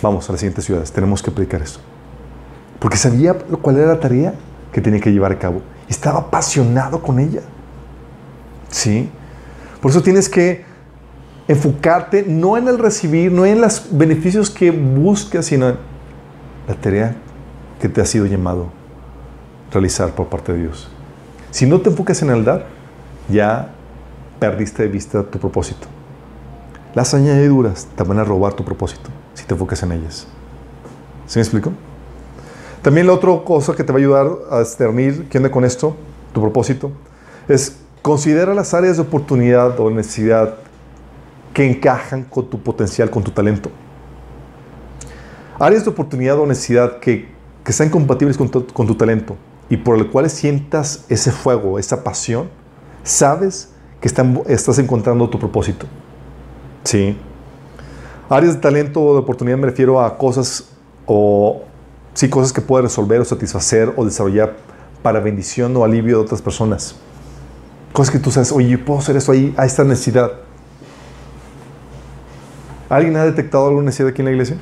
Vamos 0.00 0.28
a 0.28 0.32
las 0.32 0.40
siguientes 0.40 0.64
ciudades, 0.64 0.92
tenemos 0.92 1.22
que 1.22 1.30
predicar 1.30 1.62
esto. 1.62 1.80
Porque 2.78 2.96
sabía 2.96 3.34
cuál 3.34 3.78
era 3.78 3.88
la 3.88 4.00
tarea 4.00 4.34
que 4.72 4.80
tenía 4.80 5.00
que 5.00 5.12
llevar 5.12 5.32
a 5.32 5.38
cabo. 5.38 5.60
Estaba 5.88 6.20
apasionado 6.20 7.00
con 7.02 7.18
ella. 7.18 7.42
¿Sí? 8.72 9.08
Por 9.80 9.90
eso 9.90 10.02
tienes 10.02 10.28
que 10.28 10.64
enfocarte 11.46 12.24
no 12.26 12.56
en 12.56 12.66
el 12.66 12.78
recibir, 12.78 13.30
no 13.30 13.44
en 13.46 13.60
los 13.60 13.86
beneficios 13.90 14.50
que 14.50 14.70
buscas, 14.70 15.46
sino 15.46 15.68
en 15.68 15.76
la 16.66 16.74
tarea 16.74 17.14
que 17.80 17.88
te 17.88 18.00
ha 18.00 18.06
sido 18.06 18.26
llamado 18.26 18.70
realizar 19.70 20.10
por 20.14 20.28
parte 20.28 20.52
de 20.52 20.60
Dios. 20.60 20.88
Si 21.50 21.66
no 21.66 21.80
te 21.80 21.90
enfocas 21.90 22.22
en 22.22 22.30
el 22.30 22.44
dar, 22.44 22.66
ya 23.28 23.70
perdiste 24.38 24.82
de 24.82 24.88
vista 24.88 25.22
tu 25.22 25.38
propósito. 25.38 25.86
Las 26.94 27.14
añadiduras 27.14 27.86
te 27.94 28.02
van 28.04 28.18
a 28.18 28.24
robar 28.24 28.54
tu 28.54 28.64
propósito 28.64 29.10
si 29.34 29.44
te 29.44 29.54
enfocas 29.54 29.82
en 29.82 29.92
ellas. 29.92 30.26
¿Sí 31.26 31.38
me 31.38 31.42
explico? 31.42 31.72
También 32.80 33.06
la 33.06 33.12
otra 33.12 33.30
cosa 33.44 33.74
que 33.74 33.84
te 33.84 33.92
va 33.92 33.98
a 33.98 34.00
ayudar 34.00 34.30
a 34.50 34.60
discernir 34.60 35.28
qué 35.28 35.38
onda 35.38 35.50
con 35.50 35.64
esto, 35.64 35.96
tu 36.32 36.40
propósito, 36.40 36.90
es 37.48 37.81
considera 38.02 38.52
las 38.52 38.74
áreas 38.74 38.96
de 38.96 39.02
oportunidad 39.02 39.78
o 39.78 39.88
necesidad 39.90 40.56
que 41.54 41.68
encajan 41.68 42.24
con 42.24 42.50
tu 42.50 42.60
potencial, 42.60 43.08
con 43.08 43.22
tu 43.22 43.30
talento. 43.30 43.70
Áreas 45.58 45.84
de 45.84 45.90
oportunidad 45.90 46.38
o 46.38 46.46
necesidad 46.46 46.98
que, 46.98 47.28
que 47.64 47.72
sean 47.72 47.90
compatibles 47.90 48.36
con 48.36 48.50
tu, 48.50 48.94
talento 48.96 49.36
y 49.68 49.76
por 49.76 49.96
el 49.96 50.10
cual 50.10 50.28
sientas 50.28 51.04
ese 51.08 51.30
fuego, 51.30 51.78
esa 51.78 52.02
pasión, 52.02 52.50
sabes 53.04 53.70
que 54.00 54.08
estás 54.08 54.78
encontrando 54.78 55.30
tu 55.30 55.38
propósito. 55.38 55.86
Sí. 56.82 57.16
Áreas 58.28 58.54
de 58.54 58.60
talento 58.60 59.00
o 59.00 59.12
de 59.14 59.20
oportunidad 59.20 59.58
me 59.58 59.66
refiero 59.66 60.00
a 60.00 60.18
cosas 60.18 60.70
o 61.06 61.62
sí, 62.14 62.28
cosas 62.28 62.52
que 62.52 62.60
puedes 62.60 62.84
resolver 62.84 63.20
o 63.20 63.24
satisfacer 63.24 63.92
o 63.96 64.04
desarrollar 64.04 64.56
para 65.02 65.20
bendición 65.20 65.76
o 65.76 65.84
alivio 65.84 66.16
de 66.16 66.24
otras 66.24 66.42
personas. 66.42 66.96
Cosas 67.92 68.12
que 68.12 68.18
tú 68.18 68.30
sabes, 68.30 68.52
oye, 68.52 68.78
puedo 68.78 68.98
hacer 68.98 69.16
eso 69.16 69.32
ahí, 69.32 69.54
a 69.56 69.66
esta 69.66 69.84
necesidad. 69.84 70.32
¿Alguien 72.88 73.16
ha 73.16 73.24
detectado 73.24 73.68
alguna 73.68 73.86
necesidad 73.86 74.08
aquí 74.10 74.22
en 74.22 74.26
la 74.26 74.32
iglesia? 74.32 74.56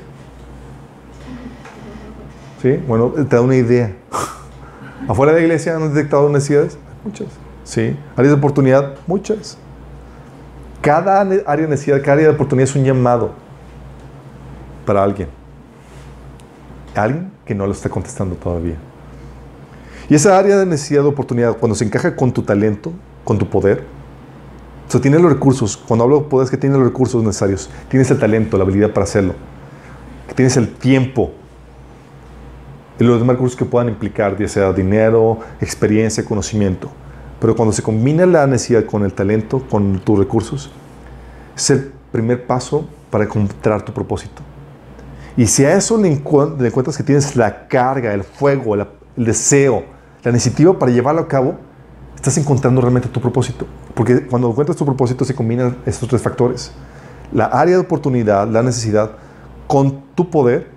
¿Sí? 2.62 2.76
Bueno, 2.86 3.08
te 3.10 3.36
da 3.36 3.40
una 3.40 3.56
idea. 3.56 3.92
¿Afuera 5.08 5.32
de 5.32 5.38
la 5.38 5.44
iglesia 5.44 5.76
han 5.76 5.92
detectado 5.94 6.28
necesidades? 6.28 6.78
Muchas. 7.04 7.28
¿Sí? 7.64 7.96
¿Áreas 8.16 8.34
de 8.34 8.38
oportunidad? 8.38 8.94
Muchas. 9.06 9.56
Cada 10.80 11.20
área 11.20 11.64
de 11.64 11.68
necesidad, 11.68 12.00
cada 12.00 12.14
área 12.14 12.28
de 12.28 12.34
oportunidad 12.34 12.68
es 12.68 12.76
un 12.76 12.84
llamado 12.84 13.32
para 14.84 15.02
alguien. 15.02 15.28
Alguien 16.94 17.30
que 17.44 17.54
no 17.54 17.66
lo 17.66 17.72
está 17.72 17.88
contestando 17.88 18.34
todavía. 18.34 18.76
Y 20.08 20.14
esa 20.14 20.36
área 20.36 20.56
de 20.56 20.66
necesidad 20.66 21.02
de 21.02 21.08
oportunidad, 21.08 21.56
cuando 21.56 21.76
se 21.76 21.84
encaja 21.84 22.16
con 22.16 22.32
tu 22.32 22.42
talento, 22.42 22.92
con 23.24 23.38
tu 23.38 23.48
poder, 23.48 23.84
o 24.90 24.92
sea, 24.92 25.00
tienes 25.00 25.20
los 25.20 25.32
recursos. 25.32 25.76
Cuando 25.76 26.02
hablo 26.02 26.18
de 26.18 26.24
poder 26.24 26.46
es 26.46 26.50
que 26.50 26.56
tienes 26.56 26.76
los 26.76 26.88
recursos 26.88 27.22
necesarios. 27.22 27.70
Tienes 27.88 28.10
el 28.10 28.18
talento, 28.18 28.58
la 28.58 28.64
habilidad 28.64 28.90
para 28.90 29.04
hacerlo. 29.04 29.34
Tienes 30.34 30.56
el 30.56 30.68
tiempo. 30.74 31.30
Y 32.98 33.04
los 33.04 33.20
demás 33.20 33.36
recursos 33.36 33.56
que 33.56 33.64
puedan 33.64 33.88
implicar, 33.88 34.36
ya 34.36 34.48
sea 34.48 34.72
dinero, 34.72 35.38
experiencia, 35.60 36.24
conocimiento. 36.24 36.90
Pero 37.38 37.54
cuando 37.54 37.72
se 37.72 37.84
combina 37.84 38.26
la 38.26 38.48
necesidad 38.48 38.84
con 38.84 39.04
el 39.04 39.12
talento, 39.12 39.64
con 39.70 40.00
tus 40.00 40.18
recursos, 40.18 40.72
es 41.56 41.70
el 41.70 41.92
primer 42.10 42.44
paso 42.44 42.84
para 43.10 43.22
encontrar 43.22 43.84
tu 43.84 43.92
propósito. 43.92 44.42
Y 45.36 45.46
si 45.46 45.64
a 45.64 45.76
eso 45.76 45.98
le, 45.98 46.08
encu 46.08 46.56
le 46.58 46.66
encuentras 46.66 46.96
que 46.96 47.04
tienes 47.04 47.36
la 47.36 47.68
carga, 47.68 48.12
el 48.12 48.24
fuego, 48.24 48.74
el 48.74 48.88
deseo, 49.16 49.84
la 50.24 50.32
iniciativa 50.32 50.76
para 50.76 50.90
llevarlo 50.90 51.20
a 51.20 51.28
cabo, 51.28 51.69
estás 52.20 52.36
encontrando 52.36 52.82
realmente 52.82 53.08
tu 53.08 53.18
propósito. 53.18 53.66
Porque 53.94 54.26
cuando 54.26 54.50
encuentras 54.50 54.76
tu 54.76 54.84
propósito 54.84 55.24
se 55.24 55.34
combinan 55.34 55.78
estos 55.86 56.06
tres 56.06 56.20
factores. 56.20 56.70
La 57.32 57.46
área 57.46 57.76
de 57.76 57.80
oportunidad, 57.80 58.46
la 58.46 58.62
necesidad, 58.62 59.12
con 59.66 60.02
tu 60.14 60.28
poder 60.28 60.68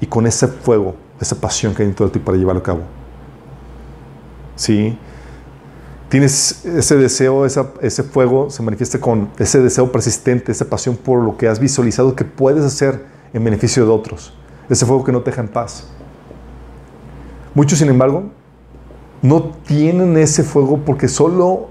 y 0.00 0.06
con 0.06 0.26
ese 0.26 0.48
fuego, 0.48 0.96
esa 1.20 1.40
pasión 1.40 1.72
que 1.72 1.82
hay 1.82 1.86
dentro 1.86 2.06
de 2.06 2.12
ti 2.12 2.18
para 2.18 2.36
llevarlo 2.36 2.60
a 2.60 2.64
cabo. 2.64 2.80
¿Sí? 4.56 4.98
Tienes 6.08 6.64
ese 6.64 6.96
deseo, 6.96 7.46
ese 7.46 8.02
fuego 8.02 8.50
se 8.50 8.62
manifiesta 8.62 8.98
con 8.98 9.30
ese 9.38 9.60
deseo 9.60 9.92
persistente, 9.92 10.50
esa 10.50 10.64
pasión 10.64 10.96
por 10.96 11.22
lo 11.22 11.36
que 11.36 11.46
has 11.46 11.60
visualizado 11.60 12.16
que 12.16 12.24
puedes 12.24 12.64
hacer 12.64 13.04
en 13.32 13.44
beneficio 13.44 13.84
de 13.84 13.92
otros. 13.92 14.32
Ese 14.68 14.84
fuego 14.84 15.04
que 15.04 15.12
no 15.12 15.20
te 15.20 15.30
deja 15.30 15.42
en 15.42 15.48
paz. 15.48 15.86
Muchos, 17.54 17.78
sin 17.78 17.88
embargo, 17.88 18.30
no 19.22 19.42
tienen 19.66 20.16
ese 20.16 20.42
fuego 20.42 20.78
porque 20.84 21.08
solo 21.08 21.68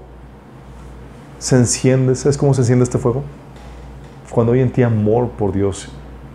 se 1.38 1.56
enciende. 1.56 2.14
¿Sabes 2.14 2.36
cómo 2.36 2.54
se 2.54 2.62
enciende 2.62 2.84
este 2.84 2.98
fuego? 2.98 3.22
cuando 4.30 4.52
hay 4.52 4.60
en 4.60 4.70
ti 4.70 4.82
amor 4.82 5.30
por 5.30 5.52
Dios 5.52 5.88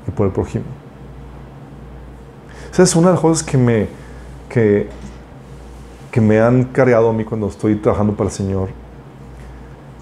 y 0.07 0.11
por 0.11 0.27
el 0.27 0.33
prójimo. 0.33 0.65
Esa 2.71 2.83
es 2.83 2.95
una 2.95 3.07
de 3.07 3.13
las 3.13 3.21
cosas 3.21 3.43
que 3.43 3.57
me, 3.57 3.87
que, 4.49 4.89
que 6.11 6.19
me 6.19 6.39
han 6.39 6.65
cargado 6.65 7.09
a 7.09 7.13
mí 7.13 7.23
cuando 7.23 7.47
estoy 7.47 7.75
trabajando 7.75 8.13
para 8.13 8.29
el 8.29 8.35
Señor. 8.35 8.69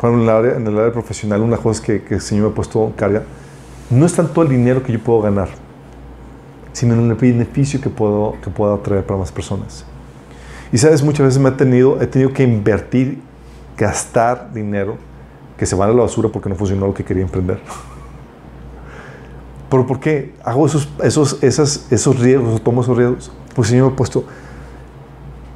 En 0.01 0.19
el 0.21 0.29
área, 0.29 0.55
en 0.55 0.65
el 0.65 0.79
área 0.79 0.91
profesional, 0.91 1.41
una 1.41 1.51
de 1.51 1.55
las 1.57 1.59
cosas 1.59 1.79
que, 1.79 2.01
que 2.01 2.15
el 2.15 2.21
Señor 2.21 2.45
me 2.45 2.51
ha 2.51 2.55
puesto 2.55 2.91
carga, 2.95 3.23
no 3.91 4.05
es 4.05 4.13
tanto 4.13 4.41
el 4.41 4.49
dinero 4.49 4.81
que 4.81 4.93
yo 4.93 4.99
puedo 4.99 5.21
ganar, 5.21 5.49
sino 6.73 6.95
en 6.95 7.11
el 7.11 7.15
beneficio 7.15 7.79
que 7.79 7.89
puedo, 7.89 8.35
que 8.41 8.49
puedo 8.49 8.79
traer 8.79 9.05
para 9.05 9.19
más 9.19 9.31
personas. 9.31 9.85
Y 10.72 10.77
sabes, 10.77 11.03
muchas 11.03 11.26
veces 11.26 11.41
me 11.41 11.49
he 11.49 11.53
tenido, 11.53 12.02
he 12.02 12.07
tenido 12.07 12.31
que 12.31 12.43
invertir, 12.43 13.22
gastar 13.77 14.53
dinero 14.53 14.98
que 15.57 15.65
se 15.65 15.76
van 15.76 15.89
a 15.89 15.93
la 15.93 16.02
basura 16.02 16.30
porque 16.30 16.49
no 16.49 16.56
funcionó 16.56 16.88
lo 16.88 16.93
que 16.93 17.03
quería 17.03 17.23
emprender. 17.23 17.60
¿Pero 19.69 19.88
por 19.88 19.99
qué 19.99 20.34
hago 20.43 20.65
esos, 20.65 20.89
esos, 21.03 21.41
esas, 21.43 21.91
esos 21.91 22.19
riesgos, 22.19 22.61
tomo 22.61 22.81
esos 22.81 22.98
riesgos? 22.98 23.31
Porque 23.49 23.61
el 23.61 23.68
Señor 23.68 23.88
me 23.88 23.93
ha 23.93 23.95
puesto 23.95 24.26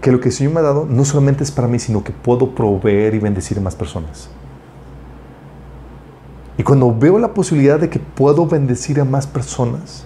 que 0.01 0.11
lo 0.11 0.19
que 0.19 0.29
el 0.29 0.33
Señor 0.33 0.53
me 0.53 0.59
ha 0.59 0.63
dado 0.63 0.85
no 0.89 1.03
solamente 1.03 1.43
es 1.43 1.51
para 1.51 1.67
mí, 1.67 1.79
sino 1.79 2.03
que 2.03 2.11
puedo 2.11 2.53
proveer 2.53 3.15
y 3.15 3.19
bendecir 3.19 3.57
a 3.57 3.61
más 3.61 3.75
personas. 3.75 4.29
Y 6.57 6.63
cuando 6.63 6.95
veo 6.95 7.19
la 7.19 7.33
posibilidad 7.33 7.79
de 7.79 7.89
que 7.89 7.99
puedo 7.99 8.45
bendecir 8.45 9.01
a 9.01 9.05
más 9.05 9.27
personas 9.27 10.05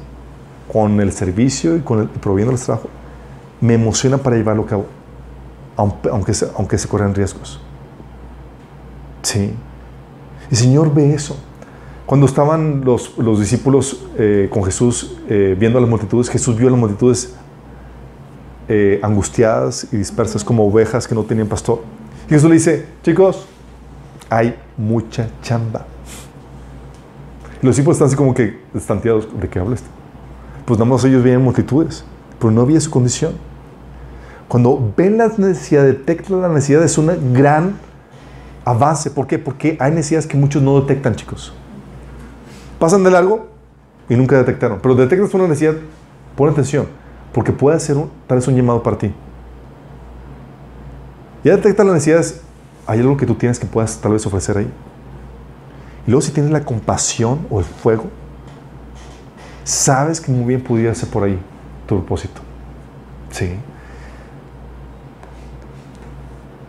con 0.72 1.00
el 1.02 1.12
servicio 1.12 1.76
y 1.76 1.82
con 1.82 2.00
el 2.00 2.08
proveyendo 2.08 2.56
el 2.56 2.62
trabajo, 2.62 2.90
me 3.62 3.74
emociona 3.74 4.18
para 4.18 4.38
llevarlo 4.38 4.64
a 4.64 4.66
cabo, 4.66 4.86
aunque, 4.88 4.99
aunque, 5.80 6.34
se, 6.34 6.48
aunque 6.58 6.78
se 6.78 6.88
corran 6.88 7.16
riesgos. 7.16 7.60
Sí. 9.22 9.54
El 10.52 10.58
Señor 10.58 10.94
ve 10.94 11.14
eso. 11.14 11.38
Cuando 12.06 12.26
estaban 12.26 12.84
los, 12.84 13.18
los 13.18 13.40
discípulos 13.40 14.04
eh, 14.18 14.50
con 14.52 14.64
Jesús 14.64 15.18
eh, 15.30 15.56
viendo 15.58 15.78
a 15.78 15.82
las 15.82 15.90
multitudes, 15.90 16.30
Jesús 16.30 16.58
vio 16.58 16.68
a 16.68 16.72
las 16.72 16.80
multitudes 16.80 17.36
eh, 18.68 19.00
angustiadas 19.04 19.88
y 19.92 19.98
dispersas 19.98 20.44
como 20.44 20.68
ovejas 20.68 21.08
que 21.08 21.14
no 21.14 21.24
tenían 21.24 21.48
pastor. 21.48 21.82
Y 22.28 22.30
Jesús 22.30 22.50
le 22.50 22.56
dice, 22.56 22.86
chicos, 23.04 23.46
hay 24.30 24.56
mucha 24.76 25.30
chamba. 25.42 25.86
Los 27.62 27.76
discípulos 27.76 27.98
están 27.98 28.08
así 28.08 28.16
como 28.16 28.34
que 28.34 28.60
estanteados, 28.74 29.28
¿de 29.40 29.48
qué 29.48 29.60
habla 29.60 29.76
este? 29.76 29.88
Pues 30.66 30.80
nada 30.80 30.90
más 30.90 31.04
ellos 31.06 31.24
veían 31.24 31.44
multitudes, 31.44 32.04
pero 32.40 32.52
no 32.52 32.62
había 32.62 32.80
su 32.80 32.90
condición. 32.90 33.34
Cuando 34.50 34.94
ven 34.98 35.20
la 35.20 35.28
necesidad, 35.28 35.84
detectan 35.84 36.42
la 36.42 36.50
necesidad, 36.50 36.84
es 36.84 36.98
un 36.98 37.34
gran 37.34 37.76
avance. 38.66 39.12
¿Por 39.12 39.28
qué? 39.28 39.38
Porque 39.38 39.78
hay 39.80 39.92
necesidades 39.92 40.26
que 40.26 40.36
muchos 40.36 40.64
no 40.64 40.82
detectan, 40.82 41.16
chicos. 41.16 41.54
Pasan 42.80 43.04
de 43.04 43.12
largo 43.12 43.48
y 44.10 44.16
nunca 44.16 44.38
detectaron. 44.38 44.80
Pero 44.82 44.96
detectas 44.96 45.32
una 45.36 45.44
necesidad, 45.44 45.76
pon 46.36 46.50
atención, 46.50 46.88
porque 47.32 47.52
puede 47.52 47.80
ser 47.80 47.96
tal 48.26 48.40
vez 48.40 48.48
un 48.48 48.56
llamado 48.56 48.82
para 48.82 48.98
ti. 48.98 49.14
Ya 51.44 51.56
detectas 51.56 51.86
las 51.86 51.94
necesidades, 51.94 52.42
hay 52.88 53.02
algo 53.02 53.18
que 53.18 53.28
tú 53.28 53.36
tienes 53.36 53.60
que 53.60 53.68
puedas 53.68 54.02
tal 54.02 54.14
vez 54.14 54.26
ofrecer 54.26 54.58
ahí. 54.58 54.74
Y 56.08 56.10
luego 56.10 56.22
si 56.22 56.32
tienes 56.32 56.52
la 56.52 56.66
compasión 56.66 57.46
o 57.52 57.60
el 57.60 57.66
fuego, 57.66 58.06
sabes 59.64 60.20
que 60.20 60.32
muy 60.32 60.46
bien 60.48 60.64
pudiera 60.64 60.96
ser 60.96 61.08
por 61.10 61.24
ahí 61.24 61.40
tu 61.86 61.98
propósito. 61.98 62.42
Sí. 63.30 63.60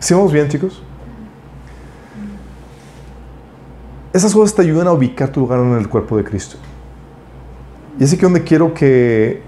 ¿Sí 0.01 0.15
vamos 0.15 0.33
bien, 0.33 0.49
chicos? 0.49 0.81
Esas 4.11 4.33
cosas 4.33 4.55
te 4.55 4.63
ayudan 4.63 4.87
a 4.87 4.93
ubicar 4.93 5.29
tu 5.29 5.41
lugar 5.41 5.59
en 5.59 5.77
el 5.77 5.87
cuerpo 5.87 6.17
de 6.17 6.23
Cristo. 6.23 6.57
Y 7.99 8.03
es 8.03 8.11
aquí 8.11 8.23
donde 8.23 8.43
quiero 8.43 8.73
que 8.73 9.43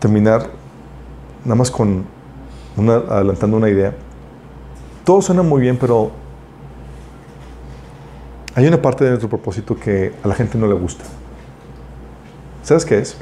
terminar, 0.00 0.50
nada 1.44 1.54
más 1.54 1.70
con 1.70 2.04
una, 2.76 2.96
adelantando 2.96 3.56
una 3.56 3.68
idea. 3.68 3.94
Todo 5.04 5.22
suena 5.22 5.42
muy 5.42 5.60
bien, 5.60 5.78
pero 5.78 6.10
hay 8.56 8.66
una 8.66 8.82
parte 8.82 9.04
de 9.04 9.10
nuestro 9.10 9.28
propósito 9.28 9.76
que 9.76 10.12
a 10.24 10.26
la 10.26 10.34
gente 10.34 10.58
no 10.58 10.66
le 10.66 10.74
gusta. 10.74 11.04
¿Sabes 12.64 12.84
qué 12.84 12.98
es? 12.98 13.16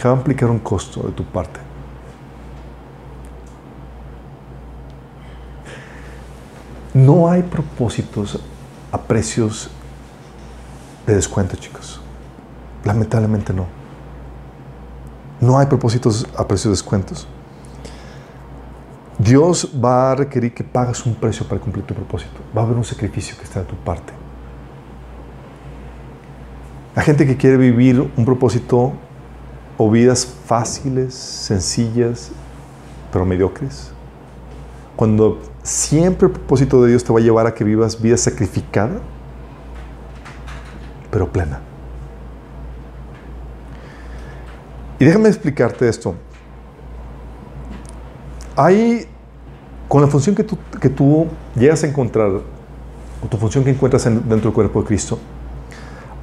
Que 0.00 0.06
va 0.06 0.14
a 0.14 0.16
implicar 0.18 0.48
un 0.48 0.60
costo 0.60 1.02
de 1.02 1.10
tu 1.10 1.24
parte. 1.24 1.67
No 6.98 7.30
hay 7.30 7.44
propósitos 7.44 8.40
a 8.90 8.98
precios 8.98 9.70
de 11.06 11.14
descuento, 11.14 11.54
chicos. 11.54 12.00
Lamentablemente 12.84 13.52
no. 13.52 13.66
No 15.40 15.58
hay 15.58 15.66
propósitos 15.66 16.26
a 16.36 16.48
precios 16.48 16.64
de 16.64 16.70
descuentos. 16.70 17.28
Dios 19.16 19.70
va 19.84 20.10
a 20.10 20.14
requerir 20.16 20.52
que 20.52 20.64
pagues 20.64 21.06
un 21.06 21.14
precio 21.14 21.46
para 21.46 21.60
cumplir 21.60 21.84
tu 21.84 21.94
propósito. 21.94 22.40
Va 22.56 22.62
a 22.62 22.64
haber 22.64 22.76
un 22.76 22.84
sacrificio 22.84 23.36
que 23.36 23.44
está 23.44 23.60
de 23.60 23.66
tu 23.66 23.76
parte. 23.76 24.12
La 26.96 27.02
gente 27.02 27.28
que 27.28 27.36
quiere 27.36 27.58
vivir 27.58 28.10
un 28.16 28.24
propósito 28.24 28.92
o 29.76 29.88
vidas 29.88 30.26
fáciles, 30.46 31.14
sencillas, 31.14 32.32
pero 33.12 33.24
mediocres, 33.24 33.92
cuando 34.96 35.38
siempre 35.68 36.26
el 36.26 36.32
propósito 36.32 36.82
de 36.82 36.90
Dios 36.90 37.04
te 37.04 37.12
va 37.12 37.18
a 37.18 37.22
llevar 37.22 37.46
a 37.46 37.54
que 37.54 37.62
vivas 37.62 38.00
vida 38.00 38.16
sacrificada, 38.16 39.00
pero 41.10 41.30
plena. 41.30 41.60
Y 44.98 45.04
déjame 45.04 45.28
explicarte 45.28 45.88
esto. 45.88 46.14
Hay, 48.56 49.06
con 49.88 50.00
la 50.02 50.08
función 50.08 50.34
que 50.34 50.42
tú, 50.42 50.58
que 50.80 50.88
tú 50.88 51.26
llegas 51.54 51.84
a 51.84 51.86
encontrar, 51.86 52.30
o 52.30 53.26
tu 53.28 53.36
función 53.36 53.62
que 53.62 53.70
encuentras 53.70 54.06
en- 54.06 54.28
dentro 54.28 54.50
del 54.50 54.52
cuerpo 54.52 54.80
de 54.80 54.86
Cristo, 54.88 55.18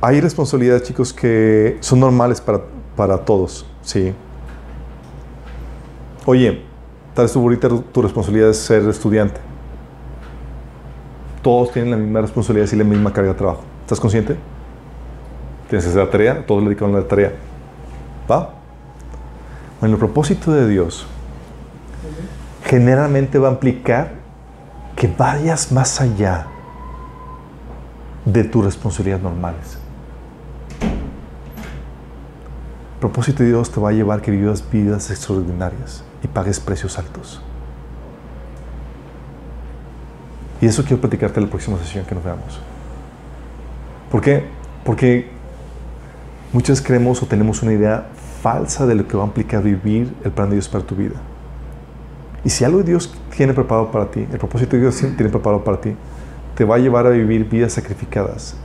hay 0.02 0.20
responsabilidades, 0.22 0.84
chicos, 0.84 1.14
que 1.14 1.78
son 1.80 2.00
normales 2.00 2.42
para, 2.42 2.62
para 2.96 3.18
todos, 3.20 3.66
¿sí? 3.82 4.14
Oye, 6.26 6.64
tal 7.16 7.26
vez 7.26 7.32
tú 7.32 7.40
ahorita 7.40 7.70
tu 7.70 8.02
responsabilidad 8.02 8.50
es 8.50 8.58
ser 8.58 8.88
estudiante. 8.90 9.40
Todos 11.42 11.72
tienen 11.72 11.92
la 11.92 11.98
misma 11.98 12.22
responsabilidad 12.22 12.70
y 12.72 12.76
la 12.76 12.84
misma 12.84 13.14
carga 13.14 13.32
de 13.32 13.38
trabajo. 13.38 13.64
¿Estás 13.82 14.00
consciente? 14.00 14.36
Tienes 15.70 15.88
que 15.88 16.06
tarea, 16.08 16.46
todos 16.46 16.62
le 16.62 16.70
dedican 16.70 16.94
a 16.94 17.00
la 17.00 17.08
tarea. 17.08 17.32
¿Va? 18.30 18.54
Bueno, 19.80 19.96
el 19.96 20.00
propósito 20.00 20.52
de 20.52 20.68
Dios 20.68 21.08
generalmente 22.66 23.40
va 23.40 23.48
a 23.48 23.52
implicar 23.52 24.12
que 24.96 25.08
vayas 25.08 25.72
más 25.72 26.02
allá 26.02 26.48
de 28.26 28.44
tus 28.44 28.66
responsabilidades 28.66 29.24
normales. 29.24 29.78
El 32.96 33.00
propósito 33.00 33.44
de 33.44 33.50
Dios 33.50 33.72
te 33.72 33.80
va 33.80 33.90
a 33.90 33.94
llevar 33.94 34.22
que 34.22 34.32
vivas 34.32 34.64
vidas 34.70 35.12
extraordinarias 35.12 36.04
y 36.26 36.28
pagues 36.28 36.60
precios 36.60 36.98
altos. 36.98 37.40
Y 40.60 40.66
eso 40.66 40.84
quiero 40.84 41.00
platicarte 41.00 41.40
en 41.40 41.46
la 41.46 41.50
próxima 41.52 41.78
sesión 41.78 42.04
que 42.06 42.16
nos 42.16 42.24
veamos. 42.24 42.60
¿Por 44.10 44.22
qué? 44.22 44.48
Porque 44.84 45.30
muchas 46.52 46.82
creemos 46.82 47.22
o 47.22 47.28
tenemos 47.28 47.62
una 47.62 47.74
idea 47.74 48.08
falsa 48.42 48.88
de 48.88 48.96
lo 48.96 49.08
que 49.08 49.16
va 49.16 49.24
a 49.24 49.28
implicar 49.28 49.62
vivir 49.62 50.14
el 50.24 50.32
plan 50.32 50.50
de 50.50 50.56
Dios 50.56 50.68
para 50.68 50.84
tu 50.84 50.96
vida. 50.96 51.16
Y 52.44 52.50
si 52.50 52.64
algo 52.64 52.82
Dios 52.82 53.14
tiene 53.36 53.54
preparado 53.54 53.92
para 53.92 54.10
ti, 54.10 54.28
el 54.32 54.40
propósito 54.40 54.76
de 54.76 54.84
Dios 54.84 54.96
tiene 54.96 55.30
preparado 55.30 55.64
para 55.64 55.80
ti, 55.80 55.96
te 56.56 56.66
va 56.66 56.76
a 56.76 56.80
llevar 56.80 57.06
a 57.06 57.10
vivir 57.10 57.48
vidas 57.48 57.74
sacrificadas, 57.74 58.56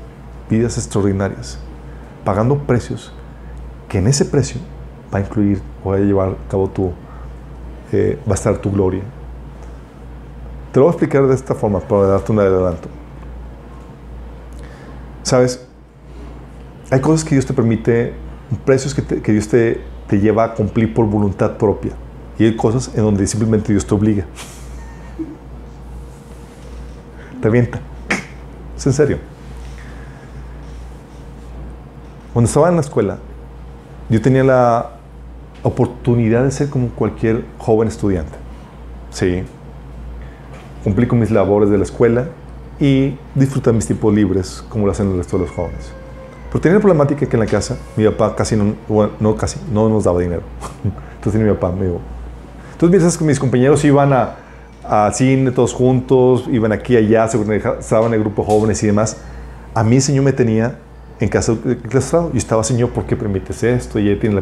vidas 0.48 0.78
extraordinarias, 0.78 1.58
pagando 2.24 2.56
precios 2.58 3.12
que 3.88 3.98
en 3.98 4.06
ese 4.06 4.24
precio 4.24 4.60
va 5.12 5.18
a 5.18 5.22
incluir 5.22 5.60
o 5.84 5.90
va 5.90 5.96
a 5.96 5.98
llevar 5.98 6.28
a 6.30 6.50
cabo 6.50 6.68
tu, 6.70 6.92
eh, 7.92 8.18
va 8.26 8.32
a 8.32 8.34
estar 8.34 8.58
tu 8.58 8.70
gloria. 8.70 9.02
Te 10.72 10.78
lo 10.78 10.86
voy 10.86 10.92
a 10.92 10.94
explicar 10.94 11.26
de 11.26 11.34
esta 11.34 11.54
forma 11.54 11.80
para 11.80 12.06
darte 12.06 12.32
un 12.32 12.38
adelanto. 12.38 12.88
Sabes, 15.22 15.66
hay 16.90 17.00
cosas 17.00 17.24
que 17.24 17.34
Dios 17.34 17.46
te 17.46 17.52
permite, 17.52 18.14
precios 18.64 18.94
que, 18.94 19.32
Dios 19.32 19.48
te, 19.48 19.80
te 20.06 20.20
lleva 20.20 20.44
a 20.44 20.54
cumplir 20.54 20.94
por 20.94 21.06
voluntad 21.06 21.56
propia. 21.56 21.92
Y 22.38 22.44
hay 22.44 22.56
cosas 22.56 22.90
en 22.94 23.02
donde 23.02 23.26
simplemente 23.26 23.72
Dios 23.72 23.86
te 23.86 23.94
obliga. 23.94 24.24
Te 27.40 27.48
avienta. 27.48 27.80
Es 28.76 28.86
en 28.86 28.92
serio. 28.92 29.18
Cuando 32.32 32.46
estaba 32.46 32.68
en 32.68 32.76
la 32.76 32.80
escuela, 32.80 33.18
yo 34.08 34.20
tenía 34.22 34.44
la 34.44 34.99
oportunidad 35.62 36.44
de 36.44 36.50
ser 36.50 36.70
como 36.70 36.88
cualquier 36.88 37.44
joven 37.58 37.88
estudiante. 37.88 38.36
Sí. 39.10 39.42
Cumplí 40.84 41.06
con 41.06 41.18
mis 41.18 41.30
labores 41.30 41.70
de 41.70 41.76
la 41.76 41.84
escuela 41.84 42.28
y 42.78 43.16
disfrutar 43.34 43.74
mis 43.74 43.86
tiempos 43.86 44.14
libres 44.14 44.64
como 44.68 44.86
lo 44.86 44.92
hacen 44.92 45.10
el 45.10 45.18
resto 45.18 45.36
de 45.36 45.44
los 45.44 45.52
jóvenes. 45.52 45.92
Pero 46.48 46.60
tenía 46.60 46.76
la 46.76 46.80
problemática 46.80 47.26
que 47.26 47.36
en 47.36 47.40
la 47.40 47.46
casa 47.46 47.76
mi 47.96 48.04
papá 48.04 48.34
casi 48.34 48.56
no, 48.56 48.74
bueno, 48.88 49.12
no 49.20 49.36
casi, 49.36 49.60
no 49.72 49.88
nos 49.88 50.04
daba 50.04 50.20
dinero. 50.20 50.42
Entonces 51.16 51.40
mi 51.40 51.48
papá 51.50 51.70
me 51.70 51.84
dijo, 51.86 52.00
entonces 52.72 52.90
mientras 52.90 53.18
que 53.18 53.24
mis 53.24 53.38
compañeros 53.38 53.84
iban 53.84 54.10
a, 54.14 54.36
a 54.82 55.12
cine 55.12 55.50
todos 55.50 55.74
juntos, 55.74 56.46
iban 56.50 56.72
aquí 56.72 56.96
allá, 56.96 57.28
se 57.28 57.36
organizaban 57.36 58.14
el 58.14 58.20
grupo 58.20 58.42
jóvenes 58.42 58.82
y 58.82 58.86
demás, 58.86 59.18
a 59.74 59.84
mí 59.84 59.96
el 59.96 60.02
Señor 60.02 60.24
me 60.24 60.32
tenía 60.32 60.78
en 61.20 61.28
casa 61.28 61.54
claustrado. 61.90 62.30
Yo 62.32 62.38
estaba, 62.38 62.64
Señor, 62.64 62.88
¿por 62.88 63.04
qué 63.04 63.16
permites 63.16 63.62
esto? 63.62 63.98
Y 63.98 64.08
él 64.08 64.18
tiene 64.18 64.34
la 64.34 64.40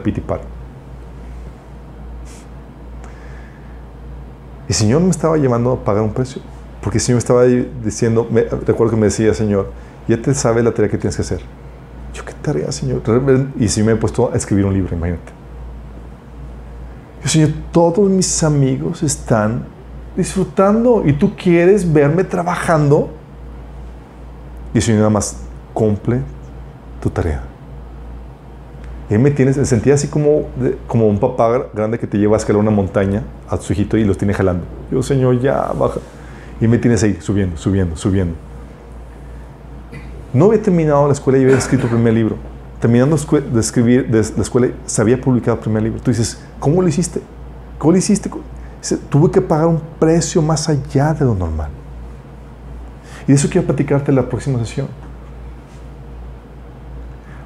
pitipar. 4.68 4.70
El 4.70 4.74
Señor 4.74 5.00
me 5.02 5.10
estaba 5.10 5.36
llevando 5.36 5.72
a 5.72 5.84
pagar 5.84 6.02
un 6.02 6.12
precio. 6.12 6.42
Porque 6.80 6.98
el 6.98 7.02
Señor 7.02 7.16
me 7.16 7.18
estaba 7.18 7.44
diciendo, 7.44 8.26
me, 8.30 8.42
recuerdo 8.42 8.92
que 8.92 8.96
me 8.96 9.06
decía, 9.06 9.34
Señor, 9.34 9.72
ya 10.06 10.20
te 10.20 10.32
sabes 10.34 10.64
la 10.64 10.72
tarea 10.72 10.90
que 10.90 10.98
tienes 10.98 11.16
que 11.16 11.22
hacer. 11.22 11.40
Yo, 12.14 12.24
¿qué 12.24 12.32
tarea, 12.34 12.70
Señor? 12.72 13.02
Y 13.58 13.68
Señor 13.68 13.86
me 13.86 13.92
ha 13.92 14.00
puesto 14.00 14.32
a 14.32 14.36
escribir 14.36 14.64
un 14.64 14.74
libro, 14.74 14.96
imagínate. 14.96 15.32
Yo, 17.22 17.28
Señor, 17.28 17.50
todos 17.72 18.08
mis 18.08 18.42
amigos 18.44 19.02
están 19.02 19.64
disfrutando 20.16 21.02
y 21.04 21.12
tú 21.12 21.34
quieres 21.36 21.92
verme 21.92 22.24
trabajando. 22.24 23.10
Y 24.72 24.78
el 24.78 24.82
Señor 24.82 24.98
nada 25.00 25.10
más 25.10 25.36
cumple 25.74 26.20
tu 27.02 27.10
tarea. 27.10 27.47
Ahí 29.10 29.16
me 29.16 29.30
tienes, 29.30 29.56
me 29.56 29.64
sentía 29.64 29.94
así 29.94 30.08
como, 30.08 30.48
como 30.86 31.06
un 31.06 31.18
papá 31.18 31.66
grande 31.72 31.98
que 31.98 32.06
te 32.06 32.18
lleva 32.18 32.36
a 32.36 32.38
escalar 32.38 32.60
una 32.60 32.70
montaña 32.70 33.22
a 33.48 33.56
su 33.56 33.72
hijito 33.72 33.96
y 33.96 34.04
los 34.04 34.18
tiene 34.18 34.34
jalando. 34.34 34.64
Yo, 34.90 35.02
Señor, 35.02 35.40
ya 35.40 35.72
baja. 35.72 36.00
Y 36.60 36.68
me 36.68 36.76
tienes 36.76 37.02
ahí 37.02 37.16
subiendo, 37.20 37.56
subiendo, 37.56 37.96
subiendo. 37.96 38.34
No 40.32 40.46
había 40.46 40.60
terminado 40.60 41.06
la 41.06 41.14
escuela 41.14 41.38
y 41.38 41.44
había 41.44 41.56
escrito 41.56 41.84
el 41.84 41.90
primer 41.90 42.12
libro. 42.12 42.36
Terminando 42.80 43.16
de 43.16 43.60
escribir 43.60 44.08
de 44.08 44.22
la 44.36 44.42
escuela, 44.42 44.68
se 44.84 45.00
había 45.00 45.18
publicado 45.18 45.56
el 45.56 45.60
primer 45.60 45.82
libro. 45.84 46.00
Tú 46.00 46.10
dices, 46.10 46.40
¿cómo 46.60 46.82
lo 46.82 46.88
hiciste? 46.88 47.20
¿Cómo 47.78 47.92
lo 47.92 47.98
hiciste? 47.98 48.30
Dice, 48.80 48.98
Tuve 49.08 49.30
que 49.30 49.40
pagar 49.40 49.68
un 49.68 49.80
precio 49.98 50.42
más 50.42 50.68
allá 50.68 51.14
de 51.14 51.24
lo 51.24 51.34
normal. 51.34 51.70
Y 53.26 53.28
de 53.28 53.34
eso 53.34 53.48
quiero 53.48 53.66
platicarte 53.66 54.10
en 54.10 54.16
la 54.16 54.28
próxima 54.28 54.58
sesión. 54.58 54.88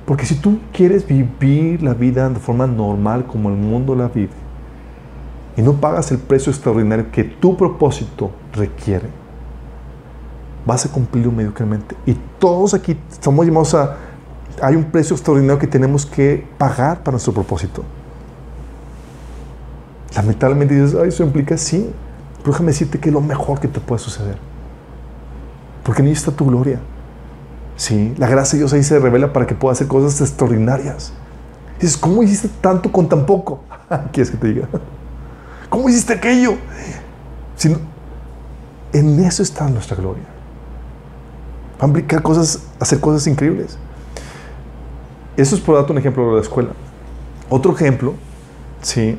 Porque 0.06 0.26
si 0.26 0.34
tú 0.34 0.58
quieres 0.72 1.06
vivir 1.06 1.82
la 1.82 1.94
vida 1.94 2.28
de 2.28 2.40
forma 2.40 2.66
normal 2.66 3.26
como 3.26 3.48
el 3.50 3.56
mundo 3.56 3.94
la 3.94 4.08
vive 4.08 4.32
y 5.56 5.62
no 5.62 5.74
pagas 5.74 6.10
el 6.10 6.18
precio 6.18 6.50
extraordinario 6.50 7.10
que 7.12 7.24
tu 7.24 7.56
propósito 7.56 8.30
requiere, 8.52 9.08
vas 10.66 10.86
a 10.86 10.90
cumplirlo 10.90 11.30
mediocremente. 11.30 11.96
Y 12.06 12.16
todos 12.38 12.74
aquí 12.74 12.96
estamos 13.10 13.46
llamados 13.46 13.74
a... 13.74 13.96
Hay 14.60 14.76
un 14.76 14.84
precio 14.84 15.14
extraordinario 15.14 15.58
que 15.58 15.66
tenemos 15.66 16.04
que 16.04 16.46
pagar 16.58 17.02
para 17.02 17.12
nuestro 17.12 17.32
propósito. 17.32 17.84
Lamentablemente 20.14 20.74
dices, 20.74 20.98
ay, 21.00 21.08
eso 21.08 21.22
implica 21.22 21.56
sí. 21.56 21.90
Pero 22.38 22.52
déjame 22.52 22.72
decirte 22.72 22.98
que 22.98 23.08
es 23.08 23.12
lo 23.12 23.20
mejor 23.20 23.60
que 23.60 23.68
te 23.68 23.80
puede 23.80 24.00
suceder. 24.00 24.36
Porque 25.82 26.02
en 26.02 26.08
ello 26.08 26.16
está 26.16 26.32
tu 26.32 26.44
gloria. 26.46 26.80
Sí, 27.82 28.14
la 28.16 28.28
gracia 28.28 28.52
de 28.56 28.58
Dios 28.60 28.72
ahí 28.74 28.84
se 28.84 28.96
revela 29.00 29.32
para 29.32 29.44
que 29.44 29.56
pueda 29.56 29.72
hacer 29.72 29.88
cosas 29.88 30.20
extraordinarias. 30.20 31.12
Dices, 31.80 31.96
¿cómo 31.96 32.22
hiciste 32.22 32.48
tanto 32.60 32.92
con 32.92 33.08
tan 33.08 33.26
poco? 33.26 33.64
¿Quieres 34.12 34.30
que 34.30 34.36
te 34.36 34.46
diga? 34.46 34.68
¿Cómo 35.68 35.88
hiciste 35.88 36.12
aquello? 36.12 36.54
Si 37.56 37.70
no- 37.70 37.78
en 38.92 39.18
eso 39.24 39.42
está 39.42 39.68
nuestra 39.68 39.96
gloria. 39.96 40.22
Va 41.82 42.16
a 42.18 42.22
cosas, 42.22 42.62
hacer 42.78 43.00
cosas 43.00 43.26
increíbles. 43.26 43.76
Eso 45.36 45.56
es 45.56 45.60
por 45.60 45.74
darte 45.74 45.90
un 45.90 45.98
ejemplo 45.98 46.28
de 46.28 46.36
la 46.36 46.40
escuela. 46.42 46.70
Otro 47.48 47.74
ejemplo, 47.74 48.14
sí. 48.80 49.18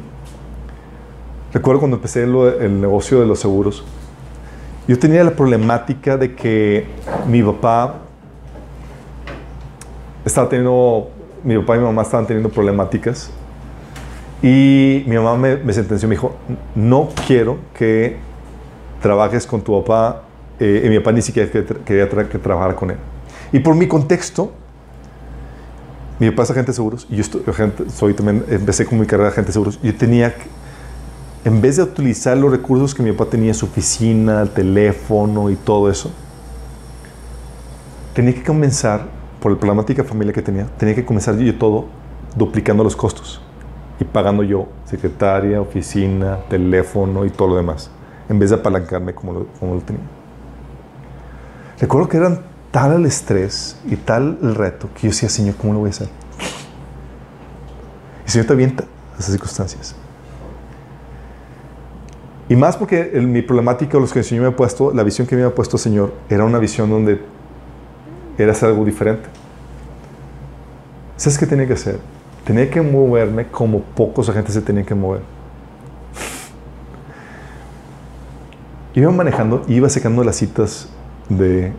Recuerdo 1.52 1.81
cuando 1.81 1.98
empecé 1.98 2.26
lo- 2.26 2.48
el 2.48 2.80
negocio 2.80 3.19
de 3.19 3.26
los 3.26 3.41
seguros. 3.41 3.84
Yo 4.88 4.98
tenía 4.98 5.22
la 5.26 5.31
problemática 5.31 6.15
de 6.15 6.34
que 6.34 6.88
mi 7.27 7.44
papá 7.44 7.99
estaba 10.26 10.48
teniendo, 10.50 11.10
mi 11.44 11.58
papá 11.60 11.76
y 11.76 11.80
mi 11.80 11.86
mamá 11.86 12.02
estaban 12.04 12.26
teniendo 12.26 12.50
problemáticas 12.50 13.30
y 14.41 15.04
mi 15.08 15.16
mamá 15.16 15.36
me, 15.38 15.58
me 15.58 15.74
sentenció, 15.74 16.08
me 16.08 16.16
dijo, 16.16 16.36
no 16.76 17.10
quiero 17.28 17.58
que 17.74 18.18
trabajes 19.02 19.45
con 19.45 19.62
tu 19.62 19.82
papá, 19.82 20.24
eh, 20.60 20.84
y 20.86 20.90
mi 20.90 21.00
papá 21.00 21.12
ni 21.12 21.22
siquiera 21.22 21.50
que- 21.52 21.66
quería 21.86 22.10
tra- 22.10 22.28
que 22.28 22.38
trabajara 22.38 22.76
con 22.76 22.91
él. 22.91 22.98
Y 23.52 23.60
por 23.60 23.76
mi 23.76 23.88
contexto, 23.88 24.52
mi 26.20 26.30
papá 26.30 26.44
es 26.44 26.52
agente 26.52 26.72
de 26.72 26.76
seguros 26.76 27.06
y 27.10 27.16
yo 27.18 27.22
estoy, 27.22 27.41
agente- 27.48 27.90
soy 27.90 28.14
también, 28.14 28.45
empecé 28.50 28.86
con 28.86 29.00
mi 29.00 29.06
carrera 29.06 29.30
de 29.30 29.34
agente 29.34 29.48
de 29.50 29.54
seguros. 29.54 29.80
Yo 29.82 29.94
tenía 29.95 30.34
que, 30.36 30.44
en 31.45 31.62
vez 31.62 31.76
de 31.78 31.84
utilizar 31.84 32.38
los 32.38 32.50
recursos 32.52 32.95
que 32.95 33.04
mi 33.04 33.12
papá 33.12 33.30
tenía, 33.32 33.54
su 33.54 33.66
oficina, 33.66 34.41
el 34.41 34.50
teléfono 34.50 35.50
y 35.50 35.56
todo 35.56 35.90
eso, 35.90 36.12
tenía 38.14 38.34
que 38.34 38.44
comenzar, 38.44 39.08
por 39.44 39.52
la 39.52 39.57
problemática 39.60 40.06
familiar 40.06 40.34
que 40.34 40.41
tenía, 40.41 40.65
tenía 40.78 40.95
que 40.95 41.03
comenzar 41.03 41.36
yo 41.36 41.53
todo 41.57 41.88
duplicando 42.34 42.82
los 42.82 42.95
costos 42.95 43.41
y 43.99 44.06
pagando 44.06 44.41
yo 44.41 44.70
secretaria, 44.86 45.60
oficina, 45.60 46.38
teléfono 46.49 47.26
y 47.26 47.30
todo 47.30 47.49
lo 47.49 47.56
demás, 47.57 47.91
en 48.30 48.40
vez 48.40 48.52
de 48.52 48.56
apalancarme 48.56 49.14
como 49.14 49.34
lo, 49.34 49.48
como 49.60 49.76
lo 49.76 49.82
tenía. 49.82 50.02
Recuerdo 51.78 52.07
que 52.07 52.15
eran 52.15 52.40
tal 52.72 52.94
el 52.94 53.06
estrés 53.06 53.78
y 53.86 53.98
tal 53.98 54.38
el 54.41 54.56
reto 54.56 54.88
que 54.95 55.02
yo 55.02 55.07
decía, 55.10 55.28
Señor, 55.28 55.56
¿cómo 55.56 55.74
lo 55.74 55.80
voy 55.80 55.88
a 55.88 55.91
hacer? 55.91 56.07
Y 58.26 58.32
Señor 58.32 58.48
te 58.48 58.53
avienta 58.53 58.86
a 58.86 59.20
esas 59.20 59.32
circunstancias. 59.32 59.94
Y 62.48 62.56
más 62.56 62.78
porque 62.78 63.11
el- 63.14 63.28
mi 63.28 63.41
problemática, 63.41 63.98
o 63.98 63.99
los 63.99 64.14
que 64.14 64.20
el 64.20 64.26
Señor 64.26 64.44
me 64.44 64.49
ha 64.52 64.56
puesto, 64.56 64.94
la 64.94 65.03
visión 65.03 65.28
que 65.28 65.36
me 65.36 65.44
había 65.44 65.53
puesto 65.53 65.76
el 65.76 65.82
Señor, 65.82 66.14
era 66.30 66.45
una 66.45 66.60
visión 66.60 66.90
donde 66.90 67.22
era 68.38 68.51
hacer 68.51 68.69
algo 68.69 68.85
diferente. 68.85 69.30
¿Sabes 71.18 71.38
qué 71.38 71.45
tenía 71.45 71.68
que 71.68 71.73
hacer? 71.73 71.99
Tenía 72.43 72.69
que 72.69 72.81
moverme 72.81 73.47
como 73.47 73.81
pocos 73.81 74.27
agentes 74.30 74.53
se 74.53 74.61
tenían 74.61 74.85
que 74.85 74.95
mover. 74.95 75.22
Iba 78.95 79.11
manejando 79.11 79.64
iba 79.68 79.89
secando 79.89 80.23
las 80.23 80.35
citas 80.35 80.89
de, 81.30 81.72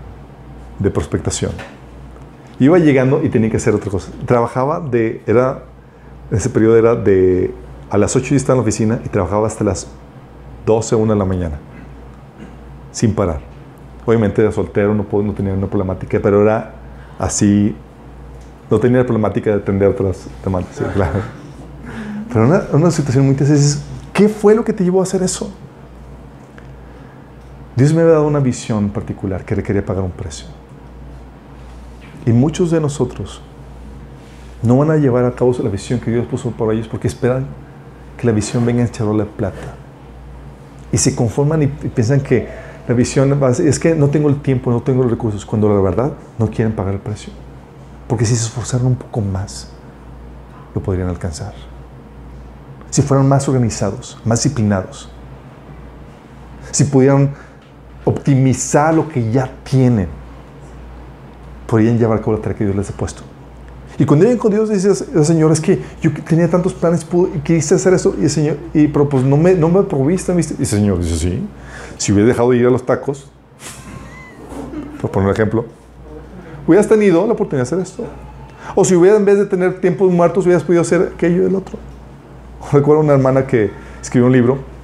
de 0.79 0.91
prospectación. 0.91 1.53
Iba 2.59 2.79
llegando 2.79 3.23
y 3.23 3.29
tenía 3.29 3.51
que 3.51 3.57
hacer 3.57 3.75
otra 3.75 3.91
cosa. 3.91 4.13
Trabajaba 4.27 4.81
de, 4.81 5.23
era, 5.27 5.65
en 6.31 6.37
ese 6.37 6.51
periodo 6.51 6.77
era 6.77 6.95
de, 6.95 7.53
a 7.91 7.99
las 7.99 8.15
8 8.17 8.31
yo 8.31 8.37
estaba 8.37 8.55
en 8.55 8.59
la 8.59 8.63
oficina 8.63 9.01
y 9.05 9.09
trabajaba 9.09 9.47
hasta 9.47 9.65
las 9.65 9.89
12, 10.67 10.97
1 10.97 11.13
de 11.13 11.19
la 11.19 11.25
mañana. 11.25 11.59
Sin 12.93 13.15
parar. 13.15 13.54
Obviamente 14.07 14.43
era 14.43 14.53
soltero, 14.53 14.95
no, 14.95 15.07
no 15.11 15.33
tenía 15.33 15.55
una 15.55 15.67
problemática, 15.67 16.19
pero 16.23 16.43
era 16.43 16.75
así, 17.19 17.75
no 18.71 18.79
tenía 18.79 18.99
la 18.99 19.05
problemática 19.05 19.51
de 19.51 19.57
atender 19.57 19.89
otras 19.89 20.27
demandas, 20.45 20.77
sí, 20.77 20.85
claro. 20.95 21.21
Pero 22.33 22.47
una, 22.47 22.63
una 22.73 22.91
situación 22.91 23.25
muy 23.25 23.33
intensa 23.33 23.55
es, 23.55 23.83
¿qué 24.13 24.29
fue 24.29 24.55
lo 24.55 24.65
que 24.65 24.73
te 24.73 24.85
llevó 24.85 25.01
a 25.01 25.05
hacer 25.05 25.23
eso? 25.23 25.51
Dios 27.77 27.93
me 27.93 28.03
había 28.03 28.15
dado 28.15 28.27
una 28.27 28.41
visión 28.41 28.91
particular 28.91 29.45
que 29.45 29.55
requería 29.55 29.85
pagar 29.85 30.05
un 30.05 30.11
precio. 30.11 30.47
Y 32.27 32.33
muchos 32.33 32.71
de 32.71 32.81
nosotros 32.81 33.43
no 34.63 34.79
van 34.79 34.91
a 34.91 34.97
llevar 34.97 35.25
a 35.25 35.33
cabo 35.33 35.55
la 35.63 35.69
visión 35.69 36.01
que 36.01 36.11
Dios 36.11 36.27
puso 36.27 36.51
por 36.51 36.73
ellos 36.73 36.89
porque 36.89 37.09
esperan 37.09 37.47
que 38.17 38.27
la 38.27 38.33
visión 38.33 38.65
venga 38.65 38.83
en 38.83 38.91
charola 38.91 39.25
de 39.25 39.31
plata. 39.31 39.75
Y 40.93 40.99
se 40.99 41.15
conforman 41.15 41.63
y 41.63 41.67
piensan 41.67 42.21
que 42.21 42.49
la 42.87 42.95
visión 42.95 43.39
es 43.61 43.79
que 43.79 43.95
no 43.95 44.09
tengo 44.09 44.29
el 44.29 44.41
tiempo, 44.43 44.71
no 44.71 44.83
tengo 44.83 45.03
los 45.03 45.11
recursos, 45.11 45.45
cuando 45.47 45.69
la 45.69 45.81
verdad 45.81 46.13
no 46.39 46.51
quieren 46.51 46.75
pagar 46.75 46.95
el 46.95 47.01
precio. 47.01 47.33
Porque 48.07 48.25
si 48.27 48.37
se 48.37 48.45
esforzaran 48.45 48.87
un 48.87 48.97
poco 48.97 49.21
más, 49.21 49.71
lo 50.75 50.83
podrían 50.83 51.09
alcanzar. 51.09 51.55
Si 52.91 53.01
fueran 53.03 53.27
más 53.29 53.49
organizados, 53.49 54.19
más 54.25 54.43
disciplinados, 54.43 55.09
si 56.71 56.85
pudieran 56.85 57.31
optimizar 58.05 58.93
lo 58.95 59.09
que 59.09 59.31
ya 59.33 59.51
tienen, 59.65 60.09
podrían 61.67 61.99
llevar 61.99 62.19
a 62.19 62.21
cabo 62.21 62.33
la 62.35 62.39
tarea 62.43 62.59
que 62.59 62.65
Dios 62.65 62.77
les 62.77 62.91
ha 62.91 62.93
puesto. 62.93 63.23
Y 63.99 64.05
cuando 64.05 64.25
llegan 64.25 64.39
con 64.39 64.51
Dios, 64.51 64.69
dices, 64.71 65.07
"Eh, 65.15 65.25
Señor, 65.25 65.53
es 65.53 65.61
que 65.61 65.81
yo 66.03 66.11
tenía 66.29 66.51
tantos 66.51 66.75
planes, 66.75 67.05
pude- 67.05 67.41
quise 67.43 67.77
hacer 67.77 67.95
eso, 67.95 68.15
y 68.19 68.25
el 68.25 68.31
Señor, 68.31 68.57
y, 68.75 68.89
pero 68.89 69.09
pues 69.09 69.23
no 69.25 69.37
me, 69.37 69.55
no 69.55 69.69
me 69.69 69.83
proviste. 69.85 70.35
¿viste?". 70.35 70.55
Y 70.59 70.63
el 70.63 70.67
Señor 70.67 70.99
dice, 71.01 71.17
sí, 71.17 71.47
si 71.97 72.13
hubiera 72.13 72.29
dejado 72.29 72.51
de 72.51 72.59
ir 72.59 72.67
a 72.67 72.71
los 72.71 72.85
tacos, 72.85 73.27
por 75.01 75.11
poner 75.11 75.29
un 75.29 75.35
ejemplo, 75.35 75.67
hubieras 76.67 76.89
tenido 76.89 77.27
la 77.27 77.33
oportunidad 77.33 77.69
de 77.69 77.75
hacer 77.75 77.79
esto. 77.81 78.05
O 78.75 78.85
si 78.85 78.95
hubieras, 78.95 79.19
en 79.19 79.27
vez 79.27 79.39
de 79.39 79.47
tener 79.47 79.81
tiempos 79.81 80.11
muertos, 80.11 80.45
hubieras 80.45 80.63
podido 80.63 80.83
hacer 80.83 81.13
aquello 81.15 81.43
y 81.43 81.47
el 81.47 81.55
otro. 81.55 81.79
Recuerdo 82.73 83.03
una 83.03 83.13
hermana 83.13 83.47
que 83.47 83.71
escribió 84.01 84.27
un 84.27 84.33
libro 84.33 84.75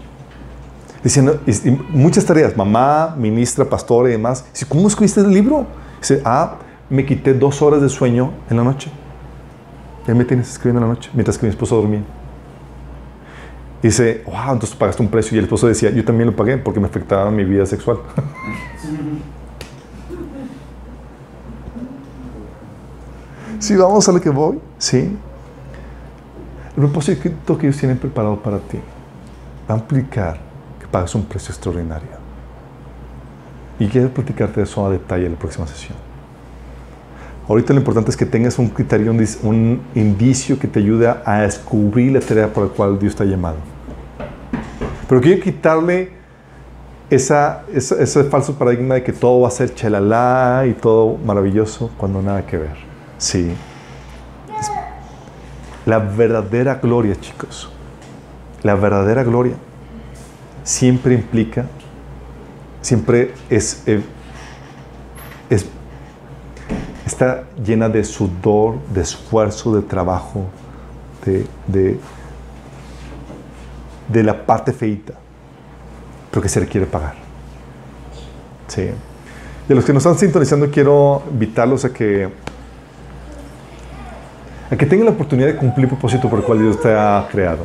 Diciendo, 1.03 1.41
y 1.47 1.71
muchas 1.91 2.27
tareas, 2.27 2.57
mamá, 2.57 3.15
ministra, 3.17 3.65
pastora 3.65 4.11
y 4.11 4.13
demás. 4.13 4.45
Dice, 4.53 4.67
¿cómo 4.67 4.87
escribiste 4.87 5.21
el 5.21 5.31
libro? 5.31 5.67
Dice, 5.99 6.21
ah, 6.25 6.57
me 6.91 7.07
quité 7.07 7.33
dos 7.33 7.63
horas 7.63 7.81
de 7.81 7.89
sueño 7.89 8.33
en 8.51 8.59
la 8.59 8.65
noche. 8.65 8.91
Ya 10.07 10.15
me 10.15 10.25
tienes 10.25 10.51
escribiendo 10.51 10.83
en 10.83 10.89
la 10.89 10.95
noche, 10.95 11.11
mientras 11.15 11.39
que 11.39 11.47
mi 11.47 11.51
esposo 11.51 11.77
dormía. 11.77 12.03
Dice, 13.83 14.23
wow, 14.27 14.53
entonces 14.53 14.77
pagaste 14.77 15.03
un 15.03 15.09
precio. 15.09 15.35
Y 15.35 15.39
el 15.39 15.45
esposo 15.45 15.67
decía, 15.67 15.91
yo 15.91 16.05
también 16.05 16.29
lo 16.31 16.37
pagué 16.37 16.59
porque 16.59 16.81
me 16.81 16.87
afectaba 16.87 17.31
mi 17.31 17.45
vida 17.45 17.67
sexual. 17.67 17.99
Sí, 23.61 23.77
vamos 23.77 24.09
a 24.09 24.13
lo 24.13 24.21
que 24.23 24.31
voy. 24.31 24.59
Sí. 24.79 25.17
El 26.75 26.75
propósito 26.75 27.59
que 27.59 27.67
ellos 27.67 27.79
tienen 27.79 27.99
preparado 27.99 28.37
para 28.37 28.59
ti 28.59 28.81
va 29.69 29.75
a 29.75 29.79
implicar 29.79 30.39
que 30.81 30.87
pagues 30.87 31.15
un 31.15 31.25
precio 31.27 31.53
extraordinario. 31.53 32.09
Y 33.79 33.87
quiero 33.89 34.09
platicarte 34.09 34.61
de 34.61 34.65
eso 34.65 34.87
a 34.87 34.91
detalle 34.91 35.27
en 35.27 35.33
la 35.33 35.39
próxima 35.39 35.67
sesión. 35.67 36.10
Ahorita 37.51 37.73
lo 37.73 37.81
importante 37.81 38.13
es 38.13 38.17
que 38.17 38.27
tengas 38.27 38.61
un 38.61 38.69
criterio, 38.69 39.11
un, 39.11 39.81
indicio 39.97 40.57
que 40.57 40.69
te 40.69 40.79
ayude 40.79 41.13
a 41.25 41.41
descubrir 41.41 42.13
la 42.13 42.21
tarea 42.21 42.47
por 42.47 42.69
la 42.69 42.73
cual 42.73 42.97
Dios 42.97 43.17
te 43.17 43.25
ha 43.25 43.27
llamado. 43.27 43.57
Pero 45.09 45.21
quiero 45.21 45.43
quitarle 45.43 46.13
esa, 47.11 47.65
esa- 47.75 48.01
ese 48.01 48.23
falso 48.23 48.55
paradigma 48.55 48.95
de 48.95 49.03
que 49.03 49.13
todo 49.13 49.41
va 49.41 49.49
a 49.49 49.51
ser 49.51 49.75
chalala 49.75 50.65
y 50.69 50.75
todo 50.75 51.17
maravilloso 51.17 51.91
cuando 51.97 52.23
nada 52.23 52.47
que 52.47 52.57
ver. 52.57 52.77
Sí. 53.19 53.51
La 55.87 55.99
verdadera 55.99 56.77
gloria, 56.77 57.17
chicos, 57.21 57.69
la 58.63 58.77
verdadera 58.77 59.25
gloria 59.25 59.55
siempre 60.63 61.15
implica, 61.15 61.67
siempre 62.81 63.35
es, 63.49 63.83
eh, 63.87 64.01
está 67.11 67.45
llena 67.63 67.89
de 67.89 68.05
sudor, 68.05 68.77
de 68.93 69.03
esfuerzo, 69.03 69.75
de 69.75 69.83
trabajo, 69.83 70.45
de, 71.25 71.47
de, 74.09 74.23
la 74.23 74.47
parte 74.47 74.73
feita, 74.73 75.15
pero 76.31 76.43
que 76.43 76.49
se 76.49 76.61
requiere 76.61 76.87
pagar. 76.87 77.15
Sí. 78.69 78.91
De 79.69 79.75
los 79.75 79.85
que 79.85 79.93
nos 79.93 80.05
están 80.05 80.19
sintonizando, 80.19 80.71
quiero 80.71 81.23
invitarlos 81.31 81.85
a 81.85 81.93
que, 81.93 82.29
a 84.71 84.77
que 84.77 84.87
tengan 84.87 85.07
la 85.07 85.13
oportunidad 85.13 85.49
de 85.49 85.57
cumplir 85.57 85.85
el 85.85 85.91
propósito 85.91 86.29
por 86.29 86.39
el 86.39 86.45
cual 86.45 86.59
Dios 86.61 86.81
te 86.81 86.93
ha 86.95 87.29
creado. 87.31 87.65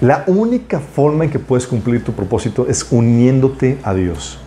La 0.00 0.24
única 0.26 0.80
forma 0.80 1.24
en 1.24 1.30
que 1.30 1.38
puedes 1.38 1.66
cumplir 1.66 2.02
tu 2.02 2.12
propósito 2.12 2.66
es 2.68 2.90
uniéndote 2.90 3.78
a 3.82 3.92
Dios 3.92 4.38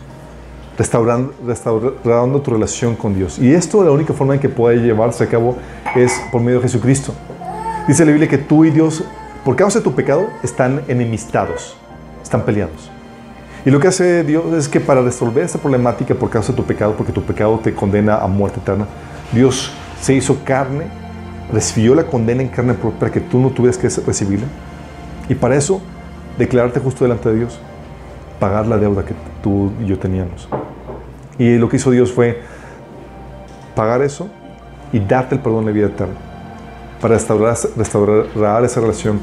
restaurando, 0.77 1.33
restaurando 1.45 2.41
tu 2.41 2.51
relación 2.51 2.95
con 2.95 3.15
Dios. 3.15 3.39
Y 3.39 3.53
esto 3.53 3.83
la 3.83 3.91
única 3.91 4.13
forma 4.13 4.35
en 4.35 4.39
que 4.39 4.49
puede 4.49 4.77
llevarse 4.77 5.23
a 5.23 5.27
cabo 5.27 5.57
es 5.95 6.13
por 6.31 6.41
medio 6.41 6.59
de 6.59 6.63
Jesucristo. 6.63 7.13
Dice 7.87 8.05
la 8.05 8.11
Biblia 8.11 8.29
que 8.29 8.37
tú 8.37 8.65
y 8.65 8.71
Dios, 8.71 9.03
por 9.43 9.55
causa 9.55 9.79
de 9.79 9.83
tu 9.83 9.93
pecado, 9.93 10.27
están 10.41 10.81
enemistados, 10.87 11.75
están 12.23 12.43
peleados. 12.43 12.89
Y 13.65 13.71
lo 13.71 13.79
que 13.79 13.87
hace 13.87 14.23
Dios 14.23 14.45
es 14.53 14.67
que 14.67 14.79
para 14.79 15.01
resolver 15.01 15.43
esta 15.43 15.57
problemática 15.57 16.15
por 16.15 16.29
causa 16.29 16.51
de 16.51 16.57
tu 16.57 16.63
pecado, 16.65 16.95
porque 16.97 17.13
tu 17.13 17.21
pecado 17.23 17.59
te 17.63 17.73
condena 17.73 18.17
a 18.17 18.27
muerte 18.27 18.59
eterna, 18.59 18.87
Dios 19.31 19.71
se 20.01 20.13
hizo 20.13 20.43
carne, 20.43 20.85
recibió 21.51 21.95
la 21.95 22.03
condena 22.03 22.41
en 22.41 22.49
carne 22.49 22.73
para 22.73 23.11
que 23.11 23.21
tú 23.21 23.39
no 23.39 23.49
tuvieras 23.49 23.77
que 23.77 23.87
recibirla. 23.87 24.47
Y 25.29 25.35
para 25.35 25.55
eso, 25.55 25.81
declararte 26.37 26.79
justo 26.81 27.05
delante 27.05 27.29
de 27.29 27.35
Dios, 27.35 27.59
pagar 28.39 28.67
la 28.67 28.77
deuda 28.77 29.05
que 29.05 29.13
tú 29.41 29.71
y 29.81 29.85
yo 29.85 29.97
teníamos. 29.97 30.49
Y 31.43 31.57
lo 31.57 31.67
que 31.67 31.75
hizo 31.75 31.91
Dios 31.91 32.09
fue 32.09 32.39
pagar 33.75 34.01
eso 34.01 34.29
y 34.93 34.99
darte 35.01 35.35
el 35.35 35.41
perdón 35.41 35.65
de 35.65 35.73
vida 35.73 35.87
eterna 35.87 36.15
para 37.01 37.15
restaurar, 37.15 37.57
restaurar 37.75 38.63
esa 38.63 38.79
relación 38.79 39.19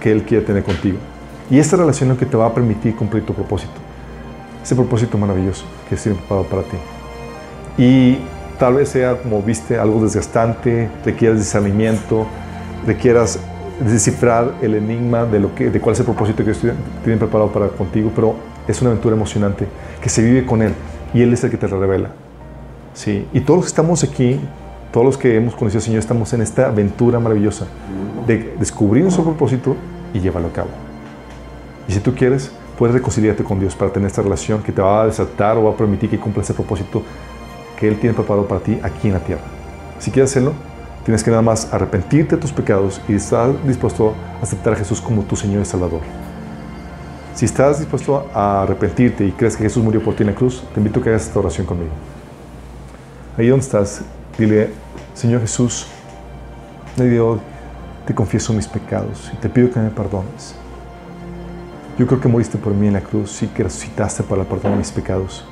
que 0.00 0.10
Él 0.10 0.24
quiere 0.24 0.44
tener 0.44 0.64
contigo. 0.64 0.98
Y 1.48 1.60
esta 1.60 1.76
relación 1.76 2.10
es 2.10 2.16
lo 2.16 2.18
que 2.18 2.26
te 2.26 2.36
va 2.36 2.46
a 2.46 2.52
permitir 2.52 2.96
cumplir 2.96 3.24
tu 3.24 3.34
propósito. 3.34 3.74
Ese 4.64 4.74
propósito 4.74 5.16
maravilloso 5.16 5.64
que 5.88 5.94
es 5.94 6.02
preparado 6.02 6.44
para 6.48 6.62
ti. 6.62 6.76
Y 7.80 8.18
tal 8.58 8.74
vez 8.74 8.88
sea, 8.88 9.16
como 9.18 9.40
viste, 9.40 9.78
algo 9.78 10.02
desgastante, 10.02 10.90
requieras 11.04 11.38
discernimiento, 11.38 12.26
requieras 12.84 13.38
descifrar 13.78 14.54
el 14.60 14.74
enigma 14.74 15.24
de, 15.24 15.38
lo 15.38 15.54
que, 15.54 15.70
de 15.70 15.80
cuál 15.80 15.92
es 15.92 16.00
el 16.00 16.06
propósito 16.06 16.38
que 16.38 16.50
Dios 16.50 16.74
tiene 17.04 17.16
preparado 17.16 17.52
para 17.52 17.68
contigo, 17.68 18.10
pero 18.12 18.34
es 18.66 18.80
una 18.80 18.90
aventura 18.90 19.14
emocionante 19.14 19.68
que 20.02 20.08
se 20.08 20.20
vive 20.20 20.44
con 20.44 20.62
Él 20.62 20.74
y 21.14 21.22
Él 21.22 21.32
es 21.32 21.44
el 21.44 21.50
que 21.50 21.56
te 21.56 21.68
la 21.68 21.76
revela. 21.76 22.10
Sí. 22.94 23.26
Y 23.32 23.40
todos 23.40 23.58
los 23.58 23.64
que 23.66 23.70
estamos 23.70 24.04
aquí, 24.04 24.40
todos 24.92 25.06
los 25.06 25.18
que 25.18 25.36
hemos 25.36 25.54
conocido 25.54 25.78
al 25.78 25.84
Señor, 25.84 25.98
estamos 26.00 26.32
en 26.32 26.42
esta 26.42 26.68
aventura 26.68 27.20
maravillosa 27.20 27.66
de 28.26 28.54
descubrir 28.58 29.02
nuestro 29.02 29.24
propósito 29.24 29.76
y 30.12 30.20
llevarlo 30.20 30.48
a 30.48 30.52
cabo. 30.52 30.68
Y 31.88 31.92
si 31.92 32.00
tú 32.00 32.14
quieres, 32.14 32.50
puedes 32.78 32.94
reconciliarte 32.94 33.44
con 33.44 33.58
Dios 33.58 33.74
para 33.74 33.92
tener 33.92 34.08
esta 34.08 34.22
relación 34.22 34.62
que 34.62 34.72
te 34.72 34.82
va 34.82 35.02
a 35.02 35.06
desatar 35.06 35.56
o 35.56 35.64
va 35.64 35.70
a 35.70 35.76
permitir 35.76 36.10
que 36.10 36.18
cumpla 36.18 36.42
ese 36.42 36.54
propósito 36.54 37.02
que 37.78 37.88
Él 37.88 37.98
tiene 37.98 38.14
preparado 38.14 38.46
para 38.46 38.60
ti 38.60 38.78
aquí 38.82 39.08
en 39.08 39.14
la 39.14 39.20
tierra. 39.20 39.42
Si 39.98 40.10
quieres 40.10 40.30
hacerlo, 40.30 40.52
tienes 41.04 41.22
que 41.22 41.30
nada 41.30 41.42
más 41.42 41.72
arrepentirte 41.72 42.36
de 42.36 42.42
tus 42.42 42.52
pecados 42.52 43.00
y 43.08 43.14
estar 43.14 43.50
dispuesto 43.64 44.14
a 44.40 44.42
aceptar 44.42 44.74
a 44.74 44.76
Jesús 44.76 45.00
como 45.00 45.22
tu 45.22 45.36
Señor 45.36 45.62
y 45.62 45.64
Salvador. 45.64 46.00
Si 47.38 47.44
estás 47.44 47.78
dispuesto 47.78 48.28
a 48.34 48.62
arrepentirte 48.62 49.24
y 49.24 49.30
crees 49.30 49.56
que 49.56 49.62
Jesús 49.62 49.80
murió 49.80 50.02
por 50.02 50.16
ti 50.16 50.24
en 50.24 50.30
la 50.30 50.34
cruz, 50.34 50.64
te 50.74 50.80
invito 50.80 50.98
a 50.98 51.02
que 51.04 51.10
hagas 51.10 51.28
esta 51.28 51.38
oración 51.38 51.68
conmigo. 51.68 51.92
Ahí 53.36 53.46
donde 53.46 53.64
estás, 53.64 54.00
dile, 54.36 54.70
Señor 55.14 55.42
Jesús, 55.42 55.86
le 56.96 57.08
digo, 57.08 57.38
te 58.08 58.12
confieso 58.12 58.52
mis 58.52 58.66
pecados 58.66 59.30
y 59.32 59.36
te 59.36 59.48
pido 59.48 59.70
que 59.70 59.78
me 59.78 59.90
perdones. 59.90 60.56
Yo 61.96 62.08
creo 62.08 62.20
que 62.20 62.26
moriste 62.26 62.58
por 62.58 62.74
mí 62.74 62.88
en 62.88 62.94
la 62.94 63.02
cruz 63.02 63.40
y 63.40 63.46
que 63.46 63.62
resucitaste 63.62 64.24
para 64.24 64.40
el 64.40 64.48
perdón 64.48 64.72
de 64.72 64.78
mis 64.78 64.90
pecados. 64.90 65.44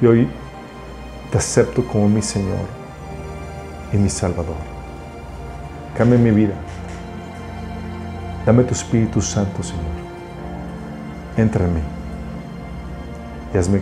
Y 0.00 0.06
hoy 0.06 0.28
te 1.32 1.38
acepto 1.38 1.84
como 1.84 2.08
mi 2.08 2.22
Señor 2.22 2.68
y 3.92 3.96
mi 3.96 4.08
Salvador. 4.08 4.54
Cambia 5.98 6.20
mi 6.20 6.30
vida. 6.30 6.54
Dame 8.46 8.62
tu 8.62 8.74
Espíritu 8.74 9.20
Santo, 9.20 9.60
Señor. 9.64 9.99
Entra 11.40 11.64
en 11.64 11.74
mí 11.74 11.80
y 13.54 13.58
hazme 13.58 13.80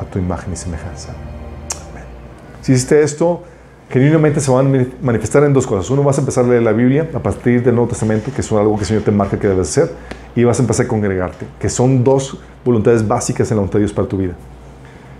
a 0.00 0.04
tu 0.04 0.18
imagen 0.18 0.52
y 0.52 0.56
semejanza. 0.56 1.12
Amén. 1.90 2.04
Si 2.60 2.72
hiciste 2.72 3.02
esto, 3.02 3.42
genuinamente 3.88 4.40
se 4.40 4.50
van 4.50 4.66
a 4.66 4.86
manifestar 5.00 5.44
en 5.44 5.52
dos 5.52 5.66
cosas. 5.66 5.88
Uno, 5.90 6.02
vas 6.02 6.18
a 6.18 6.20
empezar 6.20 6.44
a 6.44 6.48
leer 6.48 6.62
la 6.62 6.72
Biblia 6.72 7.08
a 7.14 7.20
partir 7.20 7.62
del 7.62 7.74
Nuevo 7.74 7.88
Testamento, 7.90 8.30
que 8.34 8.40
es 8.40 8.52
algo 8.52 8.74
que 8.74 8.80
el 8.80 8.86
Señor 8.86 9.02
te 9.02 9.12
marca 9.12 9.38
que 9.38 9.48
debes 9.48 9.68
hacer, 9.68 9.92
y 10.34 10.44
vas 10.44 10.58
a 10.58 10.62
empezar 10.62 10.86
a 10.86 10.88
congregarte, 10.88 11.46
que 11.58 11.68
son 11.68 12.04
dos 12.04 12.38
voluntades 12.64 13.06
básicas 13.06 13.50
en 13.50 13.56
la 13.56 13.60
voluntad 13.60 13.78
de 13.78 13.84
Dios 13.84 13.92
para 13.92 14.08
tu 14.08 14.18
vida. 14.18 14.34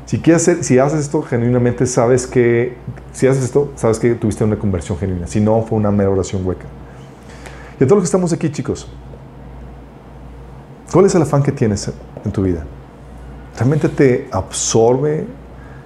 Si, 0.06 0.20
quieres 0.20 0.42
hacer, 0.42 0.64
si 0.64 0.78
haces 0.78 1.00
esto 1.00 1.22
genuinamente, 1.22 1.86
sabes 1.86 2.26
que, 2.26 2.76
si 3.12 3.26
haces 3.26 3.44
esto, 3.44 3.72
sabes 3.76 3.98
que 3.98 4.14
tuviste 4.14 4.42
una 4.42 4.56
conversión 4.56 4.98
genuina. 4.98 5.26
Si 5.26 5.40
no, 5.40 5.62
fue 5.62 5.78
una 5.78 5.90
mera 5.90 6.10
oración 6.10 6.46
hueca. 6.46 6.64
Y 7.78 7.84
a 7.84 7.86
todos 7.86 7.98
los 7.98 8.02
que 8.05 8.06
estamos 8.06 8.32
aquí, 8.32 8.50
chicos, 8.50 8.88
¿cuál 10.93 11.06
es 11.06 11.15
el 11.15 11.23
afán 11.23 11.43
que 11.43 11.52
tienes 11.52 11.90
en 12.24 12.32
tu 12.32 12.43
vida? 12.43 12.65
¿Realmente 13.56 13.89
te 13.89 14.28
absorbe 14.31 15.27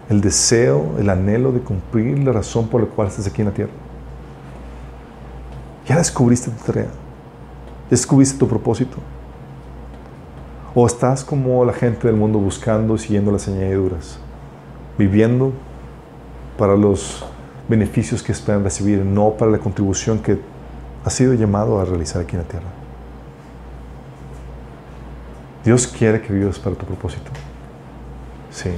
el 0.08 0.20
deseo, 0.20 0.96
el 0.98 1.08
anhelo 1.08 1.52
de 1.52 1.60
cumplir 1.60 2.18
la 2.18 2.32
razón 2.32 2.68
por 2.68 2.82
la 2.82 2.86
cual 2.86 3.08
estás 3.08 3.26
aquí 3.26 3.42
en 3.42 3.48
la 3.48 3.54
tierra? 3.54 3.72
¿Ya 5.86 5.96
descubriste 5.96 6.50
tu 6.50 6.64
tarea? 6.64 6.84
¿Ya 6.84 7.90
descubriste 7.90 8.38
tu 8.38 8.46
propósito? 8.46 8.98
¿O 10.74 10.86
estás 10.86 11.24
como 11.24 11.64
la 11.64 11.72
gente 11.72 12.06
del 12.06 12.16
mundo 12.16 12.38
buscando 12.38 12.94
y 12.94 12.98
siguiendo 12.98 13.32
las 13.32 13.48
añadiduras? 13.48 14.18
Viviendo 14.98 15.52
para 16.56 16.76
los 16.76 17.24
beneficios 17.68 18.22
que 18.22 18.32
esperan 18.32 18.64
recibir, 18.64 19.04
no 19.04 19.30
para 19.30 19.50
la 19.50 19.58
contribución 19.58 20.18
que 20.18 20.38
has 21.04 21.12
sido 21.12 21.34
llamado 21.34 21.80
a 21.80 21.84
realizar 21.84 22.22
aquí 22.22 22.36
en 22.36 22.42
la 22.42 22.48
tierra. 22.48 22.81
Dios 25.64 25.86
quiere 25.86 26.20
que 26.20 26.32
vivas 26.32 26.58
para 26.58 26.74
tu 26.76 26.84
propósito. 26.84 27.30
Sí. 28.50 28.70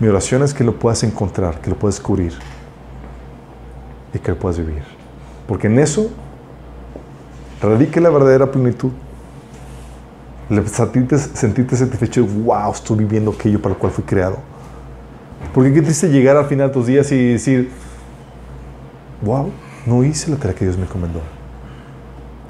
Mi 0.00 0.08
oración 0.08 0.42
es 0.42 0.54
que 0.54 0.64
lo 0.64 0.78
puedas 0.78 1.02
encontrar, 1.02 1.60
que 1.60 1.70
lo 1.70 1.76
puedas 1.76 1.96
descubrir 1.96 2.32
y 4.14 4.18
que 4.18 4.30
lo 4.30 4.38
puedas 4.38 4.58
vivir. 4.58 4.82
Porque 5.46 5.66
en 5.66 5.78
eso 5.78 6.10
radica 7.60 8.00
la 8.00 8.10
verdadera 8.10 8.50
plenitud. 8.50 8.90
Sentirte, 10.66 11.18
satisfecho, 11.18 12.24
wow, 12.24 12.72
estoy 12.72 12.98
viviendo 12.98 13.32
aquello 13.32 13.60
para 13.60 13.74
lo 13.74 13.78
cual 13.78 13.92
fui 13.92 14.04
creado. 14.04 14.38
Porque 15.52 15.72
qué 15.72 15.82
triste 15.82 16.08
llegar 16.08 16.36
al 16.36 16.46
final 16.46 16.68
de 16.68 16.74
tus 16.74 16.86
días 16.86 17.10
y 17.12 17.32
decir, 17.32 17.70
wow, 19.22 19.50
no 19.84 20.04
hice 20.04 20.34
tarea 20.36 20.54
que 20.54 20.64
Dios 20.64 20.76
me 20.76 20.84
encomendó. 20.84 21.20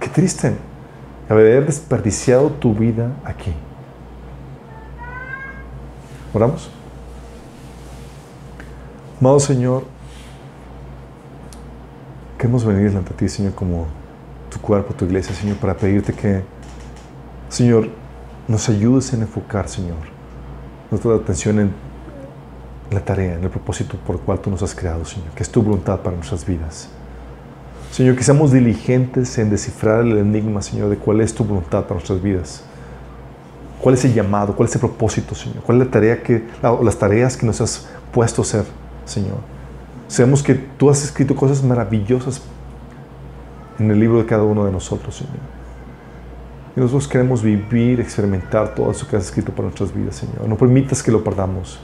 Qué 0.01 0.09
triste. 0.09 0.55
Haber 1.29 1.67
desperdiciado 1.67 2.51
tu 2.51 2.75
vida 2.75 3.13
aquí. 3.25 3.53
¿Oramos? 6.33 6.71
Amado 9.21 9.41
Señor, 9.41 9.85
queremos 12.39 12.65
venir 12.65 12.89
delante 12.89 13.11
de 13.11 13.17
ti, 13.17 13.29
Señor, 13.29 13.55
como 13.55 13.87
tu 14.51 14.61
cuerpo, 14.61 14.95
tu 14.95 15.05
iglesia, 15.05 15.35
Señor, 15.35 15.57
para 15.57 15.77
pedirte 15.77 16.13
que, 16.13 16.45
Señor, 17.49 17.89
nos 18.47 18.69
ayudes 18.69 19.13
en 19.13 19.23
enfocar, 19.23 19.69
Señor, 19.69 19.99
nuestra 20.91 21.15
atención 21.15 21.59
en 21.59 21.73
la 22.91 23.01
tarea, 23.01 23.35
en 23.35 23.45
el 23.45 23.51
propósito 23.51 23.99
por 23.99 24.17
el 24.17 24.23
cual 24.23 24.41
tú 24.41 24.51
nos 24.51 24.63
has 24.63 24.75
creado, 24.75 25.05
Señor, 25.05 25.31
que 25.31 25.43
es 25.43 25.51
tu 25.51 25.63
voluntad 25.63 26.01
para 26.01 26.17
nuestras 26.17 26.47
vidas. 26.47 26.89
Señor, 27.99 28.15
que 28.15 28.23
seamos 28.23 28.53
diligentes 28.53 29.37
en 29.39 29.51
descifrar 29.51 30.03
el 30.03 30.19
enigma, 30.19 30.63
Señor, 30.63 30.89
de 30.89 30.97
cuál 30.97 31.21
es 31.21 31.35
tu 31.35 31.43
voluntad 31.43 31.83
para 31.83 31.95
nuestras 31.95 32.23
vidas. 32.23 32.63
¿Cuál 33.83 33.97
es 33.97 34.05
el 34.05 34.15
llamado? 34.15 34.55
¿Cuál 34.55 34.69
es 34.69 34.75
el 34.77 34.81
propósito, 34.81 35.35
Señor? 35.35 35.65
¿Cuál 35.65 35.81
es 35.81 35.87
la 35.87 35.91
tarea 35.91 36.23
que, 36.23 36.45
las 36.63 36.97
tareas 36.97 37.37
que 37.37 37.45
nos 37.45 37.61
has 37.61 37.89
puesto 38.13 38.41
a 38.41 38.45
hacer, 38.45 38.67
Señor? 39.05 39.39
Sabemos 40.07 40.45
que 40.45 40.55
tú 40.55 40.89
has 40.89 41.03
escrito 41.03 41.35
cosas 41.35 41.61
maravillosas 41.65 42.41
en 43.81 43.91
el 43.91 43.99
libro 43.99 44.19
de 44.19 44.27
cada 44.27 44.45
uno 44.45 44.65
de 44.65 44.71
nosotros, 44.71 45.17
Señor. 45.17 45.35
Y 46.77 46.81
nosotros 46.81 47.09
queremos 47.09 47.43
vivir, 47.43 47.99
experimentar 47.99 48.77
todo 48.77 48.93
eso 48.93 49.09
que 49.09 49.17
has 49.17 49.25
escrito 49.25 49.51
para 49.51 49.65
nuestras 49.65 49.93
vidas, 49.93 50.15
Señor. 50.15 50.49
No 50.49 50.57
permitas 50.57 51.03
que 51.03 51.11
lo 51.11 51.25
perdamos. 51.25 51.81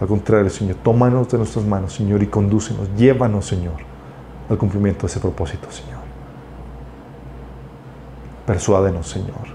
Al 0.00 0.08
contrario, 0.08 0.48
Señor, 0.48 0.76
tómanos 0.82 1.28
de 1.28 1.36
nuestras 1.36 1.66
manos, 1.66 1.92
Señor, 1.92 2.22
y 2.22 2.26
condúcenos, 2.26 2.88
llévanos, 2.96 3.44
Señor, 3.44 3.92
al 4.48 4.58
cumplimiento 4.58 5.02
de 5.02 5.06
ese 5.06 5.20
propósito, 5.20 5.70
Señor. 5.70 6.00
Persuádenos, 8.46 9.08
Señor. 9.08 9.54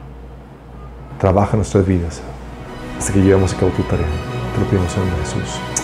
Trabaja 1.20 1.56
nuestras 1.56 1.86
vidas 1.86 2.22
hasta 2.98 3.14
que 3.14 3.22
llevemos 3.22 3.54
a 3.54 3.58
cabo 3.58 3.72
tu 3.72 3.84
tarea. 3.84 4.08
Te 4.54 4.60
lo 4.62 4.68
pedimos 4.68 4.96
en 4.98 5.12
Jesús. 5.24 5.79